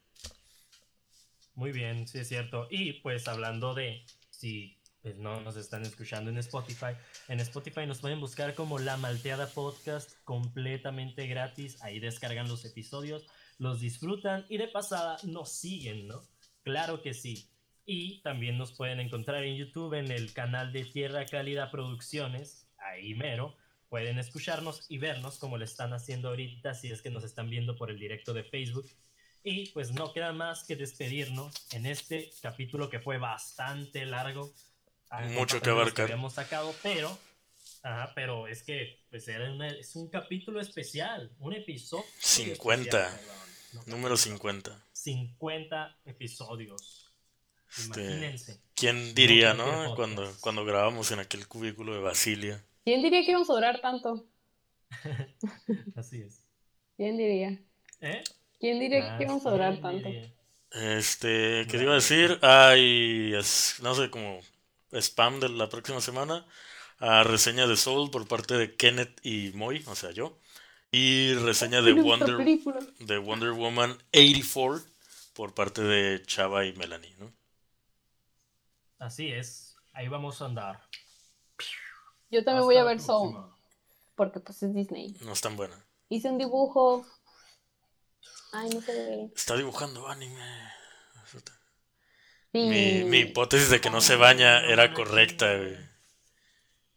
Muy 1.54 1.72
bien, 1.72 2.06
sí 2.06 2.18
es 2.18 2.28
cierto. 2.28 2.68
Y 2.70 2.94
pues 3.00 3.26
hablando 3.28 3.72
de 3.72 4.04
si 4.30 4.76
pues, 5.00 5.16
no 5.16 5.40
nos 5.40 5.56
están 5.56 5.82
escuchando 5.82 6.30
en 6.30 6.36
Spotify, 6.38 6.94
en 7.28 7.40
Spotify 7.40 7.86
nos 7.86 8.00
pueden 8.00 8.20
buscar 8.20 8.54
como 8.54 8.78
La 8.78 8.98
Malteada 8.98 9.46
Podcast 9.46 10.12
completamente 10.24 11.26
gratis. 11.26 11.80
Ahí 11.82 11.98
descargan 11.98 12.48
los 12.48 12.64
episodios, 12.66 13.26
los 13.58 13.80
disfrutan 13.80 14.44
y 14.50 14.58
de 14.58 14.68
pasada 14.68 15.16
nos 15.22 15.50
siguen, 15.50 16.08
¿no? 16.08 16.22
Claro 16.62 17.00
que 17.00 17.14
sí. 17.14 17.48
Y 17.86 18.20
también 18.22 18.58
nos 18.58 18.72
pueden 18.72 19.00
encontrar 19.00 19.44
en 19.44 19.56
YouTube 19.56 19.94
en 19.94 20.10
el 20.10 20.32
canal 20.32 20.72
de 20.72 20.84
Tierra 20.84 21.24
Cálida 21.24 21.70
Producciones, 21.70 22.68
ahí 22.76 23.14
mero. 23.14 23.56
Pueden 23.96 24.18
escucharnos 24.18 24.84
y 24.90 24.98
vernos 24.98 25.38
como 25.38 25.56
lo 25.56 25.64
están 25.64 25.94
haciendo 25.94 26.28
ahorita 26.28 26.74
si 26.74 26.92
es 26.92 27.00
que 27.00 27.08
nos 27.08 27.24
están 27.24 27.48
viendo 27.48 27.76
por 27.76 27.90
el 27.90 27.98
directo 27.98 28.34
de 28.34 28.44
Facebook. 28.44 28.86
Y 29.42 29.70
pues 29.70 29.90
no 29.90 30.12
queda 30.12 30.34
más 30.34 30.64
que 30.64 30.76
despedirnos 30.76 31.54
en 31.72 31.86
este 31.86 32.30
capítulo 32.42 32.90
que 32.90 33.00
fue 33.00 33.16
bastante 33.16 34.04
largo. 34.04 34.52
Mucho 35.30 35.62
que 35.62 35.70
abarcar. 35.70 36.02
habíamos 36.04 36.34
sacado, 36.34 36.74
pero, 36.82 37.18
ajá, 37.82 38.12
pero 38.14 38.46
es 38.48 38.62
que 38.62 39.00
pues 39.08 39.26
era 39.28 39.50
una- 39.50 39.68
es 39.70 39.96
un 39.96 40.10
capítulo 40.10 40.60
especial, 40.60 41.32
un 41.38 41.54
episodio. 41.54 42.04
50. 42.18 43.00
especial, 43.08 43.26
perdón. 43.72 43.86
No, 43.86 43.96
Número 43.96 44.18
50. 44.18 44.78
50 44.92 45.96
episodios. 46.04 47.14
Este, 47.78 48.04
Imagínense. 48.04 48.60
¿Quién 48.74 49.14
diría, 49.14 49.54
no? 49.54 49.94
Cuando, 49.96 50.30
cuando 50.40 50.66
grabamos 50.66 51.10
en 51.12 51.20
aquel 51.20 51.48
cubículo 51.48 51.94
de 51.94 52.00
Basilia. 52.00 52.62
¿Quién 52.86 53.02
diría 53.02 53.22
que 53.22 53.32
íbamos 53.32 53.50
a 53.50 53.56
durar 53.58 53.82
tanto? 53.82 54.10
Así 55.96 56.22
es. 56.22 56.44
¿Quién 56.96 57.16
diría? 57.16 57.58
¿Eh? 58.00 58.22
¿Quién 58.60 58.80
diría 58.80 59.00
Ah, 59.00 59.16
que 59.16 59.24
íbamos 59.24 59.46
a 59.46 59.50
durar 59.50 59.80
tanto? 59.80 60.08
diría. 60.08 60.32
Este, 60.72 61.66
¿qué 61.68 61.78
te 61.78 61.82
iba 61.84 61.92
a 61.92 61.96
decir? 61.96 62.38
Hay, 62.42 63.34
es- 63.34 63.76
no 63.82 63.94
sé, 63.94 64.10
como 64.10 64.40
spam 64.92 65.40
de 65.40 65.48
la 65.48 65.68
próxima 65.68 66.00
semana. 66.00 66.46
A 66.98 67.24
reseña 67.24 67.66
de 67.66 67.76
Soul 67.76 68.10
por 68.10 68.26
parte 68.28 68.54
de 68.56 68.76
Kenneth 68.76 69.20
y 69.24 69.52
Moy, 69.54 69.84
o 69.86 69.94
sea, 69.94 70.12
yo. 70.12 70.38
Y 70.92 71.34
reseña 71.34 71.82
de 71.82 71.92
Wonder, 71.94 72.50
de 73.00 73.18
Wonder 73.18 73.52
Woman 73.52 73.92
84 74.14 74.84
por 75.34 75.54
parte 75.54 75.82
de 75.82 76.22
Chava 76.26 76.64
y 76.66 76.72
Melanie, 76.74 77.14
¿no? 77.18 77.32
Así 78.98 79.32
es, 79.32 79.74
ahí 79.94 80.08
vamos 80.08 80.42
a 80.42 80.46
andar. 80.46 80.82
Yo 82.30 82.44
también 82.44 82.64
voy 82.64 82.76
a 82.76 82.84
ver 82.84 83.00
Soul, 83.00 83.36
porque 84.14 84.40
pues 84.40 84.62
es 84.62 84.74
Disney. 84.74 85.16
No 85.20 85.32
es 85.32 85.40
tan 85.40 85.56
buena. 85.56 85.84
Hice 86.08 86.30
un 86.30 86.38
dibujo. 86.38 87.06
Ay, 88.52 88.70
no 88.70 88.80
sé. 88.80 89.30
Está 89.34 89.56
dibujando 89.56 90.08
anime. 90.08 90.42
Mi, 92.52 93.04
mi, 93.04 93.18
hipótesis 93.18 93.68
de 93.68 93.82
que 93.82 93.90
no 93.90 94.00
se 94.00 94.16
baña 94.16 94.64
era 94.64 94.94
correcta, 94.94 95.46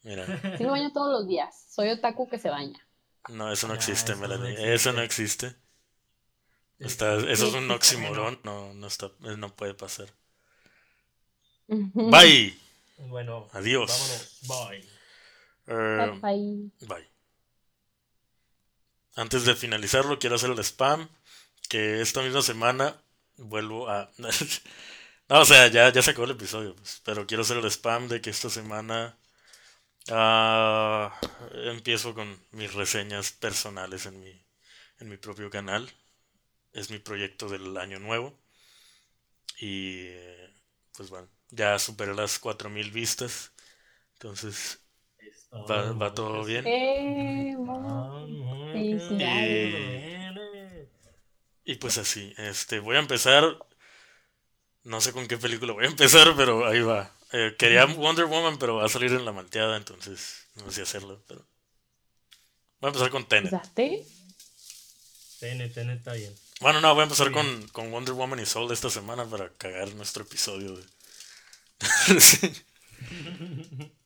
Mira. 0.04 0.26
Sí 0.58 0.64
me 0.64 0.70
baño 0.70 0.94
todos 0.94 1.12
los 1.12 1.28
días. 1.28 1.66
Soy 1.70 1.90
otaku 1.90 2.30
que 2.30 2.40
se 2.40 2.50
baña. 2.50 2.80
No, 3.28 3.52
eso 3.52 3.68
no 3.68 3.74
existe, 3.74 4.16
Melanie. 4.16 4.74
Eso 4.74 4.94
no 4.94 5.02
existe. 5.02 5.56
Está, 6.80 7.18
eso 7.18 7.48
es 7.48 7.54
un 7.54 7.70
oxímoron. 7.70 8.40
No, 8.44 8.74
no, 8.74 8.88
está, 8.88 9.12
no 9.20 9.54
puede 9.54 9.74
pasar. 9.74 10.08
Bye. 11.68 12.58
Bueno, 12.98 13.48
adiós. 13.52 14.40
Bye. 14.48 14.99
Eh, 15.70 16.20
bye. 16.22 16.72
Bye. 16.88 17.08
Antes 19.16 19.46
de 19.46 19.56
finalizarlo, 19.56 20.18
quiero 20.20 20.36
hacer 20.36 20.50
el 20.50 20.60
spam. 20.60 21.08
Que 21.70 22.02
esta 22.02 22.22
misma 22.22 22.42
semana 22.42 23.00
vuelvo 23.38 23.88
a. 23.90 24.12
no, 25.30 25.40
o 25.42 25.46
sea, 25.46 25.68
ya, 25.68 25.92
ya 25.92 26.02
se 26.02 26.12
acabó 26.12 26.26
el 26.26 26.32
episodio. 26.32 26.76
Pues, 26.76 27.02
pero 27.06 27.28
quiero 27.28 27.44
hacer 27.44 27.58
el 27.58 27.66
spam 27.66 28.08
de 28.08 28.22
que 28.22 28.32
esta 28.32 28.50
semana. 28.50 29.16
Uh, 30.12 31.12
empiezo 31.70 32.16
con 32.16 32.36
mis 32.52 32.74
reseñas 32.74 33.32
personales 33.32 34.08
en 34.08 34.20
mi, 34.20 34.42
en 35.00 35.10
mi 35.10 35.18
propio 35.18 35.50
canal. 35.52 35.92
Es 36.74 36.90
mi 36.90 36.98
proyecto 36.98 37.48
del 37.48 37.78
año 37.78 38.00
nuevo. 38.00 38.40
Y 39.62 40.10
pues 40.96 41.10
bueno, 41.10 41.30
ya 41.50 41.78
superé 41.80 42.16
las 42.16 42.40
4000 42.40 42.92
vistas. 42.92 43.52
Entonces, 44.14 44.80
va, 45.52 45.92
va 45.94 46.14
todo 46.14 46.44
bien. 46.44 46.66
Eh, 46.68 47.56
y, 51.66 51.76
pues 51.76 51.98
así, 51.98 52.34
este, 52.38 52.80
voy 52.80 52.96
a 52.96 53.00
empezar. 53.00 53.58
No 54.84 55.02
sé 55.02 55.12
con 55.12 55.28
qué 55.28 55.38
película 55.38 55.74
voy 55.74 55.86
a 55.86 55.90
empezar, 55.90 56.34
pero 56.36 56.66
ahí 56.66 56.82
va. 56.82 57.14
Eh, 57.32 57.56
quería 57.60 57.86
Wonder 57.86 58.26
Woman, 58.26 58.58
pero 58.58 58.76
va 58.76 58.86
a 58.86 58.90
salir 58.90 59.12
en 59.12 59.26
la 59.26 59.32
malteada, 59.32 59.78
entonces 59.78 60.48
no 60.56 60.72
sé 60.72 60.82
hacerlo, 60.82 61.22
pero. 61.28 61.46
Voy 62.80 62.88
a 62.88 62.90
empezar 62.90 63.12
con 63.12 63.28
Tenet. 63.28 63.54
Tenet, 63.74 65.74
Tenet 65.74 65.98
está 65.98 66.14
bien. 66.14 66.34
Bueno, 66.62 66.82
no, 66.82 66.94
voy 66.94 67.02
a 67.02 67.04
empezar 67.04 67.32
con, 67.32 67.68
con, 67.70 67.92
Wonder 67.92 68.14
Woman 68.14 68.40
y 68.40 68.46
Soul 68.46 68.72
esta 68.72 68.90
semana 68.90 69.26
para 69.26 69.50
cagar 69.50 69.94
nuestro 69.94 70.24
episodio 70.24 70.76
de. 70.76 70.84